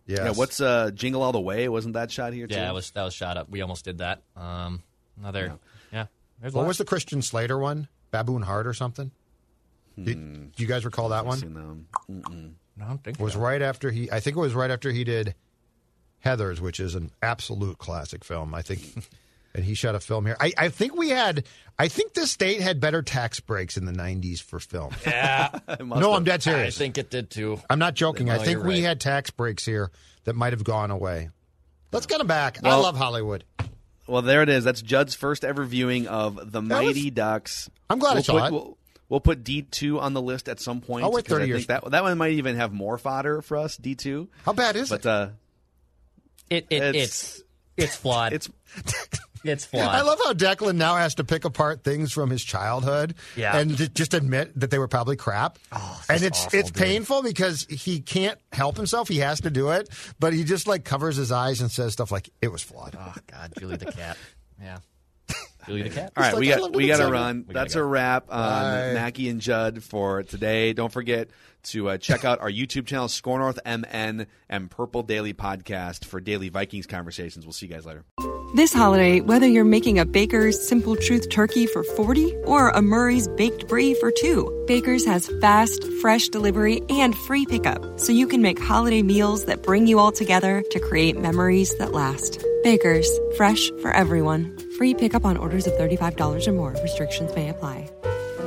Yes. 0.06 0.18
Yeah. 0.24 0.30
What's 0.32 0.60
uh, 0.60 0.90
Jingle 0.92 1.22
All 1.22 1.32
the 1.32 1.40
Way? 1.40 1.68
Wasn't 1.68 1.94
that 1.94 2.10
shot 2.10 2.32
here 2.32 2.46
too? 2.46 2.54
Yeah, 2.54 2.64
that 2.64 2.74
was 2.74 2.90
that 2.92 3.02
was 3.04 3.14
shot 3.14 3.36
up. 3.36 3.48
We 3.50 3.60
almost 3.62 3.84
did 3.84 3.98
that. 3.98 4.22
Um, 4.36 4.82
another, 5.18 5.58
yeah. 5.92 6.06
There's 6.40 6.54
What 6.54 6.66
was 6.66 6.78
the 6.78 6.84
Christian 6.84 7.22
Slater 7.22 7.58
one? 7.58 7.88
Baboon 8.10 8.42
Heart 8.42 8.66
or 8.66 8.74
something? 8.74 9.10
Do, 10.02 10.14
do 10.14 10.50
you 10.56 10.66
guys 10.66 10.84
recall 10.84 11.10
that 11.10 11.24
one? 11.26 11.38
Seen 11.38 11.54
them. 11.54 11.86
No, 12.08 12.84
I 12.84 12.88
don't 12.88 13.04
think 13.04 13.20
It 13.20 13.22
was 13.22 13.34
so. 13.34 13.40
right 13.40 13.60
after 13.62 13.90
he. 13.90 14.10
I 14.10 14.20
think 14.20 14.36
it 14.36 14.40
was 14.40 14.54
right 14.54 14.70
after 14.70 14.90
he 14.90 15.04
did 15.04 15.34
Heather's, 16.20 16.60
which 16.60 16.80
is 16.80 16.94
an 16.94 17.10
absolute 17.22 17.78
classic 17.78 18.24
film. 18.24 18.54
I 18.54 18.62
think, 18.62 18.82
and 19.54 19.64
he 19.64 19.74
shot 19.74 19.94
a 19.94 20.00
film 20.00 20.26
here. 20.26 20.36
I, 20.40 20.52
I 20.56 20.68
think 20.68 20.94
we 20.96 21.10
had. 21.10 21.44
I 21.78 21.88
think 21.88 22.14
the 22.14 22.26
state 22.26 22.60
had 22.60 22.80
better 22.80 23.02
tax 23.02 23.40
breaks 23.40 23.76
in 23.76 23.84
the 23.84 23.92
'90s 23.92 24.40
for 24.42 24.58
film. 24.60 24.92
Yeah. 25.06 25.58
no, 25.80 26.12
I'm 26.14 26.24
dead 26.24 26.42
serious. 26.42 26.76
I 26.76 26.78
think 26.78 26.98
it 26.98 27.10
did 27.10 27.30
too. 27.30 27.60
I'm 27.68 27.78
not 27.78 27.94
joking. 27.94 28.26
No, 28.26 28.34
I 28.34 28.38
think 28.38 28.62
we 28.62 28.74
right. 28.74 28.82
had 28.82 29.00
tax 29.00 29.30
breaks 29.30 29.64
here 29.64 29.90
that 30.24 30.34
might 30.34 30.52
have 30.52 30.64
gone 30.64 30.90
away. 30.90 31.30
Let's 31.90 32.06
get 32.06 32.18
them 32.18 32.26
back. 32.26 32.58
I 32.64 32.74
love 32.76 32.96
Hollywood. 32.96 33.44
Well, 34.06 34.22
there 34.22 34.42
it 34.42 34.48
is. 34.48 34.64
That's 34.64 34.82
Judd's 34.82 35.14
first 35.14 35.44
ever 35.44 35.64
viewing 35.64 36.08
of 36.08 36.50
The 36.52 36.60
was- 36.60 36.68
Mighty 36.68 37.10
Ducks. 37.10 37.70
I'm 37.88 37.98
glad 37.98 38.12
I 38.12 38.14
we'll 38.14 38.22
saw 38.24 38.32
put, 38.40 38.44
it. 38.46 38.52
We'll, 38.52 38.78
we'll 39.08 39.20
put 39.20 39.44
D 39.44 39.62
two 39.62 40.00
on 40.00 40.12
the 40.14 40.22
list 40.22 40.48
at 40.48 40.58
some 40.60 40.80
point. 40.80 41.04
I'll 41.04 41.12
wait 41.12 41.24
'cause 41.26 41.34
I 41.34 41.40
30 41.40 41.48
years. 41.48 41.66
That 41.66 41.90
that 41.90 42.02
one 42.02 42.16
might 42.18 42.32
even 42.32 42.56
have 42.56 42.72
more 42.72 42.96
fodder 42.98 43.42
for 43.42 43.56
us. 43.58 43.76
D 43.76 43.94
two. 43.94 44.28
How 44.44 44.52
bad 44.52 44.76
is 44.76 44.88
but, 44.90 45.00
it? 45.00 45.06
uh, 45.06 45.28
It, 46.50 46.66
it 46.70 46.82
It's- 46.82 46.94
it's 46.94 47.42
it's 47.76 47.96
flawed. 47.96 48.32
It's 48.34 48.48
it's 49.44 49.64
flawed. 49.64 49.88
I 49.88 50.02
love 50.02 50.18
how 50.24 50.32
Declan 50.32 50.76
now 50.76 50.96
has 50.96 51.16
to 51.16 51.24
pick 51.24 51.44
apart 51.44 51.82
things 51.84 52.12
from 52.12 52.30
his 52.30 52.42
childhood 52.44 53.14
Yeah. 53.36 53.56
and 53.56 53.76
just 53.94 54.14
admit 54.14 54.52
that 54.60 54.70
they 54.70 54.78
were 54.78 54.88
probably 54.88 55.16
crap. 55.16 55.58
Oh, 55.72 56.02
and 56.08 56.22
it's 56.22 56.46
awful, 56.46 56.58
it's 56.60 56.70
dude. 56.70 56.82
painful 56.82 57.22
because 57.22 57.66
he 57.68 58.00
can't 58.00 58.38
help 58.52 58.76
himself. 58.76 59.08
He 59.08 59.18
has 59.18 59.40
to 59.42 59.50
do 59.50 59.70
it, 59.70 59.88
but 60.20 60.32
he 60.32 60.44
just 60.44 60.66
like 60.66 60.84
covers 60.84 61.16
his 61.16 61.32
eyes 61.32 61.60
and 61.60 61.70
says 61.70 61.92
stuff 61.92 62.10
like 62.12 62.30
it 62.40 62.48
was 62.52 62.62
flawed. 62.62 62.96
Oh 62.98 63.14
God, 63.30 63.52
Julie 63.58 63.76
the 63.76 63.92
cat. 63.92 64.16
Yeah, 64.60 64.78
Julie 65.66 65.82
the 65.82 65.90
cat. 65.90 66.12
All 66.16 66.22
right, 66.22 66.32
like, 66.32 66.40
we 66.40 66.48
got 66.48 66.60
loved 66.60 66.76
we 66.76 66.86
got 66.86 66.98
to 66.98 67.10
run. 67.10 67.44
We 67.46 67.54
That's 67.54 67.74
go. 67.74 67.82
a 67.82 67.84
wrap 67.84 68.30
on 68.30 68.38
Bye. 68.38 68.92
Mackey 68.94 69.28
and 69.28 69.40
Judd 69.40 69.82
for 69.82 70.22
today. 70.22 70.72
Don't 70.72 70.92
forget 70.92 71.28
to 71.64 71.90
uh, 71.90 71.98
check 71.98 72.24
out 72.24 72.40
our 72.40 72.50
YouTube 72.50 72.86
channel, 72.86 73.08
Score 73.08 73.38
North 73.38 73.58
MN 73.64 74.26
and 74.48 74.70
Purple 74.70 75.02
Daily 75.02 75.32
Podcast 75.32 76.04
for 76.04 76.20
daily 76.20 76.48
Vikings 76.48 76.86
conversations. 76.86 77.46
We'll 77.46 77.52
see 77.52 77.66
you 77.66 77.72
guys 77.72 77.86
later. 77.86 78.04
This 78.54 78.72
holiday, 78.72 79.20
whether 79.20 79.46
you're 79.46 79.64
making 79.64 79.98
a 79.98 80.04
Baker's 80.04 80.60
Simple 80.60 80.96
Truth 80.96 81.30
turkey 81.30 81.66
for 81.66 81.82
40 81.82 82.34
or 82.44 82.68
a 82.70 82.82
Murray's 82.82 83.28
Baked 83.28 83.68
Brie 83.68 83.94
for 83.94 84.10
2, 84.10 84.64
Baker's 84.66 85.06
has 85.06 85.30
fast, 85.40 85.84
fresh 86.02 86.28
delivery 86.28 86.82
and 86.90 87.16
free 87.16 87.46
pickup, 87.46 87.98
so 87.98 88.12
you 88.12 88.26
can 88.26 88.42
make 88.42 88.60
holiday 88.60 89.02
meals 89.02 89.46
that 89.46 89.62
bring 89.62 89.86
you 89.86 89.98
all 89.98 90.12
together 90.12 90.62
to 90.70 90.80
create 90.80 91.18
memories 91.18 91.74
that 91.76 91.92
last. 91.92 92.44
Baker's, 92.62 93.08
fresh 93.36 93.70
for 93.80 93.90
everyone. 93.92 94.56
Free 94.82 94.94
pickup 94.94 95.24
on 95.24 95.36
orders 95.36 95.68
of 95.68 95.74
$35 95.74 96.48
or 96.48 96.52
more. 96.52 96.74
Restrictions 96.82 97.32
may 97.36 97.50
apply. 97.50 97.88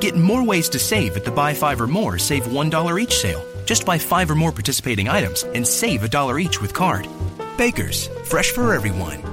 Get 0.02 0.18
more 0.18 0.44
ways 0.44 0.68
to 0.68 0.78
save 0.78 1.16
at 1.16 1.24
the 1.24 1.32
Buy 1.32 1.54
Five 1.54 1.80
or 1.80 1.88
More 1.88 2.18
Save 2.18 2.44
$1 2.44 3.02
each 3.02 3.16
sale. 3.20 3.42
Just 3.64 3.86
buy 3.86 3.98
five 3.98 4.30
or 4.30 4.36
more 4.36 4.52
participating 4.52 5.08
items 5.08 5.44
and 5.44 5.66
save 5.66 6.04
a 6.04 6.10
dollar 6.10 6.38
each 6.38 6.62
with 6.62 6.74
card. 6.74 7.08
Baker's, 7.58 8.08
fresh 8.26 8.52
for 8.52 8.74
everyone. 8.74 9.24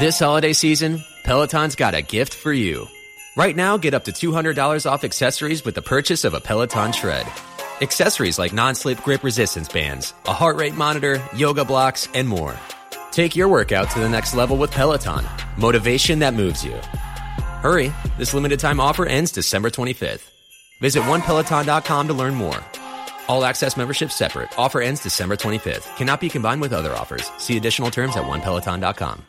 This 0.00 0.18
holiday 0.18 0.54
season, 0.54 1.04
Peloton's 1.22 1.76
got 1.76 1.94
a 1.94 2.02
gift 2.02 2.34
for 2.34 2.52
you. 2.52 2.88
Right 3.36 3.54
now, 3.54 3.76
get 3.76 3.94
up 3.94 4.06
to 4.06 4.12
$200 4.12 4.90
off 4.90 5.04
accessories 5.04 5.64
with 5.64 5.76
the 5.76 5.82
purchase 5.82 6.24
of 6.24 6.34
a 6.34 6.40
Peloton 6.40 6.90
Tread. 6.90 7.28
Accessories 7.80 8.40
like 8.40 8.52
non 8.52 8.74
slip 8.74 9.04
grip 9.04 9.22
resistance 9.22 9.68
bands, 9.68 10.14
a 10.26 10.32
heart 10.32 10.56
rate 10.56 10.74
monitor, 10.74 11.22
yoga 11.32 11.64
blocks, 11.64 12.08
and 12.12 12.28
more. 12.28 12.56
Take 13.12 13.36
your 13.36 13.48
workout 13.48 13.90
to 13.90 14.00
the 14.00 14.08
next 14.08 14.34
level 14.34 14.56
with 14.56 14.70
Peloton. 14.70 15.24
Motivation 15.56 16.18
that 16.20 16.34
moves 16.34 16.64
you. 16.64 16.72
Hurry, 17.62 17.92
this 18.18 18.34
limited 18.34 18.58
time 18.58 18.80
offer 18.80 19.06
ends 19.06 19.30
December 19.30 19.70
25th. 19.70 20.28
Visit 20.80 21.02
onepeloton.com 21.04 22.08
to 22.08 22.14
learn 22.14 22.34
more. 22.34 22.58
All 23.28 23.44
access 23.44 23.76
membership 23.76 24.10
separate. 24.10 24.58
Offer 24.58 24.80
ends 24.80 25.02
December 25.02 25.36
25th. 25.36 25.94
Cannot 25.96 26.20
be 26.20 26.28
combined 26.28 26.60
with 26.60 26.72
other 26.72 26.92
offers. 26.92 27.30
See 27.38 27.56
additional 27.56 27.90
terms 27.90 28.16
at 28.16 28.24
onepeloton.com. 28.24 29.26